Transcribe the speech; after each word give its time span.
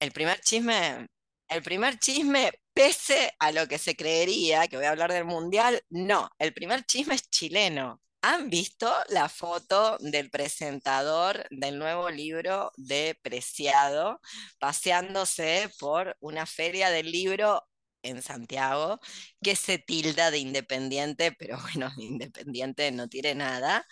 El 0.00 0.12
primer 0.12 0.40
chisme, 0.40 1.06
el 1.48 1.62
primer 1.62 1.98
chisme, 1.98 2.52
pese 2.72 3.32
a 3.38 3.52
lo 3.52 3.66
que 3.66 3.78
se 3.78 3.96
creería, 3.96 4.68
que 4.68 4.76
voy 4.76 4.86
a 4.86 4.90
hablar 4.90 5.12
del 5.12 5.24
mundial, 5.24 5.82
no, 5.90 6.30
el 6.38 6.52
primer 6.54 6.84
chisme 6.84 7.14
es 7.14 7.28
chileno. 7.30 8.00
¿Han 8.22 8.50
visto 8.50 8.92
la 9.10 9.28
foto 9.28 9.96
del 10.00 10.30
presentador 10.30 11.46
del 11.50 11.78
nuevo 11.78 12.10
libro 12.10 12.72
de 12.76 13.16
Preciado 13.22 14.20
paseándose 14.58 15.70
por 15.78 16.16
una 16.20 16.44
feria 16.46 16.90
del 16.90 17.10
libro 17.12 17.64
en 18.02 18.22
Santiago 18.22 19.00
que 19.42 19.56
se 19.56 19.78
tilda 19.78 20.30
de 20.30 20.38
independiente, 20.38 21.32
pero 21.32 21.58
bueno, 21.60 21.92
independiente 21.98 22.90
no 22.92 23.08
tiene 23.08 23.34
nada, 23.34 23.86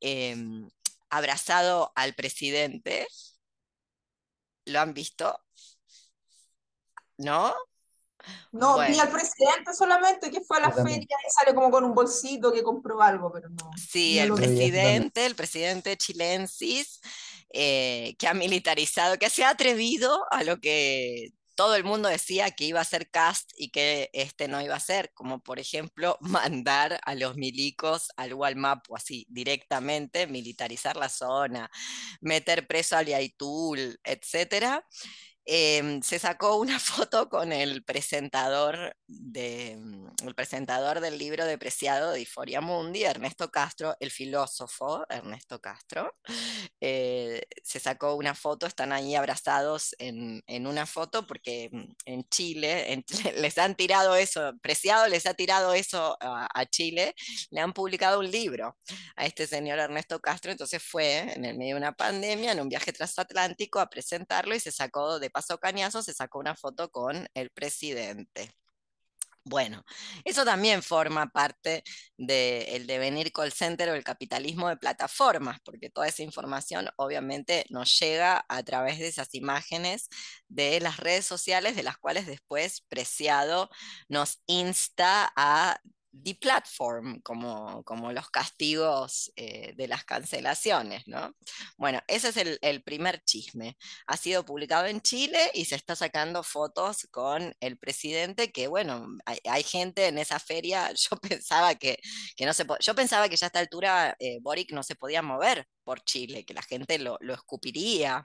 em, 0.00 0.68
abrazado 1.10 1.92
al 1.96 2.14
presidente? 2.14 3.06
¿Lo 4.66 4.80
han 4.80 4.94
visto? 4.94 5.38
¿No? 7.18 7.54
No, 8.52 8.78
vi 8.78 8.86
Bueno, 8.86 9.02
al 9.02 9.10
presidente 9.10 9.74
solamente 9.74 10.30
que 10.30 10.40
fue 10.42 10.58
a 10.58 10.60
la 10.60 10.72
feria 10.72 11.16
y 11.26 11.30
sale 11.30 11.54
como 11.54 11.70
con 11.70 11.84
un 11.84 11.94
bolsito 11.94 12.52
que 12.52 12.62
compró 12.62 13.00
algo, 13.00 13.32
pero 13.32 13.48
no, 13.48 13.70
sí, 13.76 14.16
no 14.16 14.22
el 14.22 14.32
vi. 14.32 14.40
vi 14.40 14.46
presidente, 14.46 15.26
el 15.26 15.34
presidente 15.34 15.96
chilensis, 15.96 17.00
eh, 17.52 18.14
que 18.18 18.28
ha 18.28 18.34
militarizado, 18.34 19.18
que 19.18 19.30
se 19.30 19.44
ha 19.44 19.50
atrevido 19.50 20.26
a 20.30 20.44
lo 20.44 20.60
que 20.60 21.32
todo 21.60 21.74
el 21.76 21.84
mundo 21.84 22.08
decía 22.08 22.52
que 22.52 22.64
iba 22.64 22.80
a 22.80 22.84
ser 22.84 23.10
cast 23.10 23.52
y 23.54 23.68
que 23.68 24.08
este 24.14 24.48
no 24.48 24.62
iba 24.62 24.74
a 24.76 24.80
ser, 24.80 25.12
como 25.12 25.40
por 25.40 25.58
ejemplo 25.58 26.16
mandar 26.22 26.98
a 27.04 27.14
los 27.14 27.36
milicos 27.36 28.08
al 28.16 28.34
Gualmapu 28.34 28.96
así 28.96 29.26
directamente, 29.28 30.26
militarizar 30.26 30.96
la 30.96 31.10
zona, 31.10 31.70
meter 32.22 32.66
preso 32.66 32.96
a 32.96 33.02
Liaitul, 33.02 34.00
etcétera. 34.02 34.86
Em, 35.52 36.00
se 36.00 36.20
sacó 36.20 36.56
una 36.56 36.78
foto 37.08 37.28
con 37.28 37.52
el 37.52 37.82
presentador, 37.82 38.96
de, 39.08 39.76
mm, 39.76 40.30
presentador 40.36 41.00
del 41.00 41.18
libro 41.18 41.44
de 41.44 41.58
Preciado 41.58 42.12
de 42.12 42.20
Iforia 42.20 42.60
Mundi, 42.60 43.02
Ernesto 43.02 43.50
Castro, 43.50 43.96
el 43.98 44.12
filósofo 44.12 45.04
Ernesto 45.08 45.60
Castro. 45.60 46.14
Eh, 46.80 47.42
se 47.64 47.80
sacó 47.80 48.14
una 48.14 48.34
foto, 48.36 48.66
están 48.66 48.92
ahí 48.92 49.16
abrazados 49.16 49.94
en, 49.98 50.42
una 50.66 50.86
foto 50.86 51.26
porque 51.26 51.68
mm, 51.72 51.92
en 52.04 52.24
Chile 52.28 53.04
les 53.36 53.58
han 53.58 53.74
tirado 53.74 54.14
eso, 54.14 54.52
Preciado 54.62 55.08
les 55.08 55.26
ha 55.26 55.34
tirado 55.34 55.74
eso 55.74 56.16
a, 56.20 56.48
a 56.54 56.66
Chile, 56.66 57.14
le 57.50 57.60
han 57.60 57.72
publicado 57.72 58.20
un 58.20 58.30
libro 58.30 58.76
a 59.16 59.26
este 59.26 59.46
señor 59.48 59.80
Ernesto 59.80 60.20
Castro, 60.20 60.52
entonces 60.52 60.82
fue 60.82 61.32
en 61.34 61.44
el 61.44 61.58
medio 61.58 61.74
de 61.74 61.80
una 61.80 61.92
pandemia, 61.92 62.52
en 62.52 62.60
un 62.60 62.68
viaje 62.68 62.92
transatlántico, 62.92 63.80
a 63.80 63.90
presentarlo 63.90 64.54
y 64.54 64.60
se 64.60 64.70
sacó, 64.70 65.18
de 65.18 65.30
paso 65.40 65.58
cañazo, 65.58 66.02
se 66.02 66.12
sacó 66.14 66.38
una 66.38 66.54
foto 66.54 66.90
con 66.90 67.28
el 67.34 67.50
presidente. 67.50 68.52
Bueno, 69.44 69.84
eso 70.24 70.44
también 70.44 70.82
forma 70.82 71.30
parte 71.30 71.82
del 72.18 72.86
devenir 72.86 73.32
call 73.32 73.52
center 73.52 73.88
o 73.88 74.02
capitalismo 74.02 74.68
de 74.68 74.76
plataformas, 74.76 75.58
porque 75.64 75.88
toda 75.88 76.08
esa 76.08 76.22
información 76.22 76.90
obviamente 76.96 77.64
nos 77.70 77.98
llega 77.98 78.44
a 78.48 78.62
través 78.62 78.98
de 78.98 79.08
esas 79.08 79.34
imágenes 79.34 80.08
de 80.48 80.78
las 80.80 80.98
redes 80.98 81.24
sociales, 81.24 81.74
de 81.74 81.82
las 81.82 81.96
cuales 81.96 82.26
después 82.26 82.82
Preciado 82.88 83.70
nos 84.08 84.42
insta 84.46 85.32
a 85.36 85.80
deplatform, 86.12 87.20
como, 87.22 87.82
como 87.84 88.12
los 88.12 88.30
castigos 88.30 89.32
eh, 89.36 89.72
de 89.76 89.88
las 89.88 90.04
cancelaciones, 90.04 91.06
¿no? 91.06 91.34
Bueno, 91.76 92.00
ese 92.08 92.28
es 92.30 92.36
el, 92.36 92.58
el 92.62 92.82
primer 92.82 93.22
chisme. 93.24 93.76
Ha 94.06 94.16
sido 94.16 94.44
publicado 94.44 94.86
en 94.86 95.00
Chile 95.00 95.50
y 95.54 95.64
se 95.64 95.76
está 95.76 95.96
sacando 95.96 96.42
fotos 96.42 97.06
con 97.10 97.54
el 97.60 97.78
presidente, 97.78 98.52
que 98.52 98.66
bueno, 98.68 99.06
hay, 99.24 99.38
hay 99.44 99.62
gente 99.62 100.06
en 100.06 100.18
esa 100.18 100.38
feria, 100.38 100.92
yo 101.10 101.16
pensaba 101.18 101.74
que, 101.74 101.98
que 102.36 102.46
no 102.46 102.52
se 102.52 102.64
yo 102.80 102.94
pensaba 102.94 103.28
que 103.28 103.36
ya 103.36 103.46
a 103.46 103.48
esta 103.48 103.60
altura 103.60 104.16
eh, 104.18 104.38
Boric 104.40 104.72
no 104.72 104.82
se 104.82 104.96
podía 104.96 105.22
mover 105.22 105.66
por 105.84 106.02
Chile, 106.02 106.44
que 106.44 106.54
la 106.54 106.62
gente 106.62 106.98
lo, 106.98 107.16
lo 107.20 107.34
escupiría, 107.34 108.24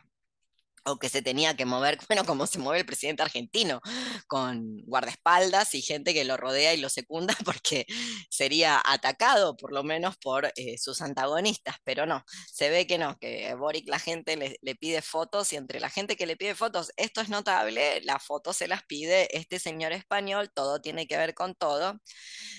o 0.85 0.97
que 0.99 1.09
se 1.09 1.21
tenía 1.21 1.55
que 1.55 1.65
mover, 1.65 1.97
bueno, 2.09 2.25
como 2.25 2.47
se 2.47 2.59
mueve 2.59 2.79
el 2.79 2.85
presidente 2.85 3.23
argentino, 3.23 3.81
con 4.27 4.81
guardaespaldas 4.85 5.75
y 5.75 5.81
gente 5.81 6.13
que 6.13 6.23
lo 6.25 6.37
rodea 6.37 6.73
y 6.73 6.77
lo 6.77 6.89
secunda 6.89 7.35
porque 7.45 7.85
sería 8.29 8.81
atacado 8.85 9.57
por 9.57 9.71
lo 9.73 9.83
menos 9.83 10.17
por 10.17 10.51
eh, 10.55 10.77
sus 10.77 11.01
antagonistas, 11.01 11.75
pero 11.83 12.05
no, 12.05 12.23
se 12.51 12.69
ve 12.69 12.87
que 12.87 12.97
no, 12.97 13.17
que 13.19 13.53
Boric 13.55 13.87
la 13.87 13.99
gente 13.99 14.37
le, 14.37 14.57
le 14.61 14.75
pide 14.75 15.01
fotos 15.01 15.51
y 15.53 15.55
entre 15.57 15.79
la 15.79 15.89
gente 15.89 16.15
que 16.15 16.25
le 16.25 16.37
pide 16.37 16.55
fotos, 16.55 16.91
esto 16.97 17.21
es 17.21 17.29
notable, 17.29 18.01
las 18.01 18.23
fotos 18.23 18.57
se 18.57 18.67
las 18.67 18.83
pide 18.83 19.35
este 19.37 19.59
señor 19.59 19.91
español, 19.91 20.51
todo 20.53 20.81
tiene 20.81 21.07
que 21.07 21.17
ver 21.17 21.33
con 21.33 21.55
todo. 21.55 21.99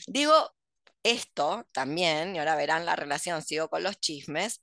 Digo 0.06 0.50
esto 1.03 1.66
también, 1.72 2.34
y 2.34 2.38
ahora 2.41 2.56
verán 2.56 2.84
la 2.84 2.97
relación, 2.97 3.43
sigo 3.43 3.69
con 3.69 3.82
los 3.82 4.00
chismes, 4.00 4.62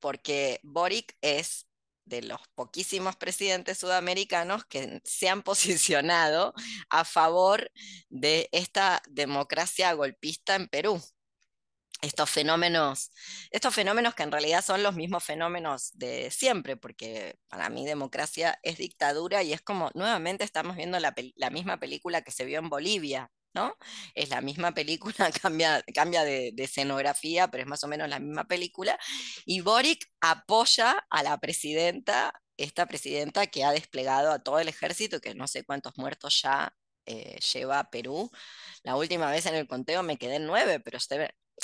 porque 0.00 0.60
Boric 0.62 1.16
es 1.20 1.66
de 2.04 2.22
los 2.22 2.40
poquísimos 2.54 3.16
presidentes 3.16 3.78
sudamericanos 3.78 4.64
que 4.66 5.00
se 5.04 5.28
han 5.28 5.42
posicionado 5.44 6.54
a 6.90 7.04
favor 7.04 7.70
de 8.08 8.48
esta 8.52 9.02
democracia 9.08 9.92
golpista 9.92 10.54
en 10.54 10.68
Perú. 10.68 11.02
Estos 12.02 12.28
fenómenos, 12.28 13.12
estos 13.50 13.74
fenómenos 13.74 14.14
que 14.14 14.24
en 14.24 14.32
realidad 14.32 14.62
son 14.62 14.82
los 14.82 14.94
mismos 14.94 15.24
fenómenos 15.24 15.90
de 15.94 16.30
siempre, 16.30 16.76
porque 16.76 17.38
para 17.48 17.70
mí 17.70 17.86
democracia 17.86 18.58
es 18.62 18.76
dictadura 18.76 19.42
y 19.42 19.54
es 19.54 19.62
como 19.62 19.90
nuevamente 19.94 20.44
estamos 20.44 20.76
viendo 20.76 21.00
la, 21.00 21.14
la 21.36 21.50
misma 21.50 21.78
película 21.78 22.20
que 22.20 22.30
se 22.30 22.44
vio 22.44 22.58
en 22.58 22.68
Bolivia, 22.68 23.30
¿no? 23.54 23.76
Es 24.14 24.28
la 24.30 24.40
misma 24.40 24.72
película, 24.74 25.14
cambia, 25.42 25.82
cambia 25.94 26.24
de, 26.24 26.52
escenografía, 26.58 27.48
pero 27.48 27.62
es 27.62 27.68
más 27.68 27.84
o 27.84 27.88
menos 27.88 28.08
la 28.08 28.18
misma 28.18 28.44
película. 28.44 28.98
Y 29.46 29.60
Boric 29.60 30.10
apoya 30.20 31.06
a 31.10 31.22
la 31.22 31.38
presidenta, 31.38 32.32
esta 32.56 32.86
presidenta 32.86 33.46
que 33.46 33.64
ha 33.64 33.72
desplegado 33.72 34.32
a 34.32 34.40
todo 34.40 34.58
el 34.60 34.68
ejército, 34.68 35.20
que 35.20 35.34
no 35.34 35.46
sé 35.48 35.64
cuántos 35.64 35.96
muertos 35.98 36.42
ya 36.42 36.74
eh, 37.06 37.38
lleva 37.52 37.90
Perú. 37.90 38.30
La 38.82 38.96
última 38.96 39.30
vez 39.30 39.46
en 39.46 39.54
el 39.54 39.66
conteo 39.68 40.02
me 40.02 40.18
quedé 40.18 40.36
en 40.36 40.46
nueve, 40.46 40.80
pero 40.80 40.98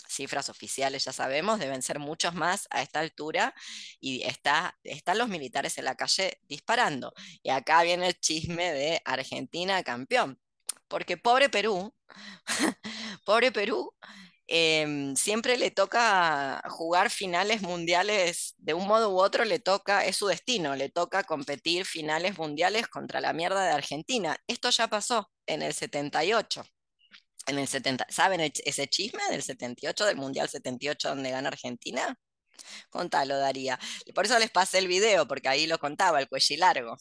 cifras 0.08 0.48
oficiales 0.48 1.04
ya 1.04 1.12
sabemos, 1.12 1.58
deben 1.58 1.82
ser 1.82 1.98
muchos 1.98 2.34
más 2.34 2.68
a 2.70 2.82
esta 2.82 3.00
altura. 3.00 3.54
Y 4.00 4.22
está, 4.22 4.78
están 4.84 5.18
los 5.18 5.28
militares 5.28 5.78
en 5.78 5.84
la 5.86 5.96
calle 5.96 6.40
disparando. 6.48 7.12
Y 7.42 7.50
acá 7.50 7.82
viene 7.82 8.08
el 8.08 8.20
chisme 8.20 8.72
de 8.72 9.02
Argentina 9.04 9.82
campeón. 9.82 10.38
Porque 10.90 11.16
pobre 11.16 11.48
Perú, 11.50 11.94
pobre 13.26 13.52
Perú, 13.52 13.92
em, 14.48 15.14
siempre 15.16 15.56
le 15.58 15.70
toca 15.70 16.62
jugar 16.70 17.10
finales 17.10 17.62
mundiales, 17.62 18.54
de 18.58 18.74
un 18.74 18.86
modo 18.88 19.10
u 19.10 19.20
otro 19.20 19.44
le 19.44 19.60
toca, 19.60 20.04
es 20.06 20.16
su 20.16 20.26
destino, 20.28 20.76
le 20.76 20.90
toca 20.90 21.24
competir 21.24 21.84
finales 21.86 22.38
mundiales 22.38 22.88
contra 22.88 23.20
la 23.20 23.32
mierda 23.32 23.64
de 23.64 23.72
Argentina. 23.72 24.36
Esto 24.48 24.70
ya 24.70 24.88
pasó 24.88 25.30
en 25.46 25.62
el 25.62 25.74
78. 25.74 26.64
En 27.46 27.58
el 27.58 27.68
70, 27.68 28.06
¿saben 28.10 28.40
el- 28.40 28.52
ese 28.64 28.88
chisme 28.88 29.22
del 29.30 29.42
78, 29.42 30.04
del 30.06 30.16
Mundial 30.16 30.48
78 30.48 31.08
donde 31.10 31.30
gana 31.30 31.48
Argentina? 31.48 32.16
Contalo, 32.90 33.38
Daría. 33.38 33.78
Por 34.14 34.26
eso 34.26 34.38
les 34.38 34.50
pasé 34.50 34.78
el 34.78 34.88
video, 34.88 35.26
porque 35.28 35.48
ahí 35.48 35.66
lo 35.66 35.78
contaba, 35.78 36.20
el 36.20 36.28
cuello 36.28 36.56
largo. 36.58 36.96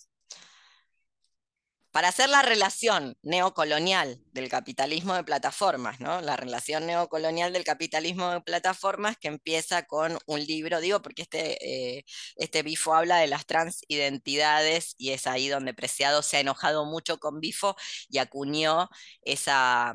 Para 1.91 2.09
hacer 2.09 2.29
la 2.29 2.41
relación 2.41 3.17
neocolonial 3.23 4.21
del 4.31 4.49
capitalismo 4.49 5.15
de 5.15 5.23
plataformas, 5.23 5.99
¿no? 5.99 6.21
La 6.21 6.35
relación 6.37 6.85
neocolonial 6.85 7.51
del 7.53 7.63
capitalismo 7.63 8.29
de 8.31 8.41
plataformas 8.41 9.17
que 9.17 9.27
empieza 9.27 9.83
con 9.85 10.17
un 10.27 10.39
libro, 10.45 10.81
digo, 10.81 11.01
porque 11.01 11.23
este, 11.23 11.97
eh, 11.97 12.05
este 12.35 12.63
Bifo 12.63 12.93
habla 12.93 13.17
de 13.17 13.27
las 13.27 13.45
transidentidades 13.45 14.95
y 14.97 15.11
es 15.11 15.27
ahí 15.27 15.47
donde 15.49 15.73
Preciado 15.73 16.21
se 16.21 16.37
ha 16.37 16.39
enojado 16.41 16.85
mucho 16.85 17.17
con 17.19 17.39
Bifo 17.39 17.75
y 18.09 18.19
acuñó 18.19 18.89
esa, 19.21 19.93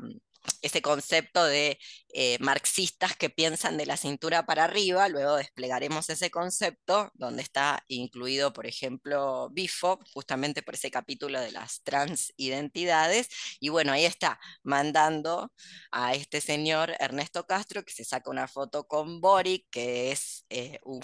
ese 0.61 0.81
concepto 0.81 1.45
de 1.45 1.79
eh, 2.17 2.37
marxistas 2.39 3.17
que 3.17 3.29
piensan 3.29 3.75
de 3.75 3.85
la 3.85 3.97
cintura 3.97 4.45
para 4.45 4.63
arriba, 4.63 5.09
luego 5.09 5.35
desplegaremos 5.35 6.09
ese 6.09 6.31
concepto 6.31 7.11
donde 7.13 7.41
está 7.43 7.83
incluido, 7.89 8.53
por 8.53 8.67
ejemplo, 8.67 9.49
Bifo, 9.51 9.99
justamente 10.13 10.63
por 10.63 10.75
ese 10.75 10.89
capítulo 10.89 11.41
de 11.41 11.51
las 11.51 11.83
transidentidades, 11.83 13.27
y 13.59 13.67
bueno, 13.67 13.91
ahí 13.91 14.05
está, 14.05 14.39
mandando 14.63 15.51
a 15.91 16.13
este 16.13 16.39
señor 16.39 16.93
Ernesto 16.99 17.45
Castro, 17.47 17.83
que 17.83 17.91
se 17.91 18.05
saca 18.05 18.29
una 18.29 18.47
foto 18.47 18.87
con 18.87 19.19
Boric, 19.19 19.65
que 19.69 20.13
es 20.13 20.45
eh, 20.49 20.79
un 20.83 21.01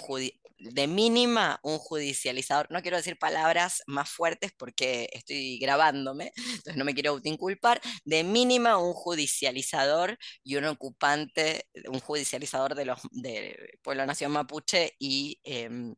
de 0.61 0.87
mínima 0.87 1.59
un 1.63 1.77
judicializador, 1.79 2.67
no 2.69 2.81
quiero 2.81 2.97
decir 2.97 3.17
palabras 3.17 3.81
más 3.87 4.09
fuertes 4.09 4.51
porque 4.57 5.09
estoy 5.11 5.57
grabándome, 5.59 6.31
entonces 6.35 6.77
no 6.77 6.85
me 6.85 6.93
quiero 6.93 7.11
autoinculpar, 7.11 7.81
de 8.05 8.23
mínima 8.23 8.77
un 8.77 8.93
judicializador 8.93 10.17
y 10.43 10.55
un 10.55 10.65
un 11.88 12.00
judicializador 12.00 12.75
de 12.75 12.86
los 12.86 13.00
de 13.12 13.80
Pueblo 13.81 14.06
Nación 14.06 14.31
Mapuche 14.31 14.95
y 15.00 15.39
eh, 15.44 15.94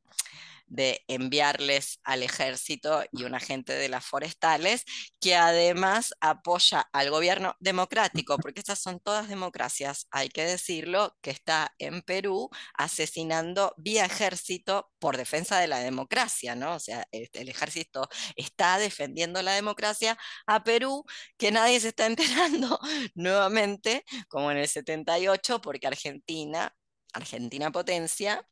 de 0.74 1.04
enviarles 1.08 2.00
al 2.04 2.24
ejército 2.24 3.04
y 3.12 3.25
un 3.25 3.36
agente 3.36 3.74
de 3.74 3.90
las 3.90 4.06
forestales, 4.06 4.84
que 5.20 5.36
además 5.36 6.16
apoya 6.20 6.90
al 6.92 7.12
gobierno 7.12 7.56
democrático, 7.60 8.38
porque 8.40 8.60
estas 8.62 8.80
son 8.80 9.00
todas 9.00 9.30
democracias, 9.30 10.08
hay 10.10 10.30
que 10.30 10.44
decirlo, 10.44 11.16
que 11.22 11.30
está 11.30 11.74
en 11.78 12.02
Perú 12.02 12.50
asesinando 12.74 13.75
vía 13.78 14.06
ejército 14.06 14.92
por 15.00 15.16
defensa 15.18 15.60
de 15.60 15.68
la 15.68 15.80
democracia, 15.80 16.56
¿no? 16.56 16.74
O 16.76 16.80
sea, 16.80 17.06
el 17.12 17.50
ejército 17.50 18.10
está 18.36 18.80
defendiendo 18.80 19.42
la 19.44 19.54
democracia 19.54 20.18
a 20.48 20.64
Perú, 20.64 21.06
que 21.38 21.52
nadie 21.52 21.80
se 21.80 21.90
está 21.90 22.06
enterando 22.08 22.80
nuevamente, 23.14 24.04
como 24.28 24.52
en 24.52 24.58
el 24.58 24.68
78, 24.68 25.62
porque 25.62 25.88
Argentina, 25.88 26.76
Argentina 27.14 27.72
potencia, 27.72 28.48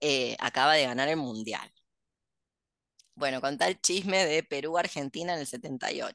eh, 0.00 0.36
acaba 0.38 0.74
de 0.74 0.84
ganar 0.84 1.08
el 1.08 1.16
Mundial. 1.16 1.70
Bueno, 3.14 3.40
con 3.40 3.56
tal 3.56 3.80
chisme 3.80 4.26
de 4.26 4.42
Perú-Argentina 4.42 5.32
en 5.34 5.40
el 5.40 5.46
78. 5.46 6.14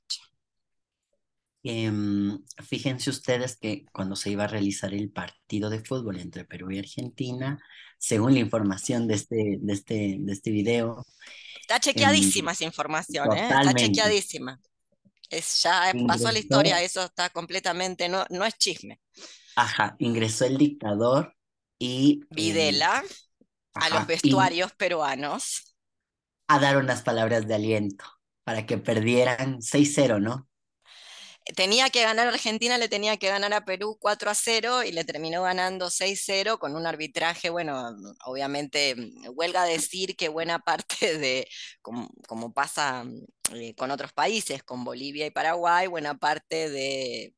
Em, 1.63 2.43
fíjense 2.63 3.09
ustedes 3.09 3.57
que 3.57 3.85
cuando 3.91 4.15
se 4.15 4.31
iba 4.31 4.45
a 4.45 4.47
realizar 4.47 4.93
el 4.93 5.11
partido 5.11 5.69
de 5.69 5.83
fútbol 5.83 6.19
entre 6.19 6.45
Perú 6.45 6.71
y 6.71 6.79
Argentina, 6.79 7.59
según 7.97 8.33
la 8.33 8.39
información 8.39 9.07
de 9.07 9.15
este, 9.15 9.57
de 9.59 9.73
este, 9.73 10.17
de 10.19 10.33
este 10.33 10.51
video. 10.51 11.05
Está 11.59 11.79
chequeadísima 11.79 12.51
esa 12.51 12.65
información, 12.65 13.31
¿eh? 13.37 13.43
está 13.43 13.73
chequeadísima. 13.73 14.59
Es, 15.29 15.63
ya 15.63 15.93
pasó 16.07 16.31
la 16.31 16.39
historia, 16.39 16.81
eso 16.81 17.03
está 17.03 17.29
completamente, 17.29 18.09
no, 18.09 18.25
no 18.29 18.43
es 18.43 18.57
chisme. 18.57 18.99
Ajá, 19.55 19.95
ingresó 19.99 20.45
el 20.45 20.57
dictador 20.57 21.35
y... 21.79 22.21
Videla 22.31 23.03
a 23.73 23.89
los 23.89 24.07
vestuarios 24.07 24.73
peruanos. 24.73 25.75
A 26.47 26.59
dar 26.59 26.77
unas 26.77 27.01
palabras 27.01 27.47
de 27.47 27.55
aliento 27.55 28.05
para 28.43 28.65
que 28.65 28.77
perdieran 28.77 29.61
6-0, 29.61 30.19
¿no? 30.19 30.47
tenía 31.55 31.89
que 31.89 32.03
ganar 32.03 32.27
Argentina, 32.27 32.77
le 32.77 32.87
tenía 32.87 33.17
que 33.17 33.27
ganar 33.27 33.53
a 33.53 33.65
Perú 33.65 33.97
4 33.99 34.29
a 34.29 34.35
0 34.35 34.83
y 34.83 34.91
le 34.91 35.03
terminó 35.03 35.43
ganando 35.43 35.89
6-0 35.89 36.59
con 36.59 36.75
un 36.75 36.85
arbitraje, 36.85 37.49
bueno, 37.49 37.95
obviamente 38.25 38.95
huelga 39.33 39.63
decir 39.65 40.15
que 40.15 40.29
buena 40.29 40.59
parte 40.59 41.17
de, 41.17 41.47
como, 41.81 42.53
pasa 42.53 43.05
eh, 43.53 43.75
con 43.75 43.91
otros 43.91 44.13
países, 44.13 44.63
con 44.63 44.83
Bolivia 44.83 45.25
y 45.25 45.31
Paraguay, 45.31 45.87
buena 45.87 46.15
parte 46.17 46.69
de 46.69 47.33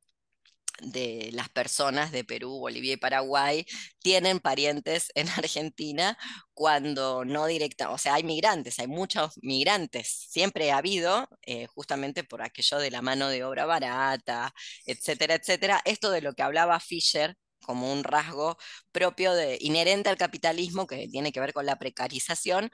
de 0.81 1.29
las 1.33 1.49
personas 1.49 2.11
de 2.11 2.23
Perú, 2.23 2.59
Bolivia 2.59 2.93
y 2.93 2.97
Paraguay 2.97 3.65
tienen 3.99 4.39
parientes 4.39 5.11
en 5.15 5.29
Argentina 5.29 6.17
cuando 6.53 7.25
no 7.25 7.45
directa, 7.47 7.91
o 7.91 7.97
sea, 7.97 8.15
hay 8.15 8.23
migrantes, 8.23 8.79
hay 8.79 8.87
muchos 8.87 9.33
migrantes, 9.41 10.27
siempre 10.29 10.71
ha 10.71 10.77
habido, 10.77 11.27
eh, 11.43 11.67
justamente 11.67 12.23
por 12.23 12.41
aquello 12.41 12.77
de 12.79 12.91
la 12.91 13.01
mano 13.01 13.29
de 13.29 13.43
obra 13.43 13.65
barata, 13.65 14.53
etcétera, 14.85 15.35
etcétera. 15.35 15.81
Esto 15.85 16.11
de 16.11 16.21
lo 16.21 16.33
que 16.33 16.43
hablaba 16.43 16.79
Fisher 16.79 17.35
como 17.63 17.91
un 17.91 18.03
rasgo 18.03 18.57
propio 18.91 19.33
de, 19.33 19.57
inherente 19.61 20.09
al 20.09 20.17
capitalismo 20.17 20.85
que 20.87 21.07
tiene 21.07 21.31
que 21.31 21.39
ver 21.39 21.53
con 21.53 21.65
la 21.65 21.79
precarización 21.79 22.69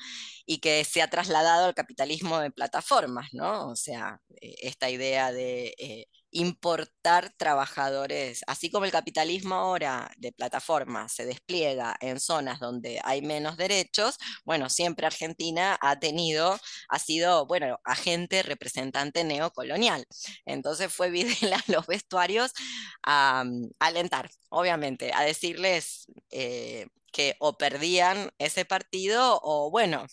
y 0.45 0.60
que 0.60 0.84
se 0.84 1.02
ha 1.02 1.10
trasladado 1.10 1.68
al 1.68 1.75
capitalismo 1.75 2.40
de 2.40 2.52
plataformas, 2.52 3.30
¿no? 3.34 3.69
O 3.69 3.75
sea, 3.75 4.19
eh, 4.42 4.56
esta 4.63 4.90
idea 4.90 5.31
de 5.31 5.75
eh, 5.78 6.07
importar 6.40 7.34
trabajadores, 7.38 8.44
así 8.48 8.72
como 8.72 8.86
el 8.86 8.92
capitalismo 8.92 9.56
ahora 9.56 10.10
de 10.18 10.32
plataforma 10.32 11.10
se 11.10 11.26
despliega 11.26 11.96
en 12.00 12.20
zonas 12.20 12.60
donde 12.60 13.02
hay 13.04 13.22
menos 13.22 13.58
derechos, 13.58 14.18
bueno, 14.46 14.70
siempre 14.70 15.06
Argentina 15.06 15.78
ha 15.82 16.00
tenido, 16.00 16.58
ha 16.88 17.00
sido, 17.00 17.46
bueno, 17.46 17.80
agente 17.84 18.42
representante 18.44 19.24
neocolonial. 19.24 20.06
Entonces 20.46 20.94
fue 20.94 21.10
Videla 21.10 21.62
los 21.68 21.88
vestuarios 21.88 22.54
a, 23.04 23.44
alentar, 23.80 24.30
obviamente, 24.50 25.12
a 25.14 25.24
decirles 25.24 26.08
eh, 26.32 26.88
que 27.12 27.36
o 27.40 27.58
perdían 27.58 28.32
ese 28.38 28.66
partido 28.66 29.40
o 29.44 29.72
bueno, 29.72 30.06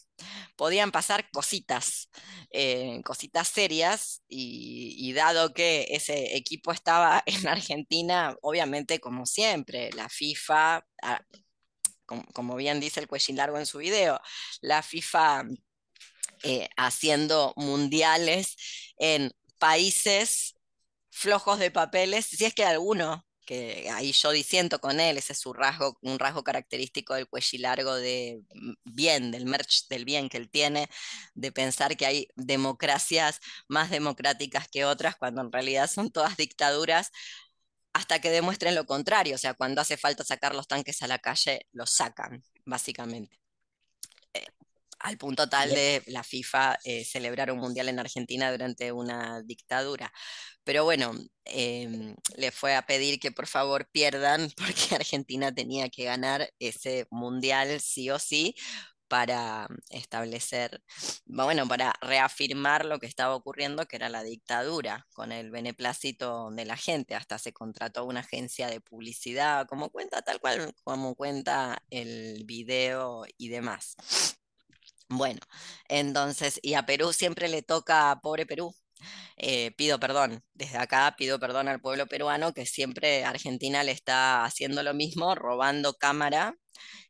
podían 0.56 0.92
pasar 0.92 1.30
cositas, 1.30 2.10
eh, 2.50 3.00
cositas 3.04 3.48
serias 3.48 4.22
y, 4.28 5.12
dado 5.14 5.54
que 5.54 5.86
ese 5.90 6.36
equipo 6.36 6.72
estaba 6.72 7.22
en 7.26 7.48
Argentina, 7.48 8.36
obviamente 8.42 9.00
como 9.00 9.26
siempre, 9.26 9.90
la 9.92 10.08
FIFA, 10.08 10.84
ah, 11.02 11.22
como, 12.06 12.56
bien 12.56 12.80
dice 12.80 13.00
el 13.00 13.08
Cuellín 13.08 13.36
Largo 13.36 13.58
en 13.58 13.66
su 13.66 13.78
video, 13.78 14.20
la 14.60 14.82
FIFA 14.82 15.44
eh, 16.44 16.68
haciendo 16.76 17.52
mundiales 17.56 18.56
en 18.98 19.32
países 19.58 20.54
flojos 21.10 21.58
de 21.58 21.70
papeles, 21.70 22.26
si 22.26 22.44
es 22.44 22.54
que 22.54 22.64
alguno 22.64 23.25
que 23.46 23.88
ahí 23.90 24.12
yo 24.12 24.30
disiento 24.32 24.80
con 24.80 25.00
él, 25.00 25.16
ese 25.18 25.32
es 25.32 25.38
su 25.40 25.52
rasgo, 25.54 25.98
un 26.02 26.18
rasgo 26.18 26.44
característico 26.44 27.14
del 27.14 27.28
cuello 27.28 27.58
largo 27.60 27.94
de 27.94 28.42
mm, 28.54 28.72
bien, 28.84 29.30
del 29.30 29.46
merch 29.46 29.88
del 29.88 30.04
bien 30.04 30.28
que 30.28 30.38
él 30.38 30.50
tiene, 30.50 30.88
de 31.34 31.52
pensar 31.52 31.96
que 31.96 32.06
hay 32.06 32.28
democracias 32.36 33.40
más 33.68 33.90
democráticas 33.90 34.68
que 34.68 34.84
otras, 34.84 35.16
cuando 35.16 35.40
en 35.42 35.52
realidad 35.52 35.90
son 35.90 36.10
todas 36.10 36.36
dictaduras, 36.36 37.10
hasta 37.94 38.20
que 38.20 38.30
demuestren 38.30 38.74
lo 38.74 38.86
contrario, 38.86 39.34
o 39.36 39.38
sea, 39.38 39.54
cuando 39.54 39.80
hace 39.80 39.96
falta 39.96 40.24
sacar 40.24 40.54
los 40.54 40.68
tanques 40.68 41.02
a 41.02 41.08
la 41.08 41.18
calle, 41.18 41.66
los 41.72 41.90
sacan, 41.90 42.44
básicamente. 42.64 43.38
Al 45.06 45.18
punto 45.18 45.48
tal 45.48 45.70
de 45.70 46.02
la 46.08 46.24
FIFA 46.24 46.80
eh, 46.84 47.04
celebrar 47.04 47.52
un 47.52 47.60
mundial 47.60 47.88
en 47.88 48.00
Argentina 48.00 48.50
durante 48.50 48.90
una 48.90 49.40
dictadura. 49.42 50.12
Pero 50.64 50.82
bueno, 50.82 51.14
em, 51.44 52.16
le 52.36 52.50
fue 52.50 52.74
a 52.74 52.86
pedir 52.86 53.20
que 53.20 53.30
por 53.30 53.46
favor 53.46 53.88
pierdan 53.92 54.50
porque 54.56 54.96
Argentina 54.96 55.54
tenía 55.54 55.88
que 55.90 56.02
ganar 56.04 56.50
ese 56.58 57.06
mundial 57.10 57.80
sí 57.80 58.10
o 58.10 58.18
sí 58.18 58.56
para 59.06 59.68
establecer, 59.90 60.82
bueno, 61.26 61.68
para 61.68 61.92
reafirmar 62.00 62.84
lo 62.84 62.98
que 62.98 63.06
estaba 63.06 63.36
ocurriendo, 63.36 63.86
que 63.86 63.94
era 63.94 64.08
la 64.08 64.24
dictadura, 64.24 65.06
con 65.14 65.30
el 65.30 65.52
beneplácito 65.52 66.50
de 66.50 66.64
la 66.64 66.76
gente. 66.76 67.14
Hasta 67.14 67.38
se 67.38 67.52
contrató 67.52 68.04
una 68.06 68.20
agencia 68.20 68.66
de 68.68 68.80
publicidad, 68.80 69.68
como 69.68 69.90
cuenta, 69.90 70.22
tal 70.22 70.40
cual 70.40 70.74
como 70.82 71.14
cuenta 71.14 71.80
el 71.90 72.42
video 72.44 73.24
y 73.38 73.50
demás. 73.50 73.96
Bueno, 75.08 75.40
entonces, 75.88 76.58
y 76.62 76.74
a 76.74 76.84
Perú 76.84 77.12
siempre 77.12 77.48
le 77.48 77.62
toca, 77.62 78.18
pobre 78.22 78.44
Perú, 78.44 78.74
eh, 79.36 79.72
pido 79.76 80.00
perdón, 80.00 80.42
desde 80.54 80.78
acá 80.78 81.14
pido 81.18 81.38
perdón 81.38 81.68
al 81.68 81.80
pueblo 81.80 82.06
peruano 82.06 82.52
que 82.54 82.66
siempre 82.66 83.24
Argentina 83.24 83.84
le 83.84 83.92
está 83.92 84.44
haciendo 84.44 84.82
lo 84.82 84.94
mismo, 84.94 85.34
robando 85.34 85.94
cámara 85.94 86.56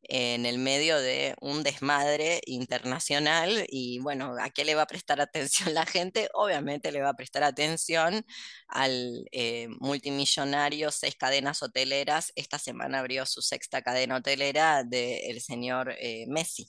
en 0.02 0.46
el 0.46 0.58
medio 0.58 0.98
de 1.00 1.34
un 1.40 1.62
desmadre 1.62 2.40
internacional 2.46 3.66
y 3.68 3.98
bueno, 4.00 4.34
¿a 4.40 4.50
qué 4.50 4.64
le 4.64 4.74
va 4.74 4.82
a 4.82 4.86
prestar 4.86 5.20
atención 5.22 5.74
la 5.74 5.86
gente? 5.86 6.28
Obviamente 6.34 6.92
le 6.92 7.02
va 7.02 7.10
a 7.10 7.14
prestar 7.14 7.44
atención 7.44 8.24
al 8.68 9.26
eh, 9.32 9.68
multimillonario, 9.80 10.90
seis 10.92 11.16
cadenas 11.16 11.62
hoteleras. 11.62 12.32
Esta 12.36 12.58
semana 12.58 13.00
abrió 13.00 13.26
su 13.26 13.42
sexta 13.42 13.82
cadena 13.82 14.16
hotelera 14.16 14.84
del 14.84 15.40
señor 15.40 15.94
eh, 15.98 16.26
Messi 16.28 16.68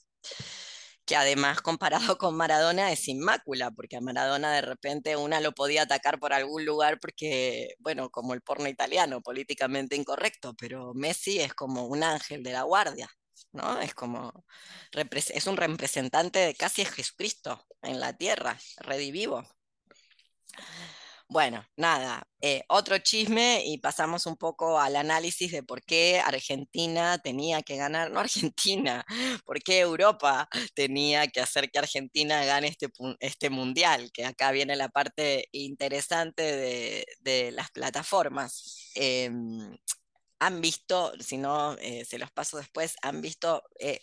que 1.08 1.16
además 1.16 1.62
comparado 1.62 2.18
con 2.20 2.36
Maradona 2.38 2.92
es 2.92 3.08
inmácula, 3.08 3.72
porque 3.72 3.98
a 3.98 4.02
Maradona 4.02 4.52
de 4.54 4.62
repente 4.62 5.16
una 5.18 5.40
lo 5.42 5.54
podía 5.54 5.84
atacar 5.84 6.20
por 6.20 6.34
algún 6.34 6.66
lugar 6.66 7.00
porque, 7.00 7.76
bueno, 7.80 8.10
como 8.12 8.34
el 8.34 8.42
porno 8.42 8.68
italiano, 8.68 9.22
políticamente 9.22 9.96
incorrecto, 9.96 10.54
pero 10.56 10.94
Messi 10.94 11.40
es 11.40 11.54
como 11.54 11.88
un 11.88 12.04
ángel 12.04 12.44
de 12.44 12.52
la 12.54 12.64
guardia, 12.64 13.10
¿no? 13.54 13.80
Es 13.82 13.94
como, 13.96 14.46
es 14.94 15.48
un 15.48 15.58
representante 15.58 16.40
de 16.40 16.56
casi 16.56 16.86
Jesucristo 16.86 17.66
en 17.82 18.00
la 18.00 18.14
tierra, 18.18 18.58
redivivo. 18.78 19.44
Bueno, 21.30 21.66
nada, 21.76 22.26
eh, 22.40 22.64
otro 22.70 22.98
chisme 23.00 23.62
y 23.66 23.80
pasamos 23.80 24.26
un 24.26 24.38
poco 24.38 24.80
al 24.80 24.96
análisis 24.96 25.52
de 25.52 25.62
por 25.62 25.84
qué 25.84 26.22
Argentina 26.22 27.18
tenía 27.18 27.62
que 27.64 27.76
ganar, 27.76 28.10
no 28.12 28.22
Argentina, 28.22 29.06
por 29.46 29.62
qué 29.62 29.80
Europa 29.82 30.48
tenía 30.74 31.28
que 31.28 31.42
hacer 31.42 31.70
que 31.70 31.80
Argentina 31.80 32.46
gane 32.46 32.68
este, 32.70 32.88
este 33.20 33.50
mundial, 33.50 34.10
que 34.14 34.24
acá 34.26 34.52
viene 34.52 34.78
la 34.78 34.88
parte 34.88 35.50
interesante 35.52 37.06
de, 37.22 37.52
las 37.52 37.72
plataformas. 37.72 38.92
Em, 38.96 39.78
han 40.40 40.62
visto, 40.62 41.14
si 41.20 41.38
no, 41.38 41.76
eh, 41.80 42.06
se 42.06 42.20
los 42.20 42.32
paso 42.32 42.58
después, 42.58 42.96
han 43.02 43.22
visto 43.22 43.64
eh, 43.80 44.00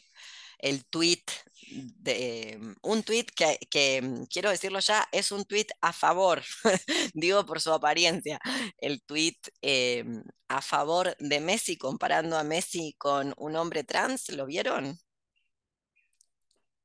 el 0.59 0.85
tweet, 0.87 1.25
de, 1.71 2.53
em, 2.53 2.75
un 2.83 3.03
tweet 3.03 3.27
que, 3.35 3.59
que, 3.71 3.97
em, 3.97 4.27
quiero 4.27 4.51
decirlo 4.51 4.81
ya, 4.81 5.07
es 5.13 5.33
un 5.33 5.45
tweet 5.45 5.67
a 5.81 5.93
favor, 5.93 6.43
digo 7.15 7.45
por 7.47 7.61
su 7.61 7.73
apariencia, 7.73 8.39
el 8.79 9.03
tweet 9.03 9.37
em, 9.63 10.23
a 10.49 10.61
favor 10.63 11.17
de 11.19 11.41
Messi 11.41 11.77
comparando 11.77 12.37
a 12.39 12.45
Messi 12.45 12.95
con 12.99 13.35
un 13.39 13.57
hombre 13.57 13.85
trans, 13.85 14.29
¿lo 14.31 14.47
vieron? 14.47 14.99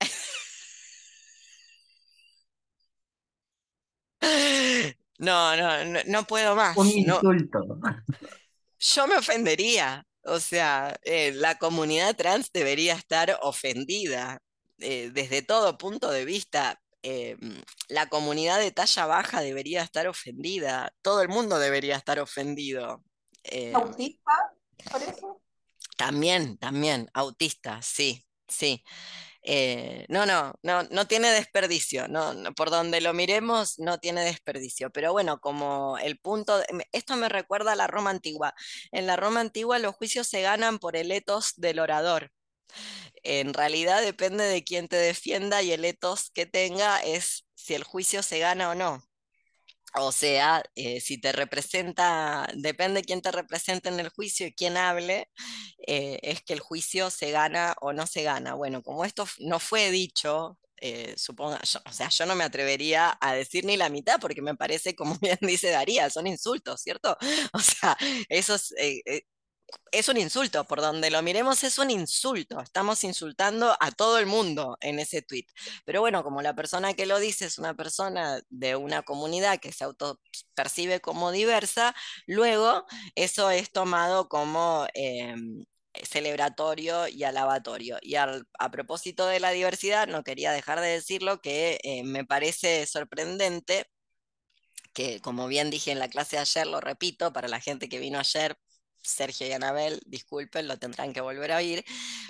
No, 5.19 5.53
no, 5.57 5.83
no, 5.83 5.99
no 6.07 6.23
puedo 6.23 6.55
más. 6.55 6.77
Un 6.77 6.87
insulto. 6.87 7.59
Yo 8.79 9.07
me 9.07 9.17
ofendería. 9.17 10.05
O 10.23 10.39
sea, 10.39 10.99
eh, 11.03 11.31
la 11.33 11.57
comunidad 11.57 12.15
trans 12.15 12.51
debería 12.51 12.93
estar 12.93 13.37
ofendida 13.41 14.41
eh, 14.79 15.11
desde 15.13 15.41
todo 15.41 15.77
punto 15.77 16.09
de 16.11 16.25
vista. 16.25 16.81
eh, 17.01 17.37
la 17.87 18.07
comunidad 18.07 18.59
de 18.59 18.71
talla 18.71 19.05
baja 19.05 19.41
debería 19.41 19.81
estar 19.83 20.07
ofendida. 20.07 20.93
Todo 21.01 21.21
el 21.21 21.29
mundo 21.29 21.57
debería 21.57 21.95
estar 21.95 22.19
ofendido. 22.19 23.03
¿Autista? 23.73 24.31
Parece. 24.91 25.21
también, 25.97 26.57
también, 26.57 27.09
autista, 27.13 27.81
sí, 27.81 28.25
sí. 28.47 28.83
Eh, 29.43 30.05
no, 30.09 30.25
no, 30.25 30.53
no, 30.63 30.83
no 30.83 31.07
tiene 31.07 31.31
desperdicio, 31.31 32.07
no, 32.09 32.33
no, 32.33 32.53
por 32.53 32.69
donde 32.69 32.99
lo 33.01 33.13
miremos 33.13 33.79
no 33.79 33.97
tiene 33.97 34.21
desperdicio, 34.25 34.89
pero 34.91 35.13
bueno, 35.13 35.39
como 35.39 35.97
el 35.99 36.19
punto, 36.19 36.57
de- 36.59 36.65
esto 36.91 37.15
me 37.15 37.29
recuerda 37.29 37.71
a 37.73 37.75
la 37.75 37.87
Roma 37.87 38.09
antigua. 38.11 38.53
En 38.91 39.07
la 39.07 39.15
Roma 39.15 39.39
antigua 39.41 39.79
los 39.79 39.95
juicios 39.95 40.27
se 40.27 40.41
ganan 40.41 40.77
por 40.79 40.95
el 40.97 41.11
etos 41.11 41.53
del 41.57 41.79
orador. 41.79 42.31
En 43.23 43.53
realidad 43.53 44.01
depende 44.01 44.45
de 44.45 44.63
quién 44.63 44.87
te 44.89 44.97
defienda 44.97 45.61
y 45.63 45.71
el 45.73 45.85
etos 45.85 46.31
que 46.31 46.45
tenga 46.47 46.99
es 47.01 47.45
si 47.55 47.75
el 47.75 47.83
juicio 47.83 48.23
se 48.23 48.39
gana 48.39 48.71
o 48.71 48.75
no. 48.75 49.03
O 49.95 50.11
sea, 50.11 50.63
eh, 50.75 51.01
si 51.01 51.19
te 51.19 51.31
representa, 51.31 52.47
depende 52.55 53.01
quién 53.03 53.21
te 53.21 53.31
represente 53.31 53.89
en 53.89 53.99
el 53.99 54.09
juicio 54.09 54.45
y 54.47 54.53
quién 54.53 54.77
hable, 54.77 55.29
eh, 55.87 56.19
es 56.23 56.41
que 56.43 56.53
el 56.53 56.59
juicio 56.59 57.09
se 57.09 57.31
gana 57.31 57.75
o 57.81 57.91
no 57.93 58.05
se 58.07 58.23
gana. 58.23 58.53
Bueno, 58.55 58.83
como 58.83 59.03
esto 59.05 59.27
no 59.39 59.59
fue 59.59 59.89
dicho, 59.91 60.59
eh, 60.81 61.13
suponga, 61.17 61.59
yo- 61.63 61.79
o 61.85 61.91
sea, 61.93 62.09
yo 62.09 62.25
no 62.27 62.35
me 62.35 62.43
atrevería 62.43 63.17
a 63.19 63.33
decir 63.33 63.65
ni 63.65 63.77
la 63.77 63.89
mitad 63.89 64.19
porque 64.21 64.41
me 64.41 64.55
parece, 64.55 64.95
como 64.95 65.15
bien 65.21 65.39
dice 65.41 65.69
Daría, 65.71 66.09
son 66.09 66.27
insultos, 66.27 66.81
¿cierto? 66.81 67.17
O 67.53 67.59
sea, 67.59 67.97
eso 68.29 68.55
es, 68.55 68.73
eh, 68.79 69.01
es 69.91 70.09
un 70.09 70.17
insulto, 70.17 70.65
por 70.65 70.81
donde 70.81 71.09
lo 71.11 71.21
miremos 71.21 71.63
es 71.63 71.77
un 71.77 71.91
insulto, 71.91 72.61
estamos 72.61 73.03
insultando 73.03 73.75
a 73.79 73.91
todo 73.91 74.19
el 74.19 74.25
mundo 74.25 74.77
en 74.81 74.99
ese 74.99 75.21
tweet. 75.21 75.45
Pero 75.85 76.01
bueno, 76.01 76.23
como 76.23 76.41
la 76.41 76.55
persona 76.55 76.93
que 76.93 77.05
lo 77.05 77.19
dice 77.19 77.45
es 77.45 77.57
una 77.57 77.73
persona 77.75 78.41
de 78.49 78.75
una 78.75 79.03
comunidad 79.03 79.59
que 79.59 79.71
se 79.71 79.83
autopercibe 79.83 81.01
como 81.01 81.31
diversa, 81.31 81.95
luego 82.27 82.85
eso 83.15 83.49
es 83.51 83.71
tomado 83.71 84.29
como 84.29 84.87
eh, 84.93 85.35
celebratorio 86.03 87.07
y 87.07 87.23
alabatorio. 87.23 87.97
Y 88.01 88.15
a 88.15 88.43
propósito 88.71 89.27
de 89.27 89.39
la 89.39 89.51
diversidad, 89.51 90.07
no 90.07 90.23
quería 90.23 90.51
dejar 90.51 90.81
de 90.81 90.89
decirlo 90.89 91.41
que 91.41 91.79
eh, 91.83 92.03
me 92.03 92.25
parece 92.25 92.85
sorprendente 92.85 93.85
que 94.93 95.21
como 95.21 95.47
bien 95.47 95.69
dije 95.69 95.91
en 95.91 95.99
la 95.99 96.09
clase 96.09 96.37
ayer, 96.37 96.67
lo 96.67 96.81
repito, 96.81 97.31
para 97.33 97.47
la 97.47 97.59
gente 97.61 97.89
que 97.89 97.99
vino 97.99 98.19
ayer, 98.19 98.57
Sergio 99.01 99.47
y 99.47 99.51
Anabel, 99.51 100.01
disculpen, 100.05 100.67
lo 100.67 100.77
tendrán 100.77 101.13
que 101.13 101.21
volver 101.21 101.51
a 101.51 101.57
oír, 101.57 101.83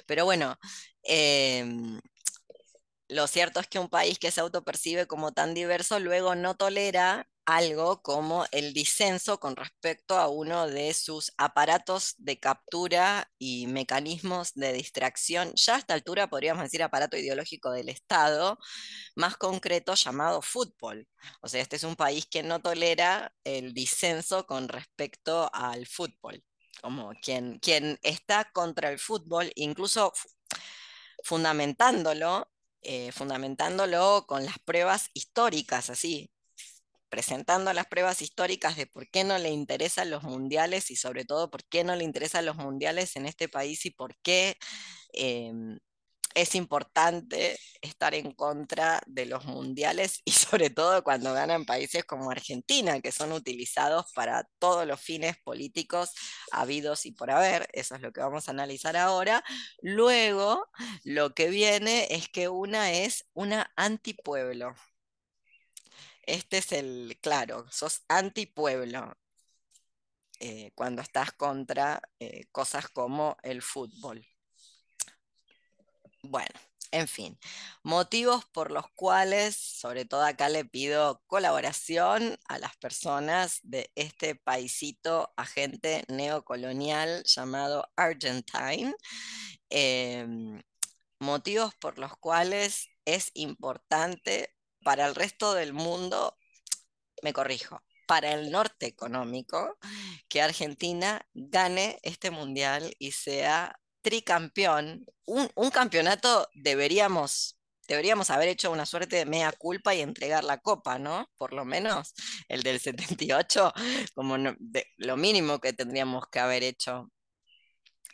pero 0.07 0.25
bueno, 0.25 0.57
em, 1.03 1.99
lo 3.09 3.27
cierto 3.27 3.59
es 3.59 3.67
que 3.67 3.79
un 3.79 3.89
país 3.89 4.19
que 4.19 4.31
se 4.31 4.41
autopercibe 4.41 5.07
como 5.07 5.31
tan 5.33 5.53
diverso 5.53 5.99
luego 5.99 6.35
no 6.35 6.55
tolera 6.55 7.27
algo 7.49 8.01
como 8.03 8.45
el 8.51 8.73
disenso 8.73 9.39
con 9.39 9.55
respecto 9.55 10.17
a 10.19 10.27
uno 10.27 10.67
de 10.67 10.93
sus 10.93 11.33
aparatos 11.37 12.13
de 12.19 12.39
captura 12.39 13.31
y 13.39 13.65
mecanismos 13.67 14.53
de 14.53 14.71
distracción, 14.73 15.51
ya 15.55 15.75
a 15.75 15.79
esta 15.79 15.95
altura 15.95 16.29
podríamos 16.29 16.63
decir 16.63 16.83
aparato 16.83 17.17
ideológico 17.17 17.71
del 17.71 17.89
Estado, 17.89 18.59
más 19.15 19.35
concreto 19.37 19.95
llamado 19.95 20.41
fútbol. 20.43 21.07
O 21.41 21.47
sea, 21.47 21.61
este 21.61 21.77
es 21.77 21.83
un 21.83 21.95
país 21.95 22.27
que 22.29 22.43
no 22.43 22.61
tolera 22.61 23.33
el 23.43 23.73
disenso 23.73 24.45
con 24.45 24.67
respecto 24.69 25.49
al 25.53 25.87
fútbol. 25.87 26.43
Como 26.81 27.11
quien, 27.21 27.59
quien 27.59 27.99
está 28.03 28.45
contra 28.51 28.89
el 28.89 28.99
fútbol, 28.99 29.51
incluso 29.55 30.11
fu- 30.15 30.29
fundamentándolo, 31.23 32.49
eh, 32.81 33.11
fundamentándolo 33.11 34.25
con 34.27 34.45
las 34.45 34.59
pruebas 34.59 35.09
históricas, 35.13 35.89
así, 35.89 36.31
presentando 37.09 37.73
las 37.73 37.87
pruebas 37.87 38.21
históricas 38.21 38.77
de 38.77 38.87
por 38.87 39.09
qué 39.09 39.23
no 39.23 39.37
le 39.39 39.49
interesan 39.51 40.09
los 40.11 40.23
mundiales 40.23 40.91
y 40.91 40.95
sobre 40.97 41.25
todo 41.25 41.49
por 41.51 41.63
qué 41.65 41.83
no 41.83 41.95
le 41.95 42.03
interesan 42.05 42.45
los 42.45 42.55
mundiales 42.57 43.15
en 43.17 43.25
este 43.27 43.49
país 43.49 43.85
y 43.85 43.91
por 43.91 44.15
qué 44.23 44.57
em, 45.13 45.79
es 46.35 46.55
importante 46.55 47.59
estar 47.81 48.13
en 48.13 48.31
contra 48.33 49.01
de 49.07 49.25
los 49.25 49.45
mundiales 49.45 50.21
y 50.25 50.31
sobre 50.31 50.69
todo 50.69 51.03
cuando 51.03 51.33
ganan 51.33 51.65
países 51.65 52.03
como 52.05 52.31
Argentina, 52.31 53.01
que 53.01 53.11
son 53.11 53.31
utilizados 53.31 54.11
para 54.13 54.47
todos 54.59 54.85
los 54.87 54.99
fines 55.01 55.37
políticos 55.43 56.11
habidos 56.51 57.05
y 57.05 57.11
por 57.11 57.31
haber. 57.31 57.67
Eso 57.73 57.95
es 57.95 58.01
lo 58.01 58.11
que 58.11 58.21
vamos 58.21 58.47
a 58.47 58.51
analizar 58.51 58.97
ahora. 58.97 59.43
Luego, 59.81 60.67
lo 61.03 61.33
que 61.33 61.49
viene 61.49 62.07
es 62.11 62.29
que 62.29 62.49
una 62.49 62.91
es 62.91 63.25
una 63.33 63.71
antipueblo. 63.75 64.75
Este 66.23 66.59
es 66.59 66.71
el, 66.71 67.17
claro, 67.21 67.65
sos 67.71 68.03
antipueblo 68.07 69.13
eh, 70.39 70.71
cuando 70.75 71.01
estás 71.01 71.31
contra 71.33 72.01
eh, 72.19 72.45
cosas 72.51 72.87
como 72.89 73.37
el 73.43 73.61
fútbol. 73.61 74.25
Bueno, 76.23 76.59
en 76.91 77.07
fin, 77.07 77.37
motivos 77.83 78.45
por 78.45 78.71
los 78.71 78.89
cuales, 78.95 79.55
sobre 79.55 80.05
todo 80.05 80.23
acá 80.23 80.49
le 80.49 80.65
pido 80.65 81.21
colaboración 81.27 82.37
a 82.47 82.57
las 82.59 82.75
personas 82.77 83.59
de 83.63 83.91
este 83.95 84.35
paisito 84.35 85.31
agente 85.37 86.03
neocolonial 86.09 87.23
llamado 87.25 87.87
Argentine. 87.95 88.93
Em, 89.69 90.61
motivos 91.19 91.75
por 91.75 91.99
los 91.99 92.17
cuales 92.17 92.89
es 93.05 93.31
importante 93.35 94.55
para 94.83 95.05
el 95.07 95.15
resto 95.15 95.53
del 95.53 95.73
mundo, 95.73 96.37
me 97.23 97.33
corrijo, 97.33 97.83
para 98.07 98.33
el 98.33 98.51
norte 98.51 98.87
económico, 98.87 99.77
que 100.27 100.41
Argentina 100.41 101.21
gane 101.33 101.99
este 102.03 102.31
mundial 102.31 102.95
y 102.99 103.11
sea 103.11 103.79
tricampeón. 104.01 105.05
Un, 105.25 105.49
un 105.55 105.69
campeonato 105.71 106.47
deberíamos, 106.53 107.59
deberíamos 107.87 108.29
haber 108.29 108.49
hecho 108.49 108.71
una 108.71 108.85
suerte 108.85 109.17
de 109.17 109.25
mea 109.25 109.51
culpa 109.51 109.95
y 109.95 110.01
entregar 110.01 110.43
la 110.43 110.59
copa, 110.59 110.99
¿no? 110.99 111.29
Por 111.37 111.53
lo 111.53 111.65
menos 111.65 112.13
el 112.47 112.63
del 112.63 112.79
78, 112.79 113.73
como 114.15 114.37
lo 114.97 115.17
mínimo 115.17 115.59
que 115.59 115.73
tendríamos 115.73 116.25
que 116.31 116.39
haber 116.39 116.63
hecho 116.63 117.11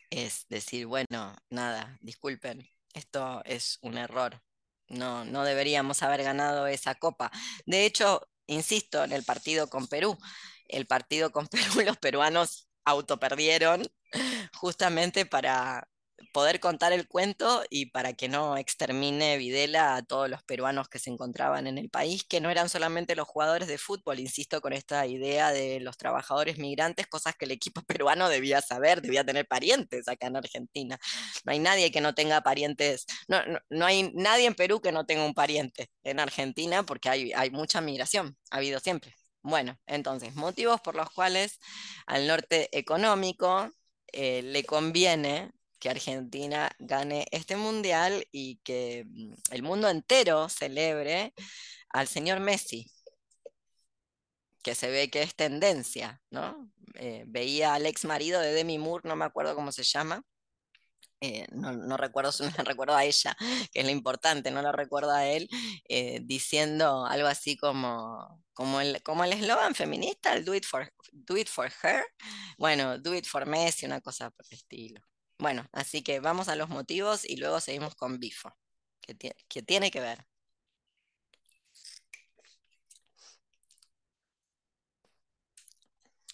es 0.09 0.45
decir, 0.49 0.85
bueno, 0.85 1.35
nada, 1.49 1.97
disculpen, 2.01 2.67
esto 2.93 3.41
es 3.45 3.79
un 3.81 3.97
error. 3.97 4.41
No, 4.87 5.25
no 5.25 5.43
deberíamos 5.43 6.03
haber 6.03 6.23
ganado 6.23 6.67
esa 6.67 6.95
copa. 6.95 7.31
De 7.65 7.85
hecho, 7.85 8.21
insisto, 8.47 9.03
en 9.03 9.13
el 9.13 9.23
partido 9.23 9.67
con 9.69 9.87
Perú, 9.87 10.17
el 10.67 10.87
partido 10.87 11.31
con 11.31 11.47
Perú, 11.49 11.81
los 11.85 11.97
peruanos 11.97 12.69
autoperdieron 12.85 13.83
justamente 14.55 15.25
para 15.25 15.87
poder 16.31 16.59
contar 16.59 16.91
el 16.93 17.07
cuento 17.07 17.63
y 17.69 17.87
para 17.87 18.13
que 18.13 18.27
no 18.27 18.57
extermine 18.57 19.37
Videla 19.37 19.95
a 19.95 20.03
todos 20.03 20.29
los 20.29 20.43
peruanos 20.43 20.89
que 20.89 20.99
se 20.99 21.09
encontraban 21.09 21.67
en 21.67 21.77
el 21.77 21.89
país, 21.89 22.25
que 22.25 22.41
no 22.41 22.49
eran 22.49 22.69
solamente 22.69 23.15
los 23.15 23.27
jugadores 23.27 23.67
de 23.67 23.77
fútbol, 23.77 24.19
insisto 24.19 24.61
con 24.61 24.73
esta 24.73 25.05
idea 25.07 25.51
de 25.51 25.79
los 25.79 25.97
trabajadores 25.97 26.57
migrantes, 26.57 27.07
cosas 27.07 27.35
que 27.35 27.45
el 27.45 27.51
equipo 27.51 27.81
peruano 27.87 28.29
debía 28.29 28.61
saber, 28.61 29.01
debía 29.01 29.23
tener 29.23 29.47
parientes 29.47 30.07
acá 30.07 30.27
en 30.27 30.37
Argentina. 30.37 30.99
No 31.45 31.51
hay 31.53 31.59
nadie 31.59 31.91
que 31.91 32.01
no 32.01 32.13
tenga 32.13 32.41
parientes, 32.41 33.05
no, 33.27 33.45
no, 33.45 33.59
no 33.69 33.85
hay 33.85 34.11
nadie 34.13 34.47
en 34.47 34.55
Perú 34.55 34.81
que 34.81 34.91
no 34.91 35.05
tenga 35.05 35.25
un 35.25 35.33
pariente 35.33 35.89
en 36.03 36.19
Argentina 36.19 36.83
porque 36.83 37.09
hay, 37.09 37.33
hay 37.33 37.49
mucha 37.51 37.81
migración, 37.81 38.37
ha 38.51 38.57
habido 38.57 38.79
siempre. 38.79 39.13
Bueno, 39.41 39.79
entonces, 39.85 40.35
motivos 40.35 40.81
por 40.81 40.95
los 40.95 41.09
cuales 41.11 41.59
al 42.07 42.27
norte 42.27 42.67
económico 42.77 43.71
eh, 44.13 44.41
le 44.43 44.63
conviene 44.65 45.51
que 45.79 45.89
Argentina 45.89 46.71
gane 46.79 47.27
este 47.31 47.55
mundial 47.57 48.27
y 48.31 48.57
que 48.63 49.05
mm, 49.07 49.33
el 49.51 49.63
mundo 49.63 49.89
entero 49.89 50.49
celebre 50.49 51.33
al 51.89 52.07
señor 52.07 52.39
Messi, 52.39 52.91
que 54.63 54.75
se 54.75 54.89
ve 54.89 55.09
que 55.09 55.21
es 55.21 55.35
tendencia, 55.35 56.21
¿no? 56.31 56.71
Eh, 56.95 57.23
veía 57.27 57.73
al 57.75 57.85
ex 57.85 58.05
marido 58.05 58.41
de 58.41 58.53
Demi 58.53 58.77
Moore, 58.79 59.07
no 59.07 59.15
me 59.15 59.25
acuerdo 59.25 59.55
cómo 59.55 59.71
se 59.71 59.83
llama, 59.83 60.23
eh, 61.25 61.47
no, 61.51 61.73
no 61.73 61.97
recuerdo 61.97 62.31
su 62.31 62.43
nombre, 62.63 62.63
recuerdo 62.63 62.95
a 62.95 63.03
ella, 63.03 63.35
que 63.71 63.79
es 63.81 63.85
lo 63.85 63.91
importante, 63.91 64.51
no 64.51 64.61
lo 64.61 64.71
recuerdo 64.71 65.11
a 65.11 65.25
él, 65.25 65.49
eh, 65.89 66.19
diciendo 66.23 67.05
algo 67.05 67.27
así 67.27 67.57
como, 67.57 68.43
como 68.53 68.81
el 68.81 69.01
como 69.03 69.23
el 69.23 69.33
eslogan 69.33 69.75
feminista, 69.75 70.33
el 70.33 70.45
do 70.45 70.53
it, 70.55 70.65
for, 70.65 70.91
do 71.11 71.37
it 71.37 71.47
for 71.49 71.71
her, 71.83 72.05
bueno, 72.57 72.97
do 72.99 73.15
it 73.15 73.25
for 73.25 73.45
Messi, 73.45 73.85
una 73.85 74.01
cosa 74.01 74.29
por 74.31 74.45
el 74.49 74.57
estilo. 74.57 75.01
Bueno, 75.39 75.67
así 75.73 76.01
que 76.03 76.19
vamos 76.19 76.47
a 76.49 76.55
los 76.55 76.69
motivos 76.69 77.25
y 77.25 77.37
luego 77.37 77.59
seguimos 77.59 77.95
con 77.95 78.19
Bifo, 78.19 78.55
que, 79.01 79.15
que 79.49 79.61
tiene 79.63 79.91
que 79.91 80.01
ver. 80.01 80.25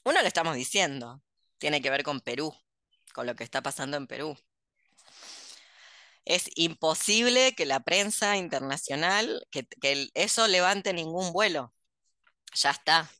Uno 0.04 0.22
lo 0.22 0.28
estamos 0.28 0.56
diciendo, 0.56 1.22
tiene 1.60 1.82
que 1.82 1.90
ver 1.92 2.04
con 2.04 2.22
Perú, 2.22 2.54
con 3.14 3.28
lo 3.28 3.36
que 3.36 3.44
está 3.44 3.62
pasando 3.62 3.98
en 3.98 4.08
Perú. 4.08 4.38
Es 6.26 6.50
imposible 6.56 7.54
que 7.56 7.66
la 7.66 7.82
prensa 7.82 8.38
internacional, 8.38 9.46
que, 9.52 9.68
eso 10.14 10.48
levante 10.48 10.94
ningún 10.94 11.34
vuelo. 11.34 11.74
Ya 12.56 12.72
está. 12.72 13.12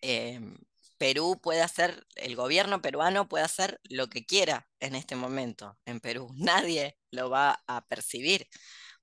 Em, 0.00 0.56
Perú 0.98 1.40
puede 1.42 1.62
hacer, 1.62 2.06
el 2.16 2.36
gobierno 2.36 2.82
peruano 2.82 3.28
puede 3.28 3.44
hacer 3.44 3.80
lo 3.84 4.08
que 4.08 4.26
quiera 4.26 4.68
en 4.80 4.94
este 4.94 5.16
momento 5.16 5.78
en 5.86 6.00
Perú. 6.00 6.28
Nadie 6.36 6.98
lo 7.10 7.30
va 7.30 7.62
a 7.66 7.86
percibir 7.86 8.48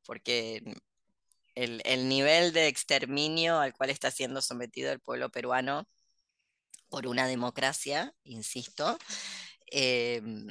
porque 0.05 0.63
el, 1.55 2.10
nivel 2.10 2.53
de 2.53 2.67
exterminio 2.67 3.60
al 3.60 3.74
cual 3.74 3.89
está 3.89 4.12
siendo 4.12 4.41
sometido 4.41 4.91
el 4.91 5.00
pueblo 5.00 5.29
peruano 5.31 5.88
por 6.89 7.07
una 7.07 7.27
democracia, 7.27 8.13
insisto, 8.24 8.98
em, 9.67 10.48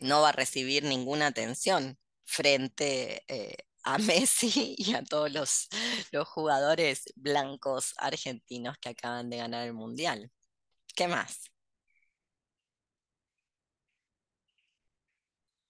no 0.00 0.22
va 0.22 0.30
a 0.30 0.32
recibir 0.32 0.84
ninguna 0.84 1.28
atención 1.28 1.98
frente 2.24 3.24
eh, 3.28 3.56
a 3.84 3.98
Messi 3.98 4.74
y 4.76 4.94
a 4.94 5.02
todos 5.02 5.32
los, 5.32 5.68
los 6.12 6.28
jugadores 6.28 7.12
blancos 7.16 7.94
argentinos 7.98 8.76
que 8.78 8.90
acaban 8.90 9.30
de 9.30 9.38
ganar 9.38 9.66
el 9.66 9.72
Mundial. 9.72 10.30
¿Qué 10.94 11.08
más? 11.08 11.50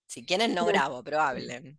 Si 0.06 0.24
quieren, 0.24 0.54
no 0.54 0.64
grabo, 0.64 1.02
pero 1.02 1.20
hablen. 1.20 1.78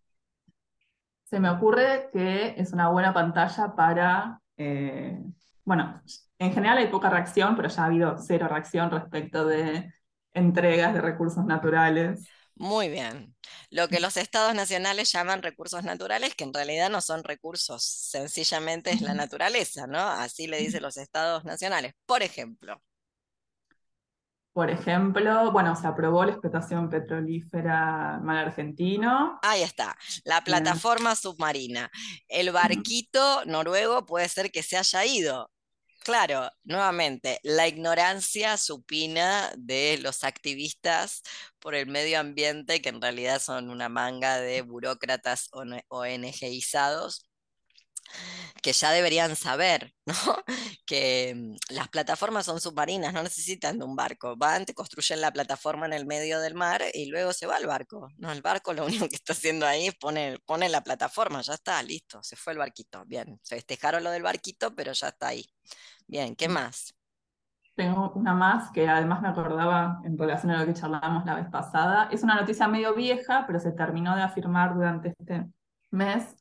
Se 1.24 1.40
me 1.40 1.50
ocurre 1.50 2.10
que 2.14 2.54
es 2.58 2.72
una 2.72 2.90
buena 2.90 3.14
pantalla 3.14 3.74
para, 3.76 4.40
eh, 4.58 5.18
bueno, 5.66 6.02
en 6.38 6.54
general 6.54 6.78
hay 6.78 6.88
poca 6.88 7.10
reacción, 7.10 7.56
pero 7.56 7.68
ya 7.68 7.82
ha 7.82 7.86
habido 7.88 8.18
cero 8.20 8.48
reacción 8.48 8.92
respecto 8.92 9.46
de 9.46 9.92
entregas 10.34 10.94
de 10.94 11.02
recursos 11.02 11.44
naturales. 11.46 12.30
Muy 12.60 12.90
bien. 12.90 13.36
Lo 13.70 13.88
que 13.88 14.00
los 14.00 14.18
estados 14.18 14.56
nacionales 14.56 15.12
llaman 15.12 15.44
recursos 15.44 15.84
naturales, 15.84 16.34
que 16.36 16.44
en 16.44 16.54
realidad 16.54 16.90
no 16.90 17.02
son 17.02 17.24
recursos, 17.24 17.84
sencillamente 17.84 18.90
es 18.90 19.02
la 19.02 19.14
naturaleza, 19.14 19.86
¿no? 19.86 20.00
Así 20.00 20.48
le 20.48 20.58
dicen 20.58 20.82
los 20.82 20.98
estados 20.98 21.46
nacionales. 21.46 21.94
Por 22.06 22.24
ejemplo, 22.24 22.82
por 24.58 24.72
ejemplo, 24.72 25.52
bueno, 25.52 25.76
se 25.76 25.86
aprobó 25.86 26.26
la 26.26 26.32
explotación 26.32 26.90
petrolífera 26.90 28.20
mar 28.24 28.38
argentino. 28.38 29.38
Ahí 29.44 29.62
está, 29.62 29.96
la 30.26 30.42
plataforma 30.42 31.16
submarina. 31.16 31.92
El 32.28 32.52
barquito 32.52 33.46
noruego 33.46 34.08
puede 34.08 34.28
ser 34.30 34.50
que 34.50 34.64
se 34.64 34.76
haya 34.76 35.06
ido. 35.06 35.52
Claro, 36.08 36.50
nuevamente, 36.64 37.42
la 37.44 37.68
ignorancia 37.68 38.56
supina 38.56 39.52
de 39.58 39.98
los 40.02 40.24
activistas 40.24 41.22
por 41.60 41.76
el 41.76 41.88
medio 41.88 42.18
ambiente, 42.22 42.82
que 42.82 42.88
en 42.88 43.02
realidad 43.02 43.42
son 43.42 43.70
una 43.70 43.90
manga 43.90 44.40
de 44.40 44.62
burócratas 44.62 45.50
ONGizados 45.90 47.28
que 48.62 48.74
ya 48.74 48.92
deberían 48.92 49.36
saber, 49.36 49.94
¿no? 50.06 50.14
Que 50.86 51.34
mm, 51.36 51.56
las 51.74 51.90
plataformas 51.90 52.46
son 52.46 52.62
submarinas, 52.62 53.14
no 53.14 53.22
necesitan 53.24 53.78
de 53.78 53.84
un 53.86 53.96
barco. 53.96 54.36
Van, 54.38 54.66
te 54.66 54.74
construyen 54.74 55.20
la 55.20 55.32
plataforma 55.34 55.86
en 55.86 55.94
el 55.94 56.06
medio 56.06 56.40
del 56.40 56.56
mar 56.56 56.82
y 56.94 57.08
luego 57.08 57.34
se 57.34 57.48
va 57.48 57.58
el 57.58 57.68
barco. 57.68 58.08
No, 58.18 58.32
el 58.32 58.42
barco 58.42 58.74
lo 58.74 58.86
único 59.06 59.10
que 59.10 59.16
está 59.16 59.34
haciendo 59.34 59.66
ahí 59.66 59.88
es 59.88 59.96
poner, 59.96 60.42
pone 60.46 60.70
la 60.70 60.84
plataforma, 60.84 61.42
ya 61.42 61.56
está, 61.56 61.84
listo, 61.84 62.24
se 62.24 62.38
fue 62.38 62.54
el 62.54 62.60
barquito. 62.60 63.04
Bien, 63.06 63.40
se 63.44 63.56
festejaron 63.56 64.04
lo 64.04 64.12
del 64.12 64.24
barquito, 64.24 64.74
pero 64.76 64.94
ya 64.94 65.10
está 65.10 65.28
ahí. 65.30 65.46
Bien, 66.08 66.36
¿qué 66.36 66.48
más? 66.48 66.96
Tengo 67.76 68.12
una 68.16 68.34
más 68.34 68.72
que 68.72 68.88
además 68.88 69.22
me 69.22 69.28
acordaba 69.28 70.02
en 70.04 70.18
relación 70.18 70.52
a 70.52 70.60
lo 70.60 70.66
que 70.66 70.74
charlábamos 70.74 71.26
la 71.26 71.36
vez 71.36 71.48
pasada. 71.50 72.10
Es 72.12 72.24
una 72.24 72.36
noticia 72.36 72.68
medio 72.68 72.96
vieja, 72.96 73.44
pero 73.46 73.60
se 73.60 73.72
terminó 73.72 74.16
de 74.16 74.24
afirmar 74.24 74.74
durante 74.74 75.10
este 75.10 75.46
mes 75.92 76.38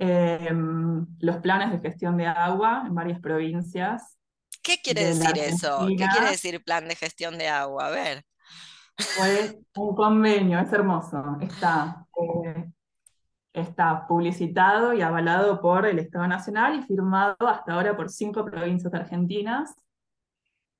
Em, 0.00 1.06
los 1.18 1.36
planes 1.38 1.72
de 1.72 1.80
gestión 1.80 2.16
de 2.16 2.26
agua 2.26 2.84
en 2.86 2.94
varias 2.94 3.20
provincias. 3.20 4.16
¿Qué 4.62 4.80
quiere 4.80 5.06
decir 5.06 5.36
eso? 5.38 5.86
¿Qué 5.88 5.96
quiere 5.96 6.30
decir 6.30 6.62
plan 6.62 6.86
de 6.86 6.94
gestión 6.94 7.36
de 7.36 7.48
agua? 7.48 7.88
A 7.88 7.90
ver. 7.90 8.24
Fue 8.96 9.58
un 9.76 9.96
convenio, 9.96 10.60
es 10.60 10.72
hermoso. 10.72 11.36
Está, 11.40 12.06
eh, 12.44 12.70
está 13.58 14.06
publicitado 14.06 14.92
y 14.92 15.02
avalado 15.02 15.60
por 15.60 15.86
el 15.86 15.98
Estado 15.98 16.26
Nacional 16.26 16.78
y 16.78 16.82
firmado 16.82 17.36
hasta 17.48 17.74
ahora 17.74 17.96
por 17.96 18.10
cinco 18.10 18.44
provincias 18.44 18.92
argentinas 18.94 19.74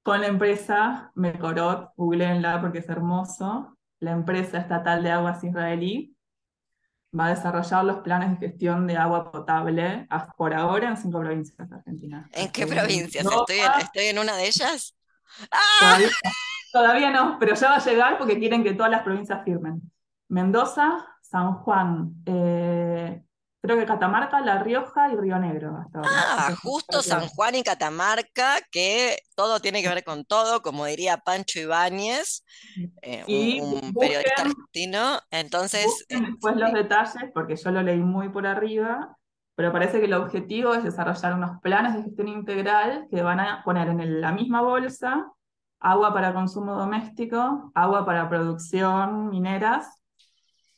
con 0.08 0.22
la 0.22 0.28
empresa 0.28 1.12
Mecorot, 1.16 1.92
googleenla 1.94 2.62
porque 2.62 2.78
es 2.78 2.88
hermoso, 2.88 3.76
la 4.00 4.12
empresa 4.12 4.56
estatal 4.56 5.02
de 5.02 5.10
aguas 5.10 5.44
israelí, 5.44 6.16
va 7.18 7.26
a 7.26 7.34
desarrollar 7.34 7.84
los 7.84 7.98
planes 7.98 8.40
de 8.40 8.48
gestión 8.48 8.86
de 8.86 8.96
agua 8.96 9.30
potable 9.30 10.08
por 10.38 10.54
ahora 10.54 10.88
en 10.88 10.96
cinco 10.96 11.20
provincias 11.20 11.68
de 11.68 11.76
Argentina. 11.76 12.26
¿En 12.32 12.50
qué 12.50 12.66
provincias? 12.66 13.26
¿Estoy 13.26 14.04
en, 14.06 14.18
una 14.18 14.34
de 14.34 14.46
ellas? 14.46 14.96
¡Ah! 15.52 15.98
Todavía, 16.72 17.10
no, 17.10 17.36
pero 17.38 17.54
ya 17.54 17.68
va 17.68 17.76
a 17.76 17.84
llegar 17.84 18.16
porque 18.16 18.38
quieren 18.38 18.64
que 18.64 18.72
todas 18.72 18.90
las 18.90 19.02
provincias 19.02 19.42
firmen. 19.44 19.82
Mendoza, 20.28 21.06
San 21.30 21.54
Juan, 21.54 22.14
eh, 22.26 23.22
Creo 23.60 23.76
que 23.76 23.86
Catamarca, 23.86 24.40
La 24.40 24.62
Rioja 24.62 25.12
y 25.12 25.16
Río 25.16 25.36
Negro 25.38 25.76
hasta 25.76 25.98
ahora. 25.98 26.10
Ah, 26.12 26.54
justo 26.62 27.02
San 27.02 27.26
Juan 27.26 27.56
y 27.56 27.64
Catamarca, 27.64 28.58
que 28.70 29.18
todo 29.34 29.58
tiene 29.58 29.82
que 29.82 29.88
ver 29.88 30.04
con 30.04 30.24
todo, 30.24 30.62
como 30.62 30.86
diría 30.86 31.18
Pancho 31.18 31.58
Ibáñez, 31.58 32.44
eh, 33.02 33.24
un, 33.26 33.92
periodista 33.94 34.42
argentino. 34.42 35.18
Entonces. 35.32 36.06
Después 36.08 36.56
los 36.56 36.68
este 36.68 36.82
detalles, 36.84 37.30
porque 37.34 37.56
yo 37.56 37.70
lo 37.72 37.82
leí 37.82 37.98
muy 37.98 38.28
por 38.28 38.46
arriba, 38.46 39.18
pero 39.56 39.72
parece 39.72 39.98
que 39.98 40.06
el 40.06 40.14
objetivo 40.14 40.74
es 40.74 40.84
desarrollar 40.84 41.34
unos 41.34 41.60
planes 41.60 41.94
de 41.94 42.04
gestión 42.04 42.28
integral 42.28 43.08
que 43.10 43.22
van 43.22 43.40
a 43.40 43.64
poner 43.64 43.88
en 43.88 44.20
la 44.20 44.30
misma 44.30 44.62
bolsa 44.62 45.32
agua 45.80 46.14
para 46.14 46.32
consumo 46.32 46.74
doméstico, 46.74 47.72
agua 47.74 48.06
para 48.06 48.28
producción 48.28 49.30
mineras 49.30 49.97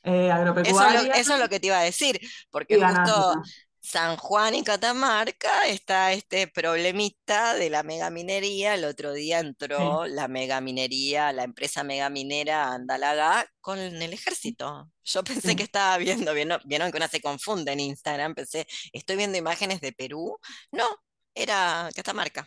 eh, 0.02 0.30
eso, 0.64 1.34
es 1.34 1.40
lo 1.40 1.48
que 1.48 1.60
te 1.60 1.66
iba 1.68 1.78
a 1.78 1.82
decir, 1.82 2.20
porque 2.50 2.80
justo 2.80 3.42
San 3.82 4.16
Juan 4.18 4.54
y 4.54 4.62
Catamarca 4.62 5.66
está 5.66 6.12
este 6.12 6.46
problemita 6.46 7.54
de 7.54 7.70
la 7.70 7.82
megaminería. 7.82 8.74
El 8.74 8.84
otro 8.84 9.12
día 9.12 9.40
entró 9.40 10.06
la 10.06 10.28
megaminería, 10.28 11.32
la 11.32 11.44
empresa 11.44 11.82
megaminera 11.82 12.72
Andalaga 12.72 13.46
con 13.60 13.78
el 13.78 14.12
ejército. 14.12 14.90
Yo 15.04 15.24
pensé 15.54 15.56
que 15.56 15.62
estaba 15.62 15.96
viendo, 15.98 16.34
vieron, 16.34 16.60
vieron 16.66 16.90
que 16.90 16.98
una 16.98 17.08
se 17.08 17.20
confunde 17.20 17.72
en 17.72 17.80
Instagram, 17.80 18.34
pensé, 18.34 18.66
estoy 18.92 19.16
viendo 19.16 19.38
imágenes 19.38 19.80
de 19.80 19.92
Perú. 19.92 20.38
No, 20.72 20.86
era 21.34 21.88
Catamarca. 21.94 22.46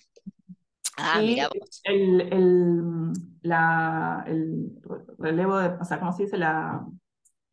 Ah, 0.96 1.20
mira 1.20 1.50
El, 1.86 2.22
el, 2.32 3.14
la, 3.42 4.24
el 4.28 4.80
relevo 5.18 5.58
de, 5.58 5.70
o 5.70 5.84
sea, 5.84 6.00
¿cómo 6.00 6.14
se 6.14 6.24
dice? 6.24 6.38
La, 6.38 6.86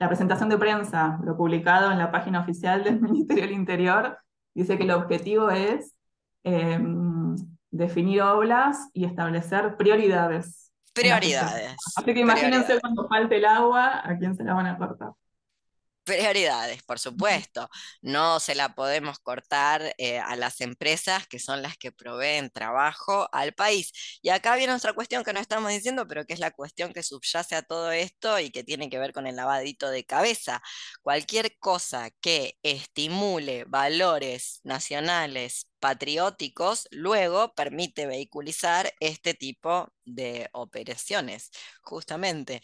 la 0.00 0.08
presentación 0.08 0.48
de 0.48 0.56
prensa, 0.56 1.20
lo 1.22 1.36
publicado 1.36 1.92
en 1.92 1.98
la 1.98 2.10
página 2.10 2.40
oficial 2.40 2.82
del 2.82 3.00
Ministerio 3.00 3.44
del 3.44 3.52
Interior, 3.52 4.18
dice 4.54 4.76
que 4.76 4.84
el 4.84 4.90
objetivo 4.92 5.50
es 5.50 5.94
em, 6.42 7.36
definir 7.70 8.22
obras 8.22 8.88
y 8.94 9.04
establecer 9.04 9.76
prioridades. 9.76 10.72
Prioridades. 10.94 11.76
Así 11.96 12.14
que 12.14 12.20
imagínense 12.20 12.80
cuando 12.80 13.06
falte 13.08 13.36
el 13.36 13.44
agua, 13.44 14.00
a 14.02 14.16
quién 14.16 14.34
se 14.34 14.42
la 14.42 14.54
van 14.54 14.66
a 14.66 14.78
cortar. 14.78 15.10
Prioridades, 16.10 16.82
por 16.82 16.98
supuesto. 16.98 17.68
No 18.02 18.40
se 18.40 18.56
la 18.56 18.74
podemos 18.74 19.20
cortar 19.20 19.94
eh, 19.96 20.18
a 20.18 20.34
las 20.34 20.60
empresas 20.60 21.28
que 21.28 21.38
son 21.38 21.62
las 21.62 21.76
que 21.76 21.92
proveen 21.92 22.50
trabajo 22.50 23.28
al 23.32 23.52
país. 23.52 23.92
Y 24.20 24.30
acá 24.30 24.56
viene 24.56 24.74
otra 24.74 24.92
cuestión 24.92 25.22
que 25.22 25.32
no 25.32 25.38
estamos 25.38 25.70
diciendo, 25.70 26.08
pero 26.08 26.24
que 26.26 26.34
es 26.34 26.40
la 26.40 26.50
cuestión 26.50 26.92
que 26.92 27.04
subyace 27.04 27.54
a 27.54 27.62
todo 27.62 27.92
esto 27.92 28.40
y 28.40 28.50
que 28.50 28.64
tiene 28.64 28.90
que 28.90 28.98
ver 28.98 29.12
con 29.12 29.28
el 29.28 29.36
lavadito 29.36 29.88
de 29.88 30.04
cabeza. 30.04 30.60
Cualquier 31.02 31.56
cosa 31.60 32.10
que 32.20 32.58
estimule 32.64 33.64
valores 33.68 34.60
nacionales 34.64 35.68
patrióticos, 35.78 36.88
luego 36.90 37.54
permite 37.54 38.06
vehiculizar 38.06 38.92
este 39.00 39.34
tipo 39.34 39.88
de 40.04 40.48
operaciones, 40.52 41.50
justamente. 41.82 42.62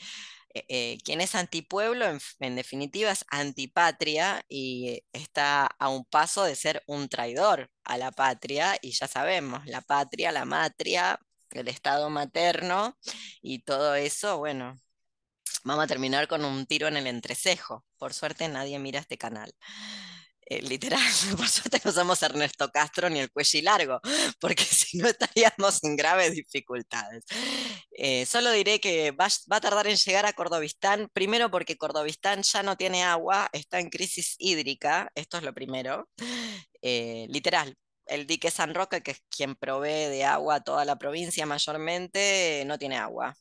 Eh, 0.56 0.64
eh, 0.68 0.98
quien 1.04 1.20
es 1.20 1.34
antipueblo, 1.34 2.06
en, 2.40 2.56
definitiva, 2.56 3.10
es 3.10 3.26
antipatria 3.28 4.42
y 4.48 5.02
está 5.12 5.66
a 5.66 5.88
un 5.90 6.04
paso 6.06 6.44
de 6.44 6.56
ser 6.56 6.82
un 6.86 7.08
traidor 7.10 7.70
a 7.84 7.98
la 7.98 8.10
patria. 8.10 8.76
Y 8.80 8.92
ya 8.92 9.06
sabemos, 9.06 9.66
la 9.66 9.82
patria, 9.82 10.32
la 10.32 10.46
matria, 10.46 11.20
el 11.50 11.68
estado 11.68 12.08
materno 12.10 12.96
y 13.42 13.60
todo 13.64 13.96
eso, 13.96 14.38
bueno, 14.38 14.80
vamos 15.64 15.84
a 15.84 15.88
terminar 15.88 16.28
con 16.28 16.44
un 16.44 16.66
tiro 16.66 16.88
en 16.88 16.96
el 16.96 17.06
entrecejo. 17.06 17.84
Por 17.98 18.14
suerte 18.14 18.48
nadie 18.48 18.78
mira 18.78 19.00
este 19.00 19.18
canal. 19.18 19.52
Eh, 20.48 20.62
literal, 20.62 21.00
por 21.36 21.48
suerte 21.48 21.80
no 21.84 21.90
somos 21.90 22.22
Ernesto 22.22 22.70
Castro 22.70 23.10
ni 23.10 23.18
el 23.18 23.32
cuello 23.32 23.60
largo, 23.62 24.00
porque 24.40 24.64
si 24.64 24.98
no 24.98 25.08
estaríamos 25.08 25.82
en 25.82 25.96
graves 25.96 26.34
dificultades. 26.34 27.24
Eh, 27.90 28.24
solo 28.26 28.52
diré 28.52 28.80
que 28.80 29.10
va, 29.10 29.26
va, 29.50 29.56
a 29.56 29.60
tardar 29.60 29.88
en 29.88 29.96
llegar 29.96 30.24
a 30.24 30.32
Cordovistán, 30.34 31.08
primero 31.12 31.50
porque 31.50 31.76
Cordovistán 31.76 32.42
ya 32.42 32.62
no 32.62 32.76
tiene 32.76 33.02
agua, 33.02 33.48
está 33.52 33.80
en 33.80 33.90
crisis 33.90 34.36
hídrica, 34.38 35.10
esto 35.16 35.38
es 35.38 35.42
lo 35.42 35.52
primero, 35.52 36.08
eh, 36.82 37.26
literal. 37.28 37.74
El 38.06 38.26
dique 38.26 38.50
San 38.52 38.74
Roque, 38.74 39.02
que 39.02 39.12
es 39.12 39.22
quien 39.28 39.56
provee 39.56 40.08
de 40.08 40.24
agua 40.24 40.56
a 40.56 40.60
toda 40.64 40.84
la 40.84 40.96
provincia 40.96 41.44
mayormente, 41.46 42.62
no 42.66 42.78
tiene 42.78 42.96
agua. 42.98 43.34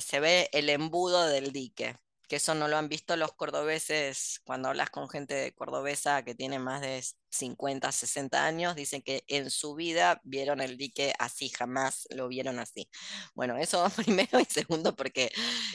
Se 0.00 0.20
ve 0.20 0.48
el 0.52 0.68
embudo 0.70 1.26
del 1.28 1.52
dique 1.52 1.96
que 2.28 2.36
eso 2.36 2.54
no 2.54 2.68
lo 2.68 2.76
han 2.76 2.88
visto 2.88 3.16
los 3.16 3.32
cordobeses 3.32 4.40
cuando 4.44 4.68
hablas 4.68 4.90
con 4.90 5.08
gente 5.08 5.54
cordobesa 5.54 6.22
que 6.24 6.34
tiene 6.34 6.58
más 6.58 6.82
de 6.82 7.02
50, 7.30 7.90
60 7.90 8.44
años, 8.44 8.74
dicen 8.76 9.02
que 9.02 9.24
en 9.26 9.50
su 9.50 9.74
vida 9.74 10.20
vieron 10.24 10.60
el 10.60 10.76
dique 10.76 11.12
así, 11.18 11.48
jamás 11.50 12.06
lo 12.10 12.28
vieron 12.28 12.58
así. 12.58 12.88
Bueno, 13.34 13.56
eso 13.56 13.86
primero 13.96 14.40
y 14.40 14.44
segundo 14.44 14.94
porque 14.94 15.30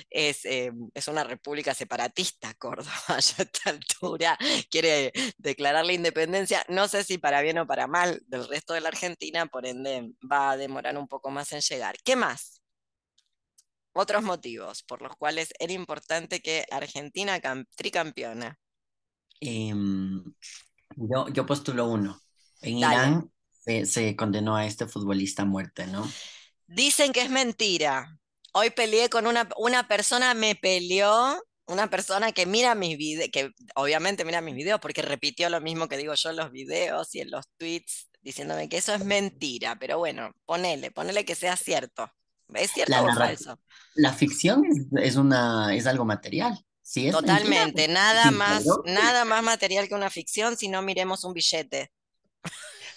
es, 0.09 0.45
eh, 0.45 0.71
es 0.93 1.07
una 1.07 1.23
república 1.23 1.73
separatista 1.73 2.53
Córdoba, 2.59 2.91
ya 3.07 3.35
a 3.39 3.43
esta 3.43 3.69
altura 3.69 4.37
quiere 4.69 5.11
declarar 5.37 5.85
la 5.85 5.93
independencia, 5.93 6.63
no 6.69 6.87
sé 6.87 7.03
si 7.03 7.17
para 7.17 7.41
bien 7.41 7.57
o 7.59 7.67
para 7.67 7.87
mal 7.87 8.21
del 8.27 8.47
resto 8.47 8.73
de 8.73 8.81
la 8.81 8.89
Argentina, 8.89 9.45
por 9.47 9.65
ende 9.65 10.11
va 10.29 10.51
a 10.51 10.57
demorar 10.57 10.97
un 10.97 11.07
poco 11.07 11.29
más 11.31 11.51
en 11.51 11.61
llegar. 11.61 11.95
¿Qué 12.03 12.15
más? 12.15 12.62
Otros 13.93 14.23
motivos 14.23 14.83
por 14.83 15.01
los 15.01 15.15
cuales 15.15 15.53
era 15.59 15.73
importante 15.73 16.41
que 16.41 16.65
Argentina 16.71 17.39
tricampeona. 17.75 18.59
Em, 19.39 20.23
yo, 20.95 21.27
yo 21.29 21.45
postulo 21.45 21.87
uno. 21.87 22.19
En 22.61 22.77
Irán 22.77 23.31
se, 23.85 24.15
condenó 24.15 24.55
a 24.55 24.65
este 24.65 24.87
futbolista 24.87 25.43
a 25.43 25.45
muerte, 25.45 25.87
¿no? 25.87 26.09
Dicen 26.67 27.11
que 27.13 27.21
es 27.21 27.29
mentira. 27.29 28.17
Hoy 28.53 28.69
peleé 28.69 29.09
con 29.09 29.27
una, 29.27 29.49
una 29.57 29.87
persona, 29.87 30.33
me 30.33 30.55
peleó, 30.55 31.41
una 31.65 31.89
persona 31.89 32.31
que 32.31 32.45
mira 32.45 32.75
mis 32.75 32.97
videos, 32.97 33.29
que 33.31 33.51
obviamente 33.75 34.25
mira 34.25 34.41
mis 34.41 34.55
videos 34.55 34.79
porque 34.79 35.01
repitió 35.01 35.49
lo 35.49 35.61
mismo 35.61 35.87
que 35.87 35.97
digo 35.97 36.13
yo 36.13 36.29
en 36.29 36.35
los 36.35 36.51
videos 36.51 37.13
y 37.15 37.21
en 37.21 37.31
los 37.31 37.45
tweets, 37.57 38.09
diciéndome 38.21 38.69
que 38.69 38.77
eso 38.77 38.93
es 38.93 39.03
mentira, 39.03 39.77
pero 39.79 39.97
bueno, 39.97 40.31
ponele, 40.45 40.91
ponele 40.91 41.25
que 41.25 41.35
sea 41.35 41.55
cierto. 41.57 42.09
¿Es 42.53 42.71
cierto 42.71 42.91
la, 42.91 43.03
o 43.03 43.13
falso? 43.13 43.59
La 43.95 44.13
ficción 44.13 44.63
es, 45.01 45.15
una, 45.15 45.75
es 45.75 45.87
algo 45.87 46.05
material. 46.05 46.57
Sí, 46.81 47.07
es 47.07 47.13
Totalmente, 47.13 47.87
nada, 47.87 48.31
más, 48.31 48.65
nada 48.85 49.23
más 49.23 49.41
material 49.43 49.87
que 49.87 49.95
una 49.95 50.09
ficción 50.09 50.57
si 50.57 50.67
no 50.67 50.81
miremos 50.81 51.23
un 51.23 51.33
billete. 51.33 51.91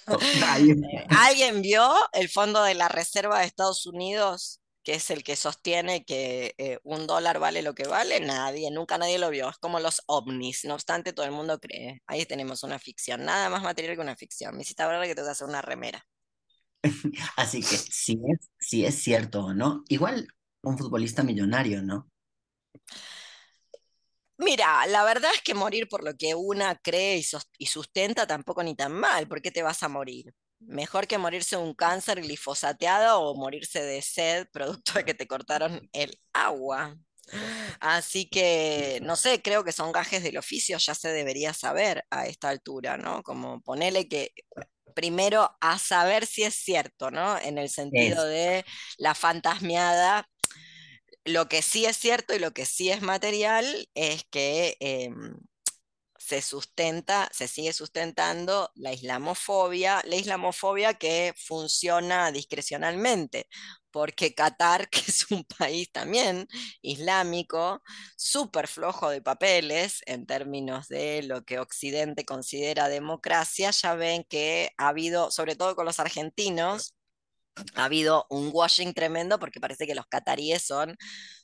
¿Alguien 1.09 1.63
vio 1.63 1.95
el 2.13 2.29
fondo 2.29 2.63
de 2.63 2.75
la 2.75 2.89
Reserva 2.89 3.41
de 3.41 3.47
Estados 3.47 3.87
Unidos, 3.87 4.61
que 4.83 4.95
es 4.95 5.11
el 5.11 5.25
que 5.25 5.37
sostiene 5.37 6.05
que 6.05 6.55
eh, 6.59 6.79
un 6.85 7.07
dólar 7.07 7.39
vale 7.39 7.63
lo 7.63 7.75
que 7.75 7.87
vale? 7.89 8.21
Nadie, 8.21 8.71
nunca 8.71 8.99
nadie 8.99 9.19
lo 9.19 9.31
vio. 9.31 9.49
Es 9.51 9.59
como 9.59 9.81
los 9.81 10.03
ovnis, 10.07 10.65
no 10.65 10.75
obstante, 10.75 11.13
todo 11.13 11.27
el 11.27 11.33
mundo 11.33 11.59
cree. 11.59 12.03
Ahí 12.07 12.25
tenemos 12.27 12.63
una 12.63 12.79
ficción, 12.79 13.25
nada 13.25 13.49
más 13.51 13.63
material 13.63 13.97
que 13.97 14.03
una 14.03 14.17
ficción. 14.17 14.57
Me 14.57 14.63
hiciste 14.63 14.83
hablar 14.83 15.03
que 15.07 15.15
tengo 15.15 15.27
que 15.29 15.33
hacer 15.33 15.49
una 15.49 15.63
remera. 15.63 16.05
Así 17.37 17.61
que 17.61 17.77
si 17.77 18.20
es, 18.29 18.51
si 18.59 18.85
es 18.85 18.94
cierto 19.03 19.46
o 19.46 19.55
no, 19.55 19.85
igual 19.88 20.29
un 20.62 20.79
futbolista 20.79 21.22
millonario, 21.22 21.83
¿no? 21.83 22.11
Mira, 24.38 24.87
la 24.87 25.03
verdad 25.05 25.31
es 25.35 25.40
que 25.42 25.55
morir 25.55 25.88
por 25.88 26.05
lo 26.05 26.14
que 26.16 26.35
una 26.35 26.77
cree 26.77 27.16
y, 27.59 27.66
sustenta 27.66 28.27
tampoco 28.27 28.62
ni 28.62 28.75
tan 28.75 28.92
mal. 28.92 29.27
¿Por 29.29 29.40
qué 29.40 29.51
te 29.51 29.62
vas 29.62 29.83
a 29.83 29.88
morir? 29.88 30.35
Mejor 30.61 31.07
que 31.07 31.18
morirse 31.18 31.57
de 31.57 31.62
un 31.62 31.75
cáncer 31.75 32.20
glifosateado 32.20 33.20
o 33.22 33.35
morirse 33.35 33.83
de 33.83 34.03
sed 34.03 34.46
producto 34.53 34.92
de 34.94 35.05
que 35.05 35.14
te 35.14 35.27
cortaron 35.27 35.88
el 35.92 36.20
agua. 36.33 36.96
Así 37.81 38.29
que, 38.29 39.01
no 39.03 39.16
sé, 39.16 39.42
creo 39.42 39.64
que 39.64 39.72
son 39.72 39.90
gajes 39.92 40.22
del 40.22 40.38
oficio, 40.38 40.79
ya 40.79 40.94
se 40.94 41.09
debería 41.09 41.53
saber 41.53 42.05
a 42.11 42.27
esta 42.27 42.51
altura, 42.51 42.96
¿no? 42.99 43.22
Como 43.22 43.61
ponele 43.62 44.09
que 44.09 44.33
primero 44.97 45.55
a 45.61 45.79
saber 45.79 46.27
si 46.27 46.43
es 46.43 46.55
cierto, 46.55 47.11
¿no? 47.11 47.39
En 47.39 47.59
el 47.59 47.69
sentido 47.69 48.25
de 48.25 48.65
la 48.97 49.15
fantasmeada. 49.15 50.27
Lo 51.25 51.49
que 51.49 51.61
sí 51.61 51.85
es 51.85 51.99
cierto 51.99 52.35
y 52.35 52.39
lo 52.39 52.53
que 52.53 52.65
sí 52.65 52.91
es 52.91 53.03
material 53.03 53.89
es 53.95 54.25
que 54.31 54.77
em, 54.81 55.37
se 56.19 56.41
sustenta, 56.41 57.29
se 57.33 57.47
sigue 57.47 57.73
sustentando 57.75 58.71
la 58.75 58.93
islamofobia, 58.93 60.03
la 60.07 60.17
islamofobia 60.17 60.95
que 60.95 61.35
funciona 61.37 62.33
discrecionalmente 62.33 63.49
porque 63.97 64.35
Qatar, 64.35 64.91
que 64.91 65.01
es 65.01 65.31
un 65.31 65.43
país 65.45 65.91
también 65.91 66.47
islámico, 66.83 67.83
súper 68.15 68.69
flojo 68.69 69.09
de 69.09 69.23
papeles 69.23 70.03
en 70.05 70.27
términos 70.27 70.89
de 70.89 71.23
lo 71.23 71.45
que 71.47 71.59
Occidente 71.61 72.27
considera 72.27 72.91
democracia, 72.91 73.71
ya 73.71 73.95
ven 73.95 74.25
que 74.29 74.71
ha 74.77 74.89
habido, 74.89 75.31
sobre 75.31 75.57
todo 75.57 75.75
con 75.77 75.87
los 75.87 75.99
argentinos, 75.99 76.95
ha 77.75 77.85
habido 77.87 78.27
un 78.29 78.51
washing 78.53 78.93
tremendo 78.93 79.39
porque 79.39 79.61
parece 79.61 79.87
que 79.87 79.95
los 79.95 80.07
cataríes 80.09 80.63
son 80.63 80.95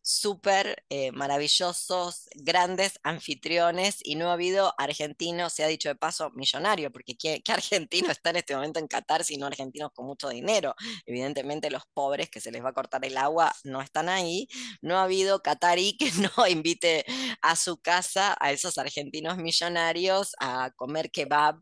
súper 0.02 0.84
eh, 0.90 1.12
maravillosos, 1.12 2.28
grandes 2.34 2.98
anfitriones 3.04 3.98
y 4.02 4.16
no 4.16 4.30
ha 4.30 4.32
habido 4.32 4.74
argentino, 4.76 5.48
se 5.48 5.62
ha 5.62 5.68
dicho 5.68 5.88
de 5.88 5.94
paso, 5.94 6.30
millonario, 6.34 6.90
porque 6.90 7.16
¿qué, 7.16 7.40
argentino 7.48 8.08
está 8.10 8.30
en 8.30 8.36
este 8.36 8.54
momento 8.54 8.80
en 8.80 8.88
Qatar 8.88 9.24
sino 9.24 9.46
argentinos 9.46 9.92
con 9.94 10.06
mucho 10.06 10.28
dinero? 10.28 10.74
Evidentemente 11.06 11.70
los 11.70 11.84
pobres 11.94 12.28
que 12.30 12.40
se 12.40 12.50
les 12.50 12.64
va 12.64 12.70
a 12.70 12.74
cortar 12.74 13.04
el 13.04 13.16
agua 13.16 13.52
no 13.64 13.80
están 13.80 14.08
ahí. 14.08 14.48
No 14.80 14.98
ha 14.98 15.04
habido 15.04 15.40
catarí 15.42 15.96
que 15.96 16.10
no 16.36 16.46
invite 16.48 17.04
a 17.40 17.54
su 17.54 17.80
casa 17.80 18.36
a 18.40 18.50
esos 18.50 18.78
argentinos 18.78 19.38
millonarios 19.38 20.34
a 20.40 20.72
comer 20.76 21.10
kebab 21.10 21.60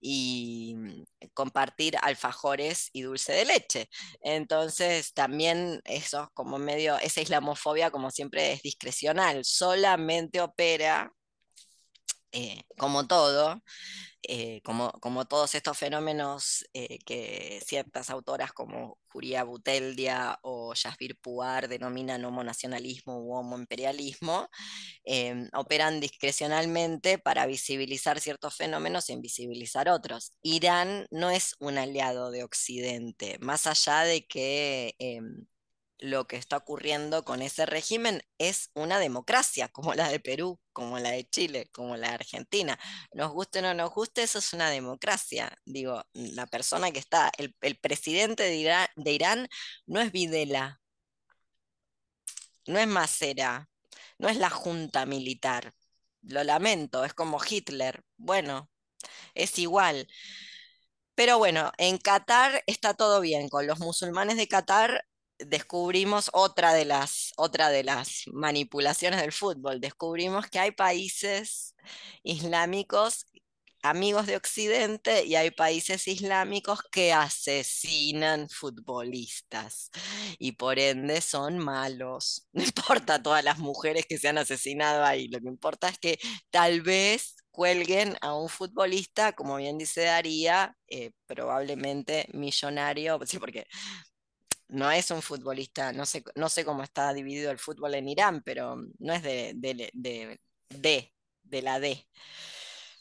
y 0.00 0.74
compartir 1.34 1.96
alfajores 2.02 2.90
y 2.92 3.02
dulce 3.02 3.32
de 3.32 3.44
leche. 3.44 3.88
Entonces 4.22 5.12
también 5.14 5.80
eso 5.84 6.30
como 6.34 6.58
medio, 6.58 6.98
esa 6.98 7.20
islamofobia 7.20 7.75
como 7.90 8.10
siempre, 8.10 8.52
es 8.52 8.62
discrecional, 8.62 9.44
solamente 9.44 10.40
opera, 10.40 11.12
eh, 12.32 12.62
como 12.76 13.06
todo, 13.06 13.62
eh, 14.22 14.60
como, 14.64 14.92
como, 15.00 15.26
todos 15.26 15.54
estos 15.54 15.78
fenómenos 15.78 16.66
eh, 16.74 16.98
que 17.06 17.62
ciertas 17.66 18.10
autoras 18.10 18.52
como 18.52 18.98
Julia 19.08 19.44
Buteldia 19.44 20.38
o 20.42 20.74
Jasbir 20.74 21.16
Puar 21.18 21.68
denominan 21.68 22.24
homonacionalismo 22.24 23.18
u 23.20 23.34
homoimperialismo, 23.34 24.48
operan 25.54 26.00
discrecionalmente 26.00 27.18
para 27.18 27.46
visibilizar 27.46 28.20
ciertos 28.20 28.56
fenómenos 28.56 29.08
e 29.08 29.14
invisibilizar 29.14 29.88
otros. 29.88 30.32
Irán 30.42 31.06
no 31.10 31.30
es 31.30 31.54
un 31.60 31.78
aliado 31.78 32.30
de 32.30 32.44
Occidente, 32.44 33.38
más 33.40 33.66
allá 33.66 34.02
de 34.02 34.26
que 34.26 34.94
lo 35.98 36.26
que 36.26 36.36
está 36.36 36.58
ocurriendo 36.58 37.24
con 37.24 37.42
ese 37.42 37.66
régimen 37.66 38.22
es 38.38 38.70
una 38.74 38.98
democracia, 38.98 39.68
como 39.68 39.94
la 39.94 40.08
de 40.08 40.20
Perú, 40.20 40.60
como 40.72 40.98
la 40.98 41.10
de 41.10 41.28
Chile, 41.28 41.68
como 41.72 41.96
la 41.96 42.08
de 42.08 42.14
Argentina. 42.14 42.78
Nos 43.12 43.32
guste 43.32 43.60
o 43.60 43.62
no 43.62 43.74
nos 43.74 43.90
guste, 43.92 44.22
eso 44.22 44.38
es 44.38 44.52
una 44.52 44.70
democracia. 44.70 45.56
Digo, 45.64 46.04
la 46.12 46.46
persona 46.46 46.90
que 46.92 46.98
está, 46.98 47.30
el, 47.38 47.54
presidente 47.78 48.44
de 48.44 48.56
Irán, 48.56 48.88
de 48.96 49.12
Irán 49.12 49.48
no 49.86 50.00
es 50.00 50.12
Videla, 50.12 50.80
no 52.66 52.78
es 52.78 52.86
Macera, 52.86 53.68
no 54.18 54.28
es 54.28 54.36
la 54.36 54.50
junta 54.50 55.06
militar. 55.06 55.74
Lo 56.22 56.44
lamento, 56.44 57.04
es 57.04 57.14
como 57.14 57.38
Hitler. 57.44 58.02
Bueno, 58.16 58.70
es 59.34 59.58
igual. 59.58 60.08
Pero 61.14 61.38
bueno, 61.38 61.72
en 61.78 61.98
Qatar 61.98 62.62
está 62.66 62.94
todo 62.94 63.20
bien. 63.20 63.48
Con 63.48 63.66
los 63.66 63.78
musulmanes 63.80 64.36
de 64.36 64.48
Qatar 64.48 65.06
descubrimos 65.38 66.30
otra 66.32 66.72
de 66.72 66.84
las, 66.84 67.32
otra 67.36 67.70
de 67.70 67.84
las 67.84 68.24
manipulaciones 68.32 69.20
del 69.20 69.32
fútbol. 69.32 69.80
Descubrimos 69.80 70.46
que 70.48 70.58
hay 70.58 70.72
países 70.72 71.74
islámicos 72.22 73.26
amigos 73.82 74.26
de 74.26 74.36
Occidente 74.36 75.24
y 75.24 75.36
hay 75.36 75.50
países 75.50 76.06
islámicos 76.08 76.80
que 76.90 77.12
asesinan 77.12 78.48
futbolistas 78.48 79.90
y 80.38 80.52
por 80.52 80.78
ende 80.78 81.20
son 81.20 81.58
malos. 81.58 82.48
No 82.56 82.62
importa 82.64 83.22
todas 83.22 83.44
las 83.44 83.58
mujeres 83.58 84.06
que 84.06 84.18
se 84.18 84.28
han 84.28 84.38
asesinado 84.38 85.04
ahí, 85.04 85.28
lo 85.28 85.40
que 85.40 85.48
importa 85.48 85.88
es 85.88 85.98
que 85.98 86.18
tal 86.50 86.80
vez 86.80 87.36
cuelguen 87.50 88.16
a 88.20 88.34
un 88.34 88.48
futbolista, 88.48 89.32
como 89.32 89.56
bien 89.56 89.78
dice 89.78 90.02
Daría, 90.02 90.76
eh, 90.88 91.12
probablemente 91.26 92.26
millonario, 92.32 93.18
sí, 93.26 93.38
porque 93.38 93.66
no 94.68 94.90
es 94.90 95.10
un 95.10 95.22
futbolista, 95.22 95.92
no 95.92 96.06
sé, 96.06 96.24
no 96.34 96.48
sé 96.48 96.64
cómo 96.64 96.82
está 96.82 97.12
dividido 97.12 97.50
el 97.50 97.58
fútbol 97.58 97.94
en 97.94 98.08
Irán, 98.08 98.42
pero 98.42 98.76
no 98.98 99.12
es 99.12 99.22
de, 99.22 99.52
de, 99.54 99.90
de, 99.92 101.12
de, 101.44 101.62
la 101.62 101.78
D. 101.78 102.06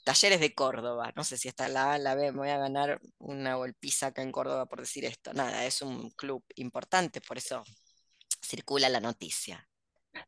Talleres 0.04 0.39
de 0.39 0.54
Córdoba, 0.54 1.12
no 1.15 1.23
sé 1.23 1.38
si 1.38 1.47
está 1.47 1.67
la 1.67 1.93
A, 1.93 1.97
la 1.97 2.13
B, 2.13 2.32
me 2.32 2.39
voy 2.39 2.49
a 2.49 2.60
ganar 2.60 3.01
una 3.17 3.56
golpiza 3.56 4.08
acá 4.08 4.21
en 4.21 4.32
Córdoba 4.32 4.67
por 4.67 4.80
decir 4.80 5.04
esto. 5.06 5.34
Nada, 5.34 5.65
es 5.65 5.82
un 5.82 6.12
club 6.12 6.43
importante, 6.56 7.21
por 7.21 7.38
eso 7.38 7.63
circula 8.43 8.88
la 8.89 8.99
noticia. 8.99 9.67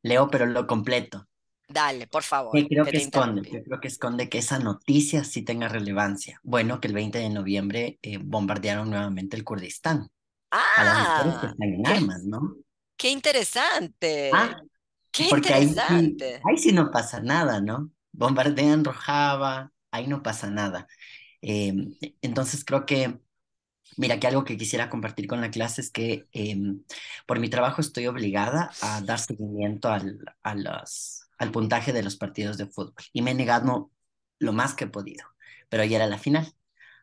Leo, 0.01 0.29
pero 0.29 0.47
lo 0.47 0.65
completo. 0.65 1.27
Dale, 1.69 2.07
por 2.07 2.23
favor. 2.23 2.53
¿Qué 2.53 2.67
creo 2.67 2.85
que, 2.85 2.97
esconde? 2.97 3.41
¿Qué 3.41 3.61
creo 3.61 3.79
que 3.79 3.87
esconde 3.89 4.29
que 4.29 4.37
esa 4.37 4.57
noticia 4.57 5.23
sí 5.23 5.43
tenga 5.43 5.67
relevancia? 5.67 6.39
Bueno, 6.41 6.79
que 6.79 6.87
el 6.87 6.93
20 6.93 7.19
de 7.19 7.29
noviembre 7.29 7.99
eh, 8.01 8.17
bombardearon 8.17 8.89
nuevamente 8.89 9.35
el 9.35 9.43
Kurdistán. 9.43 10.09
Ah, 10.51 10.59
a 10.75 10.85
las 10.85 10.99
mujeres 10.99 11.37
que 11.39 11.47
están 11.47 11.73
en 11.73 11.87
armas, 11.87 12.23
¿no? 12.25 12.55
qué 12.95 13.09
interesante. 13.11 14.31
Ah, 14.31 14.57
Qué 15.11 15.29
porque 15.29 15.53
ahí 15.53 15.69
sí, 15.87 16.19
interesante. 16.25 16.43
ahí 16.43 16.57
sí 16.57 16.71
no 16.73 16.91
pasa 16.91 17.21
nada, 17.21 17.61
¿no? 17.61 17.91
Bombardean 18.13 18.83
Rojava, 18.85 19.71
ahí 19.91 20.07
no 20.07 20.23
pasa 20.23 20.49
nada. 20.49 20.87
Eh, 21.41 21.73
entonces 22.21 22.65
creo 22.65 22.85
que, 22.85 23.19
mira, 23.97 24.19
que 24.19 24.27
algo 24.27 24.45
que 24.45 24.57
quisiera 24.57 24.89
compartir 24.89 25.27
con 25.27 25.41
la 25.41 25.51
clase 25.51 25.81
es 25.81 25.91
que 25.91 26.27
eh, 26.33 26.57
por 27.27 27.39
mi 27.39 27.49
trabajo 27.49 27.81
estoy 27.81 28.07
obligada 28.07 28.71
a 28.81 29.01
dar 29.01 29.19
seguimiento 29.19 29.89
al, 29.89 30.19
a 30.43 30.55
los, 30.55 31.23
al 31.39 31.51
puntaje 31.51 31.93
de 31.93 32.03
los 32.03 32.17
partidos 32.17 32.57
de 32.57 32.67
fútbol 32.67 32.95
y 33.13 33.21
me 33.23 33.31
he 33.31 33.35
negado 33.35 33.91
lo 34.39 34.53
más 34.53 34.75
que 34.75 34.85
he 34.85 34.87
podido, 34.87 35.25
pero 35.69 35.83
ya 35.85 35.97
era 35.97 36.07
la 36.07 36.19
final, 36.19 36.53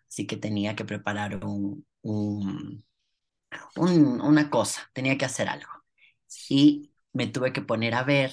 así 0.08 0.26
que 0.26 0.36
tenía 0.36 0.76
que 0.76 0.84
preparar 0.84 1.44
un, 1.44 1.86
un, 2.02 2.84
un- 3.76 4.20
una 4.20 4.50
cosa, 4.50 4.90
tenía 4.92 5.18
que 5.18 5.24
hacer 5.24 5.48
algo. 5.48 5.70
Y 6.48 6.92
me 7.12 7.26
tuve 7.28 7.52
que 7.52 7.62
poner 7.62 7.94
a 7.94 8.04
ver 8.04 8.32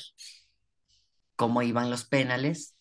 cómo 1.35 1.61
iban 1.61 1.89
los 1.89 2.05
penales 2.05 2.75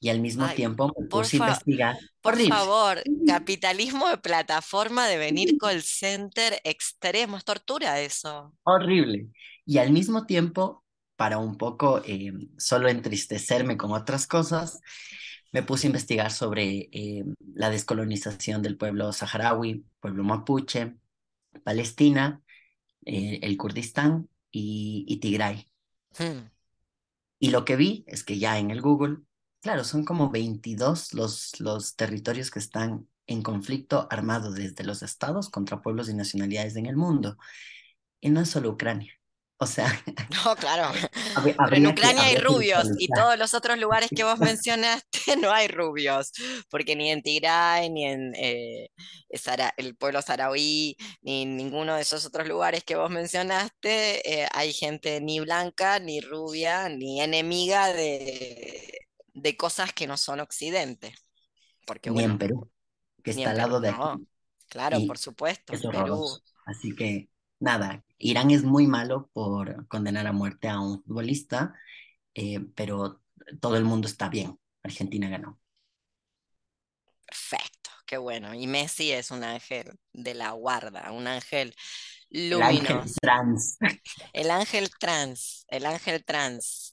y 0.00 0.10
al 0.10 0.20
mismo 0.20 0.46
Ay, 0.46 0.54
tiempo 0.54 0.94
me 0.98 1.06
por 1.08 1.26
puse 1.26 1.36
a 1.36 1.40
investigar. 1.40 1.96
por 2.22 2.34
Horrible. 2.34 2.50
favor, 2.50 3.06
capitalismo 3.24 4.08
de 4.08 4.18
plataforma 4.18 5.06
de 5.08 5.18
venir 5.18 5.56
call 5.58 5.82
center 5.82 6.60
extremo, 6.64 7.36
es 7.38 7.44
tortura 7.44 8.00
eso. 8.00 8.54
Horrible. 8.62 9.28
Y 9.66 9.78
al 9.78 9.90
mismo 9.92 10.26
tiempo, 10.26 10.84
para 11.16 11.38
un 11.38 11.56
poco 11.58 12.02
eh, 12.04 12.32
solo 12.58 12.88
entristecerme 12.88 13.76
con 13.76 13.92
otras 13.92 14.26
cosas, 14.26 14.80
me 15.52 15.62
puse 15.62 15.86
a 15.86 15.90
investigar 15.90 16.30
sobre 16.32 16.88
eh, 16.92 17.24
la 17.54 17.70
descolonización 17.70 18.62
del 18.62 18.76
pueblo 18.76 19.12
saharaui, 19.12 19.84
pueblo 20.00 20.24
mapuche, 20.24 20.96
Palestina, 21.62 22.42
eh, 23.04 23.40
el 23.42 23.56
Kurdistán 23.56 24.28
y, 24.50 25.04
y 25.08 25.18
Tigray. 25.18 25.68
Hmm. 26.18 26.50
Y 27.38 27.50
lo 27.50 27.64
que 27.64 27.76
vi 27.76 28.04
es 28.06 28.24
que 28.24 28.38
ya 28.38 28.58
en 28.58 28.70
el 28.70 28.80
Google, 28.80 29.18
claro, 29.60 29.84
son 29.84 30.04
como 30.04 30.30
22 30.30 31.14
los, 31.14 31.60
los 31.60 31.96
territorios 31.96 32.50
que 32.50 32.58
están 32.58 33.08
en 33.26 33.42
conflicto 33.42 34.06
armado 34.10 34.52
desde 34.52 34.84
los 34.84 35.02
estados 35.02 35.50
contra 35.50 35.82
pueblos 35.82 36.08
y 36.08 36.14
nacionalidades 36.14 36.76
en 36.76 36.86
el 36.86 36.96
mundo. 36.96 37.36
Y 38.20 38.30
no 38.30 38.40
es 38.40 38.50
solo 38.50 38.70
Ucrania. 38.70 39.12
O 39.64 39.66
sea, 39.66 40.04
No, 40.44 40.54
claro. 40.56 40.92
Pero 41.58 41.76
en 41.76 41.82
que, 41.84 41.88
Ucrania 41.88 42.24
hay 42.24 42.36
rubios 42.36 42.86
y 42.98 43.08
todos 43.08 43.38
los 43.38 43.54
otros 43.54 43.78
lugares 43.78 44.10
que 44.14 44.22
vos 44.22 44.38
mencionaste 44.38 45.14
no 45.40 45.50
hay 45.50 45.68
rubios, 45.68 46.32
porque 46.68 46.96
ni 46.96 47.10
en 47.10 47.22
Tigray, 47.22 47.88
ni 47.88 48.04
en 48.04 48.34
eh, 48.36 48.90
el 49.76 49.96
pueblo 49.96 50.20
saharaui, 50.20 50.96
ni 51.22 51.42
en 51.42 51.56
ninguno 51.56 51.94
de 51.96 52.02
esos 52.02 52.26
otros 52.26 52.46
lugares 52.46 52.84
que 52.84 52.96
vos 52.96 53.10
mencionaste, 53.10 54.42
eh, 54.42 54.48
hay 54.52 54.72
gente 54.72 55.20
ni 55.22 55.40
blanca, 55.40 55.98
ni 55.98 56.20
rubia, 56.20 56.90
ni 56.90 57.22
enemiga 57.22 57.92
de, 57.92 59.06
de 59.32 59.56
cosas 59.56 59.92
que 59.92 60.06
no 60.06 60.16
son 60.16 60.40
Occidente. 60.40 61.14
Porque 61.86 62.10
Ni 62.10 62.22
en 62.22 62.38
Perú, 62.38 62.70
que 63.22 63.30
está 63.30 63.50
al 63.50 63.56
Perú, 63.56 63.68
lado 63.68 63.80
de 63.80 63.92
no, 63.92 64.20
claro, 64.68 64.98
Y 64.98 65.06
por 65.06 65.18
supuesto, 65.18 65.72
Perú. 65.90 66.38
Así 66.66 66.94
que 66.94 67.28
nada, 67.60 68.04
Irán 68.24 68.50
es 68.50 68.64
muy 68.64 68.86
malo 68.86 69.30
por 69.34 69.86
condenar 69.88 70.26
a 70.26 70.32
muerte 70.32 70.68
a 70.68 70.80
un 70.80 71.02
futbolista, 71.04 71.74
eh, 72.34 72.60
pero 72.74 73.22
todo 73.60 73.76
el 73.76 73.84
mundo 73.84 74.08
está 74.08 74.28
bien. 74.30 74.58
Argentina 74.82 75.28
ganó. 75.28 75.60
Perfecto, 77.26 77.90
qué 78.06 78.16
bueno. 78.16 78.54
Y 78.54 78.66
Messi 78.66 79.12
es 79.12 79.30
un 79.30 79.44
ángel 79.44 79.98
de 80.12 80.34
la 80.34 80.52
guarda, 80.52 81.10
un 81.12 81.26
ángel 81.26 81.74
El 82.48 82.62
ángel 82.62 83.00
luminoso. 83.00 83.14
trans. 83.20 83.76
El 84.32 84.50
ángel 84.50 84.90
trans, 84.98 85.64
el 85.68 85.86
ángel 85.86 86.24
trans. 86.24 86.92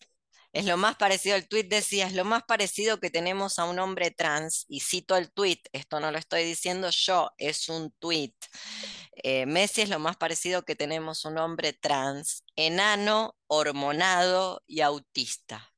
Es 0.53 0.65
lo 0.65 0.77
más 0.77 0.97
parecido, 0.97 1.35
el 1.37 1.47
tuit 1.47 1.69
decía, 1.69 2.07
es 2.07 2.13
lo 2.13 2.25
más 2.25 2.43
parecido 2.43 2.99
que 2.99 3.09
tenemos 3.09 3.57
a 3.59 3.65
un 3.65 3.79
hombre 3.79 4.11
trans, 4.11 4.65
y 4.67 4.81
cito 4.81 5.15
el 5.15 5.31
tuit, 5.31 5.67
esto 5.71 5.99
no 6.01 6.11
lo 6.11 6.17
estoy 6.17 6.43
diciendo 6.43 6.89
yo, 6.91 7.31
es 7.37 7.69
un 7.69 7.91
tuit. 7.99 8.35
Eh, 9.23 9.45
Messi 9.45 9.81
es 9.81 9.89
lo 9.89 9.99
más 9.99 10.17
parecido 10.17 10.63
que 10.63 10.75
tenemos 10.75 11.25
un 11.25 11.37
hombre 11.37 11.73
trans, 11.73 12.43
enano, 12.55 13.35
hormonado 13.47 14.63
y 14.67 14.81
autista. 14.81 15.73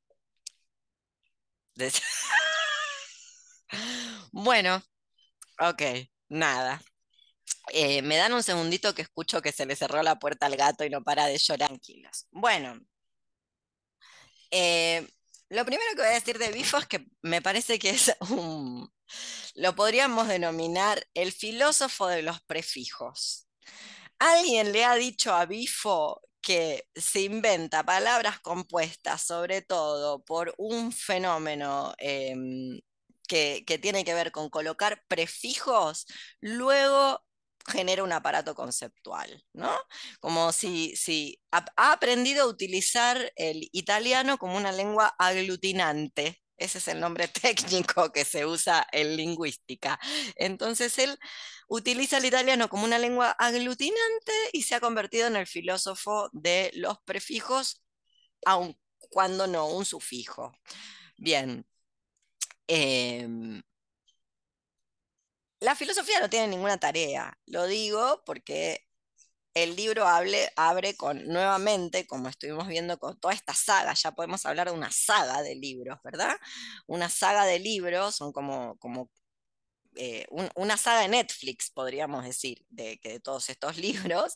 Bueno, 4.32 4.82
ok, 5.60 5.82
nada. 6.28 6.82
Eh, 7.72 8.02
me 8.02 8.16
dan 8.16 8.32
un 8.34 8.42
segundito 8.42 8.94
que 8.94 9.02
escucho 9.02 9.42
que 9.42 9.52
se 9.52 9.66
le 9.66 9.76
cerró 9.76 10.02
la 10.02 10.18
puerta 10.18 10.46
al 10.46 10.56
gato 10.56 10.84
y 10.84 10.90
no 10.90 11.02
para 11.04 11.26
de 11.26 11.38
llorar. 11.38 11.68
Tranquilos. 11.68 12.26
Bueno, 12.30 12.80
eh, 14.50 15.06
lo 15.50 15.64
primero 15.64 15.90
que 15.94 16.02
voy 16.02 16.10
a 16.10 16.14
decir 16.14 16.38
de 16.38 16.50
Bifo 16.50 16.78
es 16.78 16.86
que 16.86 17.06
me 17.22 17.42
parece 17.42 17.78
que 17.78 17.90
es 17.90 18.14
un, 18.30 18.92
lo 19.54 19.74
podríamos 19.74 20.28
denominar 20.28 21.06
el 21.14 21.32
filósofo 21.32 22.08
de 22.08 22.22
los 22.22 22.40
prefijos. 22.42 23.48
Alguien 24.18 24.72
le 24.72 24.84
ha 24.84 24.94
dicho 24.94 25.34
a 25.34 25.46
Bifo 25.46 26.20
que 26.40 26.88
se 26.94 27.22
inventa 27.22 27.84
palabras 27.84 28.40
compuestas 28.40 29.22
sobre 29.22 29.62
todo 29.62 30.22
por 30.24 30.54
un 30.58 30.92
fenómeno 30.92 31.94
em, 31.98 32.80
que, 33.26 33.64
que 33.66 33.78
tiene 33.78 34.04
que 34.04 34.14
ver 34.14 34.30
con 34.32 34.50
colocar 34.50 35.02
prefijos, 35.08 36.06
luego 36.40 37.24
genera 37.66 38.02
un 38.02 38.12
aparato 38.12 38.54
conceptual, 38.54 39.44
¿no? 39.52 39.70
Como 40.20 40.52
si, 40.52 40.96
si 40.96 41.40
ha, 41.50 41.64
aprendido 41.76 42.44
a 42.44 42.48
utilizar 42.48 43.32
el 43.36 43.68
italiano 43.72 44.38
como 44.38 44.56
una 44.56 44.72
lengua 44.72 45.14
aglutinante. 45.18 46.42
Ese 46.56 46.78
es 46.78 46.88
el 46.88 47.00
nombre 47.00 47.28
técnico 47.42 48.12
que 48.12 48.24
se 48.24 48.46
usa 48.46 48.86
en 48.92 49.16
lingüística. 49.16 49.98
Entonces 50.36 50.98
él 50.98 51.18
utiliza 51.68 52.18
el 52.18 52.26
italiano 52.26 52.68
como 52.68 52.84
una 52.84 52.98
lengua 52.98 53.30
aglutinante 53.38 54.32
y 54.52 54.62
se 54.62 54.74
ha 54.74 54.80
convertido 54.80 55.26
en 55.26 55.36
el 55.36 55.46
filósofo 55.46 56.28
de 56.32 56.70
los 56.74 57.00
prefijos, 57.02 57.82
aun 58.44 58.78
cuando 59.10 59.46
no 59.46 59.68
un 59.68 59.84
sufijo. 59.84 60.52
Bien. 61.16 61.66
em, 62.66 63.62
la 65.64 65.74
filosofía 65.76 66.20
no 66.20 66.30
tiene 66.30 66.48
ninguna 66.48 66.78
tarea, 66.78 67.36
lo 67.46 67.66
digo 67.66 68.22
porque 68.26 68.80
el 69.54 69.76
libro 69.76 70.06
abre 70.56 70.96
con, 70.96 71.26
nuevamente, 71.28 72.06
como 72.06 72.28
estuvimos 72.28 72.68
viendo 72.68 72.98
con 72.98 73.18
toda 73.20 73.34
esta 73.34 73.54
saga, 73.54 73.94
ya 73.94 74.12
podemos 74.12 74.46
hablar 74.46 74.68
de 74.68 74.74
una 74.74 74.90
saga 74.92 75.42
de 75.42 75.54
libros, 75.56 75.98
¿verdad? 76.04 76.36
Una 76.86 77.08
saga 77.10 77.46
de 77.46 77.58
libros, 77.60 78.16
son 78.16 78.32
como, 78.32 78.76
como 78.78 79.10
eh, 79.96 80.26
un- 80.30 80.50
una 80.56 80.76
saga 80.76 81.02
de 81.02 81.08
Netflix, 81.08 81.70
podríamos 81.70 82.24
decir, 82.24 82.64
de, 82.70 82.98
que 82.98 83.10
de 83.14 83.20
todos 83.20 83.48
estos 83.50 83.76
libros. 83.78 84.34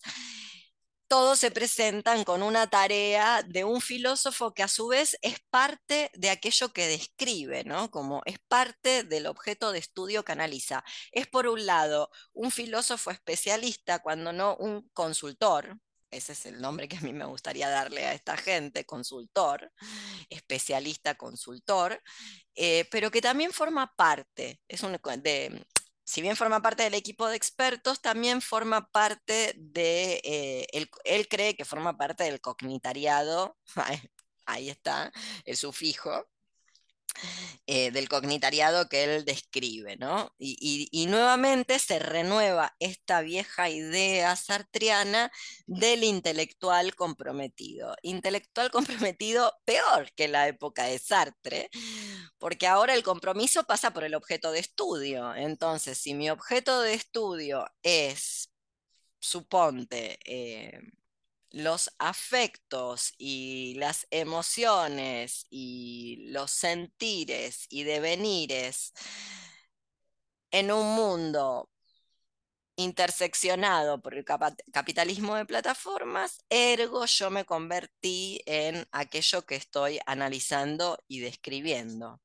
Todos 1.08 1.38
se 1.38 1.50
presentan 1.50 2.22
con 2.22 2.42
una 2.42 2.66
tarea 2.66 3.42
de 3.42 3.64
un 3.64 3.80
filósofo 3.80 4.52
que 4.52 4.62
a 4.62 4.68
su 4.68 4.88
vez 4.88 5.16
es 5.22 5.40
parte 5.48 6.10
de 6.14 6.28
aquello 6.28 6.72
que 6.74 6.86
describe, 6.86 7.64
¿no? 7.64 7.90
Como 7.90 8.20
es 8.26 8.38
parte 8.46 9.04
del 9.04 9.26
objeto 9.26 9.72
de 9.72 9.78
estudio 9.78 10.22
que 10.22 10.32
analiza. 10.32 10.84
Es 11.10 11.26
por 11.26 11.46
un 11.46 11.64
lado 11.64 12.10
un 12.34 12.50
filósofo 12.50 13.10
especialista, 13.10 14.00
cuando 14.00 14.34
no 14.34 14.56
un 14.56 14.86
consultor, 14.92 15.78
ese 16.10 16.32
es 16.32 16.46
el 16.46 16.60
nombre 16.60 16.88
que 16.88 16.96
a 16.98 17.00
mí 17.00 17.12
me 17.12 17.24
gustaría 17.24 17.68
darle 17.68 18.06
a 18.06 18.12
esta 18.12 18.36
gente, 18.36 18.84
consultor, 18.84 19.72
especialista 20.28 21.14
consultor, 21.16 22.02
eh, 22.54 22.86
pero 22.90 23.10
que 23.10 23.22
también 23.22 23.52
forma 23.52 23.94
parte, 23.96 24.60
es 24.68 24.82
un, 24.82 24.98
de, 25.22 25.64
si 26.08 26.22
bien 26.22 26.36
forma 26.36 26.62
parte 26.62 26.84
del 26.84 26.94
equipo 26.94 27.28
de 27.28 27.36
expertos, 27.36 28.00
también 28.00 28.40
forma 28.40 28.88
parte 28.90 29.52
de, 29.58 30.22
eh, 30.24 30.66
él, 30.72 30.88
él 31.04 31.28
cree 31.28 31.54
que 31.54 31.66
forma 31.66 31.98
parte 31.98 32.24
del 32.24 32.40
cognitariado, 32.40 33.58
ahí 34.46 34.70
está, 34.70 35.12
el 35.44 35.58
sufijo, 35.58 36.26
eh, 37.66 37.90
del 37.90 38.08
cognitariado 38.08 38.88
que 38.88 39.04
él 39.04 39.24
describe, 39.24 39.96
¿no? 39.96 40.34
Y, 40.38 41.06
nuevamente 41.08 41.78
se 41.78 41.98
renueva 41.98 42.74
esta 42.80 43.20
vieja 43.22 43.70
idea 43.70 44.36
sartriana 44.36 45.30
del 45.66 46.04
intelectual 46.04 46.94
comprometido. 46.94 47.94
Intelectual 48.02 48.70
comprometido 48.70 49.52
peor 49.64 50.12
que 50.14 50.28
la 50.28 50.48
época 50.48 50.84
de 50.84 50.98
Sartre, 50.98 51.70
porque 52.38 52.66
ahora 52.66 52.94
el 52.94 53.02
compromiso 53.02 53.64
pasa 53.64 53.92
por 53.92 54.04
el 54.04 54.14
objeto 54.14 54.52
de 54.52 54.60
estudio. 54.60 55.34
Entonces, 55.34 55.98
si 55.98 56.14
mi 56.14 56.30
objeto 56.30 56.80
de 56.82 56.94
estudio 56.94 57.66
es, 57.82 58.50
suponte, 59.20 60.18
eh, 60.24 60.80
los 61.50 61.90
afectos 61.98 63.14
y 63.18 63.74
las 63.78 64.06
emociones 64.10 65.46
y 65.50 66.28
los 66.30 66.50
sentires 66.50 67.66
y 67.70 67.84
devenires 67.84 68.92
en 70.50 70.70
un 70.72 70.94
mundo 70.94 71.70
interseccionado 72.76 74.00
por 74.00 74.14
el 74.14 74.24
capitalismo 74.24 75.34
de 75.34 75.44
plataformas, 75.46 76.38
ergo 76.48 77.06
yo 77.06 77.30
me 77.30 77.44
convertí 77.44 78.40
en 78.46 78.86
aquello 78.92 79.44
que 79.44 79.56
estoy 79.56 79.98
analizando 80.06 81.02
y 81.08 81.18
describiendo. 81.20 82.20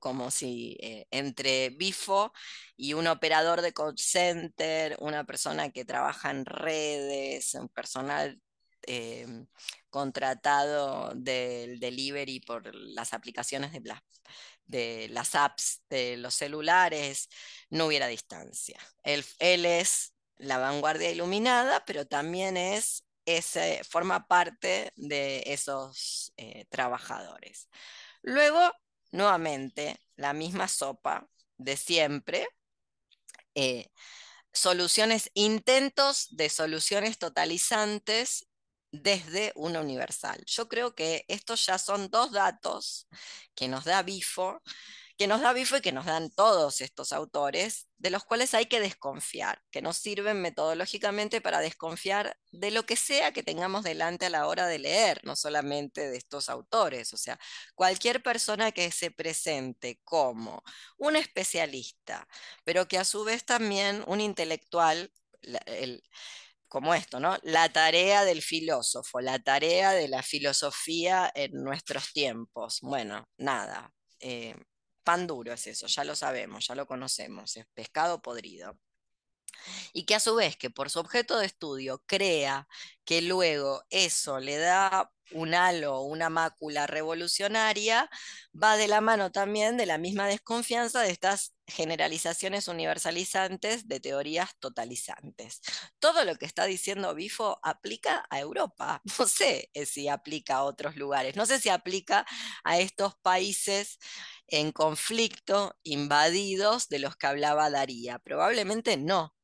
Como 0.00 0.30
si 0.30 0.76
eh, 0.80 1.06
entre 1.10 1.70
Bifo 1.70 2.32
y 2.76 2.94
un 2.94 3.06
operador 3.06 3.62
de 3.62 3.72
call 3.72 3.94
center, 3.96 4.96
una 5.00 5.24
persona 5.24 5.70
que 5.70 5.84
trabaja 5.84 6.30
en 6.30 6.44
redes, 6.44 7.54
un 7.54 7.68
personal 7.68 8.40
em, 8.82 9.46
contratado 9.90 11.12
del 11.14 11.78
delivery 11.80 12.40
por 12.40 12.74
las 12.74 13.14
aplicaciones 13.14 13.72
de, 13.72 13.80
de 14.66 15.08
las 15.10 15.34
apps 15.34 15.82
de 15.88 16.16
los 16.16 16.34
celulares, 16.34 17.28
no 17.70 17.86
hubiera 17.86 18.06
distancia. 18.06 18.78
Él, 19.02 19.24
es 19.64 20.14
la 20.36 20.58
vanguardia 20.58 21.10
iluminada, 21.10 21.84
pero 21.84 22.06
también 22.06 22.56
es 22.56 23.04
ese, 23.24 23.82
forma 23.84 24.26
parte 24.26 24.92
de 24.96 25.44
esos 25.46 26.32
eh, 26.36 26.66
trabajadores. 26.70 27.68
Luego 28.22 28.72
nuevamente 29.14 30.00
la 30.16 30.32
misma 30.32 30.68
sopa 30.68 31.28
de 31.56 31.76
siempre. 31.76 32.46
Eh, 33.54 33.90
soluciones, 34.52 35.30
intentos 35.34 36.28
de 36.36 36.48
soluciones 36.50 37.18
totalizantes 37.18 38.48
desde 38.90 39.52
una 39.56 39.80
universal. 39.80 40.42
Yo 40.46 40.68
creo 40.68 40.94
que 40.94 41.24
estos 41.28 41.64
ya 41.66 41.78
son 41.78 42.10
dos 42.10 42.32
datos 42.32 43.08
que 43.54 43.68
nos 43.68 43.84
da 43.84 44.02
Bifo 44.02 44.62
que 45.16 45.26
nos 45.28 45.40
da 45.40 45.52
Bifo 45.52 45.76
y 45.76 45.80
que 45.80 45.92
nos 45.92 46.06
dan 46.06 46.30
todos 46.30 46.80
estos 46.80 47.12
autores, 47.12 47.88
de 47.98 48.10
los 48.10 48.24
cuales 48.24 48.52
hay 48.54 48.66
que 48.66 48.80
desconfiar, 48.80 49.62
que 49.70 49.80
nos 49.80 49.96
sirven 49.96 50.42
metodológicamente 50.42 51.40
para 51.40 51.60
desconfiar 51.60 52.36
de 52.50 52.70
lo 52.72 52.84
que 52.84 52.96
sea 52.96 53.32
que 53.32 53.44
tengamos 53.44 53.84
delante 53.84 54.26
a 54.26 54.30
la 54.30 54.46
hora 54.48 54.66
de 54.66 54.80
leer, 54.80 55.20
no 55.24 55.36
solamente 55.36 56.10
de 56.10 56.16
estos 56.16 56.48
autores. 56.48 57.12
O 57.12 57.16
sea, 57.16 57.38
cualquier 57.74 58.22
persona 58.22 58.72
que 58.72 58.90
se 58.90 59.10
presente 59.10 60.00
como 60.04 60.62
un 60.98 61.16
especialista, 61.16 62.26
pero 62.64 62.88
que 62.88 62.98
a 62.98 63.04
su 63.04 63.24
vez 63.24 63.44
también 63.44 64.02
un 64.06 64.20
intelectual, 64.20 65.12
como 66.68 66.94
esto, 66.94 67.20
¿no? 67.20 67.38
La 67.42 67.72
tarea 67.72 68.24
del 68.24 68.42
filósofo, 68.42 69.20
la 69.20 69.38
tarea 69.38 69.92
de 69.92 70.08
la 70.08 70.22
filosofía 70.22 71.30
en 71.34 71.52
nuestros 71.62 72.12
tiempos. 72.12 72.80
Bueno, 72.82 73.28
nada. 73.36 73.92
Eh, 74.18 74.54
Pan 75.04 75.26
duro 75.26 75.52
es 75.52 75.66
eso, 75.66 75.86
ya 75.86 76.04
lo 76.04 76.16
sabemos, 76.16 76.66
ya 76.66 76.74
lo 76.74 76.86
conocemos, 76.86 77.56
es 77.56 77.66
pescado 77.74 78.22
podrido. 78.22 78.78
Y 79.92 80.04
que 80.04 80.14
a 80.14 80.20
su 80.20 80.34
vez, 80.34 80.56
que 80.56 80.70
por 80.70 80.90
su 80.90 80.98
objeto 81.00 81.38
de 81.38 81.46
estudio 81.46 82.02
crea 82.06 82.68
que 83.04 83.22
luego 83.22 83.84
eso 83.90 84.40
le 84.40 84.56
da 84.58 85.12
un 85.32 85.54
halo, 85.54 86.02
una 86.02 86.28
mácula 86.30 86.86
revolucionaria, 86.86 88.10
va 88.60 88.76
de 88.76 88.88
la 88.88 89.00
mano 89.00 89.32
también 89.32 89.76
de 89.76 89.86
la 89.86 89.98
misma 89.98 90.26
desconfianza 90.26 91.00
de 91.02 91.10
estas 91.10 91.53
generalizaciones 91.66 92.68
universalizantes 92.68 93.88
de 93.88 94.00
teorías 94.00 94.50
totalizantes. 94.58 95.60
Todo 95.98 96.24
lo 96.24 96.36
que 96.36 96.46
está 96.46 96.66
diciendo 96.66 97.14
Bifo 97.14 97.58
aplica 97.62 98.26
a 98.30 98.40
Europa, 98.40 99.00
no 99.18 99.26
sé 99.26 99.70
si 99.86 100.08
aplica 100.08 100.56
a 100.56 100.64
otros 100.64 100.96
lugares, 100.96 101.36
no 101.36 101.46
sé 101.46 101.60
si 101.60 101.68
aplica 101.68 102.26
a 102.64 102.78
estos 102.78 103.14
países 103.22 103.98
en 104.46 104.72
conflicto, 104.72 105.76
invadidos, 105.82 106.88
de 106.88 106.98
los 106.98 107.16
que 107.16 107.26
hablaba 107.26 107.70
Daría, 107.70 108.18
probablemente 108.18 108.96
no. 108.96 109.34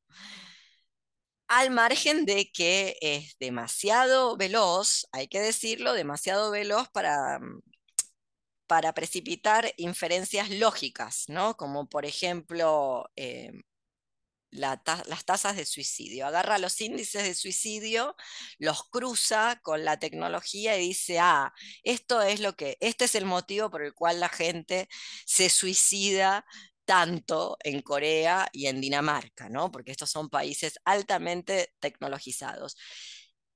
Al 1.47 1.69
margen 1.69 2.25
de 2.25 2.49
que 2.51 2.97
es 3.01 3.35
demasiado 3.39 4.37
veloz, 4.37 5.05
hay 5.11 5.27
que 5.27 5.41
decirlo, 5.41 5.93
demasiado 5.93 6.49
veloz 6.49 6.87
para, 6.93 7.39
mm, 7.39 7.61
para 8.71 8.93
precipitar 8.93 9.73
inferencias 9.75 10.49
lógicas, 10.49 11.25
¿no? 11.27 11.57
Como 11.57 11.89
por 11.89 12.05
ejemplo 12.05 13.11
eh, 13.17 13.51
las 14.51 15.25
tasas 15.25 15.57
de 15.57 15.65
suicidio. 15.65 16.25
Agarra 16.25 16.57
los 16.57 16.79
índices 16.79 17.23
de 17.23 17.35
suicidio, 17.35 18.15
los 18.59 18.83
cruza 18.89 19.59
con 19.61 19.83
la 19.83 19.99
tecnología 19.99 20.77
y 20.77 20.87
dice, 20.87 21.19
ah, 21.19 21.51
esto 21.83 22.21
es 22.21 22.39
lo 22.39 22.55
que, 22.55 22.77
este 22.79 23.03
es 23.03 23.15
el 23.15 23.25
motivo 23.25 23.69
por 23.69 23.83
el 23.83 23.93
cual 23.93 24.21
la 24.21 24.29
gente 24.29 24.87
se 25.25 25.49
suicida 25.49 26.45
tanto 26.85 27.57
en 27.65 27.81
Corea 27.81 28.47
y 28.53 28.67
en 28.67 28.79
Dinamarca, 28.79 29.49
¿no? 29.49 29.69
Porque 29.69 29.91
estos 29.91 30.09
son 30.11 30.29
países 30.29 30.79
altamente 30.85 31.73
tecnologizados. 31.81 32.77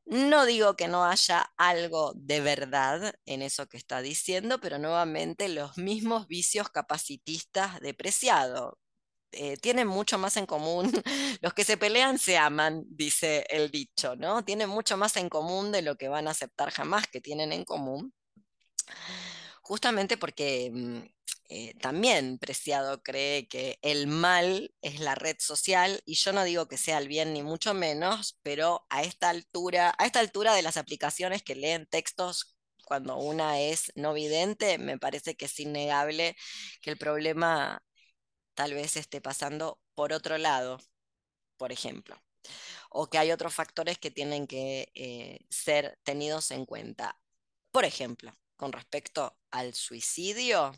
No 0.06 0.46
digo 0.46 0.76
que 0.76 0.88
no 0.88 1.06
haya 1.06 1.52
algo 1.58 2.14
de 2.16 2.40
verdad 2.40 3.16
en 3.26 3.42
eso 3.42 3.68
que 3.68 3.78
está 3.78 4.02
diciendo, 4.02 4.60
pero 4.60 4.78
nuevamente 4.78 5.50
los 5.50 5.78
mismos 5.78 6.28
vicios 6.28 6.70
capacitistas 6.70 7.80
depreciados. 7.82 8.76
Eh, 9.32 9.58
tienen 9.58 9.88
mucho 9.88 10.18
más 10.18 10.38
en 10.38 10.46
común, 10.46 10.92
los 11.42 11.54
que 11.54 11.66
se 11.66 11.78
pelean 11.78 12.20
se 12.20 12.38
aman, 12.38 12.84
dice 12.88 13.46
el 13.50 13.72
dicho, 13.72 14.16
¿no? 14.16 14.46
Tienen 14.46 14.70
mucho 14.70 14.98
más 14.98 15.18
en 15.18 15.30
común 15.30 15.72
de 15.72 15.82
lo 15.82 15.98
que 15.98 16.08
van 16.08 16.28
a 16.28 16.32
aceptar 16.32 16.72
jamás 16.72 17.08
que 17.08 17.22
tienen 17.22 17.52
en 17.52 17.66
común, 17.66 18.14
justamente 19.66 20.18
porque 20.18 20.70
mm, 20.72 21.00
eh, 21.50 21.74
también 21.82 22.38
Preciado 22.38 23.02
cree 23.04 23.48
que 23.48 23.80
el 23.82 24.08
mal 24.08 24.74
es 24.82 25.00
la 25.00 25.16
red 25.16 25.38
social 25.40 26.02
y 26.06 26.16
yo 26.16 26.34
no 26.34 26.44
digo 26.44 26.68
que 26.68 26.78
sea 26.78 27.00
el 27.00 27.08
bien 27.08 27.34
ni 27.34 27.44
mucho 27.44 27.74
menos, 27.74 28.38
pero 28.44 28.86
a 28.90 29.04
esta 29.04 29.30
altura, 29.30 29.96
a 29.98 30.06
esta 30.06 30.20
altura 30.20 30.54
de 30.54 30.62
las 30.62 30.78
aplicaciones 30.78 31.44
que 31.44 31.56
leen 31.56 31.88
textos 31.88 32.56
cuando 32.86 33.18
una 33.18 33.60
es 33.60 33.92
no 33.96 34.14
vidente, 34.14 34.78
me 34.78 35.00
parece 35.00 35.36
que 35.36 35.46
es 35.46 35.60
innegable 35.60 36.36
que 36.82 36.92
el 36.92 36.98
problema 36.98 37.84
tal 38.56 38.74
vez 38.74 38.98
esté 38.98 39.22
pasando 39.22 39.80
por 39.96 40.14
otro 40.14 40.38
lado, 40.38 40.80
por 41.58 41.72
ejemplo, 41.72 42.22
o 42.90 43.10
que 43.10 43.18
hay 43.20 43.32
otros 43.32 43.54
factores 43.56 43.98
que 44.00 44.12
tienen 44.12 44.48
que 44.48 44.92
eh, 44.96 45.40
ser 45.50 46.00
tenidos 46.04 46.52
en 46.52 46.66
cuenta. 46.66 47.20
Por 47.72 47.86
ejemplo, 47.86 48.38
con 48.56 48.72
respecto 48.72 49.38
al 49.56 49.74
suicidio, 49.74 50.74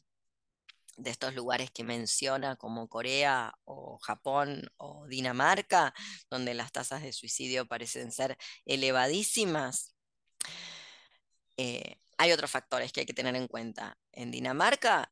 de 0.97 1.11
estos 1.11 1.33
lugares 1.35 1.71
que 1.71 1.83
menciona 1.83 2.55
como 2.55 2.89
Corea 2.89 3.53
o 3.65 3.97
Japón 3.99 4.69
o 4.77 5.05
Dinamarca, 5.07 5.93
donde 6.29 6.53
las 6.53 6.71
tasas 6.71 7.03
de 7.03 7.13
suicidio 7.13 7.67
parecen 7.67 8.11
ser 8.11 8.37
elevadísimas, 8.65 9.95
eh, 11.57 11.99
hay 12.17 12.31
otros 12.31 12.49
factores 12.51 12.91
que 12.91 13.01
hay 13.01 13.05
que 13.05 13.13
tener 13.13 13.35
en 13.35 13.47
cuenta. 13.47 13.97
En 14.11 14.31
Dinamarca 14.31 15.09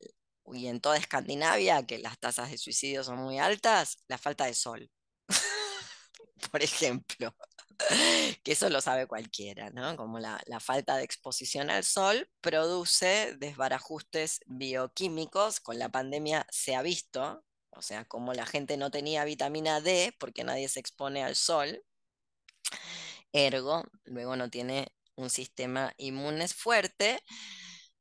y 0.53 0.67
en 0.67 0.81
toda 0.81 0.97
Escandinavia, 0.97 1.85
que 1.85 1.99
las 1.99 2.19
tasas 2.19 2.51
de 2.51 2.57
suicidio 2.57 3.03
son 3.03 3.17
muy 3.17 3.39
altas, 3.39 3.97
la 4.07 4.17
falta 4.17 4.45
de 4.45 4.55
sol, 4.55 4.89
por 6.51 6.63
ejemplo. 6.63 7.35
que 8.43 8.51
eso 8.51 8.69
lo 8.69 8.81
sabe 8.81 9.07
cualquiera, 9.07 9.69
¿no? 9.69 9.95
Como 9.95 10.19
la, 10.19 10.39
falta 10.59 10.97
de 10.97 11.03
exposición 11.03 11.69
al 11.69 11.83
sol 11.83 12.29
produce 12.41 13.35
desbarajustes 13.37 14.41
bioquímicos, 14.47 15.59
con 15.59 15.79
la 15.79 15.89
pandemia 15.89 16.47
se 16.49 16.75
ha 16.75 16.81
visto, 16.81 17.43
o 17.71 17.81
sea, 17.81 18.05
como 18.05 18.33
la 18.33 18.45
gente 18.45 18.77
no 18.77 18.91
tenía 18.91 19.25
vitamina 19.25 19.81
D 19.81 20.15
porque 20.19 20.43
nadie 20.43 20.69
se 20.69 20.79
expone 20.79 21.23
al 21.23 21.35
sol, 21.35 21.83
ergo, 23.33 23.83
luego 24.05 24.35
no 24.35 24.49
tiene 24.49 24.93
un 25.15 25.29
sistema 25.29 25.93
inmune 25.97 26.47
fuerte, 26.47 27.21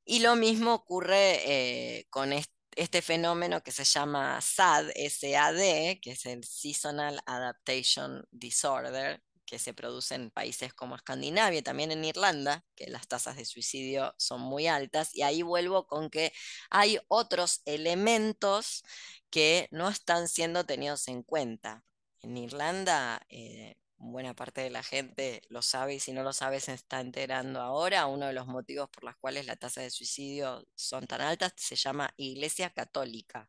y 0.05 0.20
lo 0.20 0.36
mismo 0.36 0.74
ocurre 0.74 1.40
eh, 1.98 2.07
con 2.11 2.32
este 2.32 3.03
fenómeno 3.03 3.62
que 3.62 3.72
se 3.72 3.84
llama 3.84 4.40
SAD, 4.40 4.90
SAD, 5.09 5.98
que 6.01 6.12
es 6.12 6.26
el 6.26 6.44
Seasonal 6.44 7.20
Adaptation 7.26 8.26
Disorder, 8.30 9.22
que 9.55 9.61
se 9.61 9.72
produce 9.72 10.16
en 10.16 10.32
países 10.32 10.74
como 10.74 10.96
Escandinavia, 10.96 11.62
también 11.62 11.92
en 11.92 12.05
Irlanda, 12.05 12.64
que 12.74 12.88
las 12.88 13.07
tasas 13.07 13.36
de 13.36 13.44
suicidio 13.44 14.12
son 14.18 14.40
muy 14.40 14.66
altas. 14.66 15.14
Y 15.14 15.22
ahí 15.22 15.42
vuelvo 15.42 15.86
con 15.86 16.11
que 16.11 16.32
hay 16.70 16.98
otros 17.07 17.62
elementos 17.64 18.82
que 19.30 19.68
no 19.70 19.88
están 19.88 20.26
siendo 20.26 20.66
tenidos 20.66 21.07
en 21.07 21.22
cuenta. 21.22 21.84
En 22.20 22.36
Irlanda, 22.36 23.24
eh, 23.28 23.76
buena 23.96 24.34
parte 24.34 24.61
de 24.61 24.70
la 24.70 24.82
gente 24.82 25.42
lo 25.50 25.62
sabe 25.62 25.94
y 25.94 26.00
si 26.00 26.12
no 26.12 26.24
lo 26.24 26.32
sabe 26.32 26.59
se 26.59 26.74
está 26.74 27.00
enterando 27.00 27.61
ahora. 27.61 28.07
Uno 28.07 28.26
de 28.26 28.32
los 28.32 28.48
motivos 28.48 28.88
por 28.90 29.05
los 29.05 29.14
cuales 29.18 29.46
la 29.46 29.55
tasa 29.55 29.82
de 29.82 29.90
suicidio 29.90 30.66
son 30.74 31.07
tan 31.07 31.20
altas 31.20 31.52
se 31.57 31.76
llama 31.76 32.12
Iglesia 32.16 32.70
Católica. 32.70 33.48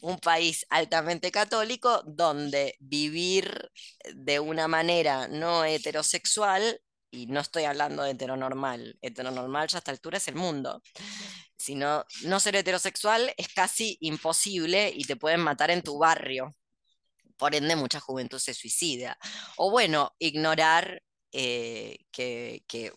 Un 0.00 0.18
país 0.18 0.66
altamente 0.70 1.30
católico 1.30 2.02
donde 2.06 2.76
vivir 2.80 3.70
de 4.14 4.40
una 4.40 4.68
manera 4.68 5.28
no 5.28 5.64
heterosexual, 5.64 6.80
y 7.10 7.26
no 7.26 7.40
estoy 7.40 7.64
hablando 7.64 8.02
de 8.02 8.12
heteronormal, 8.12 8.98
heteronormal 9.02 9.68
ya 9.68 9.78
a 9.78 9.80
esta 9.80 9.90
altura 9.90 10.18
es 10.18 10.28
el 10.28 10.36
mundo, 10.36 10.82
sino 11.56 12.04
no 12.22 12.40
ser 12.40 12.56
heterosexual 12.56 13.34
es 13.36 13.48
casi 13.48 13.98
imposible 14.00 14.92
y 14.94 15.04
te 15.04 15.16
pueden 15.16 15.40
matar 15.40 15.70
en 15.70 15.82
tu 15.82 15.98
barrio 15.98 16.54
por 17.40 17.54
ende 17.54 17.74
mucha 17.74 18.00
juventud 18.00 18.38
se 18.38 18.52
suicida. 18.54 19.18
O 19.56 19.70
bueno, 19.70 20.14
ignorar 20.18 21.02
eh, 21.32 22.04
que, 22.12 22.92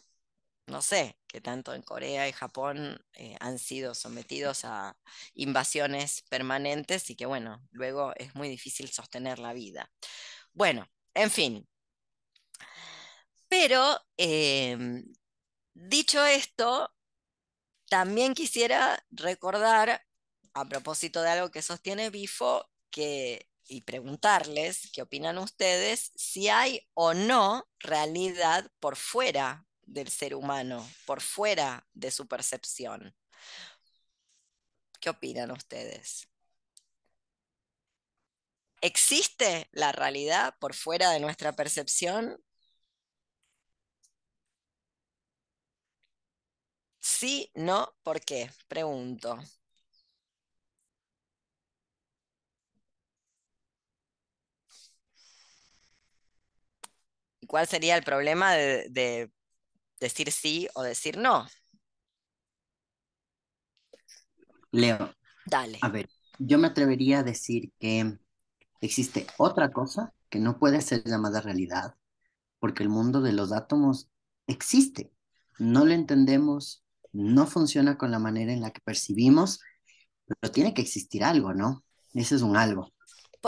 no 0.68 0.82
sé, 0.82 1.18
que 1.34 1.41
tanto 1.41 1.73
en 1.73 1.81
Corea 1.81 2.29
y 2.29 2.31
Japón 2.31 3.03
eh, 3.13 3.36
han 3.39 3.57
sido 3.57 3.95
sometidos 3.95 4.65
a 4.65 4.95
invasiones 5.34 6.21
permanentes 6.29 7.09
y 7.09 7.15
que 7.15 7.25
bueno, 7.25 7.59
luego 7.71 8.13
es 8.17 8.36
muy 8.36 8.49
difícil 8.49 8.91
sostener 8.91 9.39
la 9.39 9.53
vida. 9.53 9.91
Bueno, 10.53 10.88
en 11.15 11.31
fin. 11.31 11.67
Pero, 13.47 13.99
em, 14.17 15.05
dicho 15.73 16.23
esto, 16.25 16.93
también 17.89 18.36
quisiera 18.36 19.03
recordar, 19.11 20.01
a 20.53 20.65
propósito 20.65 21.21
de 21.23 21.29
algo 21.29 21.51
que 21.51 21.61
sostiene 21.63 22.11
Bifo, 22.11 22.69
que 22.91 23.47
y 23.67 23.81
preguntarles 23.81 24.91
qué 24.93 25.01
opinan 25.01 25.38
ustedes 25.39 26.11
si 26.15 26.49
hay 26.49 26.88
o 26.93 27.13
no 27.13 27.67
realidad 27.79 28.69
por 28.79 28.97
fuera 28.97 29.65
del 29.86 30.09
ser 30.09 30.36
humano, 30.36 30.88
por 31.05 31.21
fuera 31.21 31.86
de 31.93 32.11
su 32.11 32.27
percepción. 32.27 33.15
¿Qué 34.99 35.09
opinan 35.09 35.51
ustedes? 35.51 36.27
¿Existe 38.81 39.67
la 39.71 39.91
realidad 39.91 40.55
por 40.59 40.73
fuera 40.75 41.09
de 41.11 41.19
nuestra 41.19 41.53
percepción? 41.53 42.38
Sí, 46.99 47.51
no, 47.53 47.93
¿por 48.03 48.21
qué? 48.21 48.49
Pregunto. 48.67 49.38
cuál 57.47 57.67
sería 57.67 57.95
el 57.95 58.03
problema 58.03 58.53
de, 58.53 59.31
decir 60.04 60.32
sí 60.32 60.68
o 60.76 60.84
decir 60.84 61.18
no? 61.18 61.47
Leo. 64.72 65.14
Dale. 65.45 65.80
A 65.82 65.89
ver, 65.89 66.10
yo 66.39 66.58
me 66.58 66.68
atrevería 66.68 67.20
a 67.20 67.24
decir 67.24 67.72
que 67.80 68.20
existe 68.82 69.26
otra 69.38 69.72
cosa 69.72 70.14
que 70.30 70.39
no 70.39 70.60
puede 70.60 70.82
ser 70.82 71.04
llamada 71.06 71.41
realidad, 71.41 71.95
porque 72.60 72.84
el 72.84 72.89
mundo 72.89 73.22
de 73.22 73.34
los 73.34 73.51
átomos 73.51 74.10
existe. 74.45 75.12
No 75.58 75.86
lo 75.86 75.93
entendemos, 75.93 76.84
no 77.14 77.47
funciona 77.47 77.97
con 77.97 78.12
la 78.12 78.20
manera 78.20 78.51
en 78.51 78.62
la 78.62 78.72
que 78.72 78.82
percibimos, 78.82 79.62
pero 80.26 80.51
tiene 80.51 80.74
que 80.74 80.82
existir 80.82 81.24
algo, 81.24 81.54
¿no? 81.54 81.86
Ese 82.14 82.36
es 82.36 82.41
un 82.41 82.58
algo. 82.58 82.92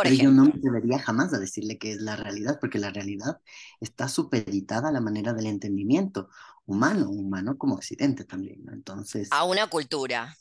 Pero 0.03 0.15
yo 0.15 0.31
no 0.31 0.45
me 0.45 0.53
debería 0.55 0.99
jamás 0.99 1.33
a 1.33 1.39
decirle 1.39 1.77
que 1.77 1.91
es 1.91 2.01
la 2.01 2.15
realidad, 2.15 2.59
porque 2.59 2.79
la 2.79 2.89
realidad 2.89 3.39
está 3.79 4.09
supeditada 4.09 4.89
a 4.89 4.91
la 4.91 5.01
manera 5.01 5.33
del 5.33 5.45
entendimiento 5.45 6.29
humano, 6.65 7.09
humano 7.09 7.57
como 7.57 7.75
occidente 7.75 8.25
también, 8.25 8.65
¿no? 8.65 8.73
Entonces... 8.73 9.29
A 9.31 9.45
una 9.45 9.67
cultura. 9.67 10.37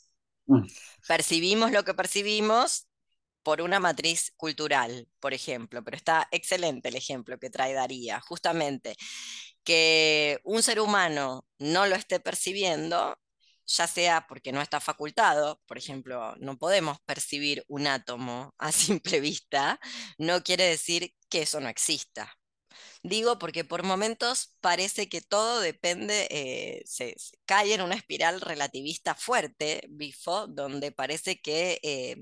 Mm. 0.47 0.65
Percibimos 1.07 1.71
lo 1.71 1.83
que 1.83 1.93
percibimos 1.93 2.87
por 3.43 3.61
una 3.61 3.79
matriz 3.79 4.33
cultural, 4.37 5.07
por 5.19 5.33
ejemplo, 5.33 5.83
pero 5.83 5.95
está 5.95 6.27
excelente 6.31 6.89
el 6.89 6.95
ejemplo 6.95 7.37
que 7.39 7.49
trae 7.49 7.73
Daría, 7.73 8.19
justamente 8.19 8.97
que 9.63 10.39
un 10.43 10.63
ser 10.63 10.79
humano 10.79 11.45
no 11.59 11.85
lo 11.85 11.95
esté 11.95 12.19
percibiendo 12.19 13.17
ya 13.67 13.87
sea 13.87 14.25
porque 14.27 14.51
no 14.51 14.61
está 14.61 14.79
facultado, 14.79 15.61
por 15.67 15.77
ejemplo, 15.77 16.35
no 16.37 16.57
podemos 16.57 16.99
percibir 17.05 17.63
un 17.67 17.87
átomo 17.87 18.53
a 18.57 18.71
simple 18.71 19.19
vista, 19.19 19.79
no 20.17 20.43
quiere 20.43 20.65
decir 20.65 21.13
que 21.29 21.43
eso 21.43 21.59
no 21.59 21.69
exista. 21.69 22.33
Digo 23.03 23.37
porque 23.39 23.63
por 23.63 23.83
momentos 23.83 24.55
parece 24.61 25.07
que 25.09 25.21
todo 25.21 25.59
depende, 25.61 26.27
eh, 26.31 26.83
se, 26.85 27.15
cae 27.45 27.73
en 27.73 27.81
una 27.81 27.95
espiral 27.95 28.41
relativista 28.41 29.15
fuerte, 29.15 29.85
Bifo, 29.89 30.47
donde 30.47 30.91
parece 30.91 31.39
que 31.39 31.79
eh, 31.83 32.17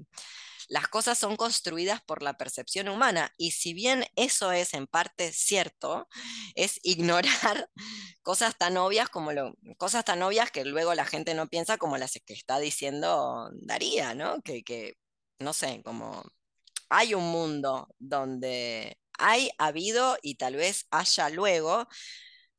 las 0.73 0.87
cosas 0.87 1.19
son 1.19 1.35
construidas 1.35 2.01
por 2.01 2.23
la 2.23 2.33
percepción 2.33 2.89
humana. 2.89 3.31
Y 3.37 3.51
si 3.51 3.75
bien 3.75 4.05
eso 4.15 4.51
es 4.51 4.73
en 4.73 4.87
parte 4.87 5.31
cierto, 5.31 6.07
es 6.55 6.79
ignorar 6.81 7.69
cosas 8.23 8.57
tan 8.57 8.77
obvias 8.77 9.07
como 9.09 9.33
lo, 9.33 9.53
cosas 9.77 10.03
tan 10.03 10.23
obvias 10.23 10.49
que 10.49 10.65
luego 10.65 10.95
la 10.95 11.05
gente 11.05 11.35
no 11.35 11.47
piensa 11.47 11.77
como 11.77 11.97
las 11.99 12.13
que 12.25 12.33
está 12.33 12.57
diciendo 12.57 13.51
Daría, 13.61 14.15
¿no? 14.15 14.41
Que, 14.41 14.63
que 14.63 14.95
no 15.37 15.53
sé, 15.53 15.83
como 15.85 16.23
hay 16.89 17.13
un 17.13 17.25
mundo 17.25 17.87
donde 17.99 18.97
hay 19.19 19.51
habido 19.59 20.17
y 20.23 20.37
tal 20.37 20.55
vez 20.55 20.87
haya 20.89 21.29
luego 21.29 21.87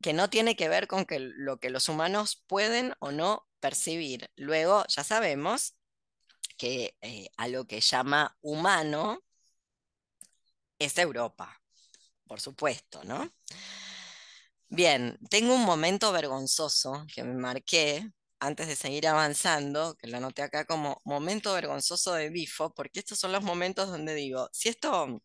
que 0.01 0.13
no 0.13 0.31
tiene 0.31 0.55
que 0.55 0.69
ver 0.69 0.87
con 0.87 1.05
que 1.05 1.19
lo 1.19 1.59
que 1.59 1.71
los 1.71 1.89
humanos 1.89 2.45
pueden 2.47 2.95
o 3.01 3.11
no 3.11 3.45
percibir. 3.59 4.31
Luego 4.37 4.85
ya 4.87 5.03
sabemos 5.03 5.75
que 6.57 6.97
eh, 7.01 7.29
a 7.37 7.49
lo 7.49 7.67
que 7.67 7.81
llama 7.81 8.37
humano 8.43 9.21
es 10.79 10.99
Europa, 10.99 11.61
por 12.27 12.41
supuesto, 12.41 13.03
¿no? 13.05 13.31
Bien, 14.69 15.19
tengo 15.31 15.55
un 15.55 15.65
momento 15.65 16.11
vergonzoso 16.13 17.07
que 17.15 17.23
me 17.23 17.35
marqué 17.35 18.09
antes 18.41 18.67
de 18.69 18.77
seguir 18.77 19.07
avanzando, 19.07 19.95
que 19.97 20.09
lo 20.09 20.17
anoté 20.19 20.43
acá 20.43 20.65
como 20.67 21.01
momento 21.05 21.53
vergonzoso 21.55 22.15
de 22.15 22.31
Bifo, 22.31 22.73
porque 22.75 23.01
estos 23.01 23.19
son 23.19 23.33
los 23.33 23.43
momentos 23.43 23.89
donde 23.89 24.15
digo, 24.15 24.49
si 24.53 24.69
esto, 24.69 25.21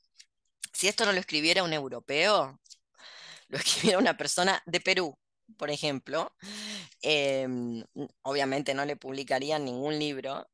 si 0.74 0.88
esto 0.88 1.06
no 1.06 1.14
lo 1.14 1.20
escribiera 1.20 1.64
un 1.64 1.74
europeo, 1.74 2.60
lo 3.50 3.58
escribiera 3.60 4.00
una 4.00 4.18
persona 4.18 4.62
de 4.66 4.82
Perú, 4.82 5.18
por 5.58 5.70
ejemplo, 5.72 6.34
em, 7.02 7.84
obviamente 8.24 8.74
no 8.74 8.86
le 8.86 8.96
publicarían 8.96 9.66
ningún 9.66 10.00
libro, 10.00 10.48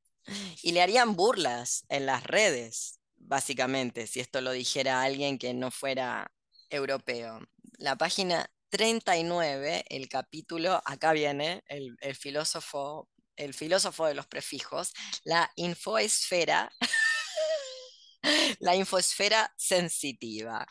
y 0.62 0.72
le 0.72 0.82
harían 0.82 1.16
burlas 1.16 1.86
en 1.90 2.06
las 2.06 2.24
redes, 2.24 3.00
básicamente, 3.16 4.08
si 4.08 4.20
esto 4.20 4.42
lo 4.42 4.52
dijera 4.52 5.02
alguien 5.02 5.38
que 5.38 5.54
no 5.54 5.72
fuera 5.72 6.32
europeo. 6.70 7.40
La 7.78 7.96
página 7.96 8.50
39, 8.70 9.86
el 9.90 10.10
capítulo, 10.10 10.82
acá 10.86 11.14
viene 11.14 11.64
el, 11.68 11.98
filósofo, 12.16 13.10
el 13.36 13.54
filósofo 13.54 14.06
de 14.06 14.16
los 14.16 14.28
prefijos, 14.28 14.94
la 15.24 15.52
infoesfera, 15.56 16.72
la 18.60 18.76
infosfera 18.76 19.54
sensitiva, 19.58 20.68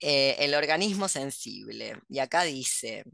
eh, 0.00 0.36
el 0.40 0.54
organismo 0.54 1.08
sensible. 1.08 2.00
Y 2.08 2.18
acá 2.18 2.42
dice, 2.42 3.04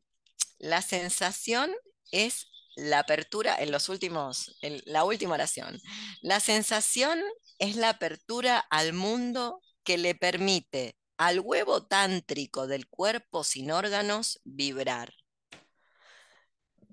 la 0.59 0.83
sensación 0.83 1.75
es 2.11 2.48
la 2.79 3.01
apertura 3.01 3.57
en 3.59 3.73
los 3.73 3.89
últimos, 3.89 4.57
la 4.85 5.05
última 5.05 5.35
oración. 5.35 5.81
La 6.23 6.41
sensación 6.41 7.21
es 7.59 7.77
la 7.77 7.91
apertura 7.91 8.59
al 8.71 8.93
mundo 8.93 9.61
que 9.83 9.99
le 9.99 10.15
permite 10.15 10.97
al 11.17 11.41
huevo 11.41 11.87
tántrico 11.87 12.67
del 12.67 12.89
cuerpo 12.89 13.43
sin 13.45 13.71
órganos 13.73 14.41
vibrar. 14.45 15.13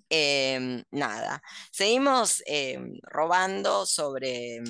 Em, 0.09 0.83
nada, 0.91 1.41
seguimos 1.71 2.41
em, 2.45 2.99
robando 3.03 3.85
sobre 3.85 4.61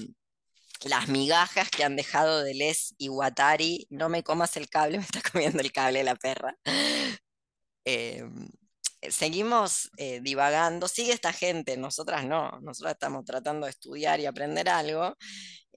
las 0.83 1.07
migajas 1.09 1.69
que 1.69 1.83
han 1.83 1.95
dejado 1.95 2.43
de 2.43 2.53
Les 2.53 2.95
y 2.97 3.09
Watari. 3.09 3.87
No 3.89 4.09
me 4.09 4.23
comas 4.23 4.57
el 4.57 4.69
cable, 4.69 4.97
me 4.99 5.03
está 5.05 5.21
comiendo 5.21 5.61
el 5.61 5.71
cable 5.71 6.03
la 6.03 6.15
perra. 6.15 6.57
Em, 7.85 8.47
seguimos 9.11 9.91
eh, 9.97 10.19
divagando, 10.21 10.87
sigue 10.87 11.13
esta 11.13 11.33
gente, 11.33 11.77
nosotras 11.77 12.25
no, 12.25 12.59
nosotras 12.61 12.93
estamos 12.93 13.25
tratando 13.25 13.65
de 13.65 13.71
estudiar 13.71 14.19
y 14.19 14.25
aprender 14.25 14.69
algo. 14.69 15.15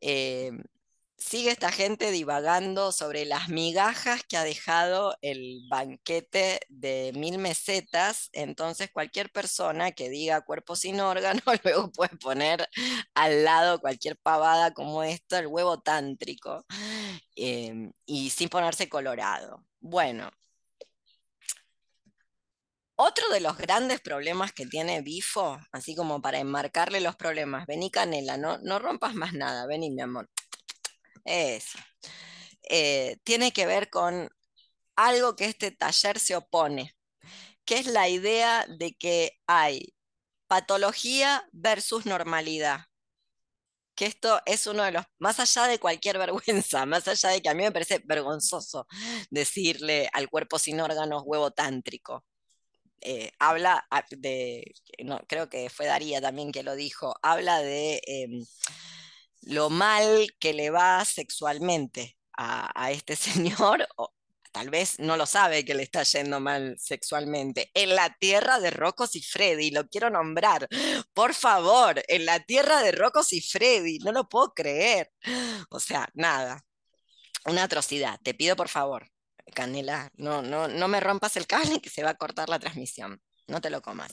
Eh, 0.00 0.52
sigue 1.18 1.50
esta 1.50 1.72
gente 1.72 2.12
divagando 2.12 2.92
sobre 2.92 3.24
las 3.24 3.48
migajas 3.48 4.22
que 4.28 4.36
ha 4.36 4.44
dejado 4.44 5.16
el 5.20 5.62
banquete 5.68 6.60
de 6.68 7.12
mil 7.14 7.38
mesetas, 7.38 8.30
entonces 8.32 8.90
cualquier 8.92 9.30
persona 9.30 9.92
que 9.92 10.08
diga 10.08 10.42
cuerpo 10.42 10.76
sin 10.76 11.00
órgano 11.00 11.40
luego 11.64 11.90
puede 11.92 12.16
poner 12.16 12.68
al 13.14 13.44
lado 13.44 13.80
cualquier 13.80 14.16
pavada 14.18 14.72
como 14.72 15.02
esta, 15.02 15.40
el 15.40 15.48
huevo 15.48 15.80
tántrico, 15.80 16.64
em, 17.36 17.92
y 18.06 18.30
sin 18.30 18.48
ponerse 18.48 18.88
colorado. 18.88 19.64
Bueno. 19.80 20.30
Otro 23.00 23.28
de 23.30 23.40
los 23.40 23.56
grandes 23.56 24.00
problemas 24.00 24.52
que 24.52 24.66
tiene 24.66 25.02
Bifo, 25.02 25.56
así 25.70 25.94
como 25.94 26.20
para 26.20 26.40
enmarcarle 26.40 27.00
los 27.00 27.14
problemas, 27.14 27.64
vení 27.66 27.92
Canela, 27.92 28.36
no, 28.36 28.58
no 28.58 28.80
rompas 28.80 29.14
más 29.14 29.34
nada, 29.34 29.66
vení 29.66 29.90
mi 29.90 30.02
amor, 30.02 30.28
eso. 31.24 31.78
Eh, 32.70 33.18
tiene 33.24 33.52
que 33.52 33.66
ver 33.66 33.90
con 33.90 34.28
algo 34.96 35.36
que 35.36 35.46
este 35.46 35.70
taller 35.72 36.18
se 36.18 36.36
opone, 36.36 36.96
que 37.64 37.78
es 37.78 37.86
la 37.86 38.08
idea 38.08 38.66
de 38.68 38.94
que 38.94 39.32
hay 39.46 39.94
patología 40.48 41.48
versus 41.52 42.06
normalidad. 42.06 42.86
Que 43.94 44.06
esto 44.06 44.40
es 44.46 44.66
uno 44.66 44.84
de 44.84 44.92
los, 44.92 45.04
más 45.18 45.40
allá 45.40 45.66
de 45.66 45.78
cualquier 45.78 46.18
vergüenza, 46.18 46.86
más 46.86 47.08
allá 47.08 47.30
de 47.30 47.42
que 47.42 47.48
a 47.48 47.54
mí 47.54 47.62
me 47.64 47.72
parece 47.72 48.00
vergonzoso 48.04 48.86
decirle 49.30 50.08
al 50.12 50.28
cuerpo 50.30 50.58
sin 50.58 50.80
órganos 50.80 51.22
huevo 51.26 51.50
tántrico. 51.52 52.24
Eh, 53.00 53.30
habla 53.38 53.86
de, 54.10 54.74
no, 55.04 55.20
creo 55.28 55.48
que 55.48 55.70
fue 55.70 55.86
Daría 55.86 56.20
también 56.20 56.52
que 56.52 56.62
lo 56.62 56.74
dijo, 56.74 57.14
habla 57.22 57.60
de 57.60 58.00
em, 58.06 58.44
lo 59.42 59.70
mal 59.70 60.28
que 60.40 60.52
le 60.52 60.70
va 60.70 61.04
sexualmente 61.04 62.16
a, 62.36 62.90
este 62.92 63.16
señor, 63.16 63.88
o 63.96 64.12
tal 64.52 64.70
vez 64.70 64.98
no 64.98 65.16
lo 65.16 65.26
sabe 65.26 65.64
que 65.64 65.74
le 65.74 65.82
está 65.82 66.02
yendo 66.04 66.40
mal 66.40 66.76
sexualmente, 66.78 67.70
en 67.74 67.94
la 67.94 68.16
tierra 68.18 68.60
de 68.60 68.70
Rocos 68.70 69.16
y 69.16 69.22
Freddy, 69.22 69.70
lo 69.70 69.88
quiero 69.88 70.10
nombrar, 70.10 70.68
por 71.14 71.34
favor, 71.34 72.02
en 72.08 72.26
la 72.26 72.40
tierra 72.40 72.82
de 72.82 72.92
Rocos 72.92 73.32
y 73.32 73.40
Freddy, 73.40 73.98
no 74.00 74.12
lo 74.12 74.28
puedo 74.28 74.54
creer. 74.54 75.10
O 75.70 75.80
sea, 75.80 76.08
nada, 76.14 76.64
una 77.46 77.64
atrocidad, 77.64 78.18
te 78.22 78.34
pido 78.34 78.56
por 78.56 78.68
favor. 78.68 79.10
Canela, 79.54 80.10
no, 80.14 80.42
no, 80.42 80.68
no 80.68 80.88
me 80.88 81.00
rompas 81.00 81.36
el 81.36 81.46
cable 81.46 81.80
que 81.80 81.90
se 81.90 82.02
va 82.02 82.10
a 82.10 82.14
cortar 82.16 82.48
la 82.48 82.58
transmisión. 82.58 83.20
No 83.46 83.60
te 83.60 83.70
lo 83.70 83.82
comas. 83.82 84.12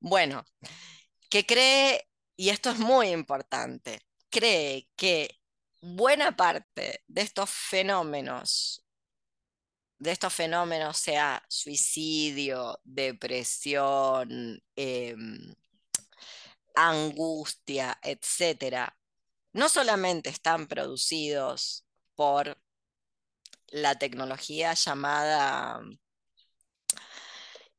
Bueno, 0.00 0.44
que 1.30 1.46
cree, 1.46 2.08
y 2.36 2.50
esto 2.50 2.70
es 2.70 2.78
muy 2.78 3.08
importante, 3.08 4.00
cree 4.30 4.88
que 4.96 5.40
buena 5.80 6.36
parte 6.36 7.02
de 7.06 7.22
estos 7.22 7.50
fenómenos, 7.50 8.84
de 9.98 10.12
estos 10.12 10.32
fenómenos, 10.34 10.98
sea 10.98 11.42
suicidio, 11.48 12.78
depresión, 12.84 14.60
em, 14.76 15.54
angustia, 16.74 17.98
etcétera, 18.02 18.96
no 19.52 19.68
solamente 19.68 20.30
están 20.30 20.66
producidos 20.66 21.86
por 22.14 22.58
la 23.74 23.96
tecnología 23.96 24.72
llamada 24.74 25.80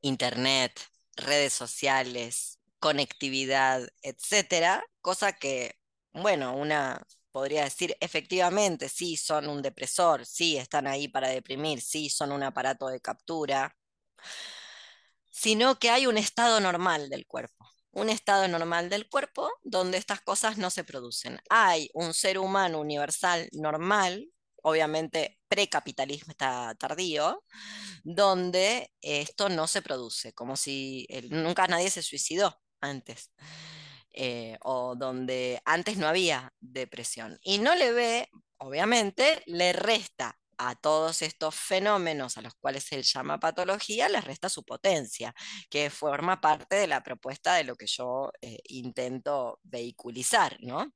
Internet, 0.01 0.81
redes 1.15 1.53
sociales, 1.53 2.59
conectividad, 2.79 3.87
etcétera, 4.01 4.83
cosa 5.01 5.33
que 5.33 5.75
bueno, 6.13 6.55
una 6.55 7.01
podría 7.31 7.63
decir, 7.63 7.95
efectivamente, 8.01 8.89
sí, 8.89 9.17
son 9.17 9.47
un 9.49 9.61
depresor, 9.61 10.25
sí, 10.25 10.57
están 10.57 10.87
ahí 10.87 11.07
para 11.07 11.29
deprimir, 11.29 11.81
sí, 11.81 12.09
son 12.09 12.31
un 12.33 12.43
aparato 12.43 12.87
de 12.87 13.01
captura, 13.01 13.75
sino 15.31 15.79
que 15.79 15.89
hay 15.89 16.07
un 16.07 16.17
estado 16.17 16.59
normal 16.59 17.09
del 17.09 17.25
cuerpo, 17.27 17.69
un 17.91 18.09
estado 18.09 18.47
normal 18.49 18.89
del 18.89 19.09
cuerpo 19.09 19.49
donde 19.63 19.97
estas 19.97 20.21
cosas 20.21 20.57
no 20.57 20.69
se 20.69 20.83
producen. 20.83 21.39
Hay 21.49 21.89
un 21.93 22.13
ser 22.13 22.37
humano 22.39 22.79
universal 22.79 23.47
normal, 23.53 24.29
obviamente 24.65 25.37
precapitalista 25.47 26.73
tardío, 26.79 27.43
donde 28.03 28.91
esto 29.01 29.47
no 29.47 29.67
se 29.67 29.83
produce, 29.83 30.33
como 30.33 30.55
si 30.55 31.07
nunca 31.29 31.67
nadie 31.67 31.89
se 31.91 32.01
suicidó 32.01 32.59
antes. 32.81 33.31
Eh, 34.17 34.57
o 34.61 34.95
donde 34.95 35.61
antes 35.65 35.97
no 35.97 36.07
había 36.07 36.53
depresión. 36.61 37.37
Y 37.43 37.57
no 37.57 37.75
le 37.75 37.91
ve, 37.91 38.29
obviamente, 38.57 39.43
le 39.45 39.73
resta 39.73 40.39
a 40.57 40.75
todos 40.75 41.21
estos 41.21 41.53
fenómenos 41.53 42.37
a 42.37 42.41
los 42.41 42.55
cuales 42.55 42.89
él 42.93 43.03
llama 43.03 43.39
patología, 43.39 44.07
le 44.07 44.21
resta 44.21 44.47
su 44.47 44.63
potencia, 44.63 45.35
que 45.69 45.89
forma 45.89 46.39
parte 46.39 46.77
de 46.77 46.87
la 46.87 47.03
propuesta 47.03 47.55
de 47.55 47.65
lo 47.65 47.75
que 47.75 47.87
yo 47.87 48.31
eh, 48.41 48.59
intento 48.69 49.59
vehiculizar, 49.63 50.57
¿no? 50.61 50.93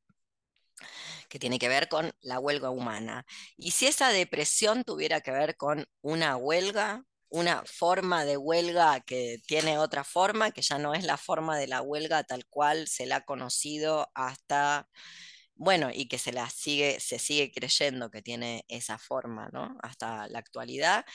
Que 1.29 1.39
tiene 1.39 1.59
que 1.59 1.69
ver 1.69 1.89
con 1.89 2.11
la 2.21 2.39
huelga 2.39 2.69
humana. 2.69 3.25
Y 3.57 3.71
si 3.71 3.87
esa 3.87 4.09
depresión 4.09 4.83
tuviera 4.83 5.21
que 5.21 5.31
ver 5.31 5.57
con 5.57 5.85
una 6.01 6.37
huelga, 6.37 7.03
una 7.29 7.63
forma 7.65 8.25
de 8.25 8.37
huelga 8.37 9.01
que 9.01 9.39
tiene 9.47 9.77
otra 9.77 10.03
forma, 10.03 10.51
que 10.51 10.61
ya 10.61 10.77
no 10.79 10.93
es 10.93 11.03
la 11.03 11.17
forma 11.17 11.57
de 11.57 11.67
la 11.67 11.81
huelga 11.81 12.23
tal 12.23 12.45
cual 12.47 12.87
se 12.87 13.05
la 13.05 13.17
ha 13.17 13.25
conocido 13.25 14.09
hasta, 14.15 14.87
bueno, 15.55 15.89
y 15.93 16.07
que 16.07 16.17
se 16.17 16.31
la 16.33 16.49
sigue, 16.49 16.99
se 16.99 17.19
sigue 17.19 17.51
creyendo 17.51 18.09
que 18.09 18.21
tiene 18.21 18.65
esa 18.67 18.97
forma, 18.97 19.49
¿no? 19.53 19.77
Hasta 19.83 20.27
la 20.27 20.39
actualidad. 20.39 21.05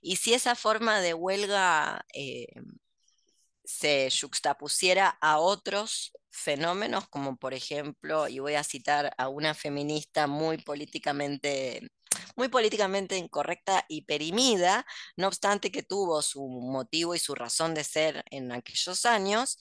Y 0.00 0.16
si 0.16 0.34
esa 0.34 0.54
forma 0.54 1.00
de 1.00 1.14
huelga 1.14 2.04
eh, 2.14 2.46
se 3.64 4.08
juxtapusiera 4.10 5.08
a 5.20 5.38
otros 5.38 6.12
fenómenos, 6.34 7.08
como 7.08 7.36
por 7.36 7.54
ejemplo, 7.54 8.28
y 8.28 8.40
voy 8.40 8.54
a 8.54 8.64
citar 8.64 9.14
a 9.18 9.28
una 9.28 9.54
feminista 9.54 10.26
muy 10.26 10.58
políticamente 10.58 11.80
muy 12.36 12.48
políticamente 12.48 13.16
incorrecta 13.16 13.84
y 13.88 14.02
perimida, 14.02 14.86
no 15.16 15.28
obstante 15.28 15.70
que 15.70 15.82
tuvo 15.82 16.22
su 16.22 16.46
motivo 16.46 17.14
y 17.14 17.18
su 17.18 17.34
razón 17.34 17.74
de 17.74 17.84
ser 17.84 18.24
en 18.30 18.52
aquellos 18.52 19.04
años, 19.04 19.58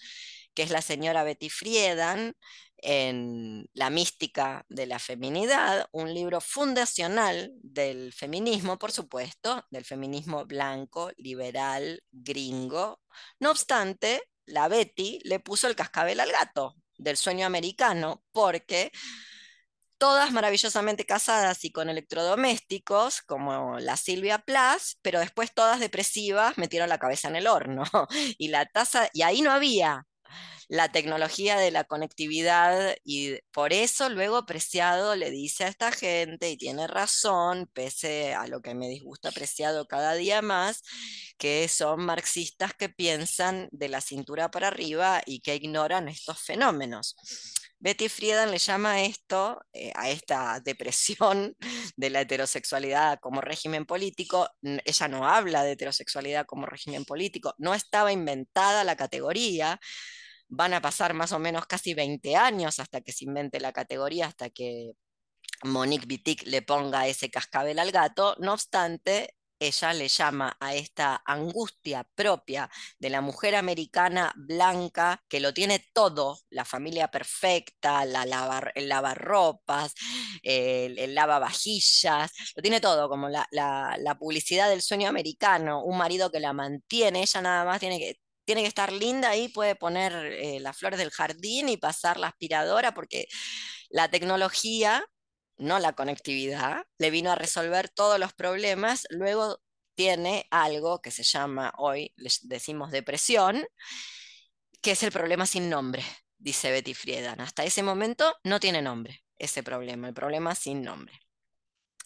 que 0.54 0.64
es 0.64 0.72
la 0.72 0.82
señora 0.82 1.24
Betty 1.24 1.50
Friedan, 1.50 2.36
en 2.78 3.66
La 3.74 3.90
mística 3.90 4.66
de 4.70 4.86
la 4.86 5.00
feminidad, 5.00 5.88
un 5.94 6.14
libro 6.14 6.42
fundacional 6.42 7.52
del 7.62 8.12
feminismo, 8.12 8.78
por 8.78 8.92
supuesto, 8.92 9.66
del 9.72 9.86
feminismo 9.86 10.46
blanco, 10.46 11.12
liberal, 11.18 12.04
gringo. 12.12 13.00
No 13.40 13.52
obstante, 13.52 14.22
la 14.46 14.68
Betty 14.68 15.20
le 15.24 15.40
puso 15.40 15.68
el 15.68 15.76
cascabel 15.76 16.20
al 16.20 16.32
gato 16.32 16.76
del 16.98 17.18
sueño 17.18 17.46
americano, 17.46 18.24
porque 18.32 18.92
todas 19.98 20.32
maravillosamente 20.32 21.06
casadas 21.06 21.64
y 21.64 21.72
con 21.72 21.90
electrodomésticos, 21.90 23.22
como 23.22 23.80
la 23.80 23.98
Silvia 23.98 24.40
Plath, 24.40 24.82
pero 25.02 25.20
después 25.20 25.54
todas 25.54 25.80
depresivas 25.80 26.58
metieron 26.58 26.90
la 26.90 27.00
cabeza 27.00 27.30
en 27.30 27.38
el 27.38 27.48
horno. 27.48 27.84
Y 28.38 28.50
la 28.50 28.66
tasa, 28.66 29.10
y 29.14 29.22
ahí 29.22 29.42
no 29.42 29.52
había 29.52 30.06
la 30.70 30.92
tecnología 30.92 31.58
de 31.58 31.72
la 31.72 31.84
conectividad 31.84 32.96
y 33.04 33.38
por 33.52 33.74
eso 33.74 34.10
luego 34.10 34.46
Preciado 34.46 35.16
le 35.16 35.32
dice 35.32 35.66
a 35.66 35.68
esta 35.68 35.92
gente, 35.92 36.50
y 36.50 36.58
tiene 36.58 36.88
razón, 36.88 37.70
pese 37.74 38.34
a 38.34 38.48
lo 38.48 38.62
que 38.62 38.76
me 38.76 38.90
disgusta 38.90 39.32
Preciado 39.32 39.88
cada 39.88 40.14
día 40.16 40.42
más, 40.42 40.84
que 41.38 41.68
son 41.68 42.06
marxistas 42.06 42.74
que 42.74 42.90
piensan 42.90 43.68
de 43.72 43.90
la 43.90 44.02
cintura 44.02 44.52
para 44.52 44.68
arriba 44.68 45.22
y 45.26 45.42
que 45.42 45.56
ignoran 45.56 46.08
estos 46.08 46.40
fenómenos. 46.42 47.16
Betty 47.84 48.08
Friedan 48.08 48.50
le 48.50 48.60
llama 48.60 49.02
esto, 49.02 49.60
eh, 49.74 49.92
a 49.96 50.10
esta 50.10 50.62
depresión 50.62 51.54
de 51.98 52.10
la 52.10 52.22
heterosexualidad 52.22 53.20
como 53.20 53.42
régimen 53.42 53.86
político. 53.86 54.48
Ella 54.62 55.08
no 55.10 55.28
habla 55.28 55.64
de 55.64 55.74
heterosexualidad 55.74 56.46
como 56.46 56.66
régimen 56.66 57.04
político, 57.04 57.54
no 57.58 57.74
estaba 57.74 58.14
inventada 58.14 58.86
la 58.86 58.96
categoría. 58.96 59.82
Van 60.56 60.74
a 60.74 60.82
pasar 60.82 61.14
más 61.14 61.32
o 61.32 61.40
menos 61.40 61.66
casi 61.66 61.94
20 61.96 62.36
años 62.36 62.80
hasta 62.80 63.02
que 63.02 63.12
se 63.12 63.26
invente 63.26 63.60
la 63.60 63.74
categoría, 63.74 64.28
hasta 64.28 64.50
que 64.50 64.94
Monique 65.64 66.08
Wittig 66.08 66.44
le 66.48 66.62
ponga 66.62 67.08
ese 67.08 67.30
cascabel 67.32 67.80
al 67.80 67.92
gato. 67.92 68.36
No 68.40 68.54
obstante, 68.54 69.36
ella 69.60 69.94
le 69.94 70.08
llama 70.08 70.58
a 70.60 70.76
esta 70.76 71.22
angustia 71.26 72.04
propia 72.16 72.70
de 73.00 73.10
la 73.10 73.22
mujer 73.22 73.56
americana 73.56 74.34
blanca 74.36 75.24
que 75.28 75.40
lo 75.40 75.54
tiene 75.54 75.80
todo, 75.94 76.40
la 76.50 76.66
familia 76.66 77.10
perfecta, 77.10 78.06
la 78.06 78.24
el 78.76 78.90
lavarropas, 78.90 79.94
el, 80.44 81.00
el 81.00 81.16
lavavajillas, 81.16 82.32
lo 82.56 82.62
tiene 82.62 82.82
todo, 82.82 83.10
como 83.10 83.30
la, 83.30 83.48
publicidad 84.20 84.70
del 84.70 84.82
sueño 84.82 85.10
americano, 85.10 85.84
un 85.84 85.98
marido 85.98 86.32
que 86.32 86.40
la 86.40 86.54
mantiene, 86.54 87.22
ella 87.22 87.42
nada 87.42 87.66
más 87.66 87.80
tiene 87.80 88.00
que, 88.00 88.20
tiene 88.46 88.62
que 88.62 88.68
estar 88.68 88.92
linda 88.92 89.36
y 89.36 89.50
puede 89.50 89.76
poner 89.76 90.14
eh, 90.14 90.60
las 90.60 90.78
flores 90.78 91.00
del 91.00 91.12
jardín 91.12 91.70
y 91.70 91.78
pasar 91.78 92.18
la 92.18 92.28
aspiradora 92.28 92.94
porque 92.94 93.28
la 93.90 94.10
tecnología 94.10 95.06
no 95.58 95.80
la 95.80 95.94
conectividad, 95.94 96.84
le 96.98 97.12
vino 97.12 97.32
a 97.32 97.36
resolver 97.36 97.90
todos 97.90 98.20
los 98.20 98.34
problemas, 98.34 99.06
luego 99.10 99.60
tiene 99.96 100.48
algo 100.52 101.02
que 101.02 101.12
se 101.12 101.24
llama, 101.24 101.74
hoy 101.78 102.14
decimos 102.44 102.92
depresión, 102.92 103.66
que 104.82 104.92
es 104.92 105.04
el 105.04 105.12
problema 105.12 105.46
sin 105.46 105.70
nombre, 105.70 106.04
dice 106.38 106.72
Betty 106.72 106.94
Friedan. 106.94 107.40
Hasta 107.42 107.64
ese 107.64 107.84
momento 107.84 108.36
no 108.44 108.60
tiene 108.60 108.82
nombre 108.82 109.24
ese 109.38 109.64
problema, 109.64 110.08
el 110.08 110.14
problema 110.14 110.56
sin 110.56 110.82
nombre. 110.84 111.20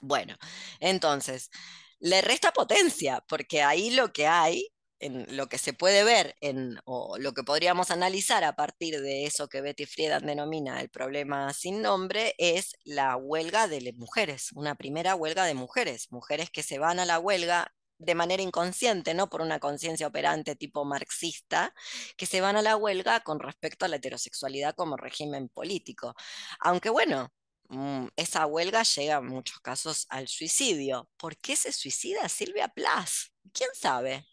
Bueno, 0.01 0.37
entonces, 0.79 1.49
le 1.99 2.21
resta 2.21 2.51
potencia, 2.51 3.23
porque 3.27 3.63
ahí 3.63 3.91
lo 3.91 4.11
que 4.13 4.27
hay 4.27 4.69
en 4.99 5.35
lo 5.35 5.47
que 5.47 5.57
se 5.57 5.73
puede 5.73 6.03
ver 6.03 6.35
en, 6.41 6.79
o 6.85 7.17
lo 7.19 7.33
que 7.33 7.43
podríamos 7.43 7.91
analizar 7.91 8.43
a 8.43 8.55
partir 8.55 9.01
de 9.01 9.25
eso 9.25 9.47
que 9.47 9.61
Betty 9.61 9.85
Friedan 9.85 10.25
denomina 10.25 10.81
el 10.81 10.89
problema 10.89 11.53
sin 11.53 11.81
nombre 11.81 12.35
es 12.37 12.75
la 12.83 13.15
huelga 13.15 13.67
de 13.67 13.93
mujeres, 13.93 14.51
una 14.53 14.75
primera 14.75 15.15
huelga 15.15 15.45
de 15.45 15.53
mujeres, 15.53 16.11
mujeres 16.11 16.49
que 16.49 16.63
se 16.63 16.79
van 16.79 16.99
a 16.99 17.05
la 17.05 17.19
huelga 17.19 17.73
de 17.99 18.15
manera 18.15 18.43
inconsciente, 18.43 19.13
no 19.13 19.29
por 19.29 19.41
una 19.41 19.59
conciencia 19.59 20.07
operante 20.07 20.55
tipo 20.55 20.85
marxista, 20.85 21.73
que 22.15 22.25
se 22.25 22.41
van 22.41 22.55
a 22.55 22.61
la 22.61 22.75
huelga 22.77 23.21
con 23.21 23.39
respecto 23.39 23.85
a 23.85 23.87
la 23.87 23.97
heterosexualidad 23.97 24.75
como 24.75 24.97
régimen 24.97 25.49
político. 25.49 26.15
Aunque 26.59 26.89
bueno, 26.89 27.31
mm, 27.69 28.07
esa 28.15 28.45
huelga 28.45 28.83
llega 28.83 29.17
en 29.17 29.27
muchos 29.27 29.59
casos 29.59 30.05
al 30.09 30.27
suicidio. 30.27 31.09
¿Por 31.17 31.37
qué 31.37 31.55
se 31.55 31.71
suicida 31.71 32.29
Silvia 32.29 32.67
Plath? 32.67 33.31
¿Quién 33.53 33.69
sabe? 33.73 34.25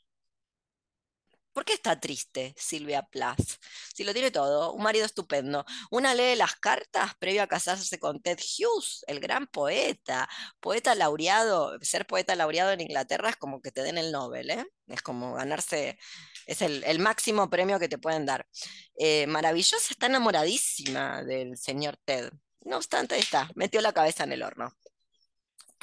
¿Por 1.55 1.65
qué 1.65 1.75
está 1.75 2.01
triste 2.01 2.53
Silvia 2.59 3.03
Plath? 3.03 3.61
Si 3.95 4.03
lo 4.03 4.13
tiene 4.13 4.33
todo, 4.33 4.73
un 4.73 4.83
marido 4.83 5.07
estupendo. 5.07 5.65
Una 5.89 6.13
lee 6.13 6.35
las 6.35 6.57
cartas 6.57 7.15
previo 7.21 7.45
a 7.45 7.47
casarse 7.47 8.01
con 8.01 8.21
Ted 8.21 8.41
Hughes, 8.41 9.05
el 9.07 9.21
gran 9.21 9.47
poeta, 9.47 10.29
poeta 10.59 10.97
laureado. 10.97 11.79
Ser 11.81 12.07
poeta 12.09 12.35
laureado 12.35 12.73
en 12.73 12.81
Inglaterra 12.81 13.31
es 13.31 13.37
como 13.37 13.63
que 13.63 13.71
te 13.71 13.85
den 13.85 13.99
el 13.99 14.11
Nobel, 14.11 14.51
¿eh? 14.51 14.67
Es 14.89 15.01
como 15.01 15.35
ganarse, 15.35 15.97
es 16.47 16.61
el, 16.61 16.99
máximo 16.99 17.49
premio 17.49 17.79
que 17.79 17.89
te 17.89 17.99
pueden 17.99 18.27
dar. 18.27 18.49
Eh, 18.99 19.29
maravillosa, 19.29 19.77
está 19.91 20.07
enamoradísima 20.07 21.23
del 21.23 21.57
señor 21.57 21.97
Ted. 22.05 22.33
No 22.63 22.79
obstante, 22.79 23.17
está, 23.17 23.49
metió 23.55 23.81
la 23.81 23.93
cabeza 23.93 24.25
en 24.25 24.33
el 24.33 24.43
horno 24.43 24.77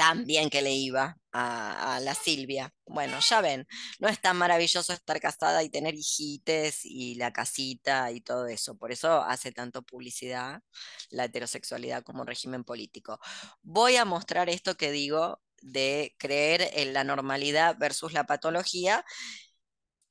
tan 0.02 0.26
bien 0.26 0.50
que 0.50 0.64
le 0.64 0.74
iba 0.74 1.16
a, 1.32 2.00
la 2.02 2.16
Silvia. 2.16 2.74
Bueno, 2.88 3.20
ya 3.20 3.40
ven, 3.40 3.68
no 4.00 4.08
es 4.08 4.20
tan 4.20 4.36
maravilloso 4.36 4.94
estar 4.94 5.20
casada 5.22 5.62
y 5.62 5.70
tener 5.70 5.94
hijites 5.94 6.80
y 6.86 7.14
la 7.16 7.32
casita 7.32 8.12
y 8.12 8.20
todo 8.20 8.48
eso. 8.48 8.76
Por 8.76 8.92
eso 8.92 9.22
hace 9.22 9.52
tanto 9.52 9.84
publicidad 9.84 10.64
la 11.12 11.26
heterosexualidad 11.26 12.04
como 12.04 12.26
régimen 12.26 12.64
político. 12.64 13.20
Voy 13.62 13.96
a 13.98 14.06
mostrar 14.06 14.50
esto 14.50 14.76
que 14.76 14.92
digo 14.92 15.40
de 15.62 16.16
creer 16.18 16.72
en 16.74 16.94
la 16.94 17.04
normalidad 17.04 17.78
versus 17.78 18.12
la 18.12 18.26
patología 18.26 19.06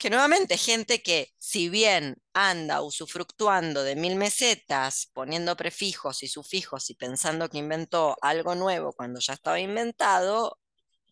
que 0.00 0.10
nuevamente 0.10 0.56
gente 0.56 1.02
que 1.02 1.28
si 1.38 1.68
bien 1.68 2.16
anda 2.32 2.82
usufructuando 2.82 3.82
de 3.82 3.96
mil 3.96 4.16
mesetas, 4.16 5.10
poniendo 5.12 5.56
prefijos 5.56 6.22
y 6.22 6.28
sufijos 6.28 6.88
y 6.88 6.94
pensando 6.94 7.50
que 7.50 7.58
inventó 7.58 8.16
algo 8.22 8.54
nuevo 8.54 8.94
cuando 8.94 9.20
ya 9.20 9.34
estaba 9.34 9.60
inventado, 9.60 10.58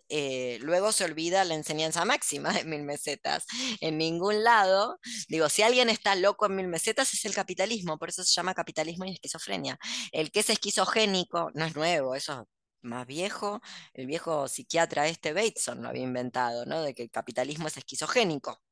eh, 0.09 0.59
luego 0.62 0.93
se 0.93 1.05
olvida 1.05 1.45
la 1.45 1.55
enseñanza 1.55 2.05
máxima 2.07 2.53
de 2.55 2.64
mil 2.64 2.82
mesetas. 2.82 3.47
En 3.80 3.99
ningún 3.99 4.43
lado, 4.43 4.99
digo, 5.28 5.51
si 5.51 5.62
alguien 5.62 5.91
está 5.91 6.14
loco 6.14 6.47
en 6.47 6.57
mil 6.57 6.68
mesetas 6.68 7.12
es 7.12 7.24
el 7.26 7.34
capitalismo, 7.34 7.99
por 7.99 8.09
eso 8.09 8.24
se 8.24 8.32
llama 8.34 8.55
capitalismo 8.55 9.05
y 9.05 9.12
esquizofrenia. 9.12 9.78
El 10.12 10.32
que 10.32 10.41
es 10.41 10.51
esquizogénico 10.51 11.51
no 11.55 11.66
es 11.66 11.76
nuevo, 11.76 12.14
eso 12.14 12.49
más 12.80 13.07
viejo, 13.07 13.61
el 13.93 14.07
viejo 14.07 14.49
psiquiatra 14.49 15.09
este 15.09 15.34
Bateson 15.34 15.82
lo 15.82 15.89
había 15.91 16.05
inventado, 16.05 16.64
¿no? 16.66 16.82
De 16.82 16.95
que 16.95 17.03
el 17.03 17.11
capitalismo 17.11 17.68
es 17.68 17.76
esquizogénico 17.76 18.62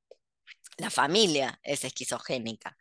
la 0.77 0.91
familia 0.91 1.59
es 1.63 1.85
esquizogénica 1.85 2.77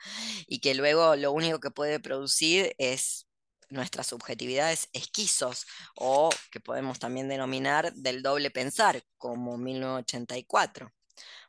y 0.47 0.59
que 0.59 0.75
luego 0.75 1.15
lo 1.15 1.31
único 1.31 1.59
que 1.59 1.71
puede 1.71 1.99
producir 1.99 2.75
es 2.77 3.27
nuestras 3.69 4.07
subjetividades 4.07 4.89
esquizos 4.93 5.65
o 5.95 6.29
que 6.51 6.59
podemos 6.59 6.99
también 6.99 7.27
denominar 7.27 7.93
del 7.93 8.21
doble 8.21 8.51
pensar, 8.51 9.03
como 9.17 9.57
1984. 9.57 10.91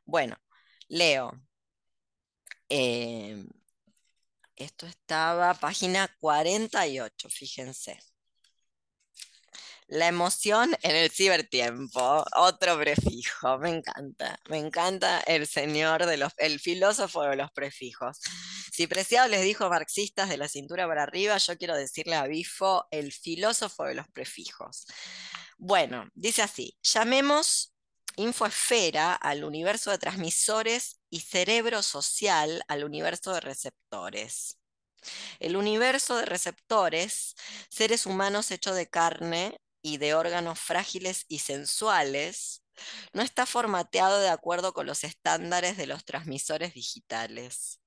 Bueno, 0.04 0.36
leo. 0.88 1.32
Eh, 2.68 3.44
esto 4.56 4.86
estaba 4.86 5.54
página 5.54 6.08
48, 6.20 7.28
fíjense. 7.28 7.98
La 9.88 10.08
emoción 10.08 10.76
en 10.82 10.96
el 10.96 11.10
cibertiempo, 11.10 12.24
otro 12.34 12.76
prefijo, 12.76 13.58
me 13.58 13.70
encanta, 13.70 14.36
me 14.48 14.58
encanta 14.58 15.20
el 15.20 15.46
señor 15.46 16.06
de 16.06 16.16
los, 16.16 16.32
el 16.38 16.58
filósofo 16.58 17.22
de 17.22 17.36
los 17.36 17.52
prefijos. 17.52 18.18
Si 18.72 18.88
Preciado 18.88 19.28
les 19.28 19.42
dijo 19.42 19.70
marxistas 19.70 20.28
de 20.28 20.38
la 20.38 20.48
cintura 20.48 20.88
para 20.88 21.04
arriba, 21.04 21.36
yo 21.38 21.56
quiero 21.56 21.76
decirle 21.76 22.16
a 22.16 22.26
Bifo 22.26 22.88
el 22.90 23.12
filósofo 23.12 23.84
de 23.84 23.94
los 23.94 24.08
prefijos. 24.08 24.86
Bueno, 25.56 26.10
dice 26.14 26.42
así, 26.42 26.76
llamemos 26.82 27.72
infoesfera 28.16 29.14
al 29.14 29.44
universo 29.44 29.92
de 29.92 29.98
transmisores 29.98 31.00
y 31.10 31.20
cerebro 31.20 31.82
social 31.82 32.64
al 32.66 32.82
universo 32.82 33.32
de 33.32 33.40
receptores. 33.40 34.58
El 35.38 35.56
universo 35.56 36.16
de 36.16 36.24
receptores, 36.24 37.36
seres 37.70 38.06
humanos 38.06 38.50
hechos 38.50 38.74
de 38.74 38.88
carne, 38.88 39.60
y 39.86 39.98
de 39.98 40.14
órganos 40.14 40.58
frágiles 40.58 41.24
y 41.28 41.38
sensuales, 41.38 42.64
no 43.12 43.22
está 43.22 43.46
formateado 43.46 44.20
de 44.20 44.28
acuerdo 44.28 44.72
con 44.72 44.86
los 44.86 45.04
estándares 45.04 45.76
de 45.76 45.86
los 45.86 46.04
transmisores 46.04 46.74
digitales. 46.74 47.80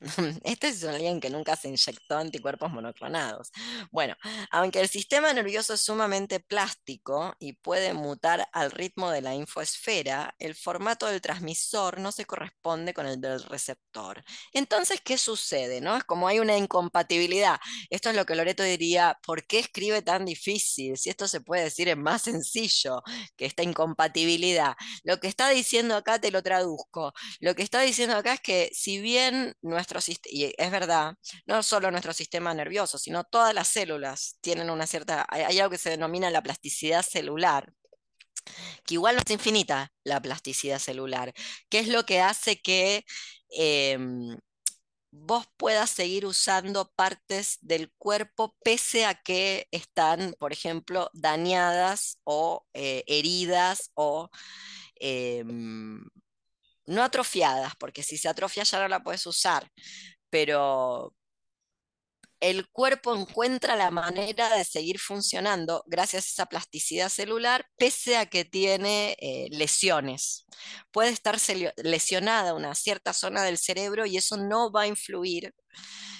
Este 0.44 0.68
es 0.68 0.84
alguien 0.84 1.20
que 1.20 1.30
nunca 1.30 1.56
se 1.56 1.68
inyectó 1.68 2.16
anticuerpos 2.18 2.70
monoclonados. 2.70 3.50
Bueno, 3.90 4.14
aunque 4.50 4.80
el 4.80 4.88
sistema 4.88 5.32
nervioso 5.32 5.74
es 5.74 5.80
sumamente 5.80 6.38
plástico 6.40 7.34
y 7.40 7.54
puede 7.54 7.94
mutar 7.94 8.48
al 8.52 8.70
ritmo 8.70 9.10
de 9.10 9.22
la 9.22 9.34
infoesfera, 9.34 10.34
el 10.38 10.54
formato 10.54 11.06
del 11.06 11.20
transmisor 11.20 11.98
no 11.98 12.12
se 12.12 12.26
corresponde 12.26 12.94
con 12.94 13.06
el 13.06 13.20
del 13.20 13.42
receptor. 13.44 14.22
Entonces, 14.52 15.00
¿qué 15.00 15.18
sucede? 15.18 15.80
No? 15.80 15.96
Es 15.96 16.04
como 16.04 16.28
hay 16.28 16.38
una 16.38 16.56
incompatibilidad. 16.56 17.58
Esto 17.90 18.10
es 18.10 18.16
lo 18.16 18.24
que 18.24 18.36
Loreto 18.36 18.62
diría, 18.62 19.18
¿por 19.24 19.46
qué 19.46 19.58
escribe 19.58 20.02
tan 20.02 20.24
difícil? 20.24 20.96
Si 20.96 21.10
esto 21.10 21.26
se 21.26 21.40
puede 21.40 21.64
decir 21.64 21.88
en 21.88 22.02
más 22.02 22.22
sencillo 22.22 23.02
que 23.36 23.46
esta 23.46 23.62
incompatibilidad. 23.64 24.74
Lo 25.02 25.18
que 25.18 25.26
está 25.28 25.48
diciendo 25.48 25.96
acá 25.96 26.20
te 26.20 26.30
lo 26.30 26.42
traduzco. 26.42 27.12
Lo 27.40 27.54
que 27.54 27.62
está 27.62 27.80
diciendo 27.80 28.16
acá 28.16 28.34
es 28.34 28.40
que 28.40 28.70
si 28.72 29.00
bien 29.00 29.54
nuestra 29.62 29.87
y 30.24 30.54
es 30.56 30.70
verdad, 30.70 31.16
no 31.46 31.62
solo 31.62 31.90
nuestro 31.90 32.12
sistema 32.12 32.54
nervioso, 32.54 32.98
sino 32.98 33.24
todas 33.24 33.54
las 33.54 33.68
células 33.68 34.38
tienen 34.40 34.70
una 34.70 34.86
cierta, 34.86 35.26
hay, 35.28 35.58
algo 35.58 35.70
que 35.70 35.78
se 35.78 35.90
denomina 35.90 36.30
la 36.30 36.42
plasticidad 36.42 37.02
celular, 37.02 37.72
que 38.84 38.94
igual 38.94 39.16
no 39.16 39.22
es 39.24 39.30
infinita 39.30 39.92
la 40.04 40.20
plasticidad 40.20 40.78
celular, 40.78 41.32
que 41.68 41.80
es 41.80 41.88
lo 41.88 42.04
que 42.06 42.20
hace 42.20 42.60
que 42.60 43.04
em, 43.50 44.36
vos 45.10 45.46
puedas 45.56 45.90
seguir 45.90 46.26
usando 46.26 46.90
partes 46.94 47.58
del 47.60 47.90
cuerpo 47.98 48.56
pese 48.64 49.06
a 49.06 49.14
que 49.14 49.68
están, 49.70 50.34
por 50.38 50.52
ejemplo, 50.52 51.10
dañadas 51.14 52.18
o 52.24 52.66
eh, 52.74 53.04
heridas 53.06 53.90
o 53.94 54.30
em, 54.96 56.00
no 56.88 57.02
atrofiadas, 57.02 57.74
porque 57.78 58.02
si 58.02 58.16
se 58.18 58.28
atrofia 58.28 58.64
ya 58.64 58.80
no 58.80 58.88
la 58.88 59.02
puedes 59.02 59.26
usar, 59.26 59.70
pero 60.30 61.14
el 62.40 62.68
cuerpo 62.68 63.14
encuentra 63.16 63.76
la 63.76 63.90
manera 63.90 64.56
de 64.56 64.64
seguir 64.64 64.98
funcionando 64.98 65.82
gracias 65.86 66.24
a 66.24 66.28
esa 66.28 66.46
plasticidad 66.46 67.08
celular, 67.08 67.66
pese 67.76 68.16
a 68.16 68.26
que 68.26 68.44
tiene 68.44 69.16
eh, 69.20 69.48
lesiones. 69.50 70.46
Puede 70.92 71.10
estar 71.10 71.36
lesionada 71.76 72.54
una 72.54 72.74
cierta 72.74 73.12
zona 73.12 73.42
del 73.42 73.58
cerebro 73.58 74.06
y 74.06 74.16
eso 74.16 74.36
no 74.36 74.70
va 74.70 74.82
a 74.82 74.86
influir 74.86 75.52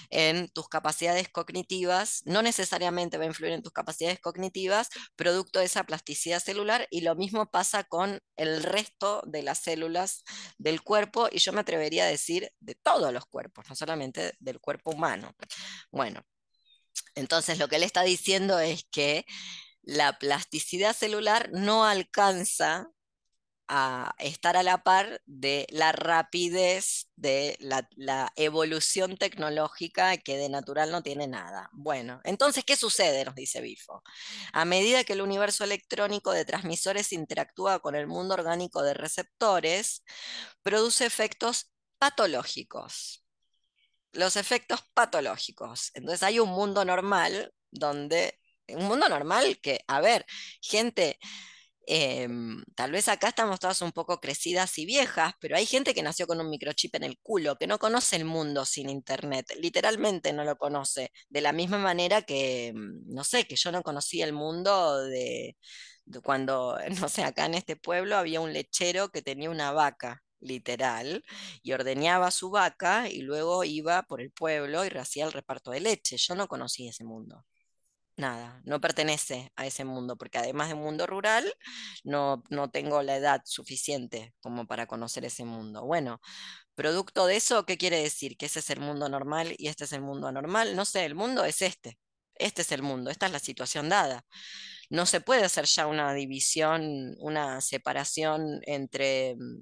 en 0.09 0.49
tus 0.49 0.67
capacidades 0.67 1.29
cognitivas, 1.29 2.21
no 2.25 2.41
necesariamente 2.41 3.17
va 3.17 3.23
a 3.23 3.27
influir 3.27 3.53
en 3.53 3.61
tus 3.61 3.71
capacidades 3.71 4.19
cognitivas, 4.19 4.89
producto 5.15 5.59
de 5.59 5.65
esa 5.65 5.83
plasticidad 5.83 6.39
celular, 6.39 6.87
y 6.89 7.01
lo 7.01 7.15
mismo 7.15 7.49
pasa 7.51 7.83
con 7.83 8.19
el 8.35 8.63
resto 8.63 9.21
de 9.25 9.43
las 9.43 9.59
células 9.59 10.23
del 10.57 10.81
cuerpo, 10.81 11.29
y 11.31 11.39
yo 11.39 11.53
me 11.53 11.61
atrevería 11.61 12.05
a 12.05 12.07
decir 12.07 12.51
de 12.59 12.75
todos 12.75 13.13
los 13.13 13.25
cuerpos, 13.25 13.65
no 13.69 13.75
solamente 13.75 14.33
del 14.39 14.59
cuerpo 14.59 14.91
humano. 14.91 15.35
Bueno, 15.91 16.23
entonces 17.15 17.59
lo 17.59 17.67
que 17.67 17.75
él 17.75 17.83
está 17.83 18.03
diciendo 18.03 18.59
es 18.59 18.85
que 18.91 19.25
la 19.81 20.17
plasticidad 20.19 20.95
celular 20.95 21.49
no 21.53 21.85
alcanza 21.85 22.87
a 23.69 24.15
estar 24.17 24.57
a 24.57 24.63
la 24.63 24.83
par 24.83 25.21
de 25.27 25.67
la 25.69 25.91
rapidez 25.91 27.07
de 27.15 27.55
la, 27.59 28.33
evolución 28.35 29.15
tecnológica 29.15 30.17
que 30.17 30.37
de 30.37 30.49
natural 30.49 30.91
no 30.91 31.03
tiene 31.03 31.27
nada. 31.27 31.69
Bueno, 31.71 32.19
entonces, 32.23 32.63
¿qué 32.65 32.75
sucede? 32.75 33.23
Nos 33.25 33.35
dice 33.35 33.61
Bifo. 33.61 34.01
A 34.53 34.65
medida 34.65 35.03
que 35.03 35.13
el 35.13 35.21
universo 35.21 35.63
electrónico 35.63 36.31
de 36.31 36.45
transmisores 36.45 37.13
interactúa 37.13 37.79
con 37.79 37.95
el 37.95 38.07
mundo 38.07 38.33
orgánico 38.33 38.81
de 38.81 38.95
receptores, 38.95 40.03
produce 40.63 41.05
efectos 41.05 41.71
patológicos. 41.99 43.23
Los 44.13 44.35
efectos 44.35 44.81
patológicos. 44.95 45.91
Entonces 45.93 46.23
hay 46.23 46.39
un 46.39 46.49
mundo 46.49 46.83
normal 46.85 47.53
donde, 47.69 48.39
un 48.69 48.85
mundo 48.85 49.07
normal 49.09 49.59
que, 49.61 49.81
a 49.87 50.01
ver, 50.01 50.25
gente 50.59 51.19
Em, 51.91 52.63
tal 52.75 52.91
vez 52.91 53.07
acá 53.07 53.29
estamos 53.29 53.59
todas 53.59 53.81
un 53.81 53.91
poco 53.91 54.19
crecidas 54.19 54.77
y 54.77 54.85
viejas, 54.85 55.33
pero 55.39 55.55
hay 55.57 55.65
gente 55.65 55.95
que 55.95 56.03
nació 56.03 56.27
con 56.27 56.39
un 56.39 56.47
microchip 56.47 56.93
en 56.95 57.03
el 57.03 57.17
culo, 57.19 57.55
que 57.57 57.65
no 57.65 57.79
conoce 57.79 58.15
el 58.15 58.25
mundo 58.25 58.63
sin 58.65 58.89
internet, 58.91 59.51
literalmente 59.59 60.31
no 60.31 60.43
lo 60.43 60.55
conoce, 60.57 61.11
de 61.29 61.41
la 61.41 61.51
misma 61.51 61.79
manera 61.79 62.21
que, 62.21 62.73
mm, 62.75 63.11
no 63.15 63.23
sé, 63.23 63.45
que 63.47 63.55
yo 63.55 63.71
no 63.71 63.81
conocía 63.81 64.25
el 64.25 64.33
mundo 64.33 65.01
de, 65.03 65.57
de 66.05 66.21
cuando, 66.21 66.77
no 67.07 67.09
sé, 67.09 67.23
acá 67.23 67.45
en 67.47 67.55
este 67.55 67.75
pueblo 67.75 68.17
había 68.17 68.39
un 68.41 68.53
lechero 68.53 69.09
que 69.09 69.23
tenía 69.23 69.49
una 69.49 69.71
vaca 69.71 70.21
literal, 70.41 71.23
y 71.63 71.71
ordeñaba 71.73 72.29
su 72.31 72.51
vaca 72.51 73.09
y 73.09 73.21
luego 73.21 73.63
iba 73.63 74.03
por 74.03 74.21
el 74.21 74.31
pueblo 74.31 74.85
y 74.85 74.89
hacía 74.97 75.25
el 75.25 75.33
reparto 75.33 75.71
de 75.71 75.79
leche. 75.81 76.17
Yo 76.17 76.35
no 76.35 76.47
conocía 76.47 76.91
ese 76.91 77.03
mundo 77.03 77.45
nada, 78.19 78.61
no 78.65 78.81
pertenece 78.81 79.51
a 79.55 79.65
ese 79.65 79.85
mundo, 79.85 80.17
porque 80.17 80.37
además 80.37 80.67
de 80.69 80.75
un 80.75 80.81
mundo 80.81 81.07
rural, 81.07 81.51
no, 82.03 82.43
no 82.49 82.69
tengo 82.71 83.01
la 83.03 83.15
edad 83.17 83.41
suficiente 83.45 84.33
como 84.41 84.67
para 84.67 84.87
conocer 84.87 85.25
ese 85.25 85.45
mundo. 85.45 85.85
Bueno, 85.85 86.21
producto 86.75 87.25
de 87.27 87.37
eso, 87.37 87.65
¿qué 87.65 87.77
quiere 87.77 88.01
decir? 88.01 88.37
Que 88.37 88.47
ese 88.47 88.59
es 88.59 88.69
el 88.69 88.79
mundo 88.81 89.09
normal 89.09 89.55
y 89.57 89.67
este 89.67 89.85
es 89.85 89.93
el 89.93 90.01
mundo 90.01 90.27
anormal. 90.27 90.75
No 90.75 90.85
sé, 90.85 91.05
el 91.05 91.15
mundo 91.15 91.45
es 91.45 91.61
este. 91.61 91.97
Este 92.35 92.61
es 92.63 92.71
el 92.71 92.81
mundo, 92.83 93.11
esta 93.11 93.25
es 93.27 93.31
la 93.33 93.39
situación 93.39 93.89
dada. 93.89 94.23
No 94.89 95.05
se 95.05 95.21
puede 95.21 95.43
hacer 95.45 95.65
ya 95.65 95.87
una 95.87 96.13
división, 96.13 97.15
una 97.19 97.61
separación 97.61 98.61
entre 98.63 99.35
mm, 99.35 99.61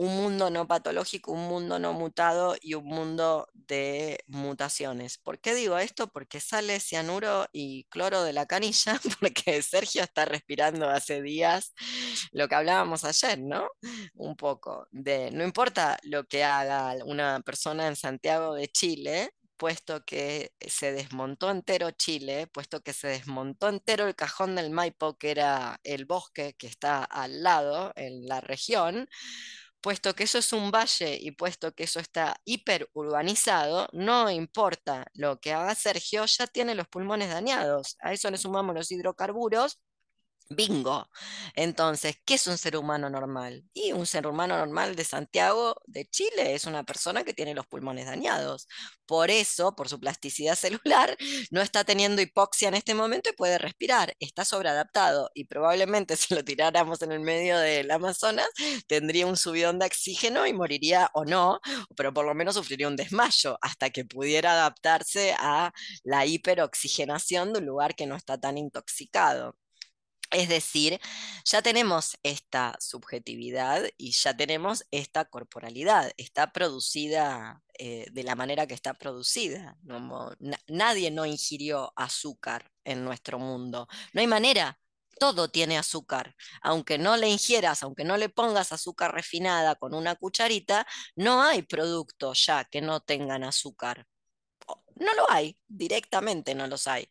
un 0.00 0.16
mundo 0.16 0.48
no 0.48 0.66
patológico, 0.66 1.32
un 1.32 1.46
mundo 1.46 1.78
no 1.78 1.92
mutado 1.92 2.56
y 2.62 2.72
un 2.72 2.86
mundo 2.86 3.48
de 3.52 4.18
mutaciones. 4.28 5.18
¿Por 5.18 5.40
qué 5.40 5.54
digo 5.54 5.76
esto? 5.76 6.06
Porque 6.08 6.40
sale 6.40 6.80
cianuro 6.80 7.46
y 7.52 7.84
cloro 7.90 8.22
de 8.22 8.32
la 8.32 8.46
canilla, 8.46 8.98
porque 9.20 9.60
Sergio 9.60 10.02
está 10.02 10.24
respirando 10.24 10.88
hace 10.88 11.20
días 11.20 11.74
lo 12.32 12.48
que 12.48 12.54
hablábamos 12.54 13.04
ayer, 13.04 13.40
¿no? 13.40 13.68
Un 14.14 14.36
poco 14.36 14.86
de, 14.90 15.30
no 15.32 15.44
importa 15.44 15.98
lo 16.04 16.24
que 16.24 16.44
haga 16.44 16.94
una 17.04 17.40
persona 17.40 17.86
en 17.86 17.94
Santiago 17.96 18.54
de 18.54 18.68
Chile, 18.68 19.32
puesto 19.58 20.02
que 20.06 20.52
se 20.66 20.92
desmontó 20.92 21.50
entero 21.50 21.90
Chile, 21.90 22.46
puesto 22.46 22.80
que 22.80 22.94
se 22.94 23.08
desmontó 23.08 23.68
entero 23.68 24.06
el 24.06 24.14
cajón 24.14 24.54
del 24.56 24.70
Maipo, 24.70 25.18
que 25.18 25.30
era 25.30 25.78
el 25.84 26.06
bosque 26.06 26.54
que 26.56 26.68
está 26.68 27.04
al 27.04 27.42
lado 27.42 27.92
en 27.96 28.26
la 28.26 28.40
región, 28.40 29.06
puesto 29.80 30.14
que 30.14 30.24
eso 30.24 30.38
es 30.38 30.52
un 30.52 30.70
valle 30.70 31.18
y 31.20 31.32
puesto 31.32 31.72
que 31.72 31.84
eso 31.84 32.00
está 32.00 32.36
hiperurbanizado, 32.44 33.88
no 33.92 34.30
importa 34.30 35.06
lo 35.14 35.40
que 35.40 35.52
haga 35.52 35.74
Sergio, 35.74 36.24
ya 36.26 36.46
tiene 36.46 36.74
los 36.74 36.88
pulmones 36.88 37.30
dañados. 37.30 37.96
A 38.00 38.12
eso 38.12 38.30
le 38.30 38.38
sumamos 38.38 38.74
los 38.74 38.90
hidrocarburos 38.90 39.80
Bingo. 40.52 41.08
Entonces, 41.54 42.16
¿qué 42.24 42.34
es 42.34 42.46
un 42.48 42.58
ser 42.58 42.76
humano 42.76 43.08
normal? 43.08 43.64
Y 43.72 43.92
un 43.92 44.04
ser 44.04 44.26
humano 44.26 44.58
normal 44.58 44.96
de 44.96 45.04
Santiago, 45.04 45.76
de 45.86 46.06
Chile, 46.06 46.54
es 46.56 46.64
una 46.64 46.82
persona 46.82 47.22
que 47.22 47.32
tiene 47.34 47.54
los 47.54 47.66
pulmones 47.68 48.06
dañados. 48.06 48.66
Por 49.06 49.30
eso, 49.30 49.76
por 49.76 49.88
su 49.88 50.00
plasticidad 50.00 50.56
celular, 50.56 51.16
no 51.52 51.60
está 51.62 51.84
teniendo 51.84 52.20
hipoxia 52.20 52.68
en 52.68 52.74
este 52.74 52.94
momento 52.94 53.30
y 53.30 53.32
puede 53.34 53.58
respirar. 53.58 54.16
Está 54.18 54.44
sobreadaptado 54.44 55.30
y 55.34 55.44
probablemente 55.44 56.16
si 56.16 56.34
lo 56.34 56.44
tiráramos 56.44 57.00
en 57.02 57.12
el 57.12 57.20
medio 57.20 57.56
del 57.58 57.88
Amazonas, 57.90 58.48
tendría 58.88 59.26
un 59.26 59.36
subidón 59.36 59.78
de 59.78 59.86
oxígeno 59.86 60.46
y 60.48 60.52
moriría 60.52 61.10
o 61.14 61.24
no, 61.24 61.60
pero 61.96 62.12
por 62.12 62.26
lo 62.26 62.34
menos 62.34 62.56
sufriría 62.56 62.88
un 62.88 62.96
desmayo 62.96 63.56
hasta 63.62 63.90
que 63.90 64.04
pudiera 64.04 64.52
adaptarse 64.52 65.32
a 65.38 65.72
la 66.02 66.26
hiperoxigenación 66.26 67.52
de 67.52 67.60
un 67.60 67.66
lugar 67.66 67.94
que 67.94 68.06
no 68.06 68.16
está 68.16 68.36
tan 68.38 68.58
intoxicado. 68.58 69.54
Es 70.30 70.48
decir, 70.48 71.00
ya 71.44 71.60
tenemos 71.60 72.16
esta 72.22 72.76
subjetividad 72.80 73.84
y 73.98 74.12
ya 74.12 74.36
tenemos 74.36 74.84
esta 74.92 75.24
corporalidad, 75.24 76.12
está 76.16 76.52
producida 76.52 77.62
eh, 77.78 78.06
de 78.12 78.22
la 78.22 78.36
manera 78.36 78.66
que 78.66 78.74
está 78.74 78.94
producida. 78.94 79.76
nadie 80.68 81.10
no 81.10 81.26
ingirió 81.26 81.92
azúcar 81.96 82.70
en 82.84 83.04
nuestro 83.04 83.38
mundo. 83.40 83.88
No 84.12 84.20
hay 84.20 84.28
manera, 84.28 84.78
todo 85.18 85.50
tiene 85.50 85.78
azúcar. 85.78 86.34
Aunque 86.62 86.98
no 86.98 87.16
le 87.16 87.28
ingieras, 87.28 87.82
aunque 87.82 88.04
no 88.04 88.16
le 88.16 88.28
pongas 88.28 88.72
azúcar 88.72 89.12
refinada 89.14 89.74
con 89.76 89.94
una 89.94 90.14
cucharita, 90.16 90.86
no 91.16 91.42
hay 91.42 91.62
productos 91.62 92.46
ya 92.46 92.64
que 92.64 92.80
no 92.80 93.00
tengan 93.00 93.44
azúcar. 93.44 94.06
No 94.96 95.14
lo 95.14 95.30
hay, 95.30 95.58
directamente 95.66 96.54
no 96.54 96.66
los 96.66 96.86
hay. 96.86 97.08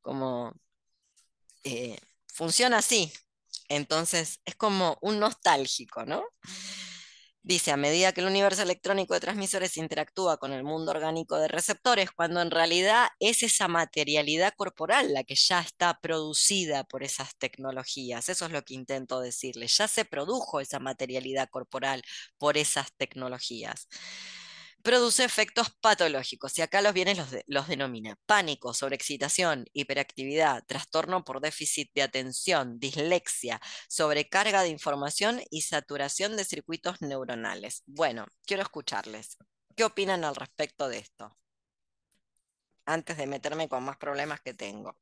Como 0.00 0.52
eh, 1.64 1.98
funciona 2.32 2.78
así. 2.78 3.12
Entonces 3.68 4.40
es 4.44 4.56
como 4.56 4.98
un 5.02 5.20
nostálgico, 5.20 6.04
¿no? 6.04 6.24
Dice, 7.44 7.72
a 7.72 7.76
medida 7.76 8.12
que 8.12 8.20
el 8.20 8.28
universo 8.28 8.62
electrónico 8.62 9.14
de 9.14 9.20
transmisores 9.20 9.76
interactúa 9.76 10.36
con 10.36 10.52
el 10.52 10.62
mundo 10.62 10.92
orgánico 10.92 11.38
de 11.38 11.48
receptores, 11.48 12.12
cuando 12.12 12.40
en 12.40 12.52
realidad 12.52 13.08
es 13.18 13.42
esa 13.42 13.66
materialidad 13.66 14.54
corporal 14.56 15.12
la 15.12 15.24
que 15.24 15.34
ya 15.34 15.60
está 15.60 15.98
producida 16.00 16.84
por 16.84 17.02
esas 17.02 17.36
tecnologías. 17.38 18.28
Eso 18.28 18.46
es 18.46 18.52
lo 18.52 18.62
que 18.62 18.74
intento 18.74 19.20
decirle. 19.20 19.66
Ya 19.66 19.88
se 19.88 20.04
produjo 20.04 20.60
esa 20.60 20.78
materialidad 20.78 21.48
corporal 21.50 22.02
por 22.38 22.56
esas 22.58 22.92
tecnologías 22.96 23.88
produce 24.82 25.24
efectos 25.24 25.70
patológicos 25.80 26.58
y 26.58 26.62
acá 26.62 26.82
los 26.82 26.92
bienes 26.92 27.18
los, 27.18 27.28
los 27.46 27.68
denomina 27.68 28.16
pánico, 28.26 28.74
sobreexcitación, 28.74 29.66
hiperactividad, 29.72 30.64
trastorno 30.66 31.24
por 31.24 31.40
déficit 31.40 31.90
de 31.94 32.02
atención, 32.02 32.78
dislexia, 32.78 33.60
sobrecarga 33.88 34.62
de 34.62 34.68
información 34.68 35.40
y 35.50 35.62
saturación 35.62 36.36
de 36.36 36.44
circuitos 36.44 37.00
neuronales. 37.00 37.82
Bueno, 37.86 38.26
quiero 38.44 38.62
escucharles. 38.62 39.38
¿Qué 39.76 39.84
opinan 39.84 40.24
al 40.24 40.36
respecto 40.36 40.88
de 40.88 40.98
esto? 40.98 41.36
Antes 42.84 43.16
de 43.16 43.26
meterme 43.26 43.68
con 43.68 43.84
más 43.84 43.96
problemas 43.96 44.40
que 44.40 44.54
tengo. 44.54 44.96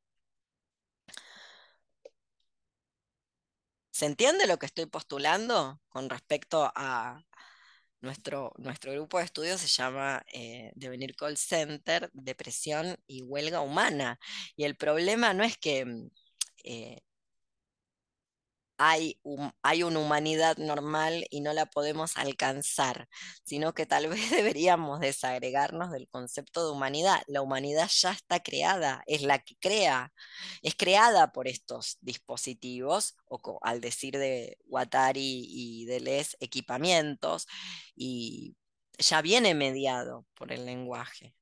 ¿Se 3.90 4.06
entiende 4.06 4.46
lo 4.46 4.58
que 4.58 4.66
estoy 4.66 4.86
postulando 4.86 5.80
con 5.88 6.08
respecto 6.08 6.70
a, 6.74 7.22
nuestro, 8.00 8.52
nuestro 8.58 8.92
grupo 8.92 9.18
de 9.18 9.24
estudios 9.24 9.60
se 9.60 9.68
llama 9.68 10.24
eh, 10.32 10.72
Devenir 10.74 11.14
Call 11.16 11.36
Center, 11.36 12.10
Depresión 12.12 12.96
y 13.06 13.22
Huelga 13.22 13.60
Humana. 13.60 14.18
Y 14.56 14.64
el 14.64 14.76
problema 14.76 15.34
no 15.34 15.44
es 15.44 15.58
que 15.58 15.84
mm, 15.84 16.10
eh, 16.64 17.02
hay, 18.82 19.20
hay 19.62 19.82
una 19.82 19.98
humanidad 19.98 20.56
normal 20.56 21.26
y 21.28 21.42
no 21.42 21.52
la 21.52 21.66
podemos 21.66 22.16
alcanzar, 22.16 23.08
sino 23.44 23.74
que 23.74 23.84
tal 23.84 24.08
vez 24.08 24.30
deberíamos 24.30 25.00
desagregarnos 25.00 25.92
del 25.92 26.08
concepto 26.08 26.64
de 26.64 26.72
humanidad. 26.72 27.20
La 27.26 27.42
humanidad 27.42 27.90
ya 27.90 28.12
está 28.12 28.40
creada, 28.40 29.02
es 29.06 29.20
la 29.22 29.38
que 29.38 29.54
crea, 29.60 30.12
es 30.62 30.74
creada 30.76 31.30
por 31.32 31.46
estos 31.46 31.98
dispositivos, 32.00 33.16
o 33.26 33.58
al 33.62 33.82
decir 33.82 34.16
de 34.18 34.56
Watari 34.64 35.44
y 35.46 35.84
de 35.84 36.00
Les, 36.00 36.36
equipamientos, 36.40 37.46
y 37.94 38.56
ya 38.98 39.20
viene 39.20 39.54
mediado 39.54 40.26
por 40.34 40.52
el 40.52 40.64
lenguaje. 40.64 41.34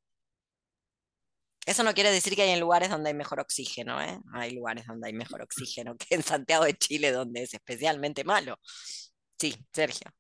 Eso 1.69 1.83
no 1.83 1.93
quiere 1.93 2.11
decir 2.11 2.35
que 2.35 2.41
hay 2.41 2.59
lugares 2.59 2.89
donde 2.89 3.11
hay 3.11 3.15
mejor 3.15 3.41
oxígeno, 3.41 4.01
¿eh? 4.01 4.19
Hay 4.33 4.55
lugares 4.55 4.87
donde 4.87 5.09
hay 5.09 5.13
mejor 5.13 5.43
oxígeno 5.43 5.97
que 5.99 6.15
en 6.15 6.23
Santiago 6.23 6.65
de 6.65 6.73
Chile, 6.73 7.13
donde 7.13 7.43
es 7.43 7.53
especialmente 7.53 8.25
malo. 8.25 8.57
Sí, 9.39 9.55
Sergio. 9.71 10.11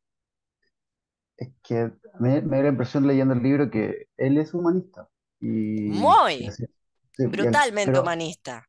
Es 1.38 1.48
que 1.62 1.90
me, 2.20 2.42
me 2.42 2.58
da 2.58 2.64
la 2.64 2.68
impresión 2.68 3.06
leyendo 3.06 3.32
el 3.32 3.42
libro 3.42 3.70
que 3.70 4.08
él 4.18 4.36
es 4.36 4.52
humanista. 4.52 5.08
Y, 5.40 5.88
Muy, 5.88 6.50
brutalmente 7.16 7.98
humanista. 7.98 8.68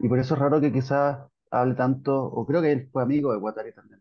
Y 0.00 0.08
por 0.08 0.20
eso 0.20 0.34
es 0.34 0.40
raro 0.40 0.62
que 0.62 0.72
quizás 0.72 1.18
hable 1.50 1.74
tanto, 1.74 2.16
o 2.24 2.46
creo 2.46 2.62
que 2.62 2.72
él 2.72 2.88
fue 2.90 3.02
amigo 3.02 3.30
de 3.32 3.40
Guattari 3.40 3.74
también. 3.74 3.97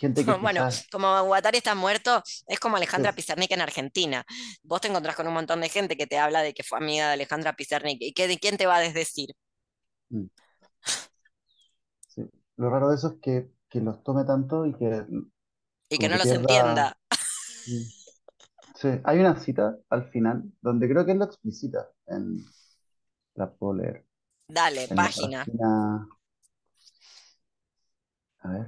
bueno, 0.40 0.68
como 0.90 1.22
Guattari 1.24 1.58
está 1.58 1.74
muerto, 1.74 2.22
es 2.46 2.58
como 2.60 2.76
Alejandra 2.76 3.12
Pizarnik 3.12 3.50
en 3.52 3.60
Argentina. 3.60 4.24
Vos 4.62 4.80
te 4.80 4.88
encontrás 4.88 5.16
con 5.16 5.26
un 5.26 5.34
montón 5.34 5.60
de 5.60 5.68
gente 5.68 5.96
que 5.96 6.06
te 6.06 6.18
habla 6.18 6.42
de 6.42 6.54
que 6.54 6.62
fue 6.62 6.78
amiga 6.78 7.08
de 7.08 7.12
Alejandra 7.14 7.54
Pizarnik. 7.54 7.98
¿Y 8.00 8.12
que, 8.12 8.28
de 8.28 8.38
quién 8.38 8.56
te 8.56 8.66
va 8.66 8.76
a 8.76 8.80
desdecir? 8.80 9.30
Mm. 10.10 10.26
lo 12.56 12.70
raro 12.70 12.90
de 12.90 12.96
eso 12.96 13.08
es 13.08 13.14
que, 13.22 13.50
que 13.68 13.80
los 13.80 14.02
tome 14.02 14.24
tanto 14.24 14.66
y 14.66 14.74
que 14.74 15.04
Y 15.88 15.98
que 15.98 16.08
no 16.08 16.16
que 16.18 16.18
los 16.18 16.26
pierda... 16.28 16.36
entienda. 16.40 16.96
Mm. 17.66 17.82
Sí, 18.74 18.88
hay 19.04 19.18
una 19.18 19.36
cita 19.38 19.76
al 19.90 20.08
final 20.10 20.42
donde 20.62 20.88
creo 20.88 21.04
que 21.04 21.12
él 21.12 21.18
lo 21.18 21.26
explicita 21.26 21.90
en 22.06 22.38
la 23.34 23.50
puedo 23.52 23.74
leer. 23.74 24.06
Dale, 24.48 24.84
En 24.84 24.96
la 25.02 25.04
página. 25.04 25.44
página, 25.44 26.08
a 28.42 28.48
ver, 28.50 28.66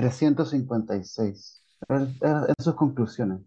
356. 0.00 1.62
En 1.88 2.16
en 2.22 2.54
sus 2.64 2.74
conclusiones. 2.74 3.40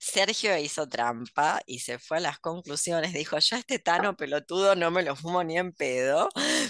Sergio 0.00 0.56
hizo 0.56 0.88
trampa 0.88 1.60
y 1.66 1.80
se 1.80 1.98
fue 1.98 2.16
a 2.18 2.20
las 2.20 2.38
conclusiones. 2.38 3.12
Dijo, 3.12 3.38
yo 3.38 3.56
a 3.56 3.58
este 3.58 3.78
Tano 3.78 4.16
pelotudo 4.16 4.74
no 4.74 4.90
me 4.90 5.02
lo 5.02 5.16
fumo 5.16 5.42
ni 5.44 5.58
en 5.58 5.72
pedo. 5.72 6.28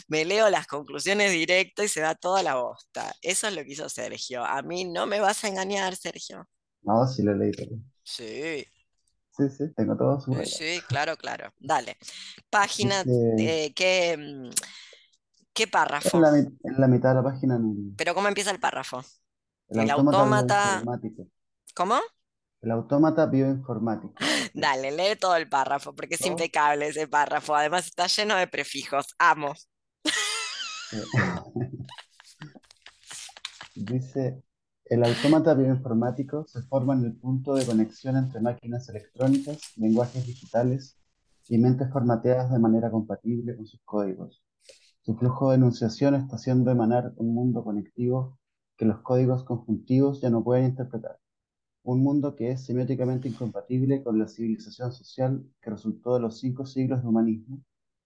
Me 0.09 0.25
leo 0.25 0.49
las 0.51 0.67
conclusiones 0.67 1.33
directo 1.33 1.83
y 1.85 1.89
se 1.89 2.01
da 2.01 2.15
toda 2.15 2.43
la 2.43 2.57
bosta. 2.57 3.15
Eso 3.23 3.47
es 3.49 3.55
lo 3.55 3.63
que 3.63 3.73
hizo 3.73 3.89
Sergio. 3.89 4.45
A 4.45 4.63
mí 4.63 4.85
no 4.85 5.07
me 5.07 5.21
vas 5.21 5.45
a 5.45 5.49
engañar, 5.49 5.95
Sergio. 5.97 6.49
No, 6.83 7.07
sí 7.07 7.23
lo 7.23 7.35
leí 7.35 7.53
todo. 7.53 7.79
Sí, 8.03 8.65
Sí, 9.37 9.49
sí, 9.51 9.73
tengo 9.77 9.97
todo 9.97 10.21
subrayado. 10.21 10.47
sí, 10.47 10.81
claro, 10.89 11.17
claro. 11.17 11.53
Dale. 11.59 11.97
Página, 12.51 13.05
eh, 13.39 13.73
¿qué, 15.59 15.65
en 15.65 15.71
párrafo? 15.71 16.21
la, 16.21 16.39
en 16.39 16.59
la 16.79 16.89
mitad 16.89 17.11
de 17.11 17.15
la 17.17 17.23
página, 17.23 17.57
en 17.57 17.97
Pero 17.97 18.15
¿cómo 18.15 18.29
empieza 18.29 18.51
el 18.51 18.61
párrafo? 18.61 19.03
el 19.69 19.81
El 19.81 19.91
autómata. 19.91 20.83
¿cómo? 21.75 22.01
El 22.61 22.71
autómata 22.71 23.27
bioinformático. 23.27 24.15
Dale, 24.55 24.91
lee 24.93 25.17
todo 25.17 25.37
el 25.37 25.49
párrafo, 25.49 25.95
porque 25.95 26.15
es 26.15 26.21
¿No? 26.21 26.29
impecable 26.29 26.89
ese 26.89 27.09
párrafo. 27.09 27.55
Además 27.55 27.87
está 27.87 28.07
lleno 28.07 28.37
de 28.37 28.47
prefijos. 28.47 29.15
Amo. 29.19 29.55
Eh, 30.93 31.05
Dice, 33.75 34.43
el 34.87 35.05
autómata 35.05 35.55
bioinformático 35.55 36.47
se 36.47 36.63
forma 36.63 36.95
en 36.95 37.05
el 37.05 37.17
punto 37.17 37.55
de 37.55 37.65
conexión 37.65 38.17
entre 38.17 38.41
máquinas 38.41 38.89
electrónicas, 38.91 39.59
lenguajes 39.77 40.27
digitales 40.27 40.99
y 41.49 41.59
mentes 41.59 41.91
formateadas 41.93 42.51
de 42.51 42.59
manera 42.59 42.91
compatible 42.91 43.57
con 43.57 43.67
sus 43.67 43.81
códigos. 43.85 44.43
Su 45.03 45.17
flujo 45.17 45.51
de 45.51 45.57
enunciación 45.57 46.15
está 46.15 46.37
haciendo 46.37 46.71
emanar 46.71 47.13
un 47.17 47.35
mundo 47.35 47.65
conectivo 47.65 48.39
que 48.77 48.85
los 48.85 49.01
códigos 49.01 49.45
conjuntivos 49.45 50.21
ya 50.21 50.31
no 50.31 50.45
pueden 50.45 50.67
interpretar. 50.67 51.19
Un 51.83 52.03
mundo 52.03 52.37
que 52.37 52.53
es 52.53 52.65
semióticamente 52.65 53.29
incompatible 53.29 54.03
con 54.03 54.19
la 54.19 54.29
civilización 54.29 54.93
social 54.93 55.45
que 55.61 55.71
resultó 55.71 56.15
de 56.15 56.21
los 56.21 56.39
cinco 56.39 56.67
siglos 56.67 57.03
de 57.03 57.09
humanismo, 57.09 57.63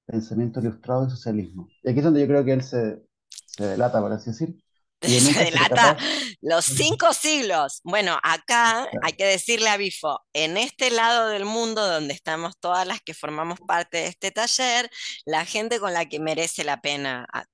pensamiento 0.07 0.61
ilustrado 0.61 1.07
y 1.07 1.11
socialismo. 1.11 1.69
Y 1.83 1.91
aquí 1.91 1.99
es 1.99 2.05
donde 2.05 2.21
yo 2.21 2.27
creo 2.27 2.45
que 2.45 2.53
él 2.53 2.63
se, 2.63 3.03
se 3.29 3.67
delata, 3.67 4.01
por 4.01 4.13
así 4.13 4.31
decir, 4.31 4.62
Se 5.33 5.45
delata 5.45 5.97
los 6.41 6.65
cinco 6.65 7.13
siglos. 7.13 7.81
Bueno, 7.85 8.19
acá 8.23 8.89
hay 9.03 9.13
que 9.15 9.25
decirle 9.25 9.69
a 9.69 9.77
Bifo, 9.77 10.21
en 10.33 10.57
este 10.57 10.91
lado 10.91 11.29
del 11.29 11.45
mundo 11.45 11.87
donde 11.87 12.15
estamos 12.15 12.55
todas 12.61 12.87
las 12.87 13.01
que 13.01 13.15
formamos 13.15 13.59
parte 13.67 13.99
de 13.99 14.07
este 14.09 14.31
taller, 14.31 14.91
la 15.25 15.45
gente 15.45 15.81
con 15.81 15.93
la 15.93 16.07
que 16.07 16.21
merece 16.21 16.65
la 16.65 16.81
pena 16.81 17.27
ah, 17.33 17.45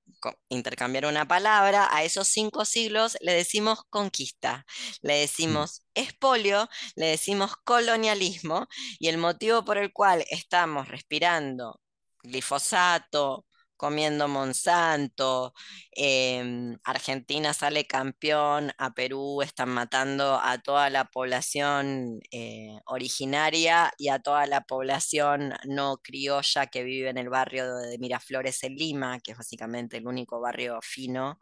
intercambiar 0.49 1.05
una 1.05 1.27
palabra, 1.27 1.87
a 1.91 2.03
esos 2.03 2.27
cinco 2.27 2.65
siglos 2.65 3.17
le 3.21 3.33
decimos 3.33 3.79
conquista, 3.89 4.65
le 5.01 5.15
Mm. 5.15 5.21
decimos 5.21 5.83
expolio, 5.95 6.69
le 6.95 7.07
decimos 7.07 7.53
colonialismo, 7.63 8.67
y 8.99 9.07
el 9.09 9.17
motivo 9.17 9.63
por 9.65 9.77
el 9.77 9.91
cual 9.93 10.25
estamos 10.29 10.87
respirando 10.87 11.79
glifosato, 12.23 13.45
comiendo 13.79 14.27
Monsanto, 14.27 15.55
em, 15.93 16.77
Argentina 16.83 17.53
sale 17.55 17.87
campeón, 17.87 18.71
a 18.77 18.93
Perú 18.93 19.41
están 19.41 19.69
matando 19.69 20.39
a 20.43 20.59
toda 20.59 20.91
la 20.91 21.05
población 21.05 22.19
eh, 22.31 22.77
originaria 22.85 23.91
y 23.97 24.09
a 24.09 24.19
toda 24.19 24.45
la 24.47 24.61
población 24.61 25.53
no 25.67 25.97
criolla 26.03 26.67
que 26.67 26.83
vive 26.83 27.09
en 27.09 27.17
el 27.17 27.29
barrio 27.29 27.75
de 27.77 27.97
Miraflores 27.99 28.63
en 28.63 28.75
Lima, 28.75 29.19
que 29.21 29.31
es 29.33 29.37
básicamente 29.37 29.97
el 29.97 30.07
único 30.07 30.39
barrio 30.41 30.79
fino 30.83 31.39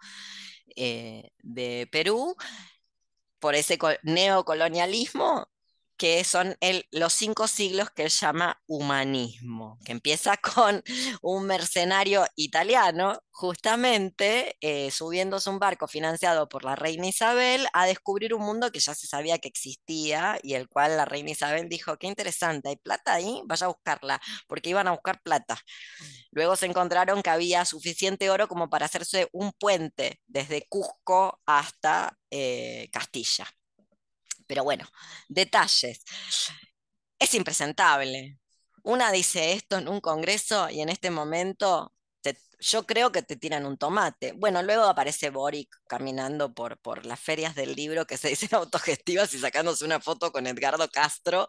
eh, 0.75 1.31
de 1.39 1.87
Perú, 1.91 2.35
por 3.39 3.55
ese 3.55 3.77
co- 3.77 3.89
neocolonialismo 4.03 5.47
que 5.97 6.23
son 6.23 6.55
los 6.91 7.13
cinco 7.13 7.47
siglos 7.47 7.89
que 7.89 8.03
él 8.03 8.09
llama 8.09 8.61
humanismo, 8.67 9.79
que 9.83 9.91
empieza 9.91 10.37
con 10.55 10.83
un 11.21 11.45
mercenario 11.45 12.25
italiano, 12.35 13.19
justamente 13.31 14.57
eh, 14.61 14.91
subiéndose 14.91 15.49
un 15.49 15.59
barco 15.59 15.87
financiado 15.87 16.47
por 16.49 16.63
la 16.63 16.75
reina 16.75 17.07
Isabel 17.07 17.67
a 17.73 17.85
descubrir 17.85 18.33
un 18.33 18.43
mundo 18.43 18.71
que 18.71 18.79
ya 18.79 18.95
se 18.95 19.07
sabía 19.07 19.39
que 19.39 19.47
existía 19.47 20.39
y 20.43 20.53
el 20.53 20.67
cual 20.69 20.97
la 20.97 21.05
reina 21.05 21.31
Isabel 21.31 21.69
dijo, 21.69 21.97
qué 21.97 22.07
interesante, 22.07 22.69
¿hay 22.69 22.77
plata 22.77 23.13
ahí? 23.13 23.41
Vaya 23.45 23.65
a 23.65 23.69
buscarla, 23.69 24.21
porque 24.47 24.69
iban 24.69 24.87
a 24.87 24.91
buscar 24.91 25.21
plata. 25.21 25.59
Luego 26.31 26.55
se 26.55 26.67
encontraron 26.67 27.21
que 27.23 27.29
había 27.29 27.65
suficiente 27.65 28.29
oro 28.29 28.47
como 28.47 28.69
para 28.69 28.85
hacerse 28.85 29.27
un 29.31 29.51
puente 29.53 30.21
desde 30.27 30.65
Cusco 30.67 31.41
hasta 31.45 32.17
eh, 32.31 32.89
Castilla. 32.91 33.47
Pero 34.47 34.63
bueno, 34.63 34.85
detalles. 35.27 36.03
Es 37.19 37.33
impresentable. 37.35 38.39
Una 38.83 39.11
dice 39.11 39.53
esto 39.53 39.77
en 39.77 39.87
un 39.87 40.01
congreso 40.01 40.69
y 40.69 40.81
en 40.81 40.89
este 40.89 41.11
momento 41.11 41.93
yo 42.59 42.85
creo 42.85 43.11
que 43.11 43.21
te 43.21 43.35
tiran 43.35 43.65
un 43.65 43.77
tomate. 43.77 44.33
Bueno, 44.33 44.63
luego 44.63 44.83
aparece 44.85 45.29
Boric 45.29 45.69
caminando 45.87 46.53
por, 46.53 46.79
por 46.79 47.05
las 47.05 47.19
ferias 47.19 47.55
del 47.55 47.75
libro 47.75 48.05
que 48.05 48.17
se 48.17 48.29
dicen 48.29 48.49
autogestivas 48.53 49.33
y 49.33 49.39
sacándose 49.39 49.85
una 49.85 49.99
foto 49.99 50.31
con 50.31 50.47
Edgardo 50.47 50.89
Castro 50.89 51.47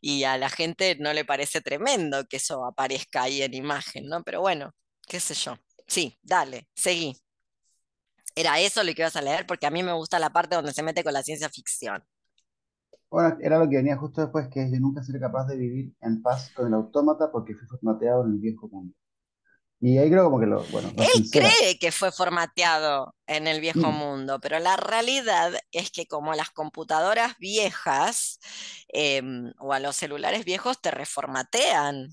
y 0.00 0.24
a 0.24 0.36
la 0.38 0.50
gente 0.50 0.96
no 1.00 1.12
le 1.12 1.24
parece 1.24 1.60
tremendo 1.60 2.26
que 2.26 2.36
eso 2.38 2.64
aparezca 2.66 3.22
ahí 3.24 3.42
en 3.42 3.54
imagen, 3.54 4.06
¿no? 4.08 4.22
Pero 4.22 4.40
bueno, 4.40 4.74
qué 5.08 5.20
sé 5.20 5.34
yo. 5.34 5.56
Sí, 5.86 6.18
dale, 6.22 6.68
seguí. 6.74 7.16
Era 8.34 8.58
eso 8.60 8.82
lo 8.82 8.92
que 8.94 9.02
ibas 9.02 9.14
a 9.16 9.22
leer 9.22 9.46
porque 9.46 9.66
a 9.66 9.70
mí 9.70 9.82
me 9.82 9.92
gusta 9.92 10.18
la 10.18 10.30
parte 10.30 10.56
donde 10.56 10.72
se 10.72 10.82
mete 10.82 11.04
con 11.04 11.12
la 11.12 11.22
ciencia 11.22 11.48
ficción. 11.48 12.04
Bueno, 13.10 13.36
era 13.40 13.58
lo 13.58 13.68
que 13.68 13.76
venía 13.76 13.96
justo 13.96 14.20
después, 14.22 14.48
que 14.48 14.62
es 14.62 14.72
yo 14.72 14.80
nunca 14.80 15.02
seré 15.02 15.20
capaz 15.20 15.46
de 15.46 15.56
vivir 15.56 15.94
en 16.00 16.22
paz 16.22 16.50
con 16.54 16.66
el 16.68 16.74
autómata 16.74 17.30
porque 17.32 17.54
fui 17.54 17.66
formateado 17.68 18.24
en 18.24 18.32
el 18.32 18.38
viejo 18.38 18.68
mundo. 18.68 18.94
Y 19.80 19.98
ahí 19.98 20.10
creo 20.10 20.24
como 20.24 20.40
que 20.40 20.46
lo, 20.46 20.68
bueno, 20.68 20.92
lo 20.96 21.06
Él 21.06 21.08
sincera. 21.08 21.58
cree 21.58 21.78
que 21.78 21.92
fue 21.92 22.12
formateado 22.12 23.14
en 23.26 23.46
el 23.46 23.60
viejo 23.60 23.90
Mm. 23.90 23.92
mundo, 23.92 24.38
pero 24.40 24.58
la 24.58 24.76
realidad 24.76 25.52
es 25.72 25.90
que 25.90 26.06
como 26.06 26.34
las 26.34 26.50
computadoras 26.50 27.36
viejas 27.38 28.38
em, 28.88 29.52
o 29.58 29.72
a 29.72 29.80
los 29.80 29.96
celulares 29.96 30.44
viejos 30.44 30.80
te 30.80 30.90
reformatean. 30.90 32.08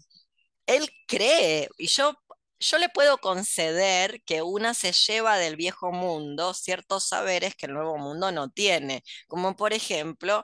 Él 0.67 0.89
cree, 1.07 1.69
y 1.77 1.87
yo, 1.87 2.15
yo 2.59 2.77
le 2.79 2.89
puedo 2.89 3.19
conceder 3.19 4.21
que 4.25 4.41
una 4.43 4.73
se 4.75 4.93
lleva 4.93 5.37
del 5.37 5.55
viejo 5.57 5.91
mundo 5.93 6.53
ciertos 6.55 7.05
saberes 7.09 7.55
que 7.55 7.67
el 7.67 7.73
nuevo 7.75 7.97
mundo 7.97 8.31
no 8.31 8.49
tiene, 8.51 9.03
como 9.27 9.55
por 9.55 9.73
ejemplo, 9.73 10.43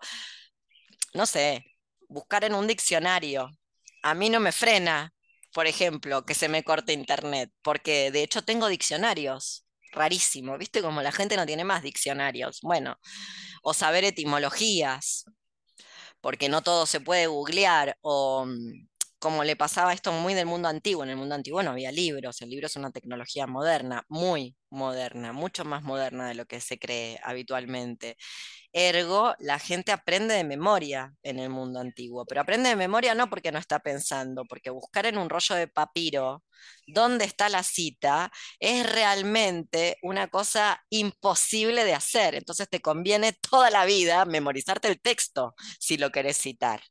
no 1.13 1.25
sé, 1.25 1.65
buscar 2.09 2.43
en 2.43 2.55
un 2.55 2.67
diccionario. 2.67 3.49
A 4.03 4.13
mí 4.13 4.29
no 4.29 4.39
me 4.39 4.51
frena, 4.51 5.13
por 5.53 5.67
ejemplo, 5.67 6.25
que 6.25 6.33
se 6.35 6.49
me 6.49 6.63
corte 6.63 6.93
internet, 6.93 7.51
porque 7.61 8.11
de 8.11 8.23
hecho 8.23 8.43
tengo 8.43 8.67
diccionarios. 8.67 9.65
Rarísimo, 9.91 10.57
¿viste? 10.57 10.81
Como 10.81 11.03
la 11.03 11.11
gente 11.11 11.37
no 11.37 11.45
tiene 11.45 11.63
más 11.65 11.83
diccionarios. 11.83 12.61
Bueno, 12.63 12.97
o 13.63 13.73
saber 13.75 14.03
etimologías, 14.05 15.25
porque 16.21 16.49
no 16.49 16.61
todo 16.63 16.85
se 16.87 17.01
puede 17.01 17.27
googlear, 17.27 17.97
o 18.01 18.45
mm, 18.45 18.87
como 19.23 19.45
le 19.45 19.55
pasaba 19.55 19.93
esto 19.93 20.11
muy 20.11 20.33
del 20.33 20.47
mundo 20.47 20.67
antiguo. 20.67 21.05
En 21.05 21.09
el 21.11 21.15
mundo 21.15 21.33
antiguo 21.35 21.63
no 21.63 21.71
había 21.71 21.93
libros, 21.93 22.41
el 22.41 22.49
libro 22.49 22.67
es 22.67 22.75
una 22.75 22.91
tecnología 22.91 23.47
moderna, 23.47 24.03
muy 24.09 24.57
moderna, 24.69 25.31
mucho 25.31 25.63
más 25.63 25.81
moderna 25.81 26.27
de 26.27 26.33
lo 26.35 26.45
que 26.45 26.59
se 26.59 26.77
cree 26.77 27.17
habitualmente. 27.23 28.17
Ergo, 28.73 29.33
la 29.39 29.59
gente 29.59 29.93
aprende 29.93 30.33
de 30.35 30.43
memoria 30.43 31.13
en 31.23 31.39
el 31.39 31.49
mundo 31.49 31.79
antiguo, 31.79 32.25
pero 32.25 32.41
aprende 32.41 32.67
de 32.69 32.75
memoria 32.75 33.15
no 33.15 33.29
porque 33.29 33.53
no 33.53 33.59
está 33.59 33.79
pensando, 33.79 34.43
porque 34.45 34.69
buscar 34.71 35.05
en 35.05 35.17
un 35.17 35.29
rollo 35.29 35.55
de 35.55 35.67
papiro 35.69 36.43
dónde 36.87 37.25
está 37.25 37.49
la 37.49 37.63
cita 37.63 38.31
es 38.59 38.89
realmente 38.89 39.97
una 40.01 40.27
cosa 40.27 40.83
imposible 40.89 41.85
de 41.85 41.93
hacer. 41.93 42.35
Entonces 42.35 42.69
te 42.69 42.81
conviene 42.81 43.33
toda 43.51 43.69
la 43.69 43.85
vida 43.85 44.25
memorizarte 44.25 44.87
el 44.87 45.01
texto 45.01 45.55
si 45.79 45.97
lo 45.97 46.11
querés 46.11 46.37
citar, 46.37 46.81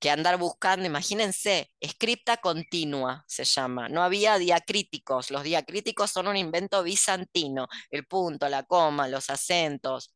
que 0.00 0.10
andar 0.10 0.38
buscando, 0.38 0.86
imagínense, 0.86 1.70
escripta 1.80 2.38
continua 2.38 3.24
se 3.26 3.44
llama. 3.44 3.88
No 3.88 4.02
había 4.02 4.38
diacríticos, 4.38 5.30
los 5.30 5.42
diacríticos 5.42 6.10
son 6.10 6.28
un 6.28 6.36
invento 6.36 6.82
bizantino, 6.82 7.68
el 7.90 8.06
punto, 8.06 8.48
la 8.48 8.62
coma, 8.64 9.08
los 9.08 9.30
acentos 9.30 10.14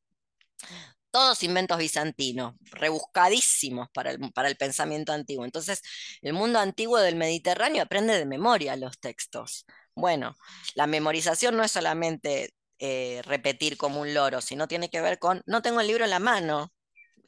todos 1.12 1.42
inventos 1.44 1.78
bizantinos, 1.78 2.54
rebuscadísimos 2.62 3.88
para 3.94 4.10
el, 4.10 4.32
para 4.32 4.48
el 4.48 4.56
pensamiento 4.56 5.12
antiguo. 5.12 5.44
Entonces, 5.44 5.82
el 6.22 6.32
mundo 6.32 6.58
antiguo 6.58 6.98
del 6.98 7.16
Mediterráneo 7.16 7.82
aprende 7.84 8.18
de 8.18 8.26
memoria 8.26 8.76
los 8.76 8.98
textos. 8.98 9.66
Bueno, 9.94 10.34
la 10.74 10.86
memorización 10.86 11.56
no 11.56 11.64
es 11.64 11.72
solamente 11.72 12.54
eh, 12.78 13.20
repetir 13.24 13.76
como 13.76 14.00
un 14.00 14.14
loro, 14.14 14.40
sino 14.40 14.66
tiene 14.66 14.90
que 14.90 15.00
ver 15.00 15.18
con, 15.18 15.42
no 15.46 15.62
tengo 15.62 15.80
el 15.80 15.86
libro 15.86 16.04
en 16.04 16.10
la 16.10 16.18
mano, 16.18 16.72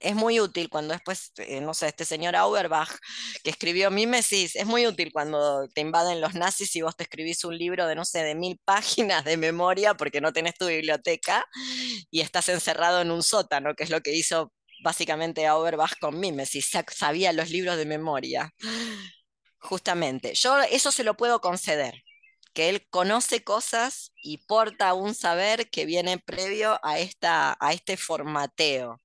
es 0.00 0.14
muy 0.14 0.40
útil 0.40 0.68
cuando 0.68 0.92
después, 0.92 1.32
eh, 1.38 1.60
no 1.60 1.74
sé, 1.74 1.88
este 1.88 2.04
señor 2.04 2.36
Auerbach 2.36 2.90
que 3.42 3.50
escribió 3.50 3.90
Mimesis, 3.90 4.56
es 4.56 4.66
muy 4.66 4.86
útil 4.86 5.12
cuando 5.12 5.68
te 5.68 5.80
invaden 5.80 6.20
los 6.20 6.34
nazis 6.34 6.74
y 6.76 6.82
vos 6.82 6.96
te 6.96 7.04
escribís 7.04 7.44
un 7.44 7.56
libro 7.56 7.86
de, 7.86 7.94
no 7.94 8.04
sé, 8.04 8.22
de 8.22 8.34
mil 8.34 8.60
páginas 8.64 9.24
de 9.24 9.36
memoria 9.36 9.94
porque 9.94 10.20
no 10.20 10.32
tenés 10.32 10.54
tu 10.54 10.66
biblioteca 10.66 11.46
y 12.10 12.20
estás 12.20 12.48
encerrado 12.48 13.00
en 13.00 13.10
un 13.10 13.22
sótano, 13.22 13.74
que 13.74 13.84
es 13.84 13.90
lo 13.90 14.00
que 14.00 14.14
hizo 14.14 14.52
básicamente 14.82 15.46
Auerbach 15.46 15.98
con 16.00 16.18
Mimesis, 16.20 16.70
sabía 16.94 17.32
los 17.32 17.50
libros 17.50 17.76
de 17.76 17.86
memoria. 17.86 18.52
Justamente, 19.58 20.34
yo 20.34 20.60
eso 20.60 20.92
se 20.92 21.04
lo 21.04 21.16
puedo 21.16 21.40
conceder, 21.40 22.02
que 22.52 22.68
él 22.68 22.86
conoce 22.90 23.42
cosas 23.42 24.12
y 24.22 24.38
porta 24.46 24.94
un 24.94 25.14
saber 25.14 25.70
que 25.70 25.86
viene 25.86 26.18
previo 26.18 26.78
a, 26.82 26.98
esta, 26.98 27.56
a 27.60 27.72
este 27.72 27.96
formateo. 27.96 29.00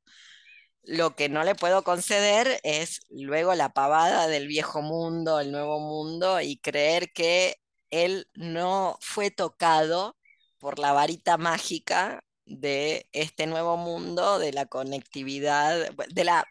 Lo 0.90 1.16
que 1.16 1.30
no 1.30 1.44
le 1.44 1.54
puedo 1.54 1.84
conceder 1.84 2.60
es 2.64 3.02
luego 3.12 3.54
la 3.54 3.70
pavada 3.74 4.28
del 4.28 4.48
viejo 4.48 4.82
mundo, 4.82 5.40
el 5.40 5.52
nuevo 5.52 5.80
mundo, 5.80 6.42
y 6.42 6.58
creer 6.58 7.12
que 7.14 7.58
él 7.92 8.28
no 8.34 8.98
fue 9.00 9.30
tocado 9.30 10.18
por 10.58 10.80
la 10.80 10.92
varita 10.92 11.38
mágica 11.38 12.24
de 12.46 13.08
este 13.12 13.46
nuevo 13.46 13.78
mundo, 13.78 14.40
de 14.40 14.52
la 14.52 14.66
conectividad, 14.66 15.92
de 15.92 16.24
la 16.24 16.48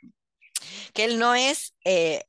que 0.94 1.04
él 1.04 1.18
no 1.18 1.34
es, 1.34 1.74
eh, 1.84 2.22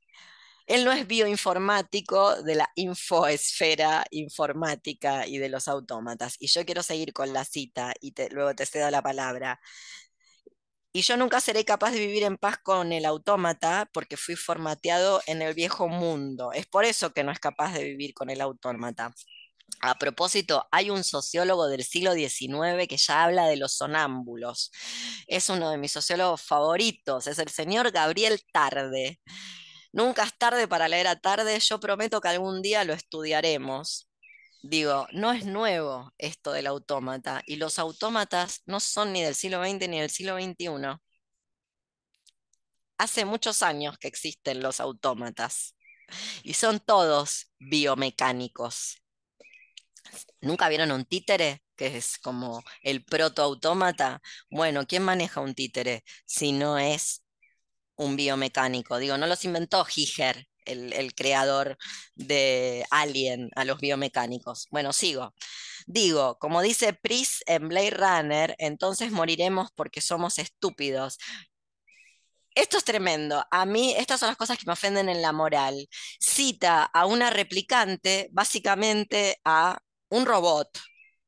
él 0.67 0.85
no 0.85 0.91
es 0.91 1.05
bioinformático 1.07 2.41
de 2.43 2.55
la 2.55 2.69
infoesfera 2.75 4.05
informática 4.09 5.27
y 5.27 5.37
de 5.37 5.49
los 5.49 5.67
autómatas. 5.67 6.37
Y 6.39 6.47
yo 6.47 6.65
quiero 6.65 6.81
seguir 6.83 7.13
con 7.13 7.33
la 7.33 7.45
cita 7.45 7.93
y 8.01 8.13
luego 8.31 8.55
te 8.55 8.65
cedo 8.65 8.89
la 8.89 9.03
palabra. 9.03 9.59
Y 10.91 11.01
yo 11.03 11.17
nunca 11.17 11.39
seré 11.39 11.65
capaz 11.65 11.91
de 11.91 11.99
vivir 11.99 12.23
en 12.23 12.37
paz 12.37 12.57
con 12.57 12.91
el 12.91 13.05
autómata 13.05 13.87
porque 13.93 14.17
fui 14.17 14.35
formateado 14.35 15.21
en 15.27 15.41
el 15.41 15.53
viejo 15.53 15.87
mundo. 15.87 16.51
Es 16.51 16.65
por 16.65 16.83
eso 16.83 17.11
que 17.13 17.23
no 17.23 17.31
es 17.31 17.39
capaz 17.39 17.73
de 17.73 17.83
vivir 17.83 18.13
con 18.13 18.29
el 18.31 18.41
autómata. 18.41 19.13
A 19.81 19.95
propósito, 19.97 20.67
hay 20.71 20.89
un 20.89 21.03
sociólogo 21.03 21.67
del 21.67 21.83
siglo 21.83 22.13
XIX 22.13 22.87
que 22.87 22.97
ya 22.97 23.23
habla 23.23 23.47
de 23.47 23.55
los 23.57 23.77
sonámbulos. 23.77 24.71
Es 25.27 25.49
uno 25.49 25.69
de 25.71 25.77
mis 25.77 25.91
sociólogos 25.91 26.41
favoritos, 26.41 27.27
es 27.27 27.39
el 27.39 27.49
señor 27.49 27.91
Gabriel 27.91 28.41
Tarde. 28.51 29.19
Nunca 29.93 30.23
es 30.23 30.37
tarde 30.37 30.67
para 30.67 30.87
leer 30.87 31.07
a 31.07 31.19
tarde, 31.19 31.59
yo 31.59 31.79
prometo 31.79 32.19
que 32.21 32.27
algún 32.29 32.61
día 32.61 32.83
lo 32.83 32.93
estudiaremos. 32.93 34.08
Digo, 34.61 35.07
no 35.13 35.31
es 35.31 35.45
nuevo 35.45 36.13
esto 36.17 36.51
del 36.51 36.67
autómata 36.67 37.41
y 37.45 37.55
los 37.55 37.79
autómatas 37.79 38.61
no 38.65 38.79
son 38.79 39.13
ni 39.13 39.23
del 39.23 39.35
siglo 39.35 39.63
XX 39.63 39.87
ni 39.87 39.99
del 40.01 40.09
siglo 40.09 40.35
XXI. 40.35 40.99
Hace 42.97 43.25
muchos 43.25 43.63
años 43.63 43.97
que 43.97 44.09
existen 44.09 44.61
los 44.61 44.79
autómatas 44.81 45.75
y 46.43 46.53
son 46.55 46.79
todos 46.79 47.51
biomecánicos. 47.59 48.97
¿Nunca 50.41 50.69
vieron 50.69 50.91
un 50.91 51.05
títere? 51.05 51.63
Que 51.75 51.97
es 51.97 52.17
como 52.19 52.61
el 52.83 53.05
protoautómata. 53.05 54.21
Bueno, 54.49 54.85
¿quién 54.85 55.03
maneja 55.03 55.39
un 55.41 55.53
títere 55.55 56.03
si 56.25 56.51
no 56.51 56.77
es 56.77 57.23
un 57.95 58.15
biomecánico? 58.17 58.97
Digo, 58.97 59.17
no 59.17 59.27
los 59.27 59.45
inventó 59.45 59.85
Giger, 59.85 60.47
el, 60.69 61.13
creador 61.15 61.77
de 62.15 62.85
Alien 62.91 63.49
a 63.55 63.65
los 63.65 63.79
biomecánicos. 63.79 64.67
Bueno, 64.71 64.93
sigo. 64.93 65.33
Digo, 65.87 66.37
como 66.39 66.61
dice 66.61 66.93
Pris 66.93 67.43
en 67.47 67.69
Blade 67.69 67.91
Runner, 67.91 68.55
entonces 68.59 69.11
moriremos 69.11 69.71
porque 69.75 70.01
somos 70.01 70.39
estúpidos. 70.39 71.17
Esto 72.55 72.77
es 72.77 72.83
tremendo. 72.83 73.43
A 73.51 73.65
mí, 73.65 73.93
estas 73.97 74.19
son 74.19 74.27
las 74.27 74.37
cosas 74.37 74.57
que 74.57 74.65
me 74.65 74.73
ofenden 74.73 75.09
en 75.09 75.21
la 75.21 75.31
moral. 75.31 75.87
Cita 76.19 76.83
a 76.83 77.05
una 77.05 77.29
replicante, 77.29 78.29
básicamente 78.31 79.39
a 79.45 79.79
un 80.09 80.25
robot, 80.25 80.79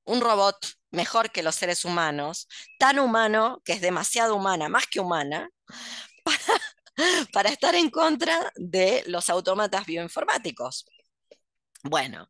un 0.05 0.21
robot 0.21 0.57
mejor 0.91 1.31
que 1.31 1.43
los 1.43 1.55
seres 1.55 1.85
humanos, 1.85 2.47
tan 2.77 2.99
humano 2.99 3.61
que 3.65 3.73
es 3.73 3.81
demasiado 3.81 4.35
humana, 4.35 4.69
más 4.69 4.87
que 4.87 4.99
humana, 4.99 5.49
para 6.23 6.61
para 7.33 7.49
estar 7.49 7.75
en 7.75 7.89
contra 7.89 8.51
de 8.55 9.03
los 9.07 9.29
autómatas 9.29 9.85
bioinformáticos. 9.85 10.85
Bueno, 11.83 12.29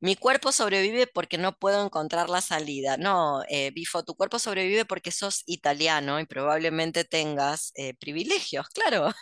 mi 0.00 0.14
cuerpo 0.16 0.52
sobrevive 0.52 1.08
porque 1.08 1.36
no 1.36 1.58
puedo 1.58 1.84
encontrar 1.84 2.30
la 2.30 2.40
salida. 2.40 2.96
No, 2.96 3.42
eh, 3.48 3.70
Bifo, 3.72 4.04
tu 4.04 4.14
cuerpo 4.14 4.38
sobrevive 4.38 4.84
porque 4.84 5.10
sos 5.10 5.42
italiano 5.46 6.20
y 6.20 6.26
probablemente 6.26 7.04
tengas 7.04 7.72
eh, 7.74 7.94
privilegios, 7.94 8.68
claro. 8.68 9.12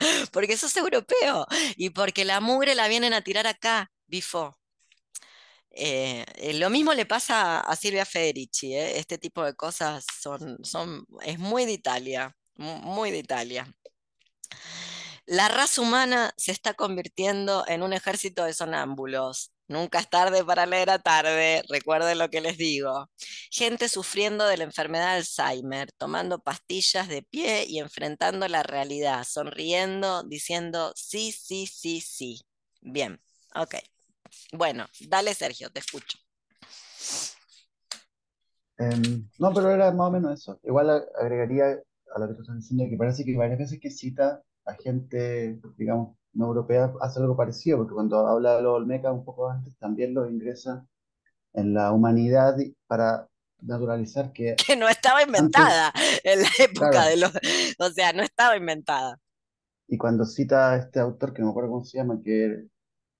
porque 0.32 0.56
sos 0.56 0.76
europeo 0.76 1.46
y 1.76 1.90
porque 1.90 2.24
la 2.24 2.40
mugre 2.40 2.74
la 2.74 2.88
vienen 2.88 3.14
a 3.14 3.22
tirar 3.22 3.46
acá, 3.46 3.90
Bifo. 4.06 4.56
Eh, 5.74 6.24
lo 6.54 6.68
mismo 6.70 6.92
le 6.94 7.06
pasa 7.06 7.60
a 7.60 7.76
Silvia 7.76 8.04
Federici, 8.04 8.74
este 8.76 9.16
tipo 9.18 9.44
de 9.44 9.54
cosas 9.54 10.04
son, 10.20 10.58
son, 10.64 11.06
es 11.22 11.38
muy 11.38 11.64
de 11.66 11.72
Italia, 11.72 12.36
muy 12.56 13.10
de 13.10 13.18
Italia. 13.18 13.66
La 15.26 15.48
raza 15.48 15.80
humana 15.80 16.32
se 16.36 16.52
está 16.52 16.74
convirtiendo 16.74 17.64
en 17.68 17.82
un 17.82 17.92
ejército 17.92 18.44
de 18.44 18.54
sonámbulos. 18.54 19.52
Nunca 19.68 20.00
es 20.00 20.10
tarde 20.10 20.44
para 20.44 20.66
leer 20.66 20.90
a 20.90 20.98
tarde, 20.98 21.62
recuerden 21.68 22.18
lo 22.18 22.28
que 22.28 22.40
les 22.40 22.58
digo. 22.58 23.08
Gente 23.50 23.88
sufriendo 23.88 24.44
de 24.46 24.56
la 24.56 24.64
enfermedad 24.64 25.12
de 25.12 25.18
Alzheimer, 25.18 25.92
tomando 25.92 26.40
pastillas 26.40 27.08
de 27.08 27.22
pie 27.22 27.64
y 27.66 27.78
enfrentando 27.78 28.48
la 28.48 28.62
realidad, 28.62 29.24
sonriendo, 29.24 30.24
diciendo 30.24 30.92
sí, 30.96 31.32
sí, 31.32 31.66
sí, 31.66 32.00
sí. 32.00 32.42
Bien, 32.80 33.20
ok. 33.54 33.76
Bueno, 34.52 34.86
dale 35.00 35.34
Sergio, 35.34 35.70
te 35.70 35.80
escucho. 35.80 36.18
Em, 38.76 39.30
no, 39.38 39.54
pero 39.54 39.70
era 39.70 39.92
más 39.92 40.08
o 40.08 40.10
menos 40.10 40.40
eso. 40.40 40.60
Igual 40.64 40.90
agregaría 41.18 41.80
a 42.14 42.18
lo 42.18 42.28
que 42.28 42.34
tú 42.34 42.42
estás 42.42 42.56
diciendo 42.56 42.84
que 42.88 42.96
parece 42.96 43.24
que 43.24 43.36
varias 43.36 43.58
veces 43.58 43.80
que 43.80 43.90
cita 43.90 44.42
a 44.64 44.74
gente, 44.74 45.60
digamos, 45.76 46.16
no 46.34 46.46
europea, 46.46 46.92
hace 47.00 47.20
algo 47.20 47.36
parecido, 47.36 47.78
porque 47.78 47.94
cuando 47.94 48.26
habla 48.26 48.56
de 48.56 48.62
los 48.62 48.74
Olmeca 48.74 49.12
un 49.12 49.24
poco 49.24 49.50
antes, 49.50 49.76
también 49.78 50.14
lo 50.14 50.28
ingresa 50.28 50.86
en 51.52 51.74
la 51.74 51.92
humanidad 51.92 52.56
para 52.86 53.28
naturalizar 53.60 54.32
que... 54.32 54.56
Que 54.66 54.76
no 54.76 54.88
estaba 54.88 55.22
inventada 55.22 55.92
en 56.24 56.42
la 56.42 56.48
época 56.58 57.06
de 57.06 57.16
los... 57.16 57.32
O 57.78 57.88
sea, 57.90 58.12
no 58.12 58.22
estaba 58.22 58.56
inventada. 58.56 59.18
Y 59.88 59.98
cuando 59.98 60.24
cita 60.24 60.72
a 60.72 60.76
este 60.76 61.00
autor, 61.00 61.32
que 61.32 61.40
no 61.40 61.48
me 61.48 61.50
acuerdo 61.50 61.70
cómo 61.70 61.84
se 61.84 61.98
llama, 61.98 62.20
que 62.24 62.66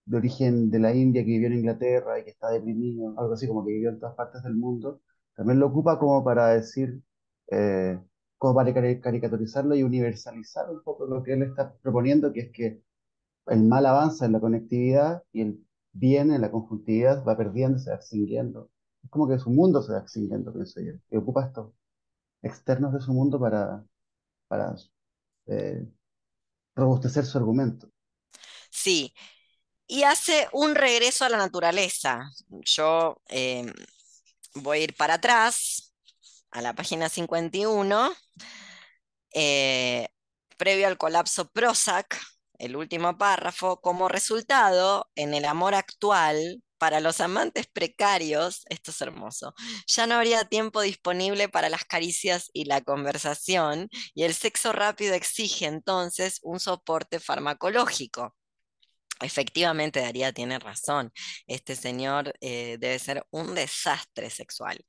de 0.04 0.16
origen 0.16 0.70
de 0.70 0.78
la 0.78 0.94
India, 0.94 1.22
que 1.22 1.30
vivió 1.30 1.48
en 1.48 1.54
Inglaterra 1.54 2.18
y 2.18 2.24
que 2.24 2.30
está 2.30 2.50
deprimido, 2.50 3.14
algo 3.18 3.34
así 3.34 3.46
como 3.46 3.64
que 3.64 3.72
vivió 3.72 3.90
en 3.90 4.00
todas 4.00 4.14
partes 4.14 4.42
del 4.42 4.54
mundo, 4.54 5.00
también 5.34 5.58
lo 5.60 5.66
ocupa 5.66 5.98
como 5.98 6.24
para 6.24 6.48
decir, 6.48 7.00
eh, 7.50 7.98
como 8.42 8.56
para 8.56 8.74
caricaturizarlo 8.74 9.76
y 9.76 9.84
universalizar 9.84 10.68
un 10.68 10.82
poco 10.82 11.06
lo 11.06 11.22
que 11.22 11.34
él 11.34 11.44
está 11.44 11.72
proponiendo, 11.80 12.32
que 12.32 12.40
es 12.40 12.50
que 12.50 12.82
el 13.46 13.62
mal 13.62 13.86
avanza 13.86 14.26
en 14.26 14.32
la 14.32 14.40
conectividad 14.40 15.22
y 15.32 15.42
el 15.42 15.64
bien 15.92 16.32
en 16.32 16.40
la 16.40 16.50
conjuntividad 16.50 17.24
va 17.24 17.36
perdiendo, 17.36 17.78
se 17.78 17.90
va 17.90 17.96
extinguiendo. 17.98 18.68
Es 19.04 19.10
como 19.10 19.28
que 19.28 19.38
su 19.38 19.48
mundo 19.48 19.80
se 19.80 19.92
va 19.92 20.00
extinguiendo, 20.00 20.52
pienso 20.52 20.80
yo, 20.80 20.94
y 21.08 21.16
ocupa 21.18 21.46
estos 21.46 21.72
externos 22.42 22.92
de 22.92 23.00
su 23.00 23.12
mundo 23.12 23.38
para, 23.38 23.84
para 24.48 24.74
eh, 25.46 25.86
robustecer 26.74 27.24
su 27.24 27.38
argumento. 27.38 27.92
Sí, 28.72 29.14
y 29.86 30.02
hace 30.02 30.48
un 30.52 30.74
regreso 30.74 31.24
a 31.24 31.28
la 31.28 31.38
naturaleza. 31.38 32.28
Yo 32.48 33.22
eh, 33.28 33.72
voy 34.56 34.78
a 34.78 34.82
ir 34.82 34.96
para 34.96 35.14
atrás 35.14 35.91
a 36.52 36.62
la 36.62 36.74
página 36.74 37.08
51, 37.08 38.12
eh, 39.34 40.08
previo 40.56 40.86
al 40.86 40.98
colapso 40.98 41.50
Prozac, 41.50 42.20
el 42.58 42.76
último 42.76 43.18
párrafo, 43.18 43.80
como 43.80 44.08
resultado, 44.08 45.10
en 45.16 45.34
el 45.34 45.44
amor 45.46 45.74
actual, 45.74 46.62
para 46.78 47.00
los 47.00 47.20
amantes 47.20 47.66
precarios, 47.68 48.62
esto 48.68 48.90
es 48.90 49.00
hermoso, 49.00 49.54
ya 49.86 50.06
no 50.06 50.16
habría 50.16 50.44
tiempo 50.44 50.80
disponible 50.80 51.48
para 51.48 51.68
las 51.68 51.84
caricias 51.84 52.50
y 52.52 52.64
la 52.64 52.80
conversación, 52.82 53.88
y 54.14 54.24
el 54.24 54.34
sexo 54.34 54.72
rápido 54.72 55.14
exige 55.14 55.66
entonces 55.66 56.40
un 56.42 56.60
soporte 56.60 57.20
farmacológico. 57.20 58.34
Efectivamente, 59.22 60.00
Daría 60.00 60.32
tiene 60.32 60.58
razón. 60.58 61.12
Este 61.46 61.76
señor 61.76 62.34
eh, 62.40 62.76
debe 62.80 62.98
ser 62.98 63.26
un 63.30 63.54
desastre 63.54 64.30
sexual. 64.30 64.84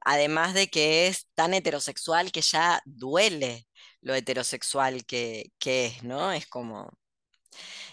Además 0.00 0.54
de 0.54 0.68
que 0.68 1.08
es 1.08 1.28
tan 1.34 1.54
heterosexual 1.54 2.32
que 2.32 2.42
ya 2.42 2.80
duele 2.84 3.66
lo 4.00 4.14
heterosexual 4.14 5.04
que, 5.06 5.52
que 5.58 5.86
es, 5.86 6.02
¿no? 6.02 6.32
Es 6.32 6.46
como... 6.46 6.90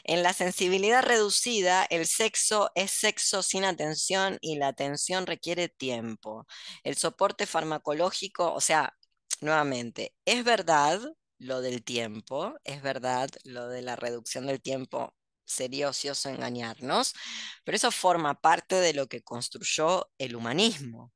En 0.04 0.24
la 0.24 0.34
sensibilidad 0.34 1.04
reducida, 1.04 1.86
el 1.90 2.08
sexo 2.08 2.72
es 2.76 2.92
sexo 2.92 3.44
sin 3.44 3.66
atención 3.66 4.38
y 4.42 4.58
la 4.58 4.68
atención 4.70 5.26
requiere 5.28 5.70
tiempo. 5.70 6.46
El 6.84 6.98
soporte 6.98 7.46
farmacológico, 7.46 8.54
o 8.54 8.62
sea, 8.62 8.94
nuevamente, 9.42 10.16
es 10.26 10.44
verdad 10.44 11.02
lo 11.38 11.62
del 11.62 11.84
tiempo, 11.84 12.56
es 12.64 12.82
verdad 12.82 13.30
lo 13.44 13.68
de 13.70 13.82
la 13.82 13.96
reducción 13.96 14.48
del 14.48 14.62
tiempo 14.62 15.14
sería 15.50 15.90
ocioso 15.90 16.30
engañarnos, 16.30 17.14
pero 17.64 17.76
eso 17.76 17.92
forma 17.92 18.36
parte 18.42 18.76
de 18.76 18.94
lo 18.94 19.08
que 19.08 19.22
construyó 19.22 20.10
el 20.18 20.36
humanismo, 20.36 21.12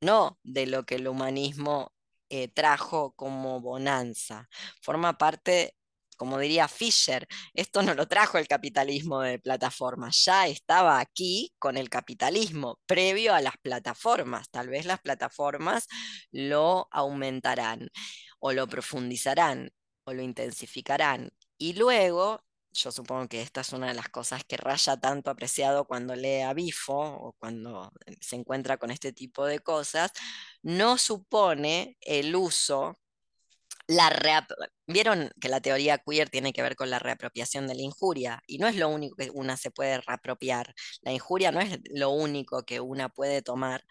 no 0.00 0.38
de 0.42 0.66
lo 0.66 0.84
que 0.84 0.96
el 0.96 1.08
humanismo 1.08 1.92
eh, 2.30 2.48
trajo 2.48 3.14
como 3.14 3.60
bonanza. 3.60 4.48
Forma 4.82 5.16
parte, 5.18 5.76
como 6.16 6.38
diría 6.38 6.68
Fisher, 6.68 7.26
esto 7.54 7.82
no 7.82 7.94
lo 7.94 8.08
trajo 8.08 8.38
el 8.38 8.48
capitalismo 8.48 9.20
de 9.22 9.38
plataformas, 9.38 10.24
ya 10.24 10.46
estaba 10.48 10.98
aquí 11.00 11.54
con 11.58 11.76
el 11.76 11.88
capitalismo 11.90 12.80
previo 12.86 13.34
a 13.34 13.40
las 13.40 13.56
plataformas. 13.58 14.50
Tal 14.50 14.68
vez 14.68 14.86
las 14.86 15.00
plataformas 15.00 15.86
lo 16.32 16.88
aumentarán 16.90 17.88
o 18.40 18.52
lo 18.52 18.66
profundizarán 18.68 19.70
o 20.04 20.12
lo 20.12 20.22
intensificarán. 20.22 21.30
Y 21.58 21.74
luego 21.74 22.45
yo 22.76 22.92
supongo 22.92 23.28
que 23.28 23.42
esta 23.42 23.62
es 23.62 23.72
una 23.72 23.88
de 23.88 23.94
las 23.94 24.08
cosas 24.08 24.44
que 24.44 24.56
Raya 24.56 24.96
tanto 24.98 25.30
apreciado 25.30 25.86
cuando 25.86 26.14
lee 26.14 26.42
a 26.42 26.52
Bifo 26.54 26.94
o 26.94 27.32
cuando 27.38 27.92
se 28.20 28.36
encuentra 28.36 28.76
con 28.78 28.90
este 28.90 29.12
tipo 29.12 29.46
de 29.46 29.60
cosas, 29.60 30.12
no 30.62 30.98
supone 30.98 31.96
el 32.00 32.36
uso, 32.36 32.98
la 33.88 34.10
Vieron 34.88 35.30
que 35.40 35.48
la 35.48 35.60
teoría 35.60 35.98
queer 35.98 36.28
tiene 36.30 36.52
que 36.52 36.62
ver 36.62 36.76
con 36.76 36.90
la 36.90 36.98
reapropiación 36.98 37.66
de 37.66 37.74
la 37.74 37.82
injuria 37.82 38.42
y 38.46 38.58
no 38.58 38.68
es 38.68 38.76
lo 38.76 38.88
único 38.88 39.16
que 39.16 39.30
una 39.30 39.56
se 39.56 39.70
puede 39.70 40.00
reapropiar. 40.00 40.74
La 41.02 41.12
injuria 41.12 41.52
no 41.52 41.60
es 41.60 41.80
lo 41.90 42.10
único 42.10 42.64
que 42.64 42.80
una 42.80 43.08
puede 43.08 43.42
tomar 43.42 43.84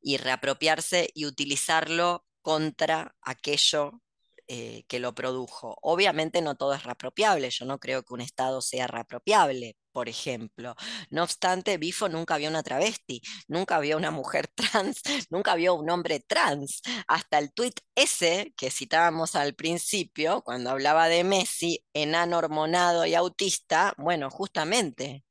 y 0.00 0.16
reapropiarse 0.18 1.10
y 1.14 1.26
utilizarlo 1.26 2.26
contra 2.42 3.16
aquello 3.22 4.00
eh, 4.48 4.84
que 4.88 4.98
lo 4.98 5.14
produjo. 5.14 5.76
Obviamente 5.82 6.40
no 6.40 6.56
todo 6.56 6.72
es 6.74 6.82
reapropiable, 6.82 7.50
yo 7.50 7.66
no 7.66 7.78
creo 7.78 8.02
que 8.02 8.14
un 8.14 8.22
Estado 8.22 8.62
sea 8.62 8.86
reapropiable, 8.86 9.76
por 9.92 10.08
ejemplo. 10.08 10.74
No 11.10 11.22
obstante, 11.22 11.76
Bifo 11.76 12.08
nunca 12.08 12.38
vio 12.38 12.48
una 12.48 12.62
travesti, 12.62 13.20
nunca 13.46 13.78
vio 13.78 13.98
una 13.98 14.10
mujer 14.10 14.48
trans, 14.54 15.02
nunca 15.30 15.54
vio 15.54 15.74
un 15.74 15.90
hombre 15.90 16.20
trans. 16.20 16.80
Hasta 17.08 17.38
el 17.38 17.52
tuit 17.52 17.80
ese 17.94 18.54
que 18.56 18.70
citábamos 18.70 19.36
al 19.36 19.54
principio, 19.54 20.42
cuando 20.42 20.70
hablaba 20.70 21.08
de 21.08 21.24
Messi, 21.24 21.84
enano 21.92 22.38
hormonado 22.38 23.04
y 23.06 23.14
autista, 23.14 23.94
bueno, 23.98 24.30
justamente 24.30 25.24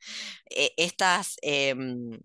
eh, 0.50 0.74
estas... 0.78 1.38
Em, 1.42 2.20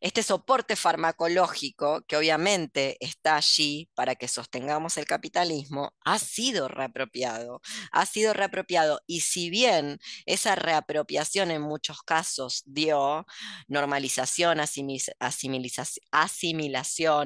este 0.00 0.22
soporte 0.22 0.76
farmacológico, 0.76 2.02
que 2.06 2.16
obviamente 2.16 2.96
está 3.00 3.36
allí 3.36 3.90
para 3.94 4.14
que 4.14 4.28
sostengamos 4.28 4.96
el 4.96 5.04
capitalismo, 5.04 5.92
ha 6.04 6.18
sido 6.18 6.68
reapropiado, 6.68 7.60
ha 7.92 8.06
sido 8.06 8.32
reapropiado. 8.32 9.00
Y 9.06 9.20
si 9.20 9.50
bien 9.50 9.98
esa 10.26 10.54
reapropiación 10.54 11.50
en 11.50 11.62
muchos 11.62 12.02
casos 12.02 12.62
dio 12.66 13.26
normalización, 13.68 14.60
asimilación, 14.60 15.12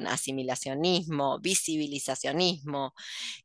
asimilacionismo, 0.07 1.39
visibilizacionismo 1.39 2.93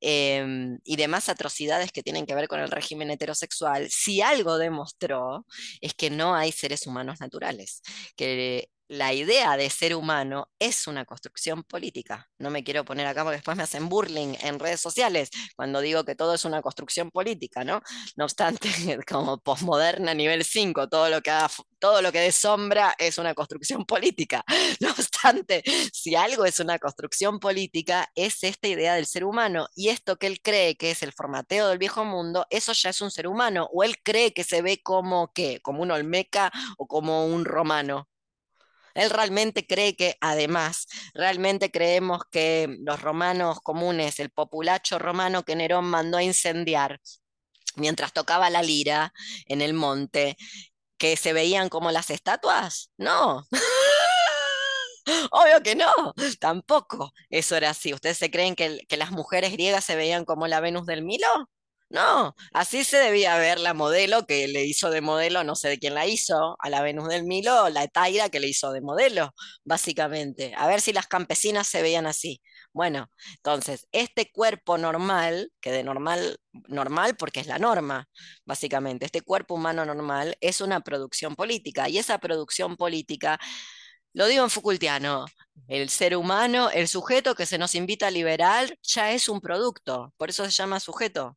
em, 0.01 0.79
y 0.85 0.97
demás 0.97 1.29
atrocidades 1.29 1.93
que 1.93 2.03
tienen 2.03 2.27
que 2.27 2.35
ver 2.35 2.49
con 2.49 2.61
el 2.61 2.71
régimen 2.71 3.11
heterosexual, 3.11 3.89
si 3.91 4.23
algo 4.23 4.59
demostró 4.59 5.47
es 5.81 5.95
que 5.95 6.11
no 6.11 6.35
hay 6.35 6.53
seres 6.53 6.87
humanos 6.87 7.21
naturales, 7.21 7.83
que 8.17 8.69
la 8.91 9.15
idea 9.15 9.57
de 9.57 9.71
ser 9.71 9.95
humano 9.95 10.51
es 10.59 10.89
una 10.89 11.05
construcción 11.05 11.63
política. 11.63 12.29
No 12.39 12.51
me 12.51 12.65
quiero 12.65 12.85
poner 12.85 13.07
acá 13.07 13.23
porque 13.23 13.37
después 13.37 13.57
me 13.57 13.63
hacen 13.63 13.89
burling 13.89 14.35
en 14.41 14.59
redes 14.59 14.81
sociales 14.81 15.31
cuando 15.55 15.81
digo 15.81 16.05
que 16.05 16.17
todo 16.17 16.35
es 16.35 16.45
una 16.45 16.61
construcción 16.61 17.13
política, 17.13 17.63
¿no? 17.63 17.83
No 18.17 18.25
obstante, 18.25 18.69
como 19.09 19.39
posmoderna 19.39 20.13
nivel 20.13 20.45
5, 20.45 20.89
todo 20.89 21.09
lo 21.09 21.23
que 21.23 21.31
todo 21.79 22.03
lo 22.03 22.11
que 22.11 22.19
dé 22.19 22.33
sombra 22.33 22.97
es 22.99 23.19
una 23.19 23.33
construcción 23.35 23.85
política. 23.85 24.45
No 24.81 24.91
obstante, 24.91 25.63
si 25.93 26.15
algo 26.17 26.45
es 26.45 26.59
una 26.59 26.79
construcción 26.79 27.39
política, 27.39 28.09
es 28.15 28.43
esta 28.43 28.67
idea 28.67 28.95
del 28.95 29.07
ser 29.07 29.25
humano. 29.25 29.69
Y 29.77 29.89
esto 29.89 30.17
que 30.17 30.27
él 30.27 30.41
cree 30.43 30.77
que 30.77 30.91
es 30.91 31.03
el 31.03 31.13
formateo 31.13 31.69
del 31.69 31.79
viejo 31.79 32.05
mundo, 32.05 32.47
eso 32.51 32.73
ya 32.73 32.91
es 32.91 33.01
un 33.01 33.11
ser 33.11 33.27
humano. 33.29 33.69
O 33.73 33.85
él 33.85 33.97
cree 34.03 34.33
que 34.33 34.43
se 34.43 34.63
ve 34.63 34.81
como 34.83 35.33
qué, 35.35 35.61
como 35.61 35.83
un 35.83 35.91
olmeca 35.91 36.51
o 36.79 36.87
como 36.87 37.27
un 37.27 37.45
romano. 37.45 38.10
Él 38.95 39.11
realmente 39.11 39.67
cree 39.67 39.97
que, 39.97 40.17
además, 40.21 40.87
realmente 41.15 41.71
creemos 41.71 42.23
que 42.31 42.77
los 42.81 43.01
romanos 43.01 43.61
comunes, 43.63 44.21
el 44.21 44.31
populacho 44.31 44.99
romano 44.99 45.45
que 45.45 45.57
Nerón 45.57 45.85
mandó 45.87 46.19
a 46.19 46.23
incendiar 46.23 47.01
mientras 47.77 48.13
tocaba 48.13 48.51
la 48.51 48.63
lira 48.63 49.13
en 49.47 49.61
el 49.61 49.75
monte, 49.75 50.37
que 50.99 51.17
se 51.17 51.33
veían 51.33 51.69
como 51.69 51.91
las 51.91 52.11
estatuas? 52.11 52.91
No. 52.99 53.47
Obvio 55.31 55.63
que 55.63 55.75
no, 55.75 55.91
tampoco. 56.41 57.13
Eso 57.31 57.57
era 57.57 57.71
así. 57.71 57.95
¿Ustedes 57.95 58.19
se 58.19 58.31
creen 58.31 58.55
que, 58.55 58.81
que, 58.89 58.97
las 58.97 59.11
mujeres 59.11 59.53
griegas 59.53 59.85
se 59.85 59.97
veían 59.97 60.25
como 60.25 60.47
la 60.47 60.61
Venus 60.61 60.87
del 60.87 61.03
Milo? 61.03 61.27
No, 61.91 62.37
así 62.53 62.85
se 62.85 62.99
debía 62.99 63.37
ver 63.37 63.59
la 63.59 63.75
modelo 63.75 64.25
que 64.25 64.47
le 64.47 64.65
hizo 64.65 64.91
de 64.91 65.01
modelo, 65.01 65.43
no 65.43 65.57
sé 65.57 65.69
de 65.71 65.79
quién 65.81 65.95
la 65.95 66.07
hizo, 66.07 66.57
a 66.61 66.71
la 66.71 66.83
Venus 66.83 67.09
del 67.09 67.25
Milo, 67.25 67.69
la 67.69 67.83
Etaira 67.83 68.29
que 68.29 68.39
le 68.39 68.47
hizo 68.47 68.71
de 68.71 68.81
modelo, 68.81 69.35
básicamente. 69.65 70.55
A 70.57 70.69
ver 70.69 70.81
si 70.81 70.93
las 70.93 71.09
campesinas 71.09 71.67
se 71.67 71.83
veían 71.83 72.07
así. 72.07 72.41
Bueno, 72.73 73.11
entonces, 73.39 73.89
este 73.91 74.31
cuerpo 74.31 74.79
normal, 74.79 75.51
que 75.61 75.73
de 75.73 75.83
normal, 75.83 76.39
normal 76.69 77.17
porque 77.17 77.41
es 77.41 77.49
la 77.49 77.59
norma, 77.59 78.09
básicamente, 78.45 79.05
este 79.07 79.23
cuerpo 79.23 79.55
humano 79.55 79.85
normal 79.85 80.37
es 80.41 80.61
una 80.61 80.81
producción 80.83 81.35
política 81.35 81.89
y 81.89 81.99
esa 81.99 82.19
producción 82.19 82.77
política 82.77 83.41
lo 84.15 84.27
digo 84.27 84.45
en 84.45 84.51
Foucaultiano, 84.51 85.27
el 85.69 85.89
ser 85.91 86.17
humano, 86.17 86.71
el 86.71 86.89
sujeto 86.89 87.35
que 87.35 87.47
se 87.47 87.59
nos 87.59 87.75
invita 87.75 88.09
a 88.09 88.11
liberar, 88.11 88.77
ya 88.83 89.13
es 89.13 89.29
un 89.29 89.41
producto, 89.41 90.15
por 90.17 90.31
eso 90.31 90.45
se 90.45 90.51
llama 90.53 90.81
sujeto. 90.81 91.37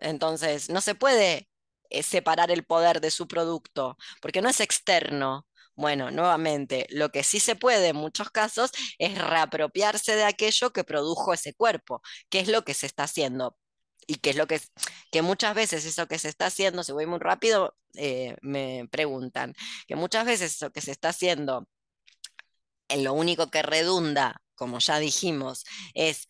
Entonces, 0.00 0.70
no 0.70 0.80
se 0.80 0.94
puede 0.94 1.48
eh, 1.90 2.02
separar 2.02 2.50
el 2.50 2.64
poder 2.64 3.00
de 3.00 3.10
su 3.10 3.28
producto, 3.28 3.96
porque 4.22 4.42
no 4.42 4.48
es 4.48 4.60
externo. 4.60 5.46
Bueno, 5.76 6.10
nuevamente, 6.10 6.86
lo 6.90 7.10
que 7.10 7.22
sí 7.24 7.40
se 7.40 7.56
puede 7.56 7.88
en 7.88 7.96
muchos 7.96 8.30
casos 8.30 8.70
es 8.98 9.16
reapropiarse 9.18 10.14
de 10.16 10.24
aquello 10.24 10.72
que 10.72 10.84
produjo 10.84 11.32
ese 11.32 11.54
cuerpo, 11.54 12.02
que 12.28 12.40
es 12.40 12.48
lo 12.48 12.64
que 12.64 12.74
se 12.74 12.86
está 12.86 13.04
haciendo. 13.04 13.56
Y 14.06 14.16
que 14.16 14.30
es 14.30 14.36
lo 14.36 14.46
que, 14.46 14.60
que 15.12 15.22
muchas 15.22 15.54
veces 15.54 15.84
eso 15.84 16.08
que 16.08 16.18
se 16.18 16.28
está 16.28 16.46
haciendo, 16.46 16.82
si 16.84 16.92
voy 16.92 17.06
muy 17.06 17.18
rápido, 17.20 17.76
eh, 17.94 18.36
me 18.42 18.88
preguntan, 18.90 19.54
que 19.86 19.96
muchas 19.96 20.26
veces 20.26 20.54
eso 20.56 20.72
que 20.72 20.80
se 20.80 20.90
está 20.92 21.10
haciendo, 21.10 21.68
en 22.88 23.04
lo 23.04 23.12
único 23.14 23.50
que 23.50 23.62
redunda, 23.62 24.42
como 24.54 24.78
ya 24.80 24.98
dijimos, 24.98 25.64
es 25.94 26.26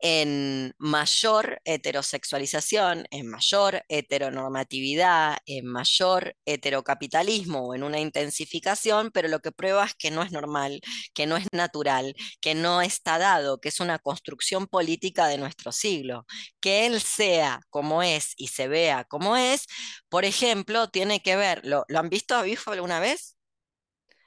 en 0.00 0.74
mayor 0.78 1.60
heterosexualización, 1.64 3.06
en 3.10 3.28
mayor 3.28 3.82
heteronormatividad, 3.88 5.38
en 5.46 5.66
mayor 5.66 6.36
heterocapitalismo 6.44 7.68
o 7.68 7.74
en 7.74 7.82
una 7.82 7.98
intensificación, 8.00 9.10
pero 9.12 9.28
lo 9.28 9.40
que 9.40 9.52
prueba 9.52 9.84
es 9.86 9.94
que 9.94 10.10
no 10.10 10.22
es 10.22 10.32
normal, 10.32 10.80
que 11.14 11.26
no 11.26 11.36
es 11.36 11.46
natural, 11.52 12.14
que 12.40 12.54
no 12.54 12.80
está 12.82 13.18
dado, 13.18 13.60
que 13.60 13.68
es 13.70 13.80
una 13.80 13.98
construcción 13.98 14.66
política 14.66 15.26
de 15.26 15.38
nuestro 15.38 15.72
siglo. 15.72 16.26
Que 16.60 16.86
él 16.86 17.00
sea 17.00 17.60
como 17.70 18.02
es 18.02 18.34
y 18.36 18.48
se 18.48 18.68
vea 18.68 19.04
como 19.04 19.36
es, 19.36 19.66
por 20.08 20.24
ejemplo, 20.24 20.88
tiene 20.90 21.20
que 21.22 21.36
ver, 21.36 21.60
¿lo, 21.64 21.84
¿lo 21.88 21.98
han 21.98 22.08
visto 22.08 22.34
a 22.36 22.42
Bifo 22.42 22.70
alguna 22.72 23.00
vez? 23.00 23.36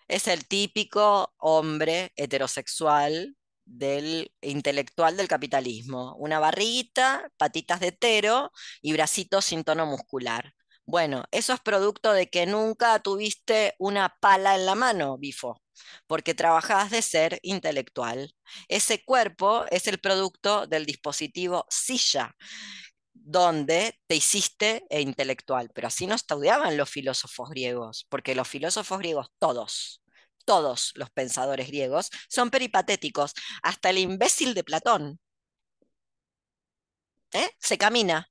Es 0.08 0.28
el 0.28 0.46
típico 0.48 1.34
hombre 1.38 2.12
heterosexual 2.16 3.36
del 3.66 4.32
intelectual 4.42 5.18
del 5.18 5.28
capitalismo. 5.28 6.16
Una 6.18 6.40
barriguita, 6.40 7.30
patitas 7.38 7.80
de 7.80 7.92
tero 7.92 8.52
y 8.82 8.94
bracitos 8.94 9.46
sin 9.46 9.64
tono 9.64 9.86
muscular. 9.86 10.54
Bueno, 10.86 11.24
eso 11.32 11.54
es 11.54 11.60
producto 11.62 12.12
de 12.14 12.30
que 12.30 12.46
nunca 12.46 13.00
tuviste 13.00 13.76
una 13.80 14.16
pala 14.20 14.56
en 14.56 14.66
la 14.66 14.76
mano, 14.76 15.18
Bifo, 15.18 15.62
porque 16.08 16.34
trabajabas 16.34 16.92
de 16.92 17.02
ser 17.02 17.40
intelectual. 17.44 18.34
Ese 18.68 19.04
cuerpo 19.04 19.66
es 19.72 19.88
el 19.88 20.00
producto 20.00 20.68
del 20.68 20.86
dispositivo 20.86 21.66
silla. 21.70 22.36
donde 23.14 24.00
te 24.08 24.16
hiciste 24.16 24.84
e 24.90 25.02
intelectual, 25.02 25.70
pero 25.74 25.88
así 25.88 26.08
no 26.08 26.16
estudiaban 26.16 26.78
los 26.78 26.90
filósofos 26.90 27.50
griegos, 27.50 28.06
porque 28.10 28.36
los 28.36 28.48
filósofos 28.48 29.00
griegos, 29.00 29.28
todos, 29.40 30.01
todos 30.52 30.92
los 30.96 31.10
pensadores 31.12 31.68
griegos, 31.68 32.10
son 32.28 32.50
peripatéticos, 32.50 33.34
hasta 33.64 33.90
el 33.90 34.00
imbécil 34.00 34.54
de 34.54 34.66
Platón. 34.66 35.18
¿Eh? 37.32 37.50
Se 37.58 37.78
camina. 37.78 38.28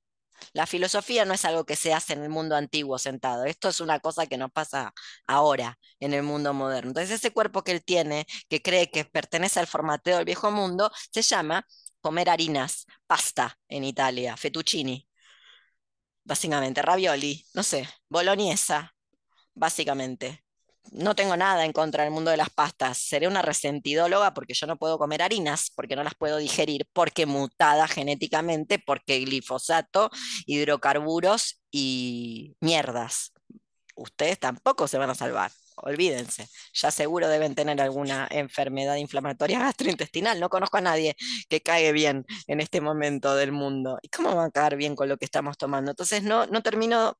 La 0.53 0.67
filosofía 0.67 1.25
no 1.25 1.33
es 1.33 1.45
algo 1.45 1.65
que 1.65 1.75
se 1.75 1.93
hace 1.95 2.13
en 2.13 2.21
el 2.23 2.29
mundo 2.29 2.55
antiguo 2.55 2.99
sentado, 2.99 3.45
esto 3.45 3.69
es 3.69 3.79
una 3.79 3.99
cosa 3.99 4.27
que 4.27 4.37
nos 4.37 4.51
pasa 4.51 4.93
ahora 5.25 5.79
en 5.99 6.13
el 6.13 6.21
mundo 6.23 6.53
moderno. 6.53 6.91
Entonces 6.91 7.11
ese 7.11 7.31
cuerpo 7.31 7.63
que 7.63 7.71
él 7.71 7.83
tiene, 7.83 8.27
que 8.49 8.61
cree 8.61 8.91
que 8.91 9.05
pertenece 9.05 9.59
al 9.59 9.67
formateo 9.67 10.17
del 10.17 10.25
viejo 10.25 10.51
mundo, 10.51 10.91
se 11.11 11.23
llama 11.23 11.65
comer 12.01 12.29
harinas, 12.29 12.85
pasta 13.07 13.57
en 13.67 13.83
Italia, 13.83 14.37
fettuccini, 14.37 15.07
básicamente, 16.23 16.81
ravioli, 16.83 17.45
no 17.55 17.63
sé, 17.63 17.89
bolognesa, 18.09 18.95
básicamente. 19.55 20.43
No 20.91 21.15
tengo 21.15 21.37
nada 21.37 21.65
en 21.65 21.73
contra 21.73 22.03
del 22.03 22.11
mundo 22.11 22.31
de 22.31 22.37
las 22.37 22.49
pastas. 22.49 22.97
Seré 22.97 23.27
una 23.27 23.41
resentidóloga 23.41 24.33
porque 24.33 24.53
yo 24.53 24.67
no 24.67 24.77
puedo 24.77 24.97
comer 24.97 25.21
harinas, 25.21 25.71
porque 25.75 25.95
no 25.95 26.03
las 26.03 26.15
puedo 26.15 26.37
digerir, 26.37 26.87
porque 26.93 27.25
mutada 27.25 27.87
genéticamente, 27.87 28.79
porque 28.79 29.19
glifosato, 29.19 30.09
hidrocarburos 30.45 31.61
y 31.71 32.55
mierdas. 32.59 33.31
Ustedes 33.95 34.39
tampoco 34.39 34.87
se 34.87 34.97
van 34.97 35.09
a 35.09 35.15
salvar 35.15 35.51
olvídense, 35.83 36.47
ya 36.73 36.91
seguro 36.91 37.27
deben 37.27 37.55
tener 37.55 37.81
alguna 37.81 38.27
enfermedad 38.31 38.95
inflamatoria 38.95 39.59
gastrointestinal. 39.59 40.39
No 40.39 40.49
conozco 40.49 40.77
a 40.77 40.81
nadie 40.81 41.15
que 41.49 41.61
caiga 41.61 41.91
bien 41.91 42.25
en 42.47 42.61
este 42.61 42.81
momento 42.81 43.35
del 43.35 43.51
mundo. 43.51 43.99
¿Y 44.01 44.09
cómo 44.09 44.35
va 44.35 44.45
a 44.45 44.51
caer 44.51 44.75
bien 44.77 44.95
con 44.95 45.09
lo 45.09 45.17
que 45.17 45.25
estamos 45.25 45.57
tomando? 45.57 45.91
Entonces 45.91 46.23
no, 46.23 46.45
no 46.47 46.61
termino 46.61 47.17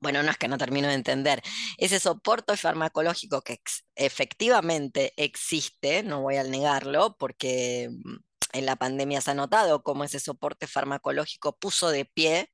bueno, 0.00 0.22
no 0.22 0.30
es 0.30 0.38
que 0.38 0.48
no 0.48 0.58
termino 0.58 0.88
de 0.88 0.94
entender, 0.94 1.42
ese 1.78 2.00
soporte 2.00 2.56
farmacológico 2.56 3.42
que 3.42 3.60
efectivamente 3.94 5.12
existe, 5.16 6.02
no 6.02 6.22
voy 6.22 6.36
a 6.36 6.44
negarlo, 6.44 7.16
porque 7.18 7.90
mm, 7.90 8.16
en 8.52 8.66
la 8.66 8.76
pandemia 8.76 9.20
se 9.20 9.30
ha 9.32 9.34
notado 9.34 9.82
cómo 9.82 10.04
ese 10.04 10.20
soporte 10.20 10.66
farmacológico 10.66 11.56
puso 11.58 11.90
de 11.90 12.04
pie 12.04 12.50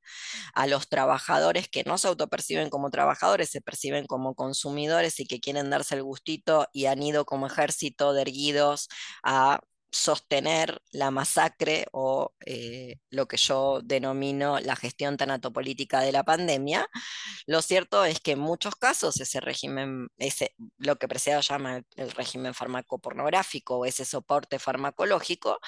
a 0.55 0.67
los 0.67 0.89
trabajadores 0.89 1.69
que 1.69 1.85
no 1.85 1.99
se 1.99 2.09
autoperciben 2.09 2.71
como 2.71 2.91
trabajadores, 2.91 3.51
se 3.51 3.61
perciben 3.61 4.07
como 4.07 4.35
consumidores 4.35 5.21
y 5.21 5.27
que 5.27 5.41
quieren 5.41 5.71
darse 5.71 5.95
el 5.95 6.03
gustito 6.03 6.69
y 6.73 6.87
han 6.87 7.03
ido 7.03 7.25
como 7.25 7.47
ejército 7.47 8.13
de 8.13 8.23
erguidos 8.23 8.89
a 9.23 9.61
sostener 9.97 10.83
la 10.93 11.11
masacre 11.11 11.87
o 11.93 12.33
eh, 12.45 12.97
lo 13.11 13.27
que 13.27 13.37
yo 13.37 13.81
denomino 13.83 14.61
la 14.61 14.77
gestión 14.77 15.17
tanatopolítica 15.17 16.01
de 16.01 16.13
la 16.13 16.25
pandemia. 16.25 16.89
Lo 17.47 17.63
cierto 17.63 18.05
es 18.05 18.21
que 18.21 18.33
en 18.33 18.39
muchos 18.41 18.77
casos 18.77 19.21
ese 19.21 19.41
régimen, 19.41 20.09
ese, 20.19 20.55
lo 20.79 20.97
que 20.97 21.09
Preciado 21.09 21.41
llama 21.41 21.83
el, 21.97 22.11
régimen 22.13 22.55
farmacopornográfico 22.55 23.79
o 23.79 23.87
ese 23.87 24.05
soporte 24.05 24.59
farmacológico, 24.59 25.61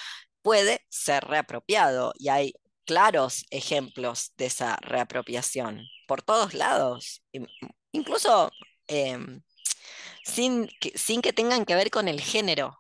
puede 0.43 0.85
ser 0.91 1.25
reapropiado 1.25 2.13
y 2.19 2.29
hay 2.29 2.55
claros 2.85 3.45
ejemplos 3.51 4.33
de 4.37 4.47
esa 4.47 4.77
reapropiación 4.77 5.83
por 6.07 6.23
todos 6.23 6.55
lados, 6.55 7.23
incluso 7.93 8.51
em, 8.87 9.43
sin, 10.25 10.71
sin 10.95 11.23
que 11.23 11.33
tengan 11.33 11.65
que 11.65 11.75
ver 11.75 11.91
con 11.91 12.09
el 12.09 12.21
género 12.21 12.79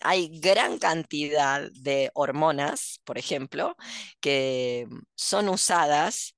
hay 0.00 0.40
gran 0.40 0.78
cantidad 0.78 1.70
de 1.72 2.10
hormonas, 2.14 3.00
por 3.04 3.18
ejemplo, 3.18 3.76
que 4.20 4.86
son 5.14 5.48
usadas 5.48 6.36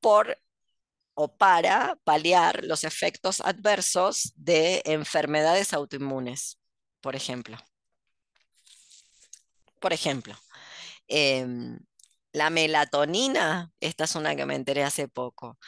por 0.00 0.38
o 1.14 1.36
para 1.36 1.96
paliar 2.04 2.64
los 2.64 2.84
efectos 2.84 3.40
adversos 3.42 4.32
de 4.36 4.82
enfermedades 4.86 5.72
autoinmunes, 5.74 6.58
por 7.00 7.14
ejemplo. 7.16 7.58
Por 9.80 9.92
ejemplo, 9.92 10.34
em, 11.08 11.78
la 12.32 12.50
melatonina, 12.50 13.70
esta 13.80 14.04
es 14.04 14.14
una 14.14 14.36
que 14.36 14.46
me 14.46 14.54
enteré 14.54 14.84
hace 14.84 15.08
poco, 15.08 15.58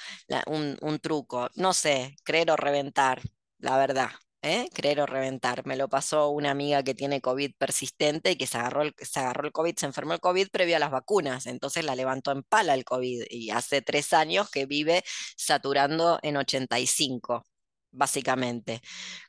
un, 0.47 0.78
un 0.80 0.98
truco, 1.01 1.51
no 1.55 1.72
sé, 1.74 2.16
creer 2.24 2.51
o 2.51 2.56
reventar, 2.56 3.20
la 3.59 3.76
verdad, 3.78 4.10
¿eh? 4.43 4.69
creer 4.74 5.01
o 5.01 5.06
reventar. 5.06 5.66
Me 5.66 5.77
lo 5.77 5.89
pasó 5.89 6.31
una 6.31 6.51
amiga 6.51 6.82
que 6.82 6.94
tiene 6.94 7.20
COVID 7.20 7.55
persistente 7.56 8.32
y 8.32 8.36
que 8.36 8.47
se 8.47 8.59
agarró, 8.59 8.82
el, 8.82 8.94
se 8.98 9.20
agarró 9.20 9.47
el 9.47 9.52
COVID, 9.52 9.77
se 9.77 9.86
enfermó 9.86 10.12
el 10.14 10.20
COVID 10.20 10.48
previo 10.51 10.77
a 10.77 10.78
las 10.81 10.90
vacunas, 10.90 11.47
entonces 11.47 11.85
la 11.85 11.97
levantó 11.97 12.32
en 12.32 12.43
pala 12.43 12.74
el 12.74 12.85
COVID 12.85 13.24
y 13.31 13.51
hace 13.51 13.82
tres 13.82 14.12
años 14.12 14.51
que 14.51 14.66
vive 14.66 15.05
saturando 15.36 16.19
en 16.23 16.36
85, 16.36 17.44
básicamente, 17.93 18.81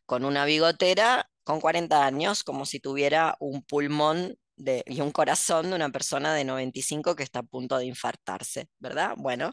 con 0.06 0.26
una 0.26 0.46
bigotera 0.46 1.30
con 1.44 1.60
40 1.60 2.06
años, 2.06 2.44
como 2.44 2.66
si 2.66 2.80
tuviera 2.80 3.36
un 3.40 3.64
pulmón 3.64 4.36
de, 4.56 4.84
y 4.88 5.02
un 5.02 5.12
corazón 5.12 5.70
de 5.70 5.76
una 5.76 5.90
persona 5.90 6.34
de 6.34 6.46
95 6.46 7.16
que 7.16 7.24
está 7.24 7.40
a 7.40 7.44
punto 7.44 7.78
de 7.78 7.86
infartarse, 7.86 8.70
¿verdad? 8.80 9.14
Bueno, 9.18 9.52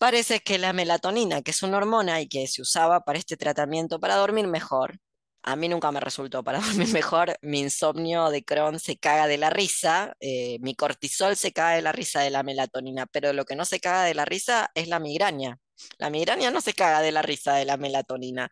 Parece 0.00 0.40
que 0.40 0.56
la 0.56 0.72
melatonina, 0.72 1.42
que 1.42 1.50
es 1.50 1.62
una 1.62 1.76
hormona 1.76 2.22
y 2.22 2.26
que 2.28 2.46
se 2.46 2.62
usaba 2.62 3.00
para 3.04 3.18
este 3.18 3.36
tratamiento 3.36 4.00
para 4.00 4.16
dormir 4.16 4.46
mejor, 4.46 4.98
a 5.42 5.56
mí 5.56 5.68
nunca 5.68 5.92
me 5.92 6.00
resultó 6.00 6.42
para 6.42 6.58
dormir 6.60 6.88
mejor. 6.88 7.36
Mi 7.42 7.60
insomnio 7.60 8.30
de 8.30 8.42
Crohn 8.42 8.80
se 8.80 8.96
caga 8.96 9.26
de 9.26 9.36
la 9.36 9.50
risa, 9.50 10.14
eh, 10.20 10.58
mi 10.60 10.74
cortisol 10.74 11.36
se 11.36 11.52
caga 11.52 11.76
de 11.76 11.82
la 11.82 11.92
risa 11.92 12.22
de 12.22 12.30
la 12.30 12.42
melatonina, 12.42 13.04
pero 13.08 13.34
lo 13.34 13.44
que 13.44 13.56
no 13.56 13.66
se 13.66 13.78
caga 13.78 14.04
de 14.04 14.14
la 14.14 14.24
risa 14.24 14.70
es 14.74 14.88
la 14.88 15.00
migraña. 15.00 15.58
La 15.98 16.08
migraña 16.08 16.50
no 16.50 16.62
se 16.62 16.72
caga 16.72 17.02
de 17.02 17.12
la 17.12 17.20
risa 17.20 17.56
de 17.56 17.66
la 17.66 17.76
melatonina. 17.76 18.50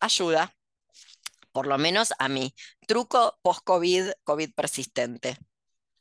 Ayuda, 0.00 0.52
por 1.52 1.68
lo 1.68 1.78
menos 1.78 2.12
a 2.18 2.28
mí. 2.28 2.52
Truco 2.88 3.38
post-COVID, 3.42 4.10
COVID 4.24 4.54
persistente. 4.54 5.38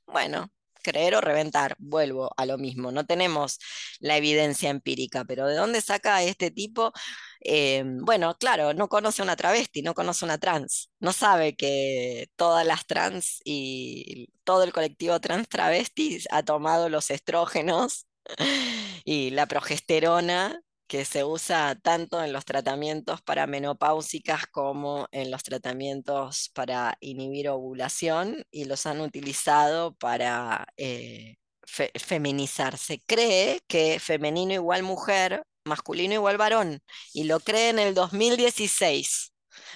Bueno, 0.07 0.51
creer 0.87 1.15
o 1.15 1.21
reventar. 1.21 1.75
Vuelvo 1.79 2.31
a 2.37 2.45
lo 2.45 2.57
mismo, 2.57 2.91
no 2.91 3.05
tenemos 3.05 3.59
la 3.99 4.17
evidencia 4.17 4.69
empírica, 4.69 5.25
pero 5.25 5.47
¿de 5.47 5.55
dónde 5.55 5.81
saca 5.81 6.23
este 6.23 6.51
tipo? 6.51 6.93
Eh, 7.41 7.83
bueno, 7.85 8.35
claro, 8.39 8.73
no 8.73 8.87
conoce 8.89 9.21
una 9.21 9.35
travesti, 9.35 9.81
no 9.81 9.93
conoce 9.93 10.25
una 10.25 10.37
trans, 10.37 10.89
no 10.99 11.13
sabe 11.13 11.55
que 11.55 12.29
todas 12.35 12.65
las 12.65 12.85
trans 12.85 13.41
y 13.45 14.29
todo 14.43 14.63
el 14.63 14.73
colectivo 14.73 15.19
trans 15.19 15.47
travestis 15.49 16.27
ha 16.31 16.43
tomado 16.43 16.89
los 16.89 17.11
estrógenos 17.11 18.07
y 19.05 19.31
la 19.31 19.45
progesterona 19.47 20.61
que 20.87 21.05
se 21.05 21.23
usa 21.23 21.75
tanto 21.75 22.23
en 22.23 22.33
los 22.33 22.45
tratamientos 22.45 23.21
para 23.21 23.47
menopáusicas 23.47 24.47
como 24.47 25.07
en 25.11 25.31
los 25.31 25.43
tratamientos 25.43 26.49
para 26.53 26.97
inhibir 27.01 27.49
ovulación 27.49 28.43
y 28.51 28.65
los 28.65 28.85
han 28.85 29.01
utilizado 29.01 29.93
para 29.95 30.67
eh, 30.77 31.35
feminizarse. 31.65 33.01
Cree 33.05 33.61
que 33.67 33.99
femenino 33.99 34.53
igual 34.53 34.83
mujer, 34.83 35.43
masculino 35.65 36.13
igual 36.13 36.37
varón, 36.37 36.81
y 37.13 37.25
lo 37.25 37.39
cree 37.39 37.69
en 37.69 37.79
el 37.79 37.93
2016. 37.93 39.33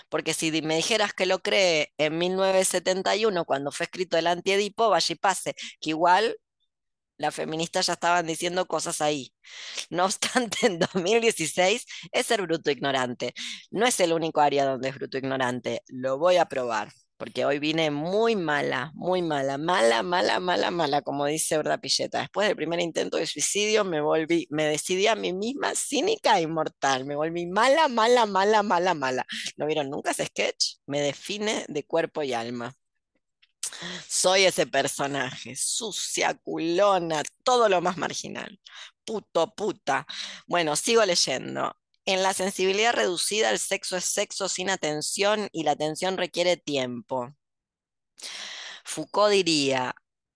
Porque 0.10 0.34
si 0.34 0.52
me 0.62 0.76
dijeras 0.76 1.14
que 1.14 1.26
lo 1.26 1.40
cree 1.42 1.92
en 1.98 2.18
1971, 2.18 3.46
cuando 3.46 3.72
fue 3.72 3.86
escrito 3.86 4.18
el 4.18 4.28
antiedipo, 4.28 4.90
vaya 4.90 5.14
y 5.14 5.16
pase, 5.16 5.56
que 5.80 5.90
igual 5.92 6.38
las 7.22 7.36
feministas 7.36 7.88
ya 7.88 7.94
estaban 7.94 8.26
diciendo 8.28 8.66
cosas 8.68 9.02
ahí. 9.02 9.34
No 9.90 10.06
obstante, 10.06 10.68
en 10.68 10.80
2016 10.80 11.86
es 12.12 12.26
ser 12.26 12.42
bruto 12.42 12.72
ignorante. 12.72 13.34
No 13.72 13.86
es 13.86 14.00
el 14.00 14.14
único 14.14 14.42
área 14.42 14.66
donde 14.66 14.90
es 14.90 14.96
bruto 14.96 15.18
ignorante. 15.18 15.82
Lo 15.88 16.18
voy 16.18 16.38
a 16.38 16.46
probar, 16.46 16.92
porque 17.18 17.46
hoy 17.46 17.60
vine 17.60 17.92
muy 17.92 18.36
mala, 18.36 18.92
muy 18.96 19.22
mala, 19.22 19.58
mala, 19.60 20.02
mala, 20.04 20.40
mala, 20.40 20.72
mala, 20.72 21.02
como 21.04 21.26
dice 21.28 21.60
Urda 21.60 21.78
Pilleta. 21.78 22.22
Después 22.22 22.48
del 22.48 22.56
primer 22.56 22.80
intento 22.80 23.18
de 23.18 23.28
suicidio 23.28 23.84
me 23.84 24.02
volví, 24.02 24.48
me 24.50 24.66
decidí 24.66 25.08
a 25.08 25.16
mí 25.16 25.32
misma 25.34 25.76
cínica 25.76 26.40
e 26.40 26.44
inmortal. 26.44 27.06
Me 27.06 27.16
volví 27.16 27.46
mala, 27.46 27.88
mala, 27.90 28.26
mala, 28.26 28.64
mala, 28.64 28.94
mala. 28.96 29.26
¿No 29.58 29.68
vieron 29.68 29.90
nunca 29.90 30.12
ese 30.12 30.26
sketch? 30.26 30.78
Me 30.88 31.02
define 31.02 31.66
de 31.68 31.84
cuerpo 31.86 32.24
y 32.24 32.34
alma. 32.34 32.76
Soy 34.08 34.46
ese 34.46 34.68
personaje, 34.68 35.56
sucia, 35.56 36.34
culona, 36.36 37.24
todo 37.44 37.70
lo 37.70 37.82
más 37.82 37.98
marginal. 37.98 38.60
Puto, 39.06 39.54
puta. 39.56 40.06
Bueno, 40.48 40.76
sigo 40.76 41.06
leyendo. 41.06 41.76
En 42.06 42.24
la 42.24 42.34
sensibilidad 42.34 42.94
reducida, 42.94 43.52
el 43.52 43.60
sexo 43.60 43.98
es 43.98 44.06
sexo 44.06 44.50
sin 44.50 44.70
atención 44.70 45.50
y 45.52 45.64
la 45.64 45.72
atención 45.72 46.18
requiere 46.18 46.58
tiempo. 46.58 47.36
Foucault 48.84 49.32
diría, 49.32 49.96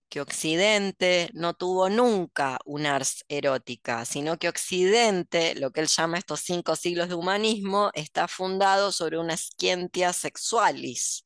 que 0.09 0.21
Occidente 0.21 1.29
no 1.33 1.53
tuvo 1.53 1.89
nunca 1.89 2.59
un 2.65 2.85
ars 2.85 3.25
erótica, 3.27 4.05
sino 4.05 4.37
que 4.37 4.49
Occidente, 4.49 5.55
lo 5.55 5.71
que 5.71 5.81
él 5.81 5.87
llama 5.87 6.17
estos 6.17 6.41
cinco 6.41 6.75
siglos 6.75 7.09
de 7.09 7.15
humanismo, 7.15 7.91
está 7.93 8.27
fundado 8.27 8.91
sobre 8.91 9.17
una 9.17 9.37
scientia 9.37 10.13
sexualis. 10.13 11.23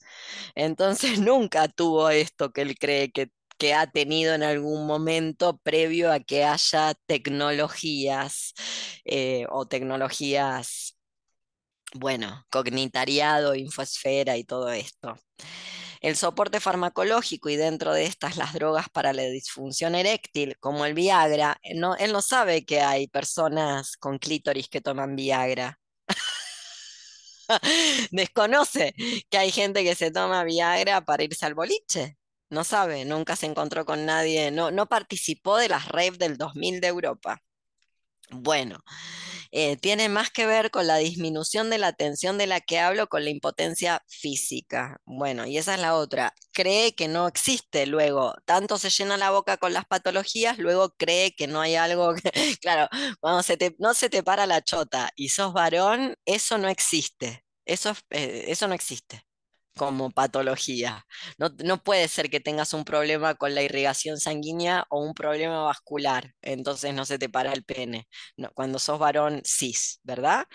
Entonces 0.55 1.19
nunca 1.19 1.67
tuvo 1.67 2.09
esto 2.09 2.51
que 2.51 2.61
él 2.61 2.77
cree 2.77 3.11
que, 3.11 3.31
que 3.57 3.73
ha 3.73 3.87
tenido 3.87 4.33
en 4.33 4.43
algún 4.43 4.87
momento 4.87 5.57
previo 5.59 6.11
a 6.11 6.19
que 6.19 6.43
haya 6.45 6.93
tecnologías 7.05 8.53
eh, 9.05 9.45
o 9.49 9.67
tecnologías, 9.67 10.97
bueno, 11.93 12.45
cognitariado, 12.49 13.55
infosfera 13.55 14.37
y 14.37 14.43
todo 14.43 14.69
esto. 14.71 15.15
El 16.01 16.15
soporte 16.15 16.59
farmacológico 16.59 17.49
y 17.49 17.55
dentro 17.57 17.93
de 17.93 18.05
estas 18.05 18.37
las 18.37 18.53
drogas 18.53 18.89
para 18.89 19.13
la 19.13 19.23
disfunción 19.23 19.95
eréctil, 19.95 20.57
como 20.59 20.85
el 20.85 20.93
Viagra, 20.93 21.59
no, 21.75 21.95
él 21.97 22.13
no 22.13 22.21
sabe 22.21 22.65
que 22.65 22.81
hay 22.81 23.07
personas 23.07 23.97
con 23.97 24.17
clítoris 24.17 24.69
que 24.69 24.81
toman 24.81 25.15
Viagra. 25.15 25.79
Desconoce 28.11 28.93
que 29.29 29.37
hay 29.37 29.51
gente 29.51 29.83
que 29.83 29.95
se 29.95 30.11
toma 30.11 30.43
Viagra 30.43 31.01
para 31.01 31.23
irse 31.23 31.45
al 31.45 31.55
boliche. 31.55 32.17
No 32.49 32.63
sabe, 32.63 33.05
nunca 33.05 33.35
se 33.35 33.45
encontró 33.45 33.85
con 33.85 34.05
nadie, 34.05 34.51
no, 34.51 34.71
no 34.71 34.87
participó 34.87 35.57
de 35.57 35.69
las 35.69 35.87
rave 35.87 36.17
del 36.17 36.37
2000 36.37 36.81
de 36.81 36.87
Europa. 36.87 37.41
Bueno, 38.31 38.79
eh, 39.51 39.77
tiene 39.77 40.09
más 40.09 40.29
que 40.31 40.45
ver 40.45 40.71
con 40.71 40.87
la 40.87 40.97
disminución 40.97 41.69
de 41.69 41.77
la 41.79 41.93
tensión 41.93 42.37
de 42.37 42.47
la 42.47 42.61
que 42.61 42.79
hablo 42.79 43.07
con 43.07 43.23
la 43.23 43.29
impotencia 43.31 44.03
física. 44.07 45.01
Bueno, 45.05 45.45
y 45.45 45.57
esa 45.57 45.75
es 45.75 45.81
la 45.81 45.95
otra. 45.95 46.33
Cree 46.51 46.93
que 46.95 47.07
no 47.07 47.27
existe, 47.27 47.85
luego, 47.87 48.35
tanto 48.45 48.77
se 48.77 48.89
llena 48.89 49.17
la 49.17 49.31
boca 49.31 49.57
con 49.57 49.73
las 49.73 49.85
patologías, 49.85 50.57
luego 50.59 50.93
cree 50.97 51.33
que 51.35 51.47
no 51.47 51.61
hay 51.61 51.75
algo 51.75 52.13
que, 52.15 52.31
claro, 52.61 52.87
cuando 53.19 53.43
no 53.79 53.93
se 53.93 54.09
te 54.09 54.23
para 54.23 54.45
la 54.45 54.61
chota 54.63 55.11
y 55.15 55.29
sos 55.29 55.53
varón, 55.53 56.15
eso 56.25 56.57
no 56.57 56.67
existe. 56.69 57.43
Eso, 57.65 57.93
eh, 58.09 58.45
eso 58.47 58.67
no 58.67 58.73
existe 58.73 59.28
como 59.79 60.11
patología. 60.11 61.05
No, 61.37 61.49
no, 61.63 61.81
puede 61.81 62.09
ser 62.09 62.29
que 62.29 62.41
tengas 62.41 62.73
un 62.73 62.83
problema 62.83 63.35
con 63.35 63.55
la 63.55 63.61
irrigación 63.63 64.19
sanguínea 64.19 64.85
o 64.89 64.99
un 65.01 65.13
problema 65.13 65.63
vascular, 65.63 66.33
entonces 66.41 66.93
no 66.93 67.05
se 67.05 67.17
te 67.17 67.29
para 67.29 67.53
el 67.53 67.63
pene. 67.63 68.09
No, 68.35 68.51
cuando 68.53 68.77
sos 68.77 68.99
varón, 68.99 69.41
cis, 69.45 70.01
¿verdad? 70.03 70.45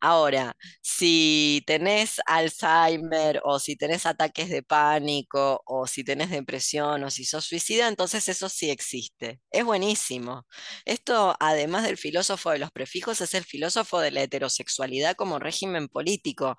Ahora, 0.00 0.56
si 0.82 1.64
tenés 1.66 2.20
Alzheimer 2.26 3.40
o 3.44 3.58
si 3.58 3.74
tenés 3.76 4.06
ataques 4.06 4.48
de 4.50 4.62
pánico 4.62 5.62
o 5.66 5.86
si 5.88 6.04
tenés 6.04 6.30
depresión 6.30 7.02
o 7.02 7.10
si 7.10 7.24
sos 7.24 7.44
suicida, 7.46 7.88
entonces 7.88 8.28
eso 8.28 8.48
sí 8.48 8.70
existe. 8.70 9.40
Es 9.50 9.64
buenísimo. 9.64 10.46
Esto, 10.84 11.34
además 11.40 11.82
del 11.84 11.96
filósofo 11.98 12.50
de 12.50 12.58
los 12.58 12.70
prefijos, 12.70 13.20
es 13.20 13.34
el 13.34 13.44
filósofo 13.44 13.98
de 14.00 14.12
la 14.12 14.22
heterosexualidad 14.22 15.16
como 15.16 15.40
régimen 15.40 15.88
político 15.88 16.56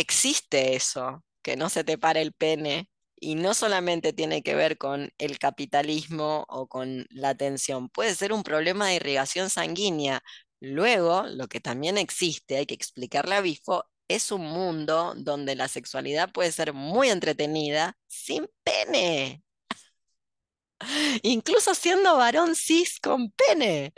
existe 0.00 0.76
eso, 0.76 1.24
que 1.42 1.56
no 1.56 1.68
se 1.70 1.84
te 1.84 1.98
pare 1.98 2.22
el 2.22 2.32
pene, 2.32 2.88
y 3.20 3.34
no 3.34 3.54
solamente 3.54 4.12
tiene 4.12 4.42
que 4.42 4.54
ver 4.54 4.78
con 4.78 5.10
el 5.18 5.38
capitalismo 5.38 6.44
o 6.48 6.68
con 6.68 7.06
la 7.10 7.34
tensión, 7.34 7.88
puede 7.88 8.14
ser 8.14 8.32
un 8.32 8.42
problema 8.42 8.88
de 8.88 8.96
irrigación 8.96 9.50
sanguínea. 9.50 10.22
Luego, 10.60 11.24
lo 11.26 11.48
que 11.48 11.60
también 11.60 11.98
existe, 11.98 12.56
hay 12.58 12.66
que 12.66 12.74
explicarle 12.74 13.34
a 13.36 13.40
Bifo, 13.40 13.84
es 14.08 14.32
un 14.32 14.42
mundo 14.42 15.14
donde 15.16 15.54
la 15.56 15.68
sexualidad 15.68 16.32
puede 16.32 16.52
ser 16.52 16.72
muy 16.72 17.10
entretenida 17.10 17.96
sin 18.06 18.48
pene. 18.64 19.42
Incluso 21.22 21.74
siendo 21.74 22.16
varón 22.16 22.54
cis 22.54 23.00
con 23.00 23.30
pene. 23.32 23.92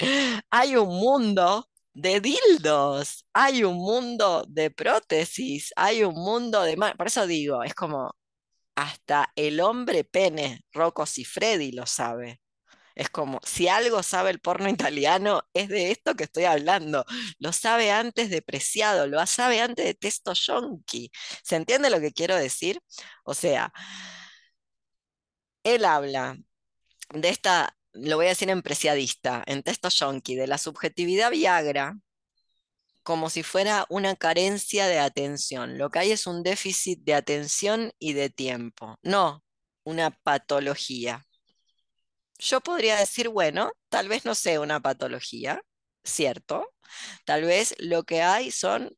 Hay 0.50 0.76
un 0.76 0.88
mundo 0.88 1.68
de 1.94 2.20
dildos, 2.20 3.26
hay 3.32 3.64
un 3.64 3.76
mundo 3.76 4.44
de 4.48 4.70
prótesis, 4.70 5.72
hay 5.76 6.04
un 6.04 6.14
mundo 6.14 6.62
de... 6.62 6.76
Por 6.96 7.06
eso 7.08 7.26
digo, 7.26 7.62
es 7.64 7.74
como 7.74 8.14
hasta 8.76 9.32
el 9.36 9.60
hombre 9.60 10.04
pene, 10.04 10.62
Rocco 10.72 11.04
Freddy 11.06 11.72
lo 11.72 11.86
sabe. 11.86 12.40
Es 12.94 13.10
como, 13.10 13.40
si 13.44 13.68
algo 13.68 14.02
sabe 14.02 14.30
el 14.30 14.40
porno 14.40 14.68
italiano, 14.68 15.42
es 15.54 15.68
de 15.68 15.90
esto 15.92 16.14
que 16.16 16.24
estoy 16.24 16.44
hablando. 16.44 17.04
Lo 17.38 17.52
sabe 17.52 17.92
antes 17.92 18.30
de 18.30 18.42
Preciado, 18.42 19.06
lo 19.06 19.24
sabe 19.26 19.60
antes 19.60 19.84
de 19.86 19.94
Testo 19.94 20.32
Yonki. 20.34 21.10
¿Se 21.44 21.56
entiende 21.56 21.90
lo 21.90 22.00
que 22.00 22.12
quiero 22.12 22.36
decir? 22.36 22.80
O 23.24 23.34
sea, 23.34 23.72
él 25.64 25.84
habla 25.84 26.36
de 27.14 27.28
esta 27.30 27.76
lo 27.92 28.16
voy 28.16 28.26
a 28.26 28.30
decir 28.30 28.50
en 28.50 28.62
preciadista, 28.62 29.42
en 29.46 29.62
texto 29.62 29.88
yonki, 29.88 30.36
de 30.36 30.46
la 30.46 30.58
subjetividad 30.58 31.30
Viagra 31.30 31.96
como 33.02 33.30
si 33.30 33.42
fuera 33.42 33.86
una 33.88 34.14
carencia 34.16 34.86
de 34.86 34.98
atención. 34.98 35.78
Lo 35.78 35.90
que 35.90 36.00
hay 36.00 36.12
es 36.12 36.26
un 36.26 36.42
déficit 36.42 37.00
de 37.02 37.14
atención 37.14 37.92
y 37.98 38.12
de 38.12 38.30
tiempo, 38.30 38.98
no 39.02 39.42
una 39.84 40.10
patología. 40.10 41.26
Yo 42.38 42.60
podría 42.60 42.96
decir, 42.96 43.28
bueno, 43.28 43.72
tal 43.88 44.08
vez 44.08 44.24
no 44.24 44.34
sea 44.34 44.60
una 44.60 44.80
patología, 44.80 45.60
¿cierto? 46.04 46.66
Tal 47.24 47.44
vez 47.44 47.74
lo 47.78 48.04
que 48.04 48.22
hay 48.22 48.50
son, 48.50 48.90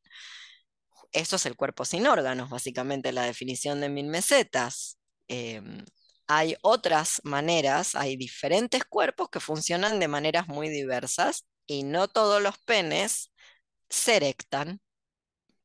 eso 1.11 1.35
es 1.35 1.45
el 1.45 1.55
cuerpo 1.55 1.85
sin 1.85 2.07
órganos, 2.07 2.49
básicamente 2.49 3.11
la 3.11 3.23
definición 3.25 3.81
de 3.81 3.89
mil 3.89 4.07
mesetas. 4.07 4.99
Em, 5.27 5.83
hay 6.37 6.55
otras 6.61 7.21
maneras, 7.23 7.95
hay 7.95 8.17
diferentes 8.17 8.83
cuerpos 8.85 9.29
que 9.29 9.39
funcionan 9.39 9.99
de 9.99 10.07
maneras 10.07 10.47
muy 10.47 10.69
diversas 10.69 11.45
y 11.67 11.83
no 11.83 12.07
todos 12.07 12.41
los 12.41 12.57
penes 12.59 13.31
se 13.89 14.17
erectan, 14.17 14.81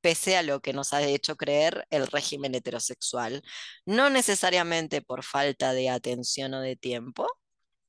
pese 0.00 0.36
a 0.36 0.42
lo 0.42 0.60
que 0.60 0.72
nos 0.72 0.92
ha 0.92 1.02
hecho 1.02 1.36
creer 1.36 1.86
el 1.90 2.06
régimen 2.06 2.54
heterosexual, 2.54 3.42
no 3.86 4.10
necesariamente 4.10 5.02
por 5.02 5.24
falta 5.24 5.72
de 5.72 5.90
atención 5.90 6.54
o 6.54 6.60
de 6.60 6.76
tiempo, 6.76 7.26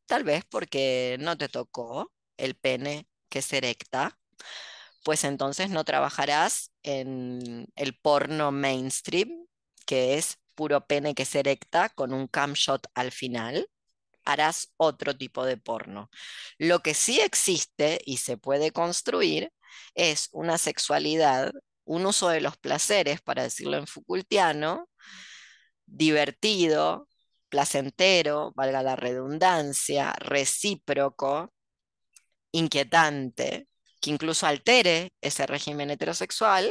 tal 0.06 0.24
vez 0.24 0.44
porque 0.50 1.18
no 1.20 1.38
te 1.38 1.50
tocó 1.50 2.12
el 2.38 2.56
pene 2.56 3.08
que 3.30 3.42
se 3.42 3.58
erecta, 3.58 4.18
pues 5.04 5.24
entonces 5.24 5.70
no 5.70 5.84
trabajarás 5.86 6.72
en 6.84 7.68
el 7.76 7.98
porno 8.00 8.52
mainstream, 8.52 9.48
que 9.86 10.18
es 10.18 10.38
puro 10.60 10.86
pene 10.86 11.16
que 11.16 11.24
se 11.24 11.40
erecta 11.40 11.88
con 11.88 12.14
un 12.14 12.28
cam 12.28 12.52
shot 12.54 12.88
al 12.94 13.12
final, 13.14 13.70
harás 14.26 14.74
otro 14.76 15.16
tipo 15.18 15.46
de 15.46 15.56
porno. 15.56 16.10
Lo 16.58 16.80
que 16.82 16.94
sí 16.94 17.22
existe 17.22 18.02
y 18.06 18.18
se 18.18 18.36
puede 18.36 18.72
construir 18.72 19.54
es 19.96 20.28
una 20.34 20.58
sexualidad, 20.58 21.54
un 21.86 22.06
uso 22.06 22.28
de 22.28 22.42
los 22.42 22.58
placeres, 22.58 23.22
para 23.22 23.44
decirlo 23.44 23.78
en 23.78 23.88
Foucaultiano, 23.88 24.90
divertido, 25.86 27.08
placentero, 27.48 28.52
valga 28.54 28.84
la 28.84 28.98
redundancia, 28.98 30.12
recíproco, 30.20 31.54
inquietante, 32.52 33.70
que 34.02 34.10
incluso 34.12 34.46
altere 34.46 35.14
ese 35.22 35.48
régimen 35.48 35.90
heterosexual 35.90 36.70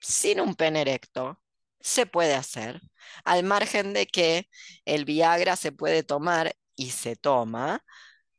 sin 0.00 0.40
un 0.40 0.54
pene 0.54 0.82
erecto. 0.82 1.39
Se 1.80 2.06
puede 2.06 2.34
hacer 2.34 2.80
al 3.24 3.44
margen 3.44 3.92
de 3.94 4.06
que 4.06 4.48
el 4.84 5.04
Viagra 5.04 5.56
se 5.56 5.72
puede 5.72 6.02
tomar 6.02 6.54
y 6.76 6.90
se 6.90 7.16
toma 7.16 7.82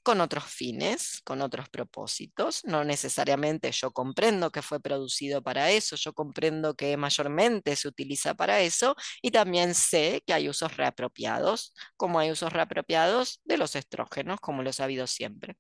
con 0.04 0.22
otros 0.22 0.46
fines, 0.46 1.22
con 1.24 1.42
otros 1.42 1.70
propósitos. 1.70 2.64
No 2.66 2.84
necesariamente 2.84 3.72
yo 3.72 3.92
comprendo 3.92 4.52
que 4.52 4.62
fue 4.62 4.80
producido 4.80 5.42
para 5.44 5.72
eso, 5.72 5.96
yo 5.96 6.14
comprendo 6.14 6.76
que 6.76 6.98
mayormente 6.98 7.76
se 7.76 7.88
utiliza 7.88 8.34
para 8.36 8.62
eso 8.62 8.96
y 9.22 9.32
también 9.32 9.76
sé 9.76 10.24
que 10.26 10.34
hay 10.34 10.50
usos 10.50 10.78
reapropiados, 10.78 11.74
como 11.98 12.20
hay 12.20 12.32
usos 12.32 12.52
reapropiados 12.54 13.42
de 13.46 13.58
los 13.58 13.76
estrógenos, 13.76 14.40
como 14.40 14.64
los 14.64 14.80
ha 14.80 14.86
habido 14.86 15.08
siempre. 15.08 15.58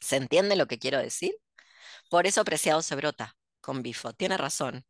¿Se 0.00 0.16
entiende 0.16 0.56
lo 0.56 0.66
que 0.66 0.78
quiero 0.78 0.98
decir? 0.98 1.34
Por 2.10 2.26
eso 2.26 2.44
Preciado 2.44 2.82
se 2.82 2.96
brota 2.96 3.36
con 3.60 3.82
Bifo. 3.82 4.12
Tiene 4.12 4.36
razón. 4.36 4.84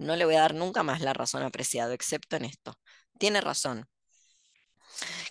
No 0.00 0.16
le 0.16 0.24
voy 0.24 0.34
a 0.36 0.40
dar 0.40 0.54
nunca 0.54 0.82
más 0.82 1.00
la 1.00 1.12
razón 1.12 1.42
apreciado, 1.42 1.92
excepto 1.92 2.36
en 2.36 2.46
esto. 2.46 2.74
Tiene 3.18 3.40
razón. 3.40 3.86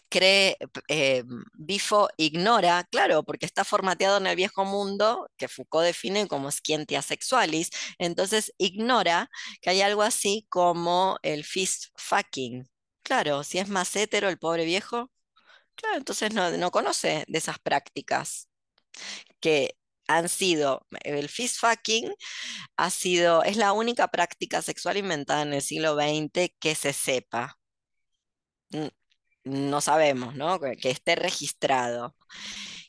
Cree, 0.10 0.58
eh, 0.88 1.24
Bifo 1.54 2.10
ignora, 2.18 2.84
claro, 2.92 3.24
porque 3.24 3.46
está 3.46 3.64
formateado 3.64 4.18
en 4.18 4.28
el 4.28 4.36
viejo 4.36 4.66
mundo 4.66 5.30
que 5.38 5.48
Foucault 5.48 5.86
define 5.86 6.28
como 6.28 6.52
scientia 6.52 7.02
sexualis, 7.02 7.70
entonces 8.00 8.54
ignora 8.58 9.30
que 9.62 9.70
hay 9.72 9.82
algo 9.82 10.02
así 10.04 10.46
como 10.50 11.18
el 11.24 11.44
fist 11.44 11.88
fucking. 11.96 12.68
Claro, 13.04 13.44
si 13.44 13.60
es 13.60 13.70
más 13.70 13.96
hetero 13.96 14.30
el 14.30 14.38
pobre 14.40 14.66
viejo, 14.66 15.12
claro, 15.76 15.98
entonces 15.98 16.34
no, 16.34 16.52
no 16.58 16.72
conoce 16.72 17.26
de 17.28 17.38
esas 17.40 17.60
prácticas 17.60 18.50
que 19.40 19.76
han 20.10 20.28
sido, 20.28 20.86
el 21.04 21.30
fist 21.30 21.58
fucking 21.60 22.12
ha 22.78 22.90
sido, 22.90 23.44
es 23.44 23.58
la 23.58 23.74
única 23.74 24.08
práctica 24.10 24.62
sexual 24.62 24.98
inventada 24.98 25.44
en 25.44 25.54
el 25.54 25.62
siglo 25.62 25.96
XX 25.96 26.52
que 26.60 26.76
se 26.76 26.94
sepa. 26.94 27.58
No 29.44 29.82
sabemos, 29.82 30.36
¿no? 30.36 30.60
Que 30.60 30.90
esté 30.90 31.16
registrado. 31.16 32.16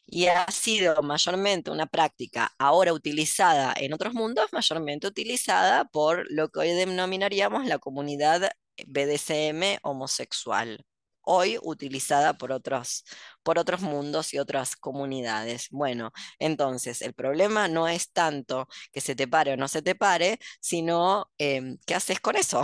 Y 0.06 0.26
ha 0.26 0.46
sido 0.50 1.02
mayormente 1.02 1.70
una 1.70 1.86
práctica 1.86 2.52
ahora 2.58 2.92
utilizada 2.92 3.74
en 3.76 3.92
otros 3.92 4.14
mundos, 4.14 4.46
mayormente 4.52 5.06
utilizada 5.06 5.84
por 5.84 6.26
lo 6.30 6.48
que 6.48 6.60
hoy 6.60 6.70
denominaríamos 6.70 7.66
la 7.66 7.78
comunidad 7.78 8.50
BDSM 8.86 9.78
homosexual, 9.82 10.84
hoy 11.22 11.58
utilizada 11.62 12.34
por 12.38 12.52
otros, 12.52 13.04
por 13.42 13.58
otros 13.58 13.80
mundos 13.82 14.34
y 14.34 14.38
otras 14.38 14.76
comunidades. 14.76 15.68
Bueno, 15.70 16.12
entonces 16.38 17.02
el 17.02 17.14
problema 17.14 17.68
no 17.68 17.88
es 17.88 18.10
tanto 18.12 18.68
que 18.92 19.00
se 19.00 19.14
te 19.14 19.28
pare 19.28 19.52
o 19.54 19.56
no 19.56 19.68
se 19.68 19.82
te 19.82 19.94
pare, 19.94 20.38
sino 20.60 21.30
em, 21.38 21.78
qué 21.86 21.94
haces 21.94 22.20
con 22.20 22.36
eso. 22.36 22.62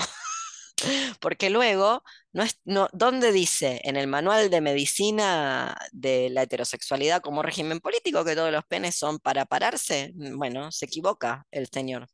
Porque 1.21 1.51
luego, 1.51 2.03
no 2.33 2.43
es, 2.43 2.61
no, 2.65 2.89
¿dónde 2.93 3.33
dice 3.33 3.81
en 3.85 3.97
el 3.97 4.07
manual 4.07 4.51
de 4.51 4.61
medicina 4.61 5.77
de 5.93 6.29
la 6.31 6.43
heterosexualidad 6.43 7.23
como 7.23 7.43
régimen 7.43 7.81
político 7.81 8.25
que 8.25 8.35
todos 8.35 8.53
los 8.53 8.65
penes 8.65 8.97
son 8.97 9.19
para 9.19 9.47
pararse? 9.47 10.13
Bueno, 10.15 10.71
se 10.73 10.87
equivoca 10.87 11.47
el 11.51 11.69
señor. 11.69 12.09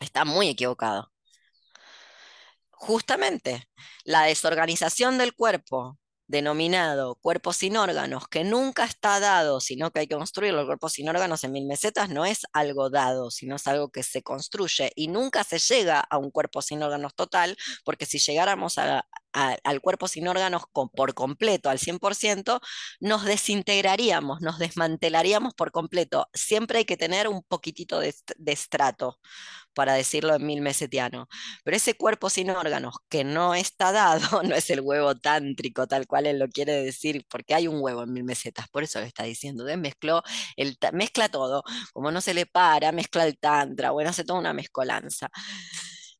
Está 0.00 0.24
muy 0.24 0.48
equivocado. 0.48 1.11
Justamente, 2.84 3.68
la 4.04 4.22
desorganización 4.24 5.16
del 5.16 5.34
cuerpo, 5.34 6.00
denominado 6.26 7.14
cuerpo 7.14 7.52
sin 7.52 7.76
órganos, 7.76 8.26
que 8.26 8.42
nunca 8.42 8.84
está 8.84 9.20
dado, 9.20 9.60
sino 9.60 9.92
que 9.92 10.00
hay 10.00 10.06
que 10.08 10.16
construirlo. 10.16 10.62
El 10.62 10.66
cuerpo 10.66 10.88
sin 10.88 11.08
órganos 11.08 11.44
en 11.44 11.52
mil 11.52 11.64
mesetas 11.66 12.08
no 12.08 12.24
es 12.26 12.40
algo 12.52 12.90
dado, 12.90 13.30
sino 13.30 13.54
es 13.54 13.68
algo 13.68 13.90
que 13.90 14.02
se 14.02 14.22
construye 14.22 14.90
y 14.96 15.06
nunca 15.06 15.44
se 15.44 15.60
llega 15.60 16.00
a 16.00 16.18
un 16.18 16.32
cuerpo 16.32 16.60
sin 16.60 16.82
órganos 16.82 17.14
total, 17.14 17.56
porque 17.84 18.04
si 18.04 18.18
llegáramos 18.18 18.76
al 19.32 19.80
cuerpo 19.80 20.08
sin 20.08 20.28
órganos 20.28 20.62
por 20.72 21.14
completo, 21.14 21.70
al 21.70 21.78
100%, 21.78 22.60
nos 23.00 23.24
desintegraríamos, 23.24 24.40
nos 24.40 24.58
desmantelaríamos 24.58 25.54
por 25.54 25.72
completo. 25.72 26.28
Siempre 26.34 26.78
hay 26.78 26.84
que 26.84 26.96
tener 26.96 27.28
un 27.28 27.42
poquitito 27.42 28.00
de, 28.00 28.14
estrato 28.46 29.18
para 29.74 29.94
decirlo 29.94 30.34
en 30.34 30.46
mil 30.46 30.60
mesetiano. 30.60 31.28
Pero 31.64 31.76
ese 31.76 31.94
cuerpo 31.94 32.30
sin 32.30 32.50
órganos 32.50 32.96
que 33.08 33.24
no 33.24 33.54
está 33.54 33.92
dado, 33.92 34.20
no 34.42 34.54
es 34.54 34.70
el 34.70 34.80
huevo 34.80 35.14
tántrico 35.14 35.86
tal 35.86 36.06
cual 36.06 36.26
él 36.26 36.38
lo 36.38 36.48
quiere 36.48 36.72
decir, 36.84 37.24
porque 37.28 37.54
hay 37.54 37.68
un 37.68 37.80
huevo 37.80 38.02
en 38.02 38.12
mil 38.12 38.24
mesetas, 38.24 38.68
por 38.68 38.82
eso 38.82 39.00
lo 39.00 39.06
está 39.06 39.24
diciendo. 39.24 39.64
De 39.64 39.76
mezcló, 39.76 40.22
el, 40.56 40.76
mezcla 40.92 41.28
todo, 41.28 41.62
como 41.92 42.10
no 42.10 42.20
se 42.20 42.34
le 42.34 42.46
para, 42.46 42.92
mezcla 42.92 43.24
el 43.26 43.38
tantra, 43.38 43.90
bueno, 43.92 44.10
hace 44.10 44.24
toda 44.24 44.38
una 44.40 44.52
mezcolanza. 44.52 45.30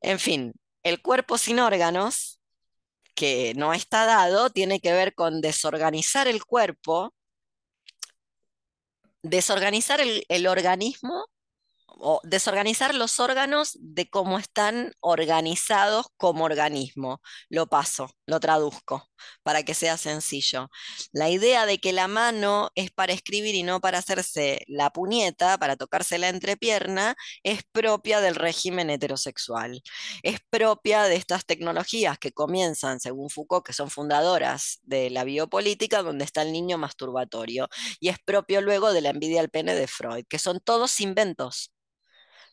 En 0.00 0.18
fin, 0.18 0.52
el 0.82 1.00
cuerpo 1.02 1.38
sin 1.38 1.60
órganos 1.60 2.40
que 3.14 3.54
no 3.56 3.72
está 3.74 4.06
dado 4.06 4.50
tiene 4.50 4.80
que 4.80 4.92
ver 4.92 5.14
con 5.14 5.40
desorganizar 5.40 6.28
el 6.28 6.44
cuerpo, 6.44 7.14
desorganizar 9.22 10.00
el, 10.00 10.46
organismo 10.46 11.26
o 11.86 12.20
desorganizar 12.24 12.94
los 12.94 13.20
órganos 13.20 13.76
de 13.80 14.08
cómo 14.10 14.38
están 14.38 14.92
organizados 15.00 16.06
como 16.16 16.44
organismo. 16.44 17.20
Lo 17.48 17.66
paso, 17.68 18.10
lo 18.26 18.40
traduzco 18.40 19.11
para 19.42 19.62
que 19.62 19.74
sea 19.74 19.96
sencillo. 19.96 20.70
La 21.12 21.30
idea 21.30 21.66
de 21.66 21.78
que 21.78 21.92
la 21.92 22.08
mano 22.08 22.70
es 22.74 22.90
para 22.90 23.12
escribir 23.12 23.54
y 23.54 23.62
no 23.62 23.80
para 23.80 23.98
hacerse 23.98 24.62
la 24.66 24.90
puñeta, 24.90 25.58
para 25.58 25.76
tocarse 25.76 26.18
la 26.18 26.28
entrepierna, 26.28 27.16
es 27.42 27.62
propia 27.72 28.20
del 28.20 28.34
régimen 28.34 28.90
heterosexual. 28.90 29.82
Es 30.22 30.38
propia 30.50 31.04
de 31.04 31.16
estas 31.16 31.44
tecnologías 31.46 32.18
que 32.18 32.32
comienzan, 32.32 33.00
según 33.00 33.30
Foucault, 33.30 33.64
que 33.64 33.72
son 33.72 33.90
fundadoras 33.90 34.80
de 34.82 35.10
la 35.10 35.24
biopolítica, 35.24 36.02
donde 36.02 36.24
está 36.24 36.42
el 36.42 36.52
niño 36.52 36.78
masturbatorio. 36.78 37.68
Y 38.00 38.08
es 38.08 38.18
propio 38.24 38.60
luego 38.60 38.92
de 38.92 39.00
la 39.00 39.10
envidia 39.10 39.40
al 39.40 39.50
pene 39.50 39.74
de 39.74 39.86
Freud, 39.86 40.24
que 40.28 40.38
son 40.38 40.60
todos 40.60 41.00
inventos 41.00 41.72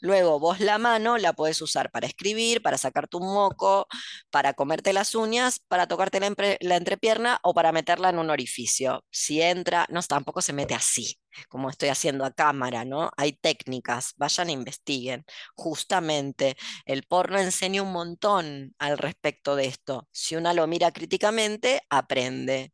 Luego 0.02 0.40
vos 0.40 0.60
la 0.60 0.78
mano 0.78 1.18
la 1.18 1.34
puedes 1.34 1.62
usar 1.62 1.92
para 1.92 2.08
escribir, 2.08 2.62
para 2.62 2.78
sacarte 2.78 3.18
un 3.18 3.34
moco, 3.34 3.88
para 4.30 4.54
comerte 4.54 4.94
las 4.94 5.16
uñas, 5.16 5.60
para 5.68 5.88
tocarte 5.88 6.20
la, 6.20 6.76
entrepierna 6.76 7.40
o 7.44 7.54
para 7.54 7.72
meterla 7.72 8.10
en 8.10 8.20
un 8.20 8.30
orificio. 8.30 9.04
Si 9.12 9.42
entra, 9.42 9.86
no, 9.90 10.02
tampoco 10.04 10.42
se 10.42 10.54
mete 10.54 10.74
así, 10.74 11.20
como 11.50 11.70
estoy 11.70 11.90
haciendo 11.90 12.26
a 12.26 12.32
cámara, 12.32 12.86
¿no? 12.86 13.12
Hay 13.18 13.34
técnicas, 13.34 14.14
vayan 14.18 14.50
e 14.50 14.54
investiguen. 14.54 15.26
Justamente 15.56 16.56
el 16.86 17.04
porno 17.04 17.40
enseña 17.40 17.82
un 17.84 17.92
montón 17.92 18.76
al 18.80 18.98
respecto 18.98 19.56
de 19.56 19.66
esto. 19.68 20.08
Si 20.12 20.36
una 20.36 20.54
lo 20.54 20.66
mira 20.68 20.92
críticamente, 20.92 21.82
aprende. 21.90 22.72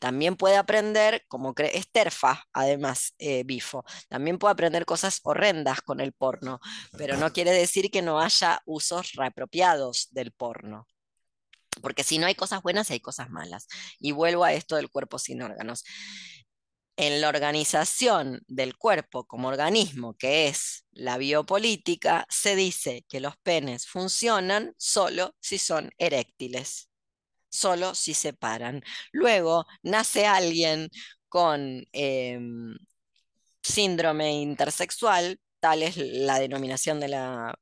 También 0.00 0.36
puede 0.36 0.56
aprender, 0.56 1.24
como 1.28 1.54
cree, 1.54 1.76
es 1.76 1.90
terfa, 1.90 2.44
además, 2.52 3.14
eh, 3.18 3.42
Bifo, 3.44 3.84
también 4.08 4.38
puede 4.38 4.52
aprender 4.52 4.84
cosas 4.84 5.20
horrendas 5.22 5.80
con 5.82 6.00
el 6.00 6.12
porno, 6.12 6.60
pero 6.96 7.16
no 7.16 7.32
quiere 7.32 7.52
decir 7.52 7.90
que 7.90 8.02
no 8.02 8.20
haya 8.20 8.60
usos 8.66 9.12
reapropiados 9.12 10.08
del 10.10 10.32
porno. 10.32 10.86
Porque 11.80 12.04
si 12.04 12.18
no 12.18 12.26
hay 12.26 12.34
cosas 12.34 12.62
buenas, 12.62 12.90
hay 12.90 13.00
cosas 13.00 13.30
malas. 13.30 13.68
Y 14.00 14.12
vuelvo 14.12 14.44
a 14.44 14.52
esto 14.52 14.76
del 14.76 14.90
cuerpo 14.90 15.18
sin 15.18 15.42
órganos. 15.42 15.84
En 16.96 17.20
la 17.20 17.28
organización 17.28 18.42
del 18.48 18.76
cuerpo 18.76 19.24
como 19.24 19.46
organismo, 19.46 20.14
que 20.14 20.48
es 20.48 20.84
la 20.90 21.16
biopolítica, 21.16 22.26
se 22.28 22.56
dice 22.56 23.04
que 23.08 23.20
los 23.20 23.36
penes 23.36 23.86
funcionan 23.86 24.74
solo 24.76 25.36
si 25.38 25.58
son 25.58 25.92
eréctiles 25.98 26.87
solo 27.50 27.94
si 27.94 28.14
se 28.14 28.32
paran. 28.32 28.82
Luego 29.12 29.66
nace 29.82 30.26
alguien 30.26 30.90
con 31.28 31.84
em, 31.92 32.76
síndrome 33.62 34.32
intersexual, 34.42 35.40
tal 35.60 35.82
es 35.82 35.96
la 35.96 36.38
denominación 36.40 37.00
de 37.00 37.08
la 37.08 37.54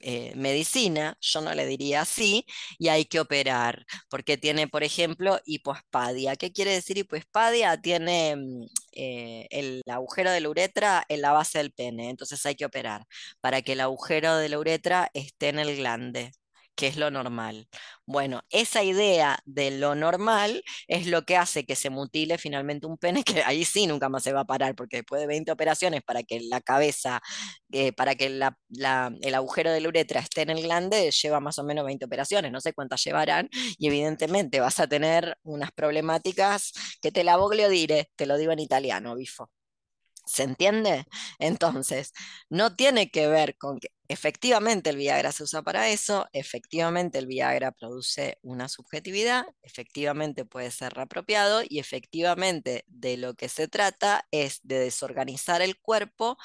eh, 0.00 0.32
medicina, 0.36 1.16
yo 1.20 1.40
no 1.40 1.52
le 1.54 1.66
diría 1.66 2.02
así, 2.02 2.46
y 2.78 2.88
hay 2.88 3.04
que 3.06 3.20
operar, 3.20 3.84
porque 4.08 4.36
tiene, 4.36 4.68
por 4.68 4.84
ejemplo, 4.84 5.40
hipoespadia. 5.44 6.36
¿Qué 6.36 6.52
quiere 6.52 6.72
decir 6.72 6.98
hipoespadia? 6.98 7.80
Tiene 7.80 8.36
mm, 8.36 8.62
eh, 8.92 9.46
el 9.50 9.82
agujero 9.90 10.30
de 10.30 10.40
la 10.40 10.48
uretra 10.50 11.04
en 11.08 11.22
la 11.22 11.32
base 11.32 11.58
del 11.58 11.72
pene, 11.72 12.10
entonces 12.10 12.44
hay 12.46 12.54
que 12.54 12.64
operar 12.66 13.06
para 13.40 13.62
que 13.62 13.72
el 13.72 13.80
agujero 13.80 14.36
de 14.36 14.48
la 14.48 14.58
uretra 14.58 15.10
esté 15.14 15.48
en 15.48 15.58
el 15.58 15.76
glande 15.76 16.32
que 16.78 16.86
es 16.86 16.96
lo 16.96 17.10
normal. 17.10 17.68
Bueno, 18.06 18.42
esa 18.50 18.84
idea 18.84 19.40
de 19.44 19.72
lo 19.72 19.96
normal 19.96 20.62
es 20.86 21.08
lo 21.08 21.24
que 21.24 21.36
hace 21.36 21.66
que 21.66 21.74
se 21.74 21.90
mutile 21.90 22.38
finalmente 22.38 22.86
un 22.86 22.98
pene, 22.98 23.24
que 23.24 23.42
ahí 23.42 23.64
sí 23.64 23.86
nunca 23.88 24.08
más 24.08 24.22
se 24.22 24.32
va 24.32 24.42
a 24.42 24.44
parar, 24.46 24.76
porque 24.76 24.98
después 24.98 25.20
de 25.20 25.26
20 25.26 25.50
operaciones 25.52 26.02
para 26.04 26.22
que 26.22 26.40
la 26.40 26.60
cabeza, 26.60 27.20
eh, 27.72 27.92
para 27.92 28.14
que 28.14 28.26
el 28.26 29.34
agujero 29.34 29.72
de 29.72 29.80
la 29.80 29.88
uretra 29.88 30.20
esté 30.20 30.42
en 30.42 30.50
el 30.50 30.62
glande, 30.62 31.10
lleva 31.10 31.40
más 31.40 31.58
o 31.58 31.64
menos 31.64 31.84
20 31.84 32.04
operaciones, 32.04 32.52
no 32.52 32.60
sé 32.60 32.72
cuántas 32.72 33.02
llevarán, 33.04 33.48
y 33.78 33.88
evidentemente 33.88 34.60
vas 34.60 34.78
a 34.80 34.86
tener 34.86 35.36
unas 35.42 35.72
problemáticas 35.72 36.72
que 37.02 37.10
te 37.12 37.24
la 37.24 37.36
voglio 37.36 37.68
dire, 37.68 38.10
te 38.16 38.26
lo 38.26 38.36
digo 38.38 38.52
en 38.52 38.60
italiano, 38.60 39.16
bifo. 39.16 39.50
¿Se 40.28 40.42
entiende? 40.42 41.06
Entonces, 41.38 42.12
no 42.50 42.76
tiene 42.76 43.10
que 43.10 43.28
ver 43.28 43.56
con 43.56 43.78
que 43.80 43.88
efectivamente 44.08 44.90
el 44.90 44.96
Viagra 44.96 45.32
se 45.32 45.42
usa 45.44 45.62
para 45.62 45.88
eso, 45.90 46.26
efectivamente 46.32 47.18
el 47.18 47.26
Viagra 47.26 47.72
produce 47.72 48.38
una 48.42 48.68
subjetividad, 48.68 49.46
efectivamente 49.62 50.44
puede 50.44 50.70
ser 50.70 50.92
reapropiado 50.94 51.62
y 51.68 51.78
efectivamente 51.78 52.84
de 52.88 53.16
lo 53.16 53.34
que 53.34 53.48
se 53.48 53.68
trata 53.68 54.26
es 54.30 54.60
de 54.62 54.78
desorganizar 54.80 55.62
el 55.62 55.78
cuerpo 55.78 56.38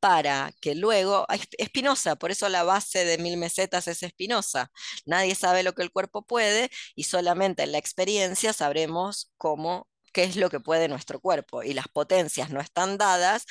para 0.00 0.52
que 0.60 0.74
luego, 0.74 1.26
espinosa, 1.58 2.16
por 2.16 2.30
eso 2.30 2.48
la 2.48 2.62
base 2.64 3.04
de 3.04 3.18
mil 3.18 3.36
mesetas 3.36 3.88
es 3.88 4.02
espinosa. 4.02 4.70
Nadie 5.06 5.34
sabe 5.34 5.62
lo 5.62 5.74
que 5.74 5.82
el 5.82 5.90
cuerpo 5.92 6.22
puede 6.26 6.70
y 6.94 7.04
solamente 7.04 7.64
en 7.64 7.72
la 7.72 7.78
experiencia 7.78 8.52
sabremos 8.52 9.32
cómo 9.38 9.88
qué 10.12 10.24
es 10.24 10.36
lo 10.36 10.50
que 10.50 10.60
puede 10.60 10.88
nuestro 10.88 11.20
cuerpo 11.20 11.62
y 11.62 11.74
las 11.74 11.88
potencias 11.88 12.50
no 12.50 12.60
están 12.60 12.98
dadas 12.98 13.46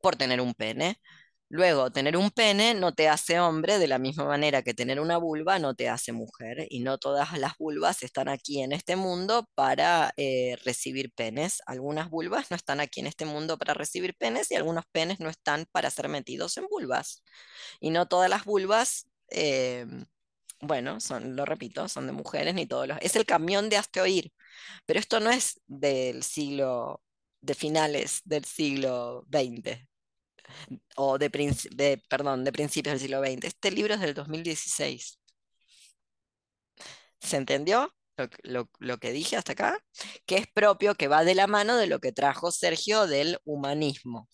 por 0.00 0.16
tener 0.16 0.40
un 0.40 0.54
pene. 0.54 1.00
Luego, 1.50 1.90
tener 1.90 2.16
un 2.18 2.30
pene 2.30 2.74
no 2.74 2.92
te 2.94 3.08
hace 3.08 3.40
hombre 3.40 3.78
de 3.78 3.86
la 3.88 3.98
misma 3.98 4.24
manera 4.26 4.62
que 4.62 4.74
tener 4.74 5.00
una 5.00 5.16
vulva 5.16 5.58
no 5.58 5.74
te 5.74 5.88
hace 5.88 6.12
mujer 6.12 6.66
y 6.68 6.80
no 6.80 6.98
todas 6.98 7.38
las 7.38 7.56
vulvas 7.56 8.02
están 8.02 8.28
aquí 8.28 8.60
en 8.60 8.72
este 8.72 8.96
mundo 8.96 9.48
para 9.54 10.12
eh, 10.18 10.56
recibir 10.64 11.10
penes. 11.12 11.62
Algunas 11.66 12.10
vulvas 12.10 12.50
no 12.50 12.56
están 12.56 12.80
aquí 12.80 13.00
en 13.00 13.06
este 13.06 13.24
mundo 13.24 13.56
para 13.58 13.72
recibir 13.72 14.14
penes 14.14 14.50
y 14.50 14.56
algunos 14.56 14.84
penes 14.92 15.20
no 15.20 15.30
están 15.30 15.64
para 15.72 15.90
ser 15.90 16.08
metidos 16.08 16.58
en 16.58 16.66
vulvas. 16.68 17.22
Y 17.80 17.90
no 17.90 18.06
todas 18.08 18.28
las 18.28 18.44
vulvas 18.44 19.06
eh, 19.30 19.86
bueno, 20.60 21.00
son, 21.00 21.36
lo 21.36 21.44
repito, 21.44 21.88
son 21.88 22.06
de 22.06 22.12
mujeres 22.12 22.54
ni 22.54 22.66
todos 22.66 22.88
los. 22.88 22.98
Es 23.00 23.16
el 23.16 23.26
camión 23.26 23.68
de 23.68 23.76
hasta 23.76 24.02
oír, 24.02 24.32
pero 24.86 24.98
esto 25.00 25.20
no 25.20 25.30
es 25.30 25.60
del 25.66 26.22
siglo, 26.22 27.02
de 27.40 27.54
finales 27.54 28.20
del 28.24 28.44
siglo 28.44 29.24
XX, 29.32 29.86
o 30.96 31.18
de, 31.18 31.28
de, 31.72 32.02
perdón, 32.08 32.44
de 32.44 32.52
principios 32.52 32.94
del 32.94 33.00
siglo 33.00 33.20
XX. 33.22 33.44
Este 33.44 33.70
libro 33.70 33.94
es 33.94 34.00
del 34.00 34.14
2016. 34.14 35.18
¿Se 37.20 37.36
entendió? 37.36 37.92
Lo, 38.42 38.68
lo, 38.80 38.98
que 38.98 39.12
dije 39.12 39.36
hasta 39.36 39.52
acá, 39.52 39.78
que 40.26 40.36
es 40.38 40.46
propio, 40.48 40.96
que 40.96 41.06
va 41.08 41.24
de 41.24 41.36
la 41.36 41.46
mano 41.46 41.76
de 41.76 41.86
lo 41.86 42.00
que 42.00 42.12
trajo 42.12 42.50
Sergio 42.50 43.06
del 43.06 43.38
humanismo. 43.44 44.28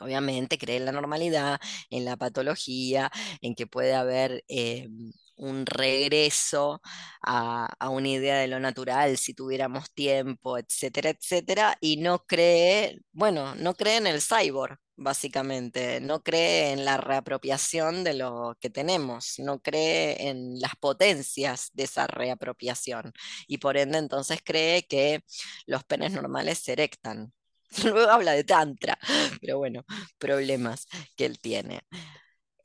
Obviamente 0.00 0.58
cree 0.58 0.76
en 0.78 0.86
la 0.86 0.92
normalidad, 0.92 1.60
en 1.90 2.04
la 2.04 2.16
patología, 2.16 3.10
en 3.42 3.54
que 3.54 3.66
puede 3.66 3.94
haber 3.94 4.44
eh, 4.48 4.88
un 5.36 5.66
regreso 5.66 6.80
a, 7.22 7.68
una 7.90 8.08
idea 8.08 8.38
de 8.38 8.48
lo 8.48 8.60
natural 8.60 9.16
si 9.18 9.34
tuviéramos 9.34 9.92
tiempo, 9.92 10.58
etcétera, 10.58 11.10
etcétera, 11.10 11.76
y 11.80 11.98
no 11.98 12.20
cree, 12.26 13.00
bueno, 13.12 13.54
no 13.56 13.74
cree 13.74 13.96
en 13.98 14.06
el 14.06 14.20
cyborg, 14.22 14.78
básicamente, 14.96 16.00
no 16.00 16.22
cree 16.22 16.72
en 16.72 16.84
la 16.84 16.96
reapropiación 16.96 18.04
de 18.04 18.14
lo 18.14 18.56
que 18.60 18.70
tenemos, 18.70 19.34
no 19.38 19.60
cree 19.60 20.28
en 20.28 20.60
las 20.60 20.74
potencias 20.76 21.70
de 21.74 21.84
esa 21.84 22.06
reapropiación, 22.06 23.12
y 23.46 23.58
por 23.58 23.76
ende 23.76 23.98
entonces 23.98 24.40
cree 24.44 24.84
que 24.86 25.22
los 25.66 25.84
penes 25.84 26.12
normales 26.12 26.58
se 26.60 26.72
erectan. 26.72 27.32
Luego 27.84 28.10
habla 28.10 28.32
de 28.32 28.44
tantra, 28.44 28.98
pero 29.40 29.58
bueno, 29.58 29.84
problemas 30.18 30.86
que 31.16 31.26
él 31.26 31.38
tiene. 31.40 31.82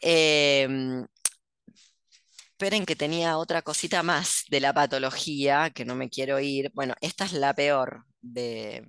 Em, 0.01 1.05
esperen 2.61 2.85
que 2.85 2.95
tenía 2.95 3.39
otra 3.39 3.63
cosita 3.63 4.03
más 4.03 4.45
de 4.51 4.59
la 4.59 4.71
patología, 4.71 5.71
que 5.71 5.83
no 5.83 5.95
me 5.95 6.11
quiero 6.11 6.39
ir. 6.39 6.71
Bueno, 6.75 6.93
esta 7.01 7.25
es 7.25 7.33
la 7.33 7.55
peor 7.55 8.05
de, 8.21 8.87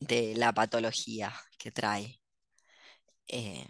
de 0.00 0.34
la 0.34 0.52
patología 0.52 1.32
que 1.56 1.70
trae. 1.70 2.20
Eh, 3.28 3.68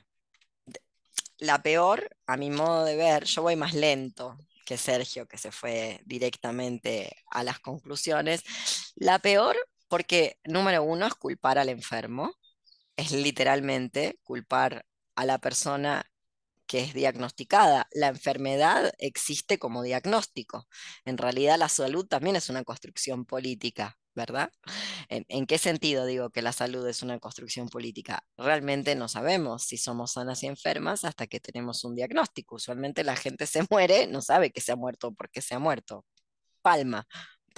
la 1.40 1.62
peor, 1.62 2.09
a 2.27 2.39
mi 2.39 2.48
modo 2.48 2.86
de 2.86 2.97
ver, 2.97 3.24
yo 3.24 3.43
voy 3.43 3.55
más 3.55 3.74
lento 3.74 4.39
que 4.65 4.78
Sergio, 4.78 5.28
que 5.28 5.36
se 5.36 5.52
fue 5.52 6.01
directamente 6.07 7.15
a 7.31 7.44
las 7.44 7.61
conclusiones. 7.61 8.43
La 8.94 9.19
peor, 9.19 9.57
porque 9.89 10.39
número 10.44 10.82
uno 10.85 11.07
es 11.07 11.15
culpar 11.15 11.59
al 11.59 11.69
enfermo, 11.69 12.32
es 12.97 13.12
literalmente 13.12 14.19
culpar 14.23 14.86
a 15.16 15.27
la 15.27 15.36
persona 15.36 16.09
que 16.70 16.78
es 16.84 16.94
diagnosticada. 16.94 17.88
La 17.90 18.06
enfermedad 18.06 18.92
existe 18.98 19.59
como 19.59 19.82
diagnóstico. 19.82 20.68
En 21.05 21.18
realidad 21.18 21.59
la 21.59 21.68
salud 21.68 22.06
también 22.06 22.36
es 22.36 22.48
una 22.48 22.62
construcción 22.62 23.24
política, 23.24 23.98
¿verdad? 24.14 24.52
¿En, 25.09 25.47
qué 25.47 25.59
sentido 25.59 26.06
digo 26.06 26.30
que 26.30 26.42
la 26.42 26.52
salud 26.52 26.86
es 26.86 27.02
una 27.02 27.18
construcción 27.18 27.68
política? 27.68 28.24
Realmente 28.36 28.94
no 28.94 29.09
sabemos 29.09 29.64
si 29.64 29.78
somos 29.78 30.12
sanas 30.12 30.44
y 30.44 30.47
enfermas 30.47 31.05
hasta 31.05 31.26
que 31.26 31.40
tenemos 31.40 31.82
un 31.82 31.97
diagnóstico. 31.97 32.55
Usualmente 32.55 33.02
la 33.02 33.16
gente 33.16 33.48
se 33.48 33.62
muere, 33.70 34.06
no 34.06 34.22
sabe 34.22 34.52
que 34.52 34.60
se 34.60 34.70
ha 34.70 34.76
muerto 34.76 35.09
o 35.09 35.12
por 35.12 35.28
qué 35.28 35.42
se 35.42 35.56
ha 35.56 35.59
muerto. 35.59 36.05
Palma, 36.62 37.05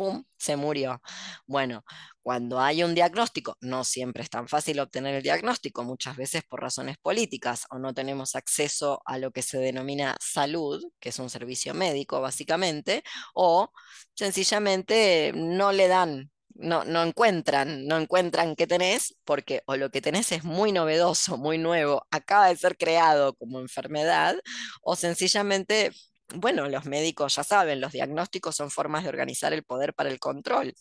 ¡pum!, 0.03 0.25
se 0.37 0.57
murió. 0.57 1.01
Bueno, 1.47 1.85
cuando 2.23 2.61
hay 2.61 2.83
un 2.83 2.95
diagnóstico, 2.95 3.57
no 3.61 3.85
siempre 3.85 4.23
es 4.25 4.31
tan 4.31 4.49
fácil 4.49 4.81
obtener 4.81 5.15
el 5.15 5.23
diagnóstico, 5.23 5.85
muchas 5.85 6.17
veces 6.17 6.43
por 6.49 6.61
razones 6.61 6.97
políticas 6.99 7.67
o 7.71 7.79
no 7.79 7.95
tenemos 7.95 8.35
acceso 8.37 9.01
a 9.05 9.19
lo 9.19 9.31
que 9.33 9.43
se 9.43 9.59
denomina 9.59 10.17
salud, 10.21 10.83
que 11.01 11.11
es 11.11 11.19
un 11.19 11.31
servicio 11.31 11.75
médico 11.75 12.21
básicamente, 12.21 13.03
o 13.35 13.71
sencillamente 14.15 15.33
no 15.35 15.73
le 15.73 15.89
dan 15.89 16.31
no, 16.55 16.85
no, 16.85 17.03
encuentran, 17.03 17.87
no 17.87 17.99
encuentran 17.99 18.55
qué 18.57 18.67
tenés, 18.67 19.17
porque 19.25 19.63
o 19.67 19.77
lo 19.77 19.91
que 19.91 20.03
tenés 20.03 20.33
es 20.33 20.45
muy 20.45 20.71
novedoso, 20.73 21.39
muy 21.39 21.59
nuevo, 21.59 22.07
acaba 22.11 22.49
de 22.49 22.57
ser 22.57 22.77
creado 22.77 23.35
como 23.35 23.59
enfermedad, 23.61 24.37
o 24.83 24.95
sencillamente 24.97 25.93
bueno, 26.35 26.69
los 26.69 26.85
médicos 26.87 27.37
ya 27.37 27.45
saben, 27.45 27.81
los 27.81 27.93
diagnósticos 27.93 28.57
son 28.57 28.71
formas 28.71 29.03
de 29.05 29.11
organizar 29.11 29.53
el 29.53 29.65
poder 29.65 29.95
para 29.95 30.11
el 30.11 30.19
control. 30.19 30.75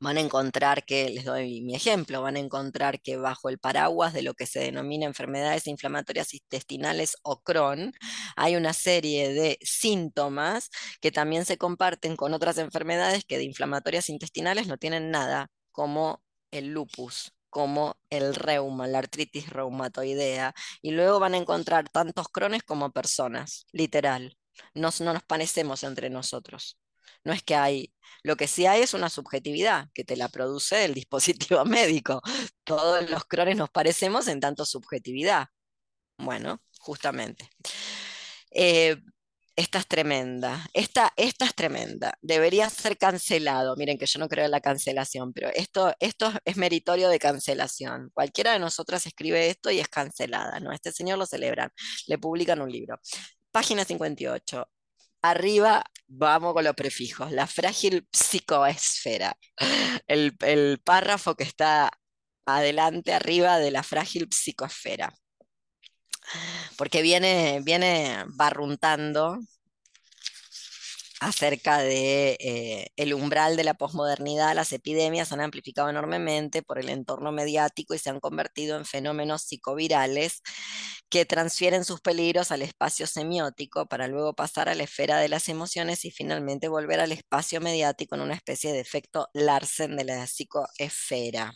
Van 0.00 0.16
a 0.18 0.20
encontrar 0.20 0.84
que, 0.84 1.08
les 1.10 1.24
doy 1.24 1.62
mi 1.62 1.74
ejemplo, 1.74 2.22
van 2.22 2.36
a 2.36 2.40
encontrar 2.40 3.00
que 3.00 3.16
bajo 3.16 3.48
el 3.48 3.58
paraguas 3.58 4.12
de 4.12 4.22
lo 4.22 4.34
que 4.34 4.46
se 4.46 4.60
denomina 4.60 5.06
enfermedades 5.06 5.66
inflamatorias 5.66 6.34
intestinales 6.34 7.16
o 7.22 7.40
Crohn, 7.40 7.92
hay 8.36 8.56
una 8.56 8.72
serie 8.72 9.32
de 9.32 9.58
síntomas 9.62 10.70
que 11.00 11.10
también 11.12 11.44
se 11.46 11.58
comparten 11.58 12.16
con 12.16 12.34
otras 12.34 12.58
enfermedades 12.58 13.24
que 13.24 13.38
de 13.38 13.44
inflamatorias 13.44 14.10
intestinales 14.10 14.66
no 14.66 14.76
tienen 14.76 15.10
nada, 15.10 15.50
como 15.72 16.22
el 16.50 16.68
lupus, 16.68 17.32
como 17.54 17.96
el 18.10 18.34
reuma, 18.34 18.88
la 18.88 18.98
artritis 18.98 19.48
reumatoidea, 19.48 20.54
y 20.82 20.90
luego 20.90 21.20
van 21.20 21.34
a 21.34 21.36
encontrar 21.36 21.88
tantos 21.88 22.26
crones 22.28 22.64
como 22.64 22.90
personas, 22.90 23.66
literal. 23.70 24.36
No, 24.74 24.90
no 24.98 25.12
nos 25.12 25.22
parecemos 25.22 25.84
entre 25.84 26.10
nosotros. 26.10 26.80
No 27.22 27.32
es 27.32 27.44
que 27.44 27.54
hay, 27.54 27.94
lo 28.24 28.34
que 28.36 28.48
sí 28.48 28.66
hay 28.66 28.82
es 28.82 28.92
una 28.92 29.08
subjetividad 29.08 29.88
que 29.94 30.02
te 30.02 30.16
la 30.16 30.28
produce 30.28 30.84
el 30.84 30.94
dispositivo 31.00 31.64
médico. 31.64 32.22
Todos 32.64 33.08
los 33.08 33.24
crones 33.24 33.56
nos 33.56 33.70
parecemos 33.70 34.26
en 34.26 34.40
tanto 34.40 34.64
subjetividad. 34.64 35.46
Bueno, 36.18 36.60
justamente. 36.80 37.48
Eh, 38.50 38.96
esta 39.56 39.78
es 39.78 39.86
tremenda, 39.86 40.66
esta, 40.72 41.12
esta 41.16 41.44
es 41.44 41.54
tremenda, 41.54 42.18
debería 42.22 42.68
ser 42.70 42.98
cancelado. 42.98 43.76
Miren 43.76 43.98
que 43.98 44.06
yo 44.06 44.18
no 44.18 44.28
creo 44.28 44.46
en 44.46 44.50
la 44.50 44.60
cancelación, 44.60 45.32
pero 45.32 45.48
esto, 45.54 45.94
esto 46.00 46.32
es 46.44 46.56
meritorio 46.56 47.08
de 47.08 47.18
cancelación. 47.20 48.10
Cualquiera 48.14 48.52
de 48.52 48.58
nosotras 48.58 49.06
escribe 49.06 49.48
esto 49.48 49.70
y 49.70 49.78
es 49.80 49.88
cancelada, 49.88 50.58
¿no? 50.60 50.72
Este 50.72 50.92
señor 50.92 51.18
lo 51.18 51.26
celebran, 51.26 51.70
le 52.08 52.18
publican 52.18 52.60
un 52.62 52.70
libro. 52.70 52.98
Página 53.52 53.84
58. 53.84 54.68
Arriba, 55.22 55.84
vamos 56.08 56.54
con 56.54 56.64
los 56.64 56.74
prefijos, 56.74 57.32
la 57.32 57.46
frágil 57.46 58.08
psicoesfera. 58.12 59.36
El, 60.06 60.36
el 60.40 60.80
párrafo 60.84 61.34
que 61.36 61.44
está 61.44 61.90
adelante, 62.46 63.12
arriba 63.14 63.58
de 63.58 63.70
la 63.70 63.82
frágil 63.82 64.28
psicoesfera 64.30 65.14
porque 66.76 67.02
viene, 67.02 67.60
viene 67.62 68.24
barruntando 68.28 69.38
acerca 71.20 71.78
de 71.78 72.36
eh, 72.40 72.88
el 72.96 73.14
umbral 73.14 73.56
de 73.56 73.64
la 73.64 73.74
posmodernidad, 73.74 74.54
las 74.54 74.72
epidemias 74.72 75.32
han 75.32 75.40
amplificado 75.40 75.88
enormemente 75.88 76.62
por 76.62 76.78
el 76.78 76.90
entorno 76.90 77.32
mediático 77.32 77.94
y 77.94 77.98
se 77.98 78.10
han 78.10 78.20
convertido 78.20 78.76
en 78.76 78.84
fenómenos 78.84 79.42
psicovirales 79.42 80.42
que 81.08 81.24
transfieren 81.24 81.84
sus 81.84 82.00
peligros 82.00 82.50
al 82.50 82.62
espacio 82.62 83.06
semiótico 83.06 83.86
para 83.86 84.08
luego 84.08 84.34
pasar 84.34 84.68
a 84.68 84.74
la 84.74 84.84
esfera 84.84 85.18
de 85.18 85.28
las 85.28 85.48
emociones 85.48 86.04
y 86.04 86.10
finalmente 86.10 86.68
volver 86.68 87.00
al 87.00 87.12
espacio 87.12 87.60
mediático 87.60 88.14
en 88.16 88.22
una 88.22 88.34
especie 88.34 88.72
de 88.72 88.80
efecto 88.80 89.28
Larsen 89.32 89.96
de 89.96 90.04
la 90.04 90.26
psicoesfera. 90.26 91.54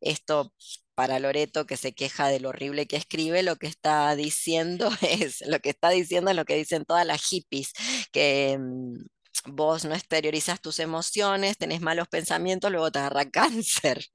Esto 0.00 0.52
para 0.98 1.20
Loreto 1.20 1.64
que 1.64 1.76
se 1.76 1.92
queja 1.94 2.26
de 2.26 2.40
lo 2.40 2.48
horrible 2.48 2.88
que 2.88 2.96
escribe, 2.96 3.44
lo 3.44 3.54
que 3.54 3.68
está 3.68 4.16
diciendo 4.16 4.90
es, 5.00 5.46
lo 5.46 5.60
que 5.60 5.70
está 5.70 5.90
diciendo 5.90 6.32
es 6.32 6.36
lo 6.36 6.44
que 6.44 6.56
dicen 6.56 6.84
todas 6.84 7.06
las 7.06 7.22
hippies, 7.22 7.72
que 8.10 8.58
mm, 8.58 9.04
vos 9.46 9.84
no 9.84 9.94
exteriorizas 9.94 10.60
tus 10.60 10.80
emociones, 10.80 11.56
tenés 11.56 11.80
malos 11.82 12.08
pensamientos, 12.08 12.72
luego 12.72 12.90
te 12.90 12.98
agarra 12.98 13.30
cáncer. 13.30 14.06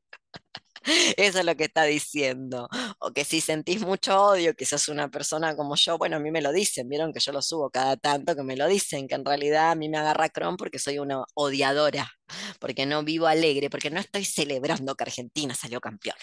Eso 1.17 1.39
es 1.39 1.45
lo 1.45 1.55
que 1.55 1.65
está 1.65 1.83
diciendo. 1.83 2.67
O 2.99 3.11
que 3.11 3.23
si 3.25 3.41
sentís 3.41 3.81
mucho 3.81 4.19
odio, 4.21 4.53
que 4.55 4.65
sos 4.65 4.87
una 4.89 5.09
persona 5.09 5.55
como 5.55 5.75
yo, 5.75 5.97
bueno, 5.97 6.17
a 6.17 6.19
mí 6.19 6.31
me 6.31 6.41
lo 6.41 6.51
dicen, 6.51 6.89
vieron 6.89 7.13
que 7.13 7.19
yo 7.19 7.31
lo 7.31 7.41
subo 7.41 7.69
cada 7.69 7.97
tanto, 7.97 8.35
que 8.35 8.43
me 8.43 8.55
lo 8.57 8.67
dicen, 8.67 9.07
que 9.07 9.15
en 9.15 9.25
realidad 9.25 9.71
a 9.71 9.75
mí 9.75 9.89
me 9.89 9.97
agarra 9.97 10.29
Cron 10.29 10.57
porque 10.57 10.79
soy 10.79 10.99
una 10.99 11.23
odiadora, 11.35 12.11
porque 12.59 12.85
no 12.85 13.03
vivo 13.03 13.27
alegre, 13.27 13.69
porque 13.69 13.89
no 13.89 13.99
estoy 13.99 14.25
celebrando 14.25 14.95
que 14.95 15.03
Argentina 15.03 15.55
salió 15.55 15.79
campeona, 15.79 16.19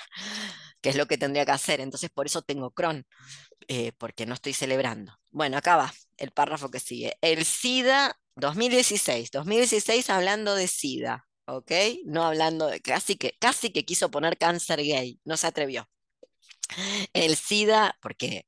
que 0.80 0.90
es 0.90 0.96
lo 0.96 1.06
que 1.06 1.18
tendría 1.18 1.44
que 1.44 1.52
hacer. 1.52 1.80
Entonces 1.80 2.10
por 2.10 2.26
eso 2.26 2.42
tengo 2.42 2.70
Cron, 2.72 3.06
eh, 3.68 3.92
porque 3.98 4.26
no 4.26 4.34
estoy 4.34 4.52
celebrando. 4.52 5.14
Bueno, 5.30 5.56
acá 5.56 5.76
va 5.76 5.92
el 6.16 6.32
párrafo 6.32 6.70
que 6.70 6.80
sigue. 6.80 7.16
El 7.22 7.44
SIDA 7.44 8.16
2016, 8.36 9.30
2016 9.30 10.10
hablando 10.10 10.54
de 10.54 10.66
SIDA. 10.68 11.26
¿Ok? 11.56 11.72
No 12.05 12.24
hablando 12.24 12.66
de 12.68 12.81
casi 12.81 13.16
que, 13.16 13.36
casi 13.39 13.70
que 13.70 13.85
quiso 13.85 14.10
poner 14.10 14.39
cáncer 14.39 14.81
gay, 14.82 15.20
no 15.24 15.36
se 15.36 15.47
atrevió. 15.47 15.89
El 17.12 17.36
SIDA, 17.36 17.97
porque 18.01 18.47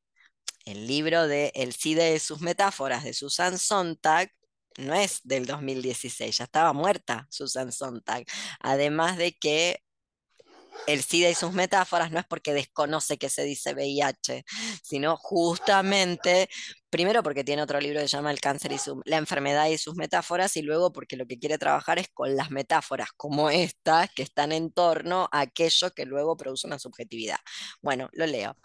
el 0.64 0.86
libro 0.86 1.26
de 1.26 1.52
El 1.54 1.72
SIDA 1.72 2.10
y 2.10 2.18
sus 2.18 2.40
metáforas 2.40 3.04
de 3.04 3.14
Susan 3.14 3.58
Sontag 3.58 4.30
no 4.78 4.94
es 4.94 5.20
del 5.24 5.46
2016, 5.46 6.38
ya 6.38 6.44
estaba 6.44 6.72
muerta 6.72 7.26
Susan 7.30 7.72
Sontag. 7.72 8.24
Además 8.60 9.16
de 9.18 9.32
que 9.32 9.80
el 10.86 11.02
SIDA 11.02 11.30
y 11.30 11.34
sus 11.34 11.52
metáforas 11.52 12.10
no 12.10 12.18
es 12.18 12.26
porque 12.26 12.54
desconoce 12.54 13.18
que 13.18 13.28
se 13.28 13.44
dice 13.44 13.74
VIH, 13.74 14.44
sino 14.82 15.16
justamente 15.16 16.48
Primero 16.92 17.22
porque 17.22 17.42
tiene 17.42 17.62
otro 17.62 17.80
libro 17.80 18.00
que 18.00 18.06
se 18.06 18.18
llama 18.18 18.30
El 18.30 18.38
cáncer 18.38 18.70
y 18.70 18.76
la 19.06 19.16
enfermedad 19.16 19.66
y 19.68 19.78
sus 19.78 19.94
metáforas, 19.94 20.58
y 20.58 20.62
luego 20.62 20.92
porque 20.92 21.16
lo 21.16 21.26
que 21.26 21.38
quiere 21.38 21.56
trabajar 21.56 21.98
es 21.98 22.08
con 22.12 22.36
las 22.36 22.50
metáforas 22.50 23.08
como 23.16 23.48
estas 23.48 24.10
que 24.14 24.22
están 24.22 24.52
en 24.52 24.70
torno 24.70 25.26
a 25.32 25.40
aquello 25.40 25.90
que 25.92 26.04
luego 26.04 26.36
produce 26.36 26.66
una 26.66 26.78
subjetividad. 26.78 27.38
Bueno, 27.80 28.10
lo 28.12 28.26
leo. 28.26 28.58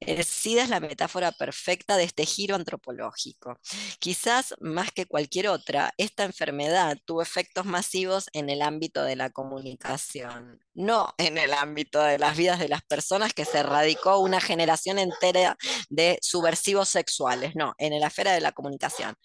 El 0.00 0.24
SIDA 0.24 0.62
es 0.62 0.70
la 0.70 0.80
metáfora 0.80 1.32
perfecta 1.32 1.98
de 1.98 2.04
este 2.04 2.24
giro 2.24 2.54
antropológico. 2.54 3.60
Quizás 3.98 4.54
más 4.58 4.90
que 4.90 5.04
cualquier 5.04 5.48
otra, 5.48 5.92
esta 5.98 6.24
enfermedad 6.24 6.96
tuvo 7.04 7.20
efectos 7.20 7.66
masivos 7.66 8.28
en 8.32 8.48
el 8.48 8.62
ámbito 8.62 9.02
de 9.02 9.16
la 9.16 9.28
comunicación, 9.28 10.62
no 10.72 11.12
en 11.18 11.36
el 11.36 11.52
ámbito 11.52 12.00
de 12.00 12.18
las 12.18 12.38
vidas 12.38 12.58
de 12.58 12.68
las 12.68 12.80
personas 12.84 13.34
que 13.34 13.44
se 13.44 13.58
erradicó 13.58 14.18
una 14.18 14.40
generación 14.40 14.98
entera 14.98 15.58
de 15.90 16.18
subversivos 16.22 16.88
sexuales, 16.88 17.54
no 17.54 17.65
en 17.78 17.98
la 17.98 18.08
esfera 18.08 18.32
de 18.32 18.40
la 18.40 18.52
comunicación. 18.52 19.16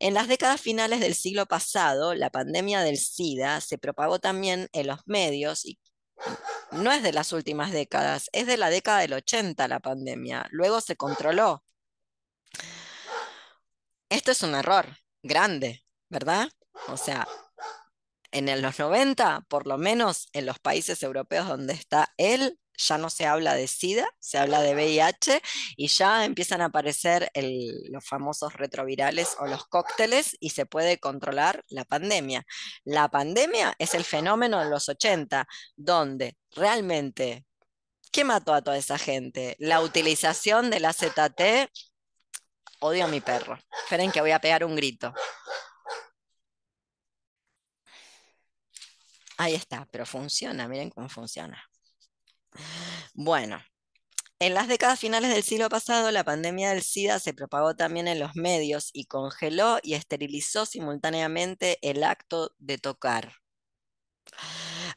En 0.00 0.14
las 0.14 0.28
décadas 0.28 0.60
finales 0.60 1.00
del 1.00 1.14
siglo 1.14 1.46
pasado, 1.46 2.14
la 2.14 2.30
pandemia 2.30 2.80
del 2.82 2.98
SIDA 2.98 3.60
se 3.60 3.78
propagó 3.78 4.18
también 4.18 4.68
en 4.72 4.86
los 4.86 5.00
medios 5.06 5.64
y 5.64 5.78
no 6.72 6.92
es 6.92 7.02
de 7.02 7.12
las 7.12 7.32
últimas 7.32 7.72
décadas, 7.72 8.28
es 8.32 8.46
de 8.46 8.56
la 8.56 8.70
década 8.70 9.00
del 9.00 9.14
80 9.14 9.68
la 9.68 9.80
pandemia. 9.80 10.46
Luego 10.50 10.80
se 10.80 10.96
controló. 10.96 11.64
Esto 14.10 14.32
es 14.32 14.42
un 14.42 14.54
error 14.54 14.86
grande, 15.22 15.84
¿verdad? 16.08 16.48
O 16.88 16.96
sea, 16.96 17.26
en 18.32 18.62
los 18.62 18.78
90, 18.78 19.46
por 19.48 19.66
lo 19.66 19.78
menos 19.78 20.28
en 20.32 20.46
los 20.46 20.58
países 20.58 21.02
europeos 21.02 21.48
donde 21.48 21.74
está 21.74 22.12
él, 22.16 22.58
ya 22.78 22.96
no 22.96 23.10
se 23.10 23.26
habla 23.26 23.54
de 23.54 23.66
SIDA, 23.66 24.06
se 24.20 24.38
habla 24.38 24.62
de 24.62 24.74
VIH 24.74 25.42
y 25.76 25.88
ya 25.88 26.24
empiezan 26.24 26.60
a 26.60 26.66
aparecer 26.66 27.30
los 27.34 28.04
famosos 28.06 28.54
retrovirales 28.54 29.36
o 29.40 29.46
los 29.46 29.66
cócteles 29.66 30.36
y 30.40 30.50
se 30.50 30.64
puede 30.64 30.98
controlar 30.98 31.64
la 31.68 31.84
pandemia. 31.84 32.46
La 32.84 33.08
pandemia 33.08 33.74
es 33.78 33.94
el 33.94 34.04
fenómeno 34.04 34.60
de 34.62 34.70
los 34.70 34.88
80, 34.88 35.46
donde 35.76 36.36
realmente, 36.52 37.44
¿qué 38.12 38.24
mató 38.24 38.54
a 38.54 38.62
toda 38.62 38.76
esa 38.76 38.98
gente? 38.98 39.56
La 39.58 39.80
utilización 39.80 40.70
del 40.70 40.84
AZT. 40.84 41.70
Odio 42.80 43.06
a 43.06 43.08
mi 43.08 43.20
perro. 43.20 43.58
Esperen 43.82 44.12
que 44.12 44.20
voy 44.20 44.30
a 44.30 44.40
pegar 44.40 44.64
un 44.64 44.76
grito. 44.76 45.12
Ahí 49.38 49.54
está, 49.54 49.86
pero 49.90 50.04
funciona, 50.04 50.68
miren 50.68 50.90
cómo 50.90 51.08
funciona. 51.08 51.62
Bueno, 53.14 53.62
en 54.40 54.54
las 54.54 54.68
décadas 54.68 55.00
finales 55.00 55.32
del 55.34 55.42
siglo 55.42 55.68
pasado, 55.68 56.10
la 56.10 56.24
pandemia 56.24 56.70
del 56.70 56.82
SIDA 56.82 57.18
se 57.18 57.34
propagó 57.34 57.74
también 57.76 58.08
en 58.08 58.20
los 58.20 58.36
medios 58.36 58.90
y 58.92 59.06
congeló 59.06 59.78
y 59.82 59.94
esterilizó 59.94 60.66
simultáneamente 60.66 61.78
el 61.82 62.04
acto 62.04 62.52
de 62.58 62.78
tocar. 62.78 63.32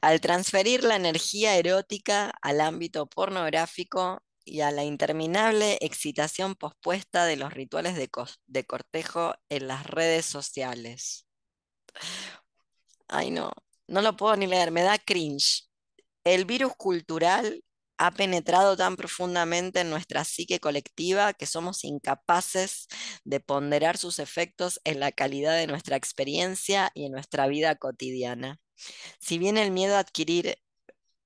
Al 0.02 0.22
transferir 0.22 0.84
la 0.84 0.96
energía 0.96 1.56
erótica 1.58 2.32
al 2.42 2.62
ámbito 2.62 3.08
pornográfico 3.08 4.24
y 4.46 4.62
a 4.62 4.72
la 4.72 4.84
interminable 4.84 5.78
excitación 5.82 6.56
pospuesta 6.56 7.26
de 7.26 7.38
los 7.38 7.54
rituales 7.54 7.96
de, 7.96 8.66
cortejo 8.66 9.34
en 9.50 9.68
las 9.68 9.86
redes 9.86 10.26
sociales. 10.26 11.28
Ay, 13.08 13.32
no, 13.32 13.52
no 13.92 14.02
lo 14.02 14.16
puedo 14.16 14.36
ni 14.38 14.48
leer, 14.48 14.72
me 14.72 14.84
da 14.84 14.98
cringe. 14.98 15.68
El 16.24 16.46
virus 16.46 16.74
cultural 16.78 17.64
ha 17.98 18.12
penetrado 18.12 18.78
tan 18.78 18.96
profundamente 18.96 19.82
en 19.82 19.90
nuestra 19.90 20.24
psique 20.24 20.60
colectiva 20.60 21.34
que 21.34 21.46
somos 21.46 21.84
incapaces 21.84 22.88
de 23.26 23.42
ponderar 23.42 23.98
sus 23.98 24.20
efectos 24.20 24.80
en 24.86 25.00
la 25.00 25.12
calidad 25.12 25.58
de 25.58 25.68
nuestra 25.68 25.98
experiencia 25.98 26.92
y 26.96 27.06
en 27.06 27.12
nuestra 27.12 27.48
vida 27.48 27.76
cotidiana. 27.76 28.60
Si 29.20 29.38
bien 29.38 29.58
el 29.58 29.72
miedo 29.72 29.98
a 29.98 30.00
adquirir 30.00 30.58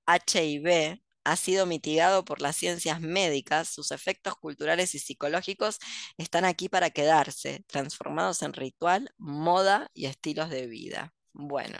HIV 0.08 1.02
ha 1.24 1.36
sido 1.36 1.66
mitigado 1.68 2.26
por 2.26 2.42
las 2.42 2.56
ciencias 2.56 3.00
médicas, 3.00 3.70
sus 3.70 3.92
efectos 3.92 4.36
culturales 4.36 4.96
y 4.96 5.00
psicológicos 5.00 5.80
están 6.18 6.46
aquí 6.46 6.68
para 6.70 6.90
quedarse, 6.90 7.64
transformados 7.68 8.42
en 8.42 8.54
ritual, 8.54 9.12
moda 9.18 9.90
y 9.94 10.08
estilos 10.08 10.50
de 10.50 10.68
vida. 10.68 11.14
Bueno, 11.34 11.78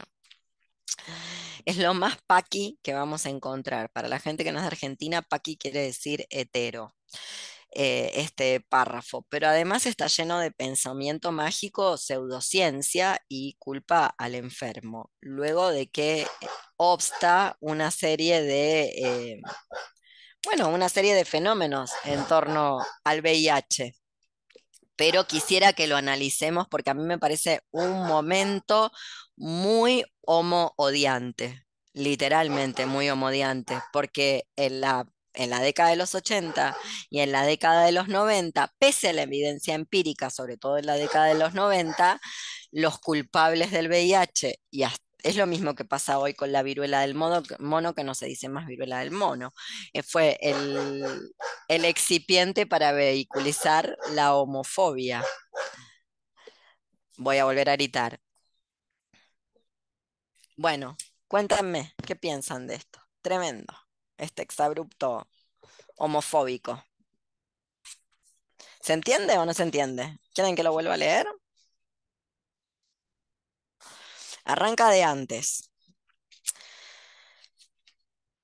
es 1.64 1.76
lo 1.78 1.94
más 1.94 2.18
paqui 2.26 2.78
que 2.82 2.94
vamos 2.94 3.26
a 3.26 3.30
encontrar. 3.30 3.90
Para 3.90 4.08
la 4.08 4.20
gente 4.20 4.44
que 4.44 4.52
no 4.52 4.58
es 4.58 4.64
de 4.64 4.68
Argentina, 4.68 5.22
paqui 5.22 5.56
quiere 5.56 5.80
decir 5.80 6.26
hetero. 6.30 6.94
Eh, 7.78 8.12
este 8.22 8.60
párrafo, 8.60 9.26
pero 9.28 9.48
además 9.48 9.84
está 9.84 10.06
lleno 10.06 10.38
de 10.38 10.50
pensamiento 10.50 11.30
mágico, 11.30 11.98
pseudociencia 11.98 13.20
y 13.28 13.56
culpa 13.58 14.14
al 14.16 14.34
enfermo, 14.34 15.10
luego 15.20 15.70
de 15.70 15.88
que 15.88 16.26
obsta 16.76 17.56
una 17.60 17.90
serie 17.90 18.40
de, 18.40 18.84
eh, 18.96 19.40
bueno, 20.44 20.70
una 20.70 20.88
serie 20.88 21.14
de 21.14 21.26
fenómenos 21.26 21.90
en 22.04 22.24
torno 22.26 22.78
al 23.04 23.20
VIH 23.20 23.94
pero 24.96 25.26
quisiera 25.26 25.72
que 25.74 25.86
lo 25.86 25.96
analicemos 25.96 26.66
porque 26.68 26.90
a 26.90 26.94
mí 26.94 27.04
me 27.04 27.18
parece 27.18 27.60
un 27.70 28.06
momento 28.06 28.90
muy 29.36 30.04
homo-odiante, 30.22 31.64
literalmente 31.92 32.86
muy 32.86 33.10
homo-odiante, 33.10 33.80
porque 33.92 34.44
en 34.56 34.80
la, 34.80 35.06
en 35.34 35.50
la 35.50 35.60
década 35.60 35.90
de 35.90 35.96
los 35.96 36.14
80 36.14 36.76
y 37.10 37.20
en 37.20 37.32
la 37.32 37.44
década 37.44 37.84
de 37.84 37.92
los 37.92 38.08
90, 38.08 38.74
pese 38.78 39.10
a 39.10 39.12
la 39.12 39.22
evidencia 39.22 39.74
empírica, 39.74 40.30
sobre 40.30 40.56
todo 40.56 40.78
en 40.78 40.86
la 40.86 40.94
década 40.94 41.26
de 41.26 41.34
los 41.34 41.54
90, 41.54 42.20
los 42.72 42.98
culpables 42.98 43.70
del 43.70 43.88
VIH 43.88 44.60
y 44.70 44.84
es 45.26 45.36
lo 45.36 45.46
mismo 45.46 45.74
que 45.74 45.84
pasa 45.84 46.18
hoy 46.18 46.34
con 46.34 46.52
la 46.52 46.62
viruela 46.62 47.00
del 47.00 47.14
mono, 47.14 47.42
mono 47.58 47.94
que 47.94 48.04
no 48.04 48.14
se 48.14 48.26
dice 48.26 48.48
más 48.48 48.66
viruela 48.66 49.00
del 49.00 49.10
mono. 49.10 49.52
Eh, 49.92 50.02
fue 50.02 50.38
el, 50.40 51.04
el 51.68 51.84
excipiente 51.84 52.66
para 52.66 52.92
vehiculizar 52.92 53.96
la 54.14 54.34
homofobia. 54.34 55.24
Voy 57.18 57.38
a 57.38 57.44
volver 57.44 57.68
a 57.68 57.72
gritar. 57.76 58.20
Bueno, 60.56 60.96
cuéntenme, 61.28 61.94
¿qué 62.06 62.16
piensan 62.16 62.66
de 62.66 62.74
esto? 62.76 63.00
Tremendo, 63.22 63.74
este 64.18 64.42
exabrupto 64.42 65.28
homofóbico. 65.96 66.84
¿Se 68.80 68.94
entiende 68.94 69.36
o 69.38 69.44
no 69.44 69.52
se 69.52 69.64
entiende? 69.64 70.18
¿Quieren 70.34 70.56
que 70.56 70.62
lo 70.62 70.72
vuelva 70.72 70.94
a 70.94 70.96
leer? 70.96 71.26
Arranca 74.46 74.88
de 74.88 75.02
antes. 75.02 75.65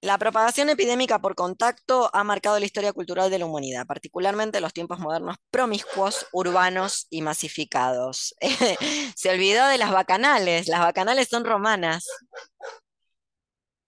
La 0.02 0.18
propagación 0.18 0.68
epidémica 0.68 1.20
por 1.20 1.36
contacto 1.36 2.10
ha 2.12 2.24
marcado 2.24 2.58
la 2.58 2.66
historia 2.66 2.92
cultural 2.92 3.30
de 3.30 3.38
la 3.38 3.46
humanidad, 3.46 3.86
particularmente 3.86 4.60
los 4.60 4.72
tiempos 4.72 4.98
modernos 4.98 5.36
promiscuos, 5.52 6.26
urbanos 6.32 7.06
y 7.08 7.22
masificados. 7.22 8.34
Se 9.14 9.30
olvidó 9.30 9.68
de 9.68 9.78
las 9.78 9.92
bacanales, 9.92 10.66
las 10.66 10.80
bacanales 10.80 11.28
son 11.28 11.44
romanas. 11.44 12.04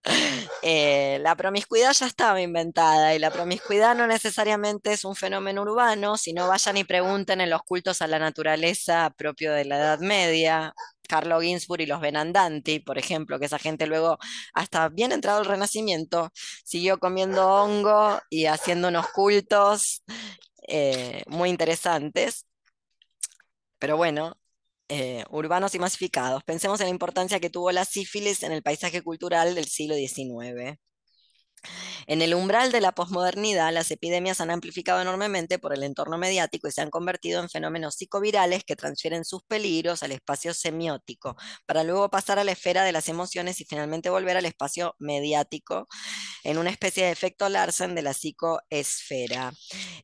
Eh, 0.67 1.19
la 1.21 1.37
promiscuidad 1.37 1.93
ya 1.93 2.07
estaba 2.07 2.41
inventada 2.41 3.15
y 3.15 3.19
la 3.19 3.31
promiscuidad 3.31 3.95
no 3.95 4.07
necesariamente 4.07 4.93
es 4.93 5.05
un 5.05 5.15
fenómeno 5.15 5.63
urbano, 5.63 6.17
sino 6.17 6.49
vayan 6.49 6.79
y 6.79 6.85
pregunten 6.85 7.41
en 7.43 7.51
los 7.51 7.63
cultos 7.63 8.01
a 8.01 8.07
la 8.07 8.19
naturaleza 8.19 9.11
propio 9.17 9.53
de 9.53 9.67
la 9.67 9.77
Edad 9.77 9.99
Media, 10.01 10.75
Carlo 11.09 11.41
Ginsburg 11.41 11.83
y 11.83 11.87
los 11.87 12.01
Benandanti, 12.01 12.81
por 12.81 12.99
ejemplo, 12.99 13.39
que 13.39 13.47
esa 13.47 13.59
gente 13.59 13.87
luego, 13.87 14.19
hasta 14.55 14.89
bien 14.89 15.13
entrado 15.13 15.41
el 15.41 15.47
Renacimiento, 15.47 16.31
siguió 16.65 16.99
comiendo 16.99 17.47
hongo 17.49 18.21
y 18.31 18.47
haciendo 18.47 18.89
unos 18.89 19.09
cultos 19.09 20.03
eh, 20.69 21.23
muy 21.29 21.51
interesantes. 21.51 22.47
Pero 23.79 23.97
bueno, 23.97 24.37
eh, 24.89 25.25
urbanos 25.31 25.75
y 25.75 25.79
masificados. 25.79 26.43
Pensemos 26.45 26.81
en 26.81 26.87
la 26.87 26.91
importancia 26.91 27.41
que 27.41 27.51
tuvo 27.51 27.73
la 27.73 27.85
sífilis 27.85 28.43
en 28.43 28.53
el 28.53 28.63
paisaje 28.63 29.03
cultural 29.03 29.55
del 29.55 29.67
siglo 29.67 29.95
XIX. 29.95 30.79
En 32.07 32.23
el 32.23 32.35
umbral 32.35 32.73
de 32.73 32.81
la 32.81 32.93
posmodernidad, 32.93 33.73
las 33.73 33.91
epidemias 33.91 34.41
han 34.41 34.51
amplificado 34.51 35.01
enormemente 35.01 35.59
por 35.59 35.75
el 35.75 35.83
entorno 35.83 36.19
mediático 36.19 36.69
y 36.69 36.73
se 36.73 36.81
han 36.81 36.91
convertido 36.91 37.43
en 37.43 37.49
fenómenos 37.49 37.97
psicovirales 37.97 38.65
que 38.65 38.77
transfieren 38.77 39.25
sus 39.25 39.43
peligros 39.45 40.03
al 40.03 40.13
espacio 40.13 40.55
semiótico, 40.55 41.37
para 41.67 41.85
luego 41.85 42.11
pasar 42.11 42.39
a 42.39 42.45
la 42.45 42.53
esfera 42.53 42.85
de 42.85 42.93
las 42.93 43.09
emociones 43.09 43.61
y 43.61 43.65
finalmente 43.65 44.11
volver 44.11 44.37
al 44.37 44.47
espacio 44.47 44.95
mediático 44.99 45.89
en 46.45 46.59
una 46.59 46.71
especie 46.71 47.05
de 47.05 47.11
efecto 47.11 47.49
Larsen 47.49 47.95
de 47.95 48.03
la 48.03 48.15
psicoesfera. 48.15 49.53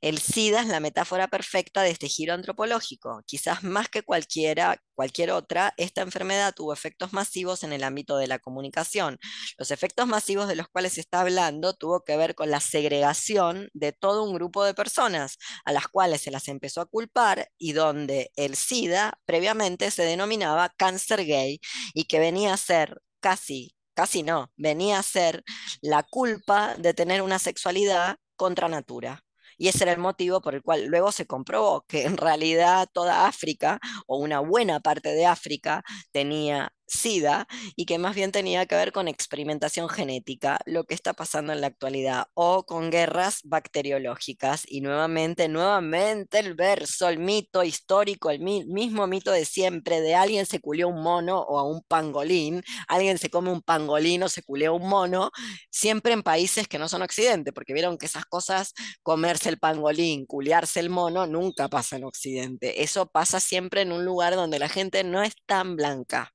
El 0.00 0.18
SIDA 0.18 0.62
es 0.62 0.68
la 0.68 0.80
metáfora 0.80 1.28
perfecta 1.28 1.82
de 1.82 1.90
este 1.90 2.08
giro 2.08 2.34
antropológico. 2.34 3.22
Quizás 3.26 3.62
más 3.62 3.88
que 3.88 4.02
cualquiera, 4.02 4.80
cualquier 5.00 5.30
otra, 5.30 5.72
esta 5.78 6.02
enfermedad 6.02 6.52
tuvo 6.54 6.74
efectos 6.74 7.14
masivos 7.14 7.64
en 7.64 7.72
el 7.72 7.84
ámbito 7.84 8.18
de 8.18 8.26
la 8.26 8.38
comunicación. 8.38 9.18
Los 9.56 9.70
efectos 9.70 10.06
masivos 10.06 10.46
de 10.46 10.56
los 10.56 10.68
cuales 10.68 10.92
se 10.92 11.00
está 11.00 11.22
hablando 11.22 11.72
tuvo 11.72 12.04
que 12.04 12.18
ver 12.18 12.34
con 12.34 12.50
la 12.50 12.60
segregación 12.60 13.70
de 13.72 13.92
todo 13.92 14.24
un 14.24 14.34
grupo 14.34 14.62
de 14.62 14.74
personas 14.74 15.38
a 15.64 15.72
las 15.72 15.88
cuales 15.88 16.20
se 16.20 16.30
las 16.30 16.48
empezó 16.48 16.82
a 16.82 16.86
culpar 16.86 17.48
y 17.56 17.72
donde 17.72 18.30
el 18.36 18.56
SIDA 18.56 19.18
previamente 19.24 19.90
se 19.90 20.02
denominaba 20.02 20.68
cáncer 20.76 21.24
gay 21.24 21.60
y 21.94 22.04
que 22.04 22.18
venía 22.18 22.52
a 22.52 22.58
ser 22.58 23.00
casi 23.20 23.74
casi 23.94 24.22
no, 24.22 24.50
venía 24.56 24.98
a 24.98 25.02
ser 25.02 25.44
la 25.80 26.02
culpa 26.02 26.74
de 26.76 26.92
tener 26.92 27.22
una 27.22 27.38
sexualidad 27.38 28.16
contra 28.36 28.68
natura. 28.68 29.24
Y 29.60 29.68
ese 29.68 29.84
era 29.84 29.92
el 29.92 29.98
motivo 29.98 30.40
por 30.40 30.54
el 30.54 30.62
cual 30.62 30.86
luego 30.86 31.12
se 31.12 31.26
comprobó 31.26 31.84
que 31.86 32.04
en 32.04 32.16
realidad 32.16 32.88
toda 32.92 33.26
África, 33.26 33.78
o 34.06 34.16
una 34.18 34.40
buena 34.40 34.80
parte 34.80 35.10
de 35.10 35.26
África, 35.26 35.82
tenía 36.12 36.72
SIDA 36.90 37.46
y 37.76 37.86
que 37.86 37.98
más 37.98 38.14
bien 38.14 38.32
tenía 38.32 38.66
que 38.66 38.74
ver 38.74 38.92
con 38.92 39.08
experimentación 39.08 39.88
genética, 39.88 40.58
lo 40.66 40.84
que 40.84 40.94
está 40.94 41.14
pasando 41.14 41.52
en 41.52 41.60
la 41.60 41.68
actualidad, 41.68 42.26
o 42.34 42.64
con 42.64 42.90
guerras 42.90 43.40
bacteriológicas. 43.44 44.64
Y 44.66 44.80
nuevamente, 44.80 45.48
nuevamente 45.48 46.38
el 46.40 46.54
verso, 46.54 47.08
el 47.08 47.18
mito 47.18 47.62
histórico, 47.62 48.30
el 48.30 48.40
mismo 48.40 49.06
mito 49.06 49.30
de 49.30 49.44
siempre, 49.44 50.00
de 50.00 50.14
alguien 50.14 50.46
se 50.46 50.60
culió 50.60 50.88
un 50.88 51.02
mono 51.02 51.40
o 51.40 51.58
a 51.58 51.64
un 51.64 51.82
pangolín, 51.82 52.62
alguien 52.88 53.18
se 53.18 53.30
come 53.30 53.50
un 53.50 53.62
pangolín 53.62 54.22
o 54.24 54.28
se 54.28 54.42
culió 54.42 54.74
un 54.74 54.88
mono, 54.88 55.30
siempre 55.70 56.12
en 56.12 56.22
países 56.22 56.68
que 56.68 56.78
no 56.78 56.88
son 56.88 57.02
occidente, 57.02 57.52
porque 57.52 57.72
vieron 57.72 57.98
que 57.98 58.06
esas 58.06 58.24
cosas, 58.26 58.74
comerse 59.02 59.48
el 59.48 59.58
pangolín, 59.58 60.26
culiarse 60.26 60.80
el 60.80 60.90
mono, 60.90 61.26
nunca 61.26 61.68
pasa 61.68 61.96
en 61.96 62.04
occidente. 62.04 62.82
Eso 62.82 63.06
pasa 63.06 63.40
siempre 63.40 63.82
en 63.82 63.92
un 63.92 64.04
lugar 64.04 64.34
donde 64.34 64.58
la 64.58 64.68
gente 64.68 65.04
no 65.04 65.22
es 65.22 65.34
tan 65.46 65.76
blanca 65.76 66.32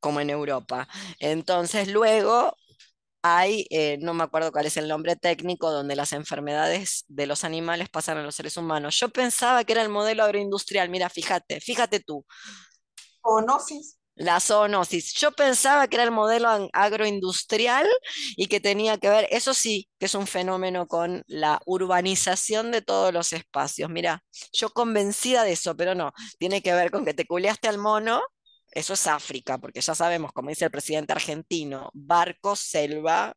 como 0.00 0.20
en 0.20 0.30
Europa. 0.30 0.88
Entonces 1.18 1.88
luego 1.88 2.54
hay, 3.22 3.66
eh, 3.70 3.98
no 4.00 4.14
me 4.14 4.24
acuerdo 4.24 4.52
cuál 4.52 4.66
es 4.66 4.76
el 4.76 4.88
nombre 4.88 5.16
técnico, 5.16 5.70
donde 5.70 5.96
las 5.96 6.12
enfermedades 6.12 7.04
de 7.08 7.26
los 7.26 7.44
animales 7.44 7.88
pasan 7.88 8.18
a 8.18 8.22
los 8.22 8.34
seres 8.34 8.56
humanos. 8.56 8.98
Yo 8.98 9.10
pensaba 9.10 9.64
que 9.64 9.72
era 9.72 9.82
el 9.82 9.88
modelo 9.90 10.24
agroindustrial, 10.24 10.88
mira, 10.88 11.08
fíjate, 11.10 11.60
fíjate 11.60 12.00
tú. 12.00 12.24
Zoonosis. 13.22 13.96
La 14.14 14.40
zoonosis. 14.40 15.14
Yo 15.14 15.32
pensaba 15.32 15.88
que 15.88 15.96
era 15.96 16.04
el 16.04 16.10
modelo 16.10 16.68
agroindustrial 16.72 17.86
y 18.36 18.46
que 18.48 18.60
tenía 18.60 18.98
que 18.98 19.08
ver, 19.08 19.26
eso 19.30 19.54
sí, 19.54 19.88
que 19.98 20.06
es 20.06 20.14
un 20.14 20.26
fenómeno 20.26 20.86
con 20.86 21.22
la 21.26 21.60
urbanización 21.66 22.70
de 22.70 22.82
todos 22.82 23.12
los 23.14 23.32
espacios. 23.32 23.88
Mira, 23.90 24.22
yo 24.52 24.70
convencida 24.70 25.42
de 25.44 25.52
eso, 25.52 25.76
pero 25.76 25.94
no, 25.94 26.12
tiene 26.38 26.62
que 26.62 26.74
ver 26.74 26.90
con 26.90 27.04
que 27.04 27.14
te 27.14 27.26
culeaste 27.26 27.68
al 27.68 27.78
mono 27.78 28.20
eso 28.70 28.94
es 28.94 29.06
África, 29.06 29.58
porque 29.58 29.80
ya 29.80 29.94
sabemos, 29.94 30.32
como 30.32 30.50
dice 30.50 30.64
el 30.64 30.70
presidente 30.70 31.12
argentino, 31.12 31.90
barco, 31.92 32.54
selva, 32.56 33.34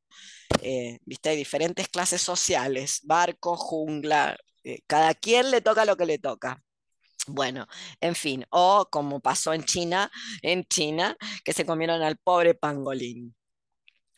eh, 0.62 1.00
viste, 1.06 1.30
hay 1.30 1.38
diferentes 1.38 1.88
clases 1.90 2.22
sociales, 2.22 3.02
barco, 3.04 3.56
jungla, 3.58 4.38
eh, 4.64 4.80
cada 4.88 5.14
quien 5.16 5.52
le 5.52 5.62
toca 5.62 5.86
lo 5.86 5.98
que 5.98 6.06
le 6.06 6.20
toca. 6.20 6.62
Bueno, 7.28 7.68
en 8.02 8.16
fin, 8.16 8.46
o 8.50 8.88
como 8.92 9.22
pasó 9.22 9.54
en 9.54 9.64
China, 9.64 10.12
en 10.42 10.66
China, 10.66 11.16
que 11.44 11.54
se 11.54 11.66
comieron 11.66 12.02
al 12.02 12.18
pobre 12.18 12.54
pangolín. 12.54 13.36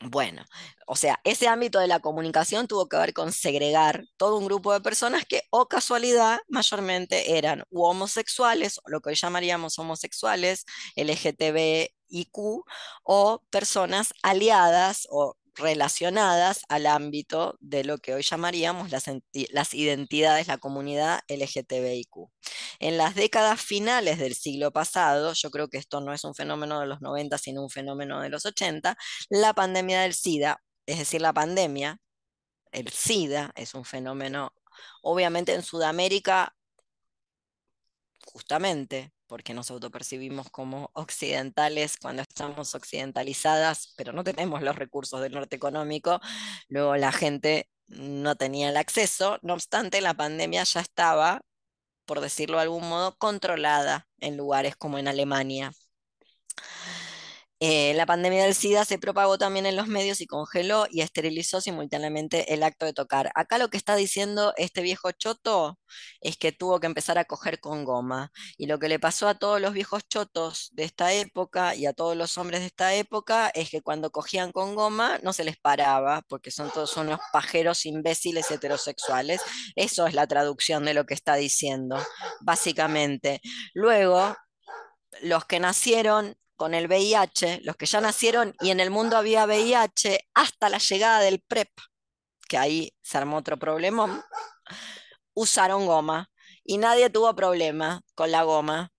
Bueno, 0.08 0.44
o 0.86 0.96
sea, 0.96 1.20
ese 1.24 1.48
ámbito 1.48 1.80
de 1.80 1.88
la 1.88 2.00
comunicación 2.00 2.68
tuvo 2.68 2.88
que 2.88 2.98
ver 2.98 3.14
con 3.14 3.32
segregar 3.32 4.04
todo 4.18 4.38
un 4.38 4.46
grupo 4.46 4.72
de 4.72 4.82
personas 4.82 5.26
que, 5.26 5.42
o 5.50 5.68
casualidad, 5.68 6.40
mayormente 6.48 7.38
eran 7.38 7.64
homosexuales, 7.72 8.80
o 8.84 8.90
lo 8.90 9.02
que 9.02 9.10
hoy 9.10 9.16
llamaríamos 9.16 9.80
homosexuales, 9.80 10.66
LGTBIQ, 10.96 12.64
o 13.04 13.42
personas 13.50 14.14
aliadas 14.22 15.08
o 15.10 15.38
relacionadas 15.56 16.62
al 16.70 16.86
ámbito 16.86 17.58
de 17.60 17.84
lo 17.84 17.98
que 17.98 18.14
hoy 18.14 18.24
llamaríamos 18.24 18.92
las, 18.92 19.74
identidades, 19.74 20.48
la 20.48 20.58
comunidad 20.58 21.22
LGTBIQ. 21.30 22.30
En 22.80 22.98
las 22.98 23.16
décadas 23.16 23.62
finales 23.62 24.20
del 24.20 24.36
siglo 24.36 24.72
pasado, 24.72 25.34
yo 25.34 25.52
creo 25.52 25.70
que 25.70 25.78
esto 25.78 26.02
no 26.02 26.14
es 26.14 26.24
un 26.24 26.36
fenómeno 26.36 26.80
de 26.80 26.88
los 26.88 27.02
90, 27.02 27.38
sino 27.38 27.64
un 27.64 27.70
fenómeno 27.70 28.22
de 28.22 28.30
los 28.30 28.46
80, 28.46 28.98
la 29.30 29.54
pandemia 29.54 30.02
del 30.02 30.14
SIDA, 30.14 30.62
es 30.86 31.00
decir, 31.00 31.22
la 31.22 31.34
pandemia, 31.34 32.00
el 32.72 32.90
SIDA 32.90 33.52
es 33.56 33.74
un 33.74 33.86
fenómeno, 33.86 34.54
obviamente 35.02 35.54
en 35.54 35.64
Sudamérica, 35.64 36.56
justamente 38.26 39.15
porque 39.28 39.54
nos 39.54 39.72
autopercibimos 39.72 40.50
como 40.50 40.92
occidentales 40.94 41.98
cuando 41.98 42.22
estamos 42.22 42.76
occidentalizadas, 42.76 43.94
pero 43.98 44.14
no 44.14 44.24
tenemos 44.24 44.62
los 44.62 44.76
recursos 44.76 45.22
del 45.22 45.34
norte 45.34 45.56
económico, 45.56 46.20
luego 46.70 46.96
la 46.98 47.12
gente 47.12 47.70
no 47.88 48.36
tenía 48.36 48.70
el 48.70 48.78
acceso, 48.78 49.40
no 49.42 49.54
obstante 49.54 50.02
la 50.02 50.14
pandemia 50.14 50.64
ya 50.64 50.82
estaba, 50.82 51.42
por 52.06 52.22
decirlo 52.22 52.58
de 52.58 52.64
algún 52.64 52.88
modo, 52.88 53.18
controlada 53.18 54.08
en 54.20 54.38
lugares 54.38 54.76
como 54.76 54.98
en 54.98 55.08
Alemania. 55.08 55.72
Eh, 57.62 57.94
la 57.94 58.06
pandemia 58.06 58.44
del 58.44 58.54
SIDA 58.54 58.84
se 58.84 59.00
propagó 59.00 59.38
también 59.38 59.66
en 59.66 59.78
los 59.78 59.88
medios 59.88 60.20
y 60.20 60.28
congeló 60.28 60.88
y 60.92 61.02
esterilizó 61.02 61.62
simultáneamente 61.62 62.54
el 62.54 62.64
acto 62.64 62.86
de 62.86 62.94
tocar. 62.94 63.32
Acá 63.34 63.58
lo 63.58 63.70
que 63.70 63.78
está 63.78 63.96
diciendo 63.96 64.54
este 64.58 64.82
viejo 64.82 65.12
choto 65.14 65.80
es 66.20 66.36
que 66.38 66.52
tuvo 66.52 66.80
que 66.82 66.88
empezar 66.88 67.18
a 67.18 67.26
coger 67.26 67.62
con 67.62 67.86
goma. 67.86 68.32
Y 68.58 68.68
lo 68.68 68.78
que 68.78 68.90
le 68.90 69.00
pasó 69.00 69.28
a 69.30 69.36
todos 69.36 69.62
los 69.62 69.74
viejos 69.74 70.08
chotos 70.08 70.70
de 70.74 70.84
esta 70.84 71.14
época 71.14 71.76
y 71.76 71.86
a 71.86 71.94
todos 71.94 72.18
los 72.18 72.38
hombres 72.38 72.60
de 72.60 72.68
esta 72.68 72.94
época 72.94 73.50
es 73.50 73.70
que 73.70 73.82
cuando 73.82 74.12
cogían 74.12 74.52
con 74.52 74.76
goma 74.76 75.20
no 75.24 75.32
se 75.32 75.46
les 75.46 75.58
paraba, 75.58 76.24
porque 76.28 76.52
son 76.52 76.72
todos 76.72 76.98
unos 76.98 77.20
pajeros 77.32 77.86
imbéciles 77.86 78.52
heterosexuales. 78.52 79.42
Eso 79.76 80.08
es 80.08 80.14
la 80.14 80.28
traducción 80.28 80.84
de 80.86 80.94
lo 80.94 81.06
que 81.06 81.14
está 81.14 81.36
diciendo, 81.36 81.98
básicamente. 82.42 83.42
Luego, 83.74 84.36
los 85.22 85.46
que 85.46 85.60
nacieron 85.60 86.36
con 86.56 86.74
el 86.74 86.88
VIH, 86.88 87.62
los 87.64 87.76
que 87.76 87.86
ya 87.86 88.02
nacieron 88.02 88.56
y 88.62 88.72
en 88.72 88.80
el 88.80 88.90
mundo 88.90 89.18
había 89.18 89.46
VIH 89.46 90.28
hasta 90.34 90.70
la 90.70 90.78
llegada 90.78 91.20
del 91.20 91.42
PrEP, 91.42 91.70
que 92.48 92.58
ahí 92.58 92.94
se 93.02 93.18
armó 93.18 93.38
otro 93.38 93.58
problema, 93.58 94.26
usaron 95.34 95.86
goma 95.86 96.30
y 96.64 96.78
nadie 96.78 97.10
tuvo 97.10 97.36
problema 97.36 98.02
con 98.16 98.32
la 98.32 98.44
goma 98.44 98.92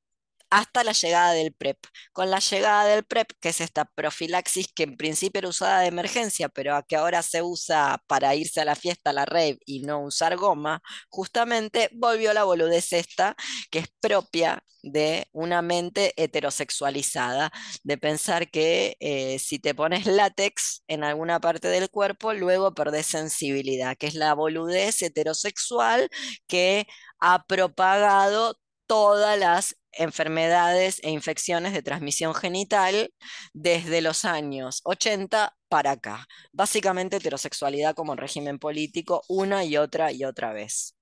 hasta 0.50 0.84
la 0.84 0.92
llegada 0.92 1.32
del 1.32 1.52
PrEP. 1.52 1.78
Con 2.12 2.30
la 2.30 2.38
llegada 2.38 2.84
del 2.86 3.04
PrEP, 3.04 3.32
que 3.40 3.50
es 3.50 3.60
esta 3.60 3.84
profilaxis 3.84 4.68
que 4.74 4.84
en 4.84 4.96
principio 4.96 5.40
era 5.40 5.48
usada 5.48 5.80
de 5.80 5.88
emergencia, 5.88 6.48
pero 6.48 6.78
que 6.88 6.96
ahora 6.96 7.22
se 7.22 7.42
usa 7.42 8.02
para 8.06 8.34
irse 8.34 8.60
a 8.60 8.64
la 8.64 8.74
fiesta, 8.76 9.10
a 9.10 9.12
la 9.12 9.24
rave 9.26 9.58
y 9.66 9.82
no 9.82 10.00
usar 10.02 10.36
goma, 10.36 10.82
justamente 11.08 11.90
volvió 11.92 12.32
la 12.32 12.44
boludez 12.44 12.92
esta, 12.92 13.36
que 13.70 13.80
es 13.80 13.88
propia 14.00 14.62
de 14.82 15.26
una 15.32 15.62
mente 15.62 16.12
heterosexualizada, 16.16 17.50
de 17.82 17.98
pensar 17.98 18.50
que 18.50 18.96
eh, 19.00 19.38
si 19.38 19.58
te 19.58 19.74
pones 19.74 20.06
látex 20.06 20.84
en 20.88 21.04
alguna 21.04 21.40
parte 21.40 21.68
del 21.68 21.90
cuerpo, 21.90 22.32
luego 22.34 22.74
perdés 22.74 23.06
sensibilidad, 23.06 23.96
que 23.96 24.06
es 24.06 24.14
la 24.14 24.34
boludez 24.34 25.02
heterosexual 25.02 26.08
que 26.46 26.86
ha 27.20 27.44
propagado 27.46 28.56
todas 28.86 29.38
las 29.38 29.76
enfermedades 29.92 31.00
e 31.02 31.10
infecciones 31.10 31.72
de 31.72 31.82
transmisión 31.82 32.34
genital 32.34 33.12
desde 33.52 34.00
los 34.02 34.24
años 34.24 34.80
80 34.84 35.56
para 35.68 35.92
acá. 35.92 36.26
Básicamente 36.52 37.16
heterosexualidad 37.16 37.94
como 37.94 38.16
régimen 38.16 38.58
político 38.58 39.22
una 39.28 39.64
y 39.64 39.76
otra 39.76 40.12
y 40.12 40.24
otra 40.24 40.52
vez. 40.52 40.96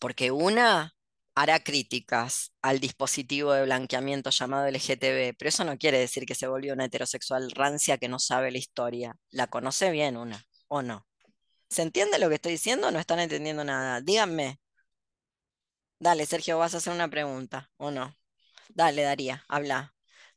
Porque 0.00 0.30
una 0.30 0.94
hará 1.34 1.60
críticas 1.62 2.52
al 2.62 2.80
dispositivo 2.80 3.52
de 3.52 3.64
blanqueamiento 3.64 4.30
llamado 4.30 4.66
LGTB, 4.66 5.36
pero 5.38 5.48
eso 5.48 5.64
no 5.64 5.78
quiere 5.78 5.98
decir 5.98 6.26
que 6.26 6.34
se 6.34 6.48
volvió 6.48 6.74
una 6.74 6.86
heterosexual 6.86 7.50
rancia 7.52 7.98
que 7.98 8.08
no 8.08 8.18
sabe 8.18 8.50
la 8.50 8.58
historia. 8.58 9.16
La 9.30 9.46
conoce 9.46 9.90
bien 9.92 10.16
una, 10.16 10.44
¿o 10.66 10.82
no? 10.82 11.06
¿Se 11.70 11.82
entiende 11.82 12.18
lo 12.18 12.28
que 12.28 12.36
estoy 12.36 12.52
diciendo 12.52 12.88
o 12.88 12.90
no 12.90 12.98
están 12.98 13.20
entendiendo 13.20 13.62
nada? 13.64 14.00
Díganme. 14.00 14.58
Dale, 16.00 16.26
Sergio, 16.26 16.58
vas 16.58 16.74
a 16.74 16.78
hacer 16.78 16.92
una 16.92 17.08
pregunta, 17.08 17.70
¿o 17.76 17.90
no? 17.90 18.14
Dale, 18.68 19.02
Daría, 19.02 19.44
habla. 19.48 19.94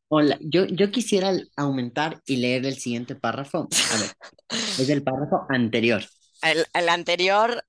Hola, 0.07 0.37
yo, 0.41 0.65
yo 0.65 0.91
quisiera 0.91 1.31
aumentar 1.55 2.19
y 2.25 2.37
leer 2.37 2.65
el 2.65 2.77
siguiente 2.77 3.15
párrafo. 3.15 3.69
A 3.93 3.99
ver, 3.99 4.11
es 4.79 4.89
el 4.89 5.03
párrafo 5.03 5.45
anterior. 5.49 6.03
El, 6.41 6.89
anterior, 6.89 7.63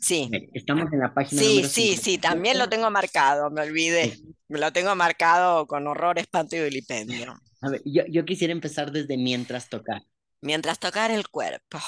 sí. 0.00 0.30
Estamos 0.54 0.92
en 0.92 1.00
la 1.00 1.12
página. 1.12 1.42
Sí, 1.42 1.64
sí, 1.64 1.96
sí, 1.96 2.18
también 2.18 2.56
lo 2.56 2.68
tengo 2.68 2.88
marcado, 2.90 3.50
me 3.50 3.62
olvidé. 3.62 4.16
Me 4.48 4.60
lo 4.60 4.72
tengo 4.72 4.94
marcado 4.94 5.66
con 5.66 5.88
horror, 5.88 6.20
espanto 6.20 6.54
y 6.54 6.62
vilipendio. 6.62 7.34
A 7.60 7.70
ver, 7.70 7.82
yo, 7.84 8.04
yo 8.08 8.24
quisiera 8.24 8.52
empezar 8.52 8.92
desde 8.92 9.16
mientras 9.16 9.68
tocar. 9.68 10.02
Mientras 10.40 10.78
tocar 10.78 11.10
el 11.10 11.28
cuerpo. 11.28 11.78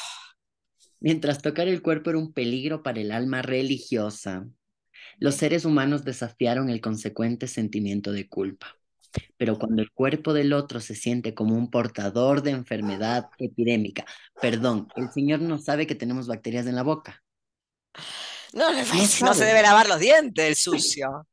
Mientras 0.98 1.40
tocar 1.40 1.68
el 1.68 1.80
cuerpo 1.80 2.10
era 2.10 2.18
un 2.18 2.32
peligro 2.32 2.82
para 2.82 3.00
el 3.00 3.12
alma 3.12 3.42
religiosa. 3.42 4.48
Los 5.18 5.36
seres 5.36 5.64
humanos 5.64 6.04
desafiaron 6.04 6.70
el 6.70 6.80
consecuente 6.80 7.46
sentimiento 7.46 8.12
de 8.12 8.28
culpa. 8.28 8.76
Pero 9.36 9.58
cuando 9.58 9.80
el 9.80 9.92
cuerpo 9.92 10.32
del 10.32 10.52
otro 10.52 10.80
se 10.80 10.94
siente 10.94 11.34
como 11.34 11.54
un 11.54 11.70
portador 11.70 12.42
de 12.42 12.50
enfermedad 12.50 13.30
epidémica, 13.38 14.04
perdón, 14.40 14.88
el 14.96 15.10
Señor 15.12 15.40
no 15.40 15.58
sabe 15.58 15.86
que 15.86 15.94
tenemos 15.94 16.26
bacterias 16.26 16.66
en 16.66 16.74
la 16.74 16.82
boca. 16.82 17.22
No, 18.52 18.72
no, 18.72 19.34
se 19.34 19.44
debe 19.44 19.62
lavar 19.62 19.88
los 19.88 20.00
dientes, 20.00 20.46
el 20.46 20.56
sucio. 20.56 21.28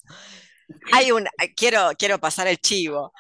Hay 0.91 1.11
un, 1.11 1.25
quiero, 1.55 1.89
quiero 1.97 2.19
pasar 2.19 2.47
el 2.47 2.57
chivo. 2.57 3.13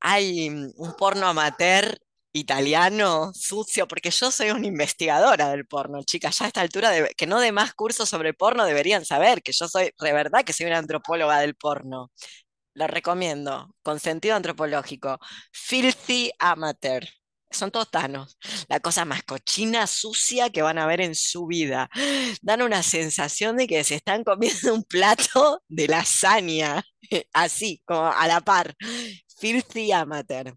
Hay 0.00 0.48
un 0.48 0.94
porno 0.98 1.26
amateur 1.26 1.98
italiano 2.36 3.32
sucio, 3.34 3.88
porque 3.88 4.10
yo 4.10 4.30
soy 4.30 4.50
una 4.50 4.66
investigadora 4.66 5.48
del 5.50 5.66
porno, 5.66 6.02
chicas, 6.04 6.38
ya 6.38 6.44
a 6.46 6.48
esta 6.48 6.60
altura, 6.60 6.90
de, 6.90 7.14
que 7.16 7.26
no 7.26 7.40
de 7.40 7.52
más 7.52 7.74
cursos 7.74 8.08
sobre 8.08 8.34
porno 8.34 8.64
deberían 8.64 9.04
saber 9.04 9.42
que 9.42 9.52
yo 9.52 9.68
soy, 9.68 9.92
de 9.98 10.12
verdad 10.12 10.44
que 10.44 10.52
soy 10.52 10.66
una 10.66 10.78
antropóloga 10.78 11.40
del 11.40 11.54
porno. 11.56 12.10
lo 12.74 12.86
recomiendo, 12.88 13.74
con 13.82 14.00
sentido 14.00 14.36
antropológico. 14.36 15.18
Filthy 15.52 16.32
Amateur. 16.38 17.06
Son 17.50 17.70
todos 17.70 17.90
tanos. 17.90 18.36
La 18.68 18.80
cosa 18.80 19.04
más 19.04 19.22
cochina, 19.22 19.86
sucia 19.86 20.50
que 20.50 20.62
van 20.62 20.78
a 20.78 20.86
ver 20.86 21.00
en 21.00 21.14
su 21.14 21.46
vida. 21.46 21.88
Dan 22.42 22.62
una 22.62 22.82
sensación 22.82 23.56
de 23.56 23.66
que 23.66 23.84
se 23.84 23.96
están 23.96 24.24
comiendo 24.24 24.74
un 24.74 24.84
plato 24.84 25.62
de 25.68 25.88
lasaña. 25.88 26.84
Así, 27.32 27.82
como 27.86 28.06
a 28.08 28.26
la 28.26 28.40
par. 28.40 28.74
Filthy 29.38 29.92
Amateur. 29.92 30.54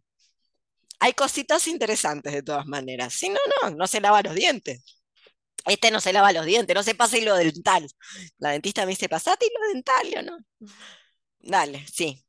Hay 0.99 1.13
cositas 1.13 1.67
interesantes 1.67 2.33
de 2.33 2.43
todas 2.43 2.65
maneras. 2.67 3.13
Si 3.13 3.29
no, 3.29 3.39
no, 3.63 3.71
no 3.71 3.87
se 3.87 4.01
lava 4.01 4.21
los 4.21 4.35
dientes. 4.35 4.83
Este 5.65 5.91
no 5.91 6.01
se 6.01 6.13
lava 6.13 6.31
los 6.33 6.45
dientes, 6.45 6.75
no 6.75 6.83
se 6.83 6.95
pasa 6.95 7.17
hilo 7.17 7.35
dental. 7.35 7.87
La 8.39 8.51
dentista 8.51 8.85
me 8.85 8.91
dice, 8.91 9.09
pasate 9.09 9.45
hilo 9.47 9.73
dental, 9.73 10.07
¿o 10.19 10.23
no? 10.31 10.39
Dale, 11.41 11.85
sí, 11.91 12.23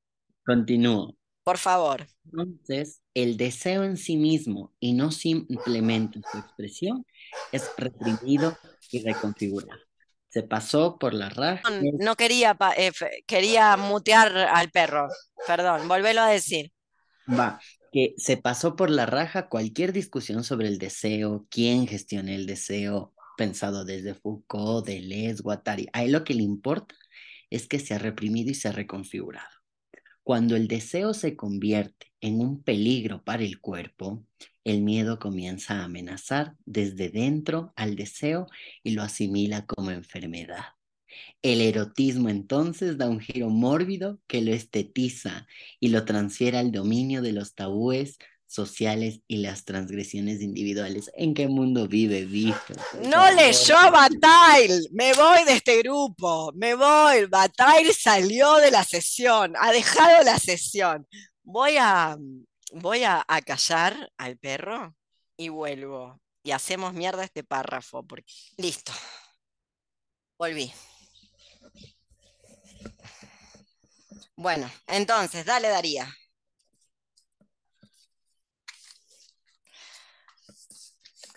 Continúo. 0.47 1.15
por 1.43 1.59
favor. 1.59 2.07
Entonces, 2.25 3.03
el 3.15 3.37
deseo 3.37 3.83
en 3.85 3.97
sí 3.97 4.17
mismo 4.17 4.73
y 4.79 4.93
no 4.93 5.11
simplemente 5.11 6.21
su 6.31 6.39
expresión 6.39 7.05
es 7.53 7.71
reprimido 7.77 8.57
y 8.91 9.03
reconfigurado. 9.03 9.81
Se 10.29 10.43
pasó 10.45 10.99
por 10.99 11.13
la 11.15 11.29
raja. 11.29 11.65
No, 11.71 11.93
no 11.99 12.17
quería, 12.17 12.57
eh, 12.77 12.93
quería 13.27 13.77
mutear 13.77 14.37
al 14.37 14.71
perro. 14.71 15.09
Perdón, 15.47 15.89
volvelo 15.89 16.21
a 16.23 16.29
decir. 16.29 16.73
Va, 17.39 17.47
que 17.93 18.15
se 18.19 18.37
pasó 18.37 18.77
por 18.77 18.91
la 18.91 19.07
raja 19.07 19.49
cualquier 19.49 19.93
discusión 19.93 20.45
sobre 20.45 20.69
el 20.69 20.79
deseo, 20.79 21.47
quién 21.51 21.87
gestiona 21.87 22.35
el 22.35 22.47
deseo, 22.47 23.15
pensado 23.37 23.85
desde 23.85 24.15
Foucault, 24.15 24.87
Deleuze, 24.87 25.43
Guattari. 25.43 25.89
A 25.93 26.05
él 26.05 26.12
lo 26.12 26.25
que 26.25 26.35
le 26.35 26.43
importa 26.43 26.95
es 27.51 27.67
que 27.69 27.79
se 27.79 27.95
ha 27.95 27.99
reprimido 27.99 28.51
y 28.51 28.55
se 28.55 28.69
ha 28.69 28.73
reconfigurado. 28.73 29.49
Cuando 30.23 30.57
el 30.57 30.69
deseo 30.69 31.15
se 31.15 31.37
convierte 31.37 32.12
en 32.21 32.41
un 32.41 32.62
peligro 32.62 33.25
para 33.25 33.43
el 33.43 33.61
cuerpo, 33.61 34.25
el 34.65 34.83
miedo 34.83 35.19
comienza 35.19 35.81
a 35.81 35.85
amenazar 35.85 36.55
desde 36.67 37.09
dentro 37.11 37.73
al 37.77 37.97
deseo 37.97 38.47
y 38.83 38.93
lo 38.93 39.03
asimila 39.03 39.67
como 39.67 39.91
enfermedad. 39.91 40.80
El 41.43 41.61
erotismo 41.61 42.28
entonces 42.28 42.99
da 42.99 43.09
un 43.09 43.20
giro 43.20 43.49
mórbido 43.49 44.19
que 44.27 44.41
lo 44.43 44.53
estetiza 44.53 45.47
y 45.78 45.89
lo 45.89 46.05
transfiere 46.05 46.59
al 46.59 46.70
dominio 46.73 47.23
de 47.23 47.32
los 47.32 47.55
tabúes 47.55 48.19
sociales 48.47 49.20
y 49.28 49.37
las 49.39 49.65
transgresiones 49.65 50.43
individuales. 50.43 51.11
¿En 51.15 51.35
qué 51.35 51.47
mundo 51.47 51.87
vive 51.87 52.24
Víctor? 52.24 52.77
Por 52.93 53.05
No 53.07 53.12
favor. 53.12 53.35
leyó 53.37 53.77
Bataille. 53.93 54.89
Me 54.93 55.12
voy 55.15 55.45
de 55.45 55.53
este 55.53 55.78
grupo. 55.78 56.53
Me 56.57 56.74
voy. 56.74 57.27
Bataille 57.27 57.95
salió 57.95 58.57
de 58.57 58.73
la 58.73 58.82
sesión. 58.82 59.55
Ha 59.57 59.70
dejado 59.70 60.24
la 60.24 60.37
sesión. 60.39 61.07
Voy 61.45 61.77
a, 61.78 62.16
voy 62.73 63.05
a, 63.05 63.24
a 63.27 63.41
callar 63.43 64.11
al 64.19 64.37
perro 64.37 64.97
y 65.37 65.49
vuelvo. 65.49 66.20
Y 66.43 66.51
hacemos 66.51 66.93
mierda 66.93 67.23
este 67.23 67.45
párrafo. 67.45 68.03
Porque... 68.03 68.32
Listo. 68.57 68.93
Volví. 70.39 70.73
Bueno, 74.41 74.69
entonces, 74.89 75.45
dale, 75.45 75.69
Daría. 75.69 76.12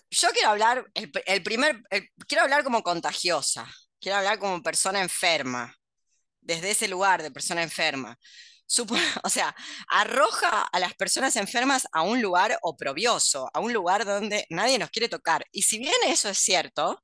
Yo 0.09 0.29
quiero 0.31 0.49
hablar, 0.49 0.85
el, 0.93 1.11
pr- 1.11 1.23
el 1.25 1.43
primer, 1.43 1.81
el- 1.89 2.07
quiero 2.27 2.43
hablar 2.43 2.63
como 2.63 2.83
contagiosa, 2.83 3.67
quiero 3.99 4.17
hablar 4.17 4.39
como 4.39 4.61
persona 4.61 5.01
enferma, 5.01 5.73
desde 6.41 6.71
ese 6.71 6.87
lugar 6.89 7.23
de 7.23 7.31
persona 7.31 7.63
enferma. 7.63 8.17
Supo- 8.67 8.95
o 9.25 9.29
sea, 9.29 9.55
arroja 9.89 10.63
a 10.63 10.79
las 10.79 10.95
personas 10.95 11.35
enfermas 11.37 11.87
a 11.93 12.03
un 12.03 12.21
lugar 12.21 12.57
oprobioso, 12.63 13.49
a 13.53 13.59
un 13.59 13.73
lugar 13.73 14.05
donde 14.05 14.45
nadie 14.49 14.79
nos 14.79 14.91
quiere 14.91 15.09
tocar. 15.09 15.45
Y 15.51 15.63
si 15.63 15.79
bien 15.79 15.93
eso 16.07 16.29
es 16.29 16.37
cierto, 16.39 17.01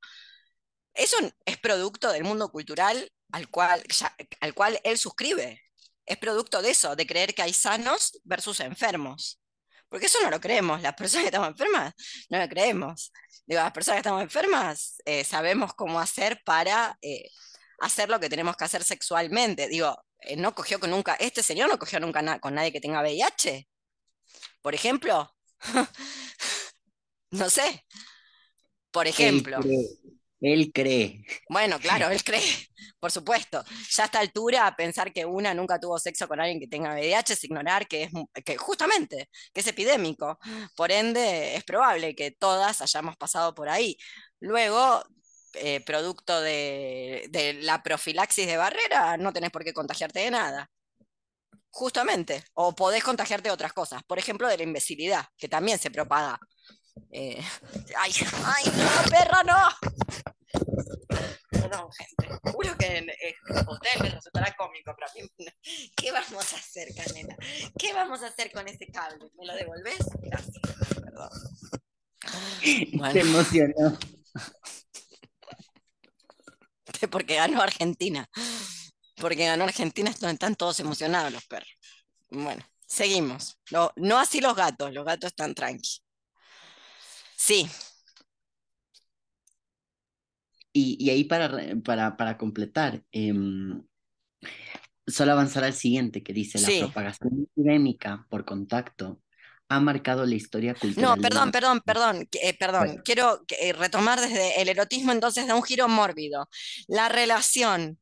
eso 0.93 1.17
es 1.45 1.57
producto 1.57 2.11
del 2.11 2.23
mundo 2.23 2.49
cultural 2.51 3.11
al 3.31 3.49
cual, 3.49 3.83
al 4.41 4.53
cual 4.53 4.79
él 4.83 4.97
suscribe. 4.97 5.61
Es 6.09 6.17
producto 6.17 6.61
de 6.61 6.71
eso, 6.71 6.95
de 6.95 7.05
creer 7.05 7.33
que 7.35 7.41
hay 7.43 7.53
sanos 7.53 8.19
versus 8.23 8.59
enfermos. 8.61 9.39
Porque 9.87 10.07
eso 10.07 10.19
no 10.21 10.29
lo 10.29 10.39
creemos, 10.39 10.81
las 10.81 10.93
personas 10.95 11.23
que 11.23 11.27
estamos 11.29 11.49
enfermas 11.49 11.93
no 12.29 12.37
lo 12.39 12.47
creemos. 12.49 13.11
Digo, 13.45 13.61
las 13.61 13.71
personas 13.71 13.95
que 13.97 13.99
estamos 14.07 14.21
enfermas 14.23 14.95
eh, 15.05 15.23
sabemos 15.23 15.73
cómo 15.73 15.99
hacer 15.99 16.41
para 16.43 16.97
eh, 17.01 17.29
hacer 17.79 18.09
lo 18.09 18.19
que 18.19 18.29
tenemos 18.29 18.55
que 18.55 18.65
hacer 18.65 18.83
sexualmente. 18.83 19.67
Digo, 19.67 19.95
eh, 20.21 20.35
no 20.35 20.53
cogió 20.53 20.79
con 20.79 20.89
nunca, 20.91 21.15
este 21.15 21.41
señor 21.43 21.69
no 21.69 21.79
cogió 21.79 21.99
nunca 21.99 22.21
na- 22.21 22.39
con 22.39 22.53
nadie 22.55 22.71
que 22.71 22.81
tenga 22.81 23.01
VIH, 23.01 23.67
por 24.61 24.73
ejemplo. 24.75 25.33
No 27.31 27.47
sé, 27.47 27.85
por 28.91 29.05
ejemplo. 29.07 29.59
Él 30.41 30.71
cree. 30.73 31.23
Bueno, 31.49 31.79
claro, 31.79 32.09
él 32.09 32.23
cree, 32.23 32.41
por 32.99 33.11
supuesto. 33.11 33.63
Ya 33.91 34.03
a 34.03 34.05
esta 34.05 34.19
altura, 34.19 34.73
pensar 34.77 35.11
que 35.13 35.25
una 35.25 35.53
nunca 35.53 35.79
tuvo 35.79 35.99
sexo 35.99 36.27
con 36.27 36.39
alguien 36.39 36.59
que 36.59 36.67
tenga 36.67 36.93
VIH 36.93 37.33
es 37.33 37.43
ignorar 37.43 37.87
que 37.87 38.03
es 38.03 38.11
que 38.45 38.57
justamente 38.57 39.29
que 39.53 39.61
es 39.61 39.67
epidémico. 39.67 40.37
Por 40.75 40.91
ende, 40.91 41.55
es 41.55 41.63
probable 41.63 42.15
que 42.15 42.31
todas 42.31 42.81
hayamos 42.81 43.17
pasado 43.17 43.53
por 43.53 43.69
ahí. 43.69 43.97
Luego, 44.39 45.03
eh, 45.53 45.81
producto 45.85 46.39
de, 46.41 47.27
de 47.31 47.53
la 47.53 47.81
profilaxis 47.83 48.47
de 48.47 48.57
barrera, 48.57 49.17
no 49.17 49.33
tenés 49.33 49.51
por 49.51 49.63
qué 49.63 49.73
contagiarte 49.73 50.19
de 50.19 50.31
nada. 50.31 50.69
Justamente. 51.71 52.43
O 52.53 52.75
podés 52.75 53.03
contagiarte 53.03 53.49
de 53.49 53.53
otras 53.53 53.73
cosas. 53.73 54.03
Por 54.03 54.19
ejemplo, 54.19 54.47
de 54.47 54.57
la 54.57 54.63
imbecilidad, 54.63 55.25
que 55.37 55.47
también 55.47 55.77
se 55.79 55.91
propaga. 55.91 56.39
Eh, 57.11 57.43
ay, 57.97 58.11
ay, 58.45 58.63
no, 58.75 59.03
perra, 59.09 59.43
no. 59.43 59.57
Perdón, 61.49 61.89
gente. 61.91 62.29
Juro 62.51 62.77
que 62.77 62.97
eh, 62.97 63.35
a 63.55 63.71
ustedes 63.71 64.01
les 64.01 64.13
resultará 64.15 64.55
cómico, 64.55 64.93
pero 64.95 65.07
a 65.07 65.11
mí. 65.15 65.21
¿Qué 65.95 66.11
vamos 66.11 66.53
a 66.53 66.55
hacer, 66.55 66.93
Canela? 66.95 67.35
¿Qué 67.77 67.93
vamos 67.93 68.23
a 68.23 68.27
hacer 68.27 68.51
con 68.51 68.67
ese 68.67 68.87
cable? 68.87 69.29
¿Me 69.37 69.45
lo 69.45 69.53
devolvés? 69.55 69.99
Gracias. 70.21 70.57
Perdón. 71.03 71.29
Bueno, 72.93 73.19
emocionó. 73.19 73.97
porque 77.11 77.35
ganó 77.35 77.61
Argentina. 77.61 78.29
Porque 79.15 79.45
ganó 79.45 79.63
Argentina, 79.63 80.11
están 80.11 80.55
todos 80.55 80.79
emocionados 80.79 81.31
los 81.31 81.45
perros. 81.45 81.69
Bueno, 82.29 82.63
seguimos. 82.85 83.57
No, 83.71 83.91
no 83.95 84.19
así 84.19 84.41
los 84.41 84.55
gatos, 84.55 84.93
los 84.93 85.05
gatos 85.05 85.29
están 85.29 85.55
tranqui. 85.55 86.01
Sí, 87.39 87.69
Y, 90.73 90.97
y 90.99 91.09
ahí 91.09 91.23
para, 91.23 91.49
para, 91.83 92.15
para 92.15 92.37
completar, 92.37 93.03
em, 93.11 93.81
solo 95.07 95.31
avanzar 95.31 95.63
al 95.63 95.73
siguiente 95.73 96.21
que 96.21 96.33
dice, 96.33 96.59
la 96.59 96.67
propagación 96.85 97.47
epidémica 97.49 98.27
por 98.29 98.45
contacto 98.45 99.21
ha 99.67 99.79
marcado 99.79 100.25
la 100.25 100.35
historia 100.35 100.73
cultural. 100.73 101.09
No, 101.09 101.15
de 101.15 101.21
perdón, 101.21 101.51
perdón, 101.51 101.81
humanidad". 101.83 101.83
perdón, 101.85 102.29
eh, 102.33 102.57
perdón. 102.57 102.87
Bueno. 102.87 103.01
Quiero 103.03 103.45
eh, 103.59 103.73
retomar 103.73 104.19
desde 104.19 104.61
el 104.61 104.69
erotismo 104.69 105.11
entonces 105.11 105.47
da 105.47 105.55
un 105.55 105.63
giro 105.63 105.87
mórbido. 105.87 106.49
La 106.87 107.09
relación 107.09 107.99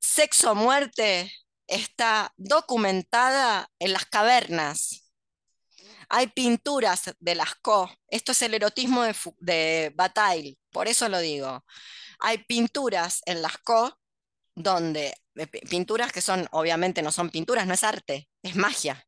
sexo-muerte 0.00 1.32
está 1.66 2.32
documentada 2.36 3.68
en 3.78 3.92
las 3.92 4.06
cavernas. 4.06 5.01
Hay 6.14 6.26
pinturas 6.26 7.14
de 7.20 7.34
Lascaux. 7.34 7.90
Esto 8.06 8.32
es 8.32 8.42
el 8.42 8.52
erotismo 8.52 9.02
de, 9.38 9.92
Bataille, 9.94 10.58
por 10.70 10.86
eso 10.86 11.08
lo 11.08 11.18
digo. 11.20 11.64
Hay 12.20 12.44
pinturas 12.44 13.22
en 13.24 13.40
Lascaux 13.40 13.94
donde, 14.54 15.14
eh, 15.36 15.46
pi- 15.46 15.60
pinturas 15.60 16.12
que 16.12 16.20
son, 16.20 16.46
obviamente 16.52 17.00
no 17.00 17.12
son 17.12 17.30
pinturas, 17.30 17.66
no 17.66 17.72
es 17.72 17.82
arte, 17.82 18.28
es 18.42 18.56
magia 18.56 19.06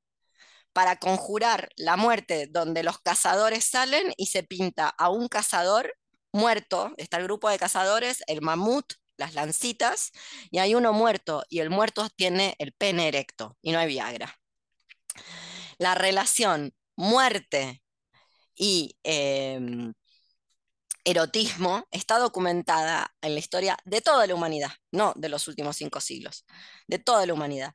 para 0.73 0.97
conjurar 0.97 1.69
la 1.77 1.97
muerte 1.97 2.49
donde 2.51 2.83
los 2.83 2.99
cazadores 3.01 3.67
salen 3.67 4.15
y 4.17 4.27
se 4.27 4.43
pinta 4.43 4.89
a 4.89 5.11
un 5.11 5.29
cazador 5.29 5.95
muerto, 6.33 6.95
está 6.97 7.19
el 7.19 7.25
grupo 7.25 7.51
de 7.51 7.59
cazadores, 7.59 8.25
el 8.29 8.41
mamut, 8.41 8.95
las 9.19 9.35
lancitas, 9.35 10.11
y 10.51 10.59
hay 10.59 10.75
uno 10.75 10.95
muerto 10.95 11.45
y 11.51 11.61
el 11.61 11.69
muerto 11.71 12.09
tiene 12.09 12.57
el 12.59 12.73
pene 12.73 13.09
erecto 13.09 13.59
y 13.63 13.73
no 13.73 13.79
hay 13.79 13.89
Viagra. 13.89 14.35
La 15.79 15.95
relación 15.95 16.73
muerte 16.97 17.83
y 18.57 18.97
em, 19.05 19.93
erotismo 21.05 21.87
está 21.91 22.19
documentada 22.19 23.15
en 23.23 23.35
la 23.35 23.41
historia 23.41 23.77
de 23.85 24.01
toda 24.01 24.27
la 24.27 24.35
humanidad, 24.35 24.73
no 24.93 25.13
de 25.17 25.29
los 25.29 25.49
últimos 25.49 25.77
cinco 25.77 26.01
siglos, 26.01 26.47
de 26.87 26.99
toda 26.99 27.27
la 27.27 27.35
humanidad 27.35 27.75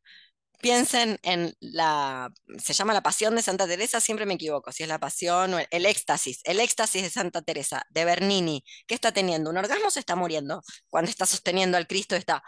piensen 0.62 1.20
en 1.24 1.54
la, 1.60 2.32
se 2.58 2.74
llama 2.74 2.94
la 2.94 3.02
pasión 3.02 3.36
de 3.36 3.42
Santa 3.42 3.68
Teresa, 3.68 4.00
siempre 4.00 4.26
me 4.26 4.34
equivoco, 4.36 4.72
si 4.72 4.84
es 4.84 4.90
la 4.90 5.00
pasión 5.00 5.54
o 5.54 5.60
el, 5.60 5.68
el 5.72 5.86
éxtasis, 5.86 6.42
el 6.44 6.60
éxtasis 6.60 7.02
de 7.04 7.10
Santa 7.10 7.42
Teresa, 7.42 7.84
de 7.90 8.06
Bernini, 8.06 8.64
¿qué 8.88 8.96
está 8.96 9.12
teniendo? 9.12 9.50
¿Un 9.50 9.58
orgasmo 9.58 9.90
se 9.92 10.00
está 10.00 10.16
muriendo? 10.16 10.62
Cuando 10.90 11.10
está 11.10 11.26
sosteniendo 11.26 11.78
al 11.78 11.88
Cristo 11.88 12.16
está, 12.16 12.44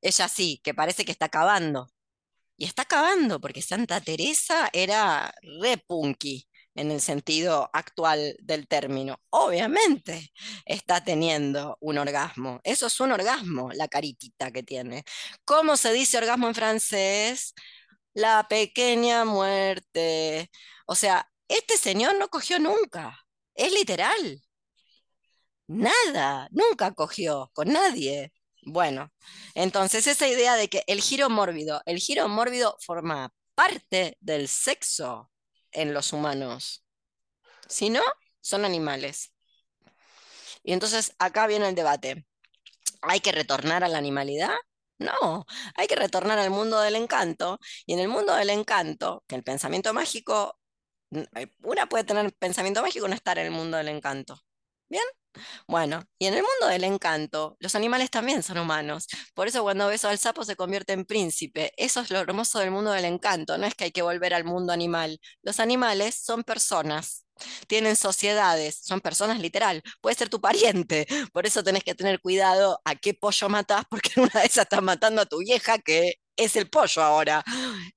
ella 0.00 0.28
sí, 0.28 0.60
que 0.62 0.74
parece 0.74 1.04
que 1.04 1.12
está 1.12 1.26
acabando, 1.26 1.88
Y 2.56 2.64
está 2.64 2.82
acabando, 2.82 3.40
porque 3.40 3.62
Santa 3.62 4.00
Teresa 4.00 4.68
era 4.72 5.32
re 5.60 5.78
punky 5.78 6.46
en 6.74 6.90
el 6.90 7.00
sentido 7.00 7.70
actual 7.72 8.36
del 8.40 8.68
término. 8.68 9.18
Obviamente 9.30 10.32
está 10.64 11.02
teniendo 11.04 11.76
un 11.80 11.98
orgasmo. 11.98 12.60
Eso 12.64 12.86
es 12.86 13.00
un 13.00 13.12
orgasmo, 13.12 13.70
la 13.72 13.88
caritita 13.88 14.50
que 14.52 14.62
tiene. 14.62 15.04
¿Cómo 15.44 15.76
se 15.76 15.92
dice 15.92 16.18
orgasmo 16.18 16.48
en 16.48 16.54
francés? 16.54 17.54
La 18.14 18.46
pequeña 18.48 19.24
muerte. 19.24 20.50
O 20.86 20.94
sea, 20.94 21.28
este 21.48 21.76
señor 21.76 22.16
no 22.18 22.28
cogió 22.28 22.58
nunca. 22.58 23.18
Es 23.54 23.72
literal. 23.72 24.42
Nada, 25.68 26.48
nunca 26.50 26.92
cogió 26.94 27.50
con 27.54 27.72
nadie. 27.72 28.32
Bueno, 28.68 29.12
entonces 29.54 30.08
esa 30.08 30.26
idea 30.26 30.56
de 30.56 30.68
que 30.68 30.82
el 30.88 31.00
giro 31.00 31.30
mórbido, 31.30 31.82
el 31.86 31.98
giro 31.98 32.28
mórbido 32.28 32.76
forma 32.80 33.32
parte 33.54 34.18
del 34.20 34.48
sexo 34.48 35.30
en 35.70 35.94
los 35.94 36.12
humanos. 36.12 36.84
Si 37.68 37.90
no, 37.90 38.02
son 38.40 38.64
animales. 38.64 39.32
Y 40.64 40.72
entonces 40.72 41.14
acá 41.20 41.46
viene 41.46 41.68
el 41.68 41.76
debate. 41.76 42.26
¿Hay 43.02 43.20
que 43.20 43.32
retornar 43.32 43.84
a 43.84 43.88
la 43.88 43.98
animalidad? 43.98 44.54
No, 44.98 45.46
hay 45.76 45.86
que 45.86 45.96
retornar 45.96 46.38
al 46.40 46.50
mundo 46.50 46.80
del 46.80 46.96
encanto. 46.96 47.60
Y 47.86 47.94
en 47.94 48.00
el 48.00 48.08
mundo 48.08 48.34
del 48.34 48.50
encanto, 48.50 49.24
que 49.28 49.36
el 49.36 49.44
pensamiento 49.44 49.94
mágico, 49.94 50.58
una 51.62 51.86
puede 51.88 52.04
tener 52.04 52.32
pensamiento 52.34 52.82
mágico 52.82 53.06
no 53.08 53.14
estar 53.14 53.38
en 53.38 53.46
el 53.46 53.52
mundo 53.52 53.76
del 53.76 53.88
encanto. 53.88 54.40
¿Bien? 54.88 55.04
Bueno, 55.68 56.02
y 56.18 56.26
en 56.26 56.34
el 56.34 56.42
mundo 56.42 56.68
del 56.72 56.84
encanto, 56.84 57.56
los 57.60 57.74
animales 57.74 58.10
también 58.10 58.42
son 58.42 58.58
humanos. 58.58 59.06
Por 59.34 59.48
eso 59.48 59.62
cuando 59.62 59.88
beso 59.88 60.08
al 60.08 60.18
sapo 60.18 60.44
se 60.44 60.56
convierte 60.56 60.92
en 60.92 61.04
príncipe. 61.04 61.72
Eso 61.76 62.00
es 62.00 62.10
lo 62.10 62.18
hermoso 62.18 62.58
del 62.58 62.70
mundo 62.70 62.92
del 62.92 63.04
encanto. 63.04 63.58
No 63.58 63.66
es 63.66 63.74
que 63.74 63.84
hay 63.84 63.92
que 63.92 64.02
volver 64.02 64.34
al 64.34 64.44
mundo 64.44 64.72
animal. 64.72 65.20
Los 65.42 65.60
animales 65.60 66.14
son 66.16 66.44
personas 66.44 67.24
tienen 67.66 67.96
sociedades, 67.96 68.80
son 68.82 69.00
personas 69.00 69.38
literal, 69.40 69.82
puede 70.00 70.16
ser 70.16 70.28
tu 70.28 70.40
pariente, 70.40 71.06
por 71.32 71.46
eso 71.46 71.62
tenés 71.62 71.84
que 71.84 71.94
tener 71.94 72.20
cuidado 72.20 72.80
a 72.84 72.94
qué 72.94 73.14
pollo 73.14 73.48
matás, 73.48 73.84
porque 73.90 74.10
en 74.16 74.22
una 74.24 74.40
de 74.40 74.46
esas 74.46 74.64
estás 74.64 74.82
matando 74.82 75.22
a 75.22 75.26
tu 75.26 75.38
vieja 75.40 75.78
que 75.78 76.14
es 76.36 76.56
el 76.56 76.68
pollo 76.68 77.02
ahora, 77.02 77.44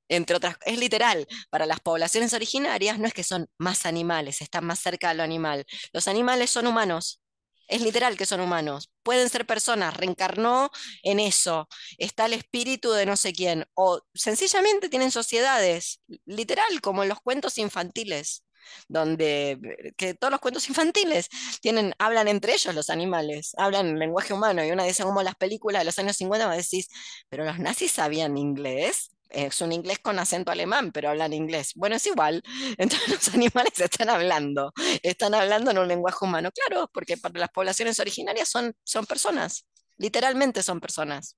entre 0.07 0.35
otras, 0.35 0.55
es 0.65 0.79
literal, 0.79 1.27
para 1.49 1.65
las 1.65 1.79
poblaciones 1.79 2.33
originarias 2.33 2.99
no 2.99 3.07
es 3.07 3.13
que 3.13 3.23
son 3.23 3.47
más 3.57 3.85
animales, 3.85 4.41
están 4.41 4.65
más 4.65 4.79
cerca 4.79 5.09
de 5.09 5.15
lo 5.15 5.23
animal, 5.23 5.65
los 5.93 6.07
animales 6.07 6.49
son 6.49 6.67
humanos, 6.67 7.21
es 7.69 7.81
literal 7.81 8.17
que 8.17 8.25
son 8.25 8.41
humanos, 8.41 8.91
pueden 9.03 9.29
ser 9.29 9.45
personas, 9.45 9.95
reencarnó 9.95 10.71
en 11.03 11.19
eso, 11.19 11.67
está 11.97 12.25
el 12.25 12.33
espíritu 12.33 12.91
de 12.91 13.05
no 13.05 13.15
sé 13.15 13.33
quién, 13.33 13.65
o 13.75 14.01
sencillamente 14.13 14.89
tienen 14.89 15.11
sociedades, 15.11 16.01
literal, 16.25 16.81
como 16.81 17.03
en 17.03 17.09
los 17.09 17.21
cuentos 17.21 17.57
infantiles 17.57 18.43
donde 18.87 19.51
eh, 19.51 19.93
que 19.97 20.13
todos 20.13 20.31
los 20.31 20.39
cuentos 20.39 20.67
infantiles 20.69 21.29
tienen, 21.61 21.93
hablan 21.99 22.27
entre 22.27 22.53
ellos 22.53 22.73
los 22.75 22.89
animales, 22.89 23.53
hablan 23.57 23.97
lenguaje 23.99 24.33
humano, 24.33 24.63
y 24.65 24.71
una 24.71 24.83
dice 24.83 25.03
como 25.03 25.23
las 25.23 25.35
películas 25.35 25.81
de 25.81 25.85
los 25.85 25.99
años 25.99 26.17
50, 26.17 26.47
me 26.49 26.57
decís, 26.57 26.87
pero 27.29 27.45
los 27.45 27.59
nazis 27.59 27.91
sabían 27.91 28.37
inglés, 28.37 29.11
es 29.29 29.61
un 29.61 29.71
inglés 29.71 29.99
con 29.99 30.19
acento 30.19 30.51
alemán, 30.51 30.91
pero 30.91 31.09
hablan 31.09 31.33
inglés. 31.33 31.73
Bueno, 31.75 31.95
es 31.95 32.05
igual. 32.05 32.43
Entonces 32.77 33.09
los 33.09 33.27
animales 33.33 33.73
están 33.79 34.09
hablando, 34.09 34.73
están 35.03 35.33
hablando 35.33 35.71
en 35.71 35.77
un 35.77 35.87
lenguaje 35.87 36.25
humano. 36.25 36.51
Claro, 36.51 36.89
porque 36.93 37.17
para 37.17 37.39
las 37.39 37.49
poblaciones 37.49 37.99
originarias 37.99 38.49
son, 38.49 38.73
son 38.83 39.05
personas, 39.05 39.65
literalmente 39.97 40.63
son 40.63 40.79
personas. 40.79 41.37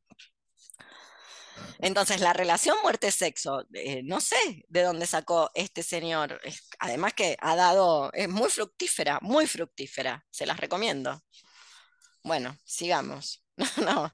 Entonces, 1.80 2.22
la 2.22 2.34
relación 2.34 2.78
muerte-sexo, 2.84 3.66
eh, 3.74 4.02
no 4.04 4.22
sé 4.22 4.38
de 4.68 4.84
dónde 4.84 5.08
sacó 5.08 5.50
este 5.56 5.84
señor. 5.84 6.40
además 6.80 7.14
que 7.14 7.38
ha 7.40 7.56
dado, 7.56 8.12
es 8.14 8.30
muy 8.30 8.50
fructífera, 8.50 9.20
muy 9.22 9.48
fructífera. 9.48 10.24
Se 10.30 10.46
las 10.46 10.60
recomiendo. 10.60 11.22
Bueno, 12.24 12.58
sigamos. 12.64 13.44
No, 13.86 14.12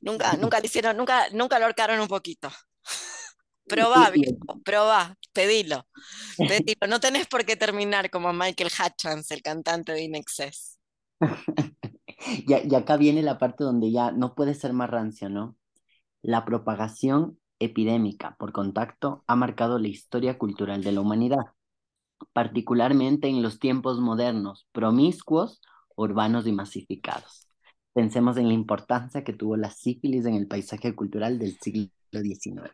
nunca, 0.00 0.32
nunca 0.34 0.60
le 0.60 0.66
hicieron, 0.66 0.96
nunca, 0.96 1.28
nunca 1.32 1.58
lo 1.58 1.66
ahorcaron 1.66 2.00
un 2.00 2.08
poquito. 2.08 2.50
Probá, 3.68 4.12
probá, 4.64 5.16
pedilo, 5.32 5.86
pedilo. 6.36 6.86
No 6.88 7.00
tenés 7.00 7.26
por 7.26 7.44
qué 7.44 7.56
terminar 7.56 8.10
como 8.10 8.32
Michael 8.32 8.70
Hutchins, 8.70 9.30
el 9.30 9.42
cantante 9.42 9.92
de 9.92 10.02
Inexcess. 10.02 10.78
y, 11.20 12.52
y 12.70 12.74
acá 12.74 12.96
viene 12.96 13.22
la 13.22 13.38
parte 13.38 13.64
donde 13.64 13.90
ya 13.90 14.10
no 14.12 14.34
puede 14.34 14.54
ser 14.54 14.72
más 14.72 14.90
rancio, 14.90 15.28
¿no? 15.28 15.56
La 16.22 16.44
propagación 16.44 17.38
epidémica 17.58 18.36
por 18.38 18.52
contacto 18.52 19.24
ha 19.26 19.36
marcado 19.36 19.78
la 19.78 19.88
historia 19.88 20.38
cultural 20.38 20.82
de 20.82 20.92
la 20.92 21.00
humanidad, 21.00 21.52
particularmente 22.32 23.28
en 23.28 23.42
los 23.42 23.58
tiempos 23.58 24.00
modernos, 24.00 24.66
promiscuos, 24.72 25.60
urbanos 25.96 26.46
y 26.46 26.52
masificados. 26.52 27.46
Pensemos 27.92 28.36
en 28.36 28.48
la 28.48 28.54
importancia 28.54 29.24
que 29.24 29.32
tuvo 29.32 29.56
la 29.56 29.70
sífilis 29.70 30.24
en 30.26 30.34
el 30.34 30.46
paisaje 30.46 30.94
cultural 30.94 31.38
del 31.38 31.58
siglo 31.58 31.90
XIX. 32.12 32.70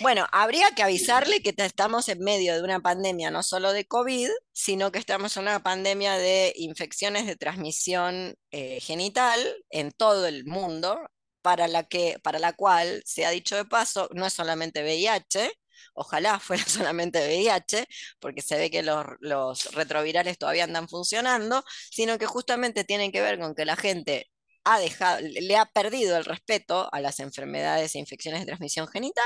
Bueno, 0.00 0.26
habría 0.30 0.70
que 0.72 0.82
avisarle 0.82 1.42
que 1.42 1.54
estamos 1.56 2.08
en 2.10 2.18
medio 2.20 2.54
de 2.54 2.62
una 2.62 2.80
pandemia 2.80 3.30
no 3.30 3.42
solo 3.42 3.72
de 3.72 3.86
COVID, 3.86 4.28
sino 4.52 4.92
que 4.92 4.98
estamos 4.98 5.36
en 5.36 5.44
una 5.44 5.62
pandemia 5.62 6.16
de 6.18 6.52
infecciones 6.56 7.26
de 7.26 7.36
transmisión 7.36 8.34
eh, 8.50 8.78
genital 8.80 9.40
en 9.70 9.92
todo 9.92 10.26
el 10.26 10.44
mundo, 10.44 10.98
para 11.46 11.68
la, 11.68 11.84
que, 11.84 12.18
para 12.24 12.40
la 12.40 12.54
cual, 12.54 13.02
se 13.06 13.24
ha 13.24 13.30
dicho 13.30 13.54
de 13.56 13.64
paso, 13.64 14.08
no 14.12 14.26
es 14.26 14.32
solamente 14.32 14.82
VIH, 14.82 15.52
ojalá 15.94 16.40
fuera 16.40 16.64
solamente 16.64 17.20
VIH, 17.20 17.86
porque 18.18 18.42
se 18.42 18.56
ve 18.58 18.70
que 18.70 18.82
los, 18.82 19.06
los 19.20 19.72
retrovirales 19.72 20.38
todavía 20.38 20.64
andan 20.64 20.88
funcionando, 20.88 21.64
sino 21.90 22.18
que 22.18 22.26
justamente 22.26 22.84
tienen 22.84 23.12
que 23.12 23.20
ver 23.22 23.38
con 23.38 23.54
que 23.54 23.64
la 23.64 23.76
gente 23.76 24.28
ha 24.66 24.80
dejado, 24.80 25.20
le 25.22 25.56
ha 25.56 25.66
perdido 25.66 26.16
el 26.16 26.24
respeto 26.24 26.88
a 26.92 27.00
las 27.00 27.20
enfermedades 27.20 27.94
e 27.94 28.00
infecciones 28.00 28.40
de 28.40 28.46
transmisión 28.46 28.88
genital. 28.88 29.24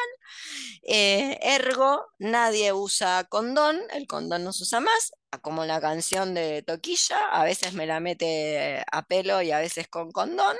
Eh, 0.82 1.38
ergo, 1.42 2.06
nadie 2.18 2.72
usa 2.74 3.24
condón, 3.24 3.80
el 3.92 4.06
condón 4.06 4.44
no 4.44 4.52
se 4.52 4.64
usa 4.64 4.80
más, 4.80 5.12
como 5.42 5.64
la 5.64 5.80
canción 5.80 6.34
de 6.34 6.62
Toquilla, 6.62 7.18
a 7.30 7.44
veces 7.44 7.72
me 7.72 7.86
la 7.86 8.00
mete 8.00 8.84
a 8.92 9.02
pelo 9.06 9.40
y 9.42 9.50
a 9.50 9.58
veces 9.60 9.88
con 9.88 10.12
condón. 10.12 10.56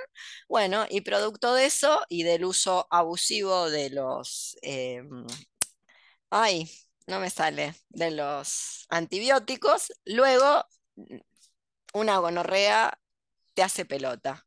Bueno, 0.49 0.87
y 0.89 1.03
producto 1.03 1.55
de 1.55 1.67
eso 1.67 2.01
y 2.09 2.23
del 2.23 2.45
uso 2.47 2.87
abusivo 2.91 3.69
de 3.71 3.91
los... 3.91 4.57
Em, 4.63 5.27
ay, 6.31 6.71
no 7.07 7.21
me 7.21 7.31
sale, 7.31 7.75
de 7.91 8.11
los 8.13 8.87
antibióticos, 8.89 9.93
luego 10.05 10.65
una 11.93 12.19
gonorrea 12.19 12.99
te 13.55 13.63
hace 13.63 13.85
pelota. 13.85 14.45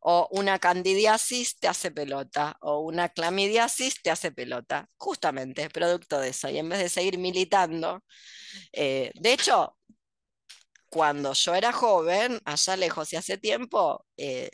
O 0.00 0.28
una 0.32 0.58
candidiasis 0.58 1.58
te 1.58 1.68
hace 1.68 1.90
pelota. 1.90 2.56
O 2.60 2.80
una 2.80 3.08
clamidiasis 3.08 4.02
te 4.02 4.10
hace 4.10 4.32
pelota. 4.32 4.88
Justamente, 4.96 5.68
producto 5.70 6.18
de 6.20 6.30
eso. 6.30 6.48
Y 6.50 6.58
en 6.58 6.68
vez 6.68 6.80
de 6.80 6.88
seguir 6.88 7.18
militando, 7.18 8.04
eh, 8.72 9.12
de 9.14 9.32
hecho, 9.32 9.76
cuando 10.92 11.32
yo 11.32 11.54
era 11.54 11.72
joven, 11.72 12.38
allá 12.44 12.76
lejos 12.76 13.14
y 13.14 13.16
hace 13.16 13.38
tiempo, 13.38 14.04
eh, 14.18 14.50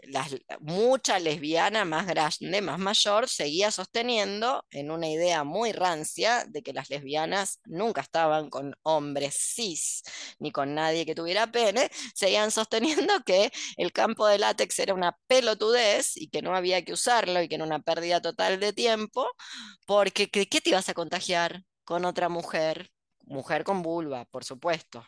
mucha 0.61 1.19
lesbiana 1.19 1.85
más 1.85 2.07
grande, 2.07 2.61
más 2.63 2.79
mayor, 2.79 3.29
seguía 3.29 3.73
sosteniendo 3.73 4.65
en 4.71 4.93
una 4.93 5.09
idea 5.09 5.43
muy 5.43 5.73
rancia 5.73 6.45
de 6.49 6.63
que 6.63 6.73
las 6.73 6.91
lesbianas 6.91 7.59
nunca 7.65 8.03
estaban 8.03 8.51
con 8.51 8.77
hombres 8.85 9.35
cis, 9.35 10.05
ni 10.39 10.53
con 10.53 10.77
nadie 10.77 11.05
que 11.05 11.17
tuviera 11.17 11.51
pene, 11.51 11.91
seguían 12.15 12.53
sosteniendo 12.53 13.15
que 13.27 13.51
el 13.77 13.93
campo 13.93 14.29
de 14.29 14.39
látex 14.39 14.79
era 14.79 14.95
una 14.95 15.19
pelotudez 15.27 16.17
y 16.17 16.29
que 16.29 16.41
no 16.41 16.55
había 16.55 16.85
que 16.85 16.93
usarlo 16.93 17.43
y 17.43 17.49
que 17.49 17.57
era 17.57 17.65
una 17.65 17.81
pérdida 17.81 18.23
total 18.23 18.61
de 18.61 18.73
tiempo, 18.73 19.27
porque 19.87 20.29
¿qué 20.29 20.47
te 20.61 20.71
ibas 20.71 20.89
a 20.89 20.95
contagiar 20.95 21.65
con 21.85 22.05
otra 22.05 22.29
mujer? 22.29 22.93
Mujer 23.25 23.65
con 23.65 23.83
vulva, 23.83 24.25
por 24.27 24.45
supuesto 24.45 25.05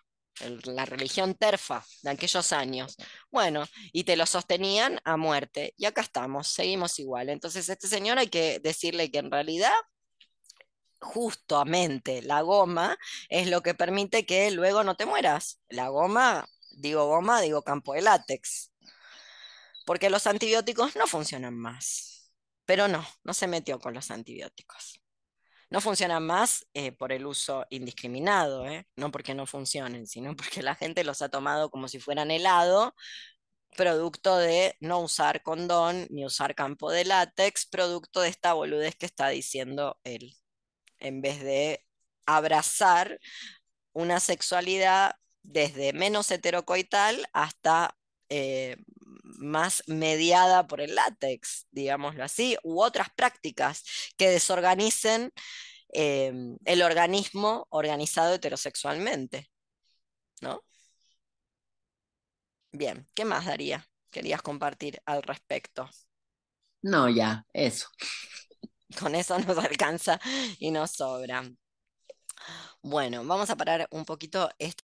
la 0.64 0.84
religión 0.86 1.34
terfa 1.34 1.84
de 2.02 2.10
aquellos 2.10 2.52
años. 2.52 2.96
Bueno, 3.30 3.64
y 3.92 4.04
te 4.04 4.16
lo 4.16 4.26
sostenían 4.26 5.00
a 5.04 5.16
muerte. 5.16 5.74
Y 5.76 5.86
acá 5.86 6.02
estamos, 6.02 6.48
seguimos 6.48 6.98
igual. 6.98 7.28
Entonces, 7.28 7.68
este 7.68 7.88
señor 7.88 8.18
hay 8.18 8.28
que 8.28 8.60
decirle 8.60 9.10
que 9.10 9.18
en 9.18 9.30
realidad 9.30 9.72
justamente 11.00 12.22
la 12.22 12.42
goma 12.42 12.98
es 13.28 13.48
lo 13.48 13.62
que 13.62 13.74
permite 13.74 14.26
que 14.26 14.50
luego 14.50 14.84
no 14.84 14.96
te 14.96 15.06
mueras. 15.06 15.60
La 15.68 15.88
goma, 15.88 16.46
digo 16.72 17.06
goma, 17.06 17.40
digo 17.40 17.62
campo 17.62 17.94
de 17.94 18.02
látex. 18.02 18.72
Porque 19.86 20.10
los 20.10 20.26
antibióticos 20.26 20.96
no 20.96 21.06
funcionan 21.06 21.56
más. 21.56 22.32
Pero 22.64 22.88
no, 22.88 23.06
no 23.24 23.34
se 23.34 23.48
metió 23.48 23.80
con 23.80 23.94
los 23.94 24.10
antibióticos 24.10 24.99
no 25.70 25.80
funcionan 25.80 26.26
más 26.26 26.66
eh, 26.74 26.92
por 26.92 27.12
el 27.12 27.26
uso 27.26 27.64
indiscriminado, 27.70 28.66
¿eh? 28.66 28.86
no 28.96 29.10
porque 29.10 29.34
no 29.34 29.46
funcionen, 29.46 30.06
sino 30.06 30.36
porque 30.36 30.62
la 30.62 30.74
gente 30.74 31.04
los 31.04 31.22
ha 31.22 31.28
tomado 31.28 31.70
como 31.70 31.88
si 31.88 32.00
fueran 32.00 32.30
helado, 32.30 32.94
producto 33.76 34.36
de 34.36 34.76
no 34.80 35.00
usar 35.00 35.42
condón 35.42 36.06
ni 36.10 36.26
usar 36.26 36.54
campo 36.54 36.90
de 36.90 37.04
látex, 37.04 37.66
producto 37.66 38.20
de 38.20 38.28
esta 38.28 38.52
boludez 38.54 38.96
que 38.96 39.06
está 39.06 39.28
diciendo 39.28 39.98
él, 40.04 40.34
en 40.98 41.22
vez 41.22 41.40
de 41.40 41.84
abrazar 42.26 43.20
una 43.92 44.20
sexualidad 44.20 45.14
desde 45.42 45.92
menos 45.92 46.30
heterocoital 46.30 47.26
hasta 47.32 47.96
eh, 48.28 48.76
más 49.40 49.82
mediada 49.86 50.66
por 50.66 50.80
el 50.80 50.94
látex, 50.94 51.66
digámoslo 51.70 52.24
así, 52.24 52.56
u 52.62 52.82
otras 52.82 53.08
prácticas 53.16 53.84
que 54.16 54.30
desorganicen 54.30 55.32
eh, 55.92 56.32
el 56.64 56.82
organismo 56.82 57.66
organizado 57.70 58.34
heterosexualmente. 58.34 59.50
¿No? 60.42 60.62
Bien, 62.72 63.06
¿qué 63.14 63.24
más 63.24 63.46
Daría? 63.46 63.86
Querías 64.10 64.42
compartir 64.42 65.00
al 65.06 65.22
respecto. 65.22 65.88
No, 66.82 67.08
ya, 67.08 67.46
eso. 67.52 67.88
Con 68.98 69.14
eso 69.14 69.38
nos 69.38 69.58
alcanza 69.58 70.20
y 70.58 70.70
nos 70.70 70.92
sobra. 70.92 71.42
Bueno, 72.82 73.24
vamos 73.24 73.50
a 73.50 73.56
parar 73.56 73.86
un 73.90 74.04
poquito 74.04 74.50
esta 74.58 74.78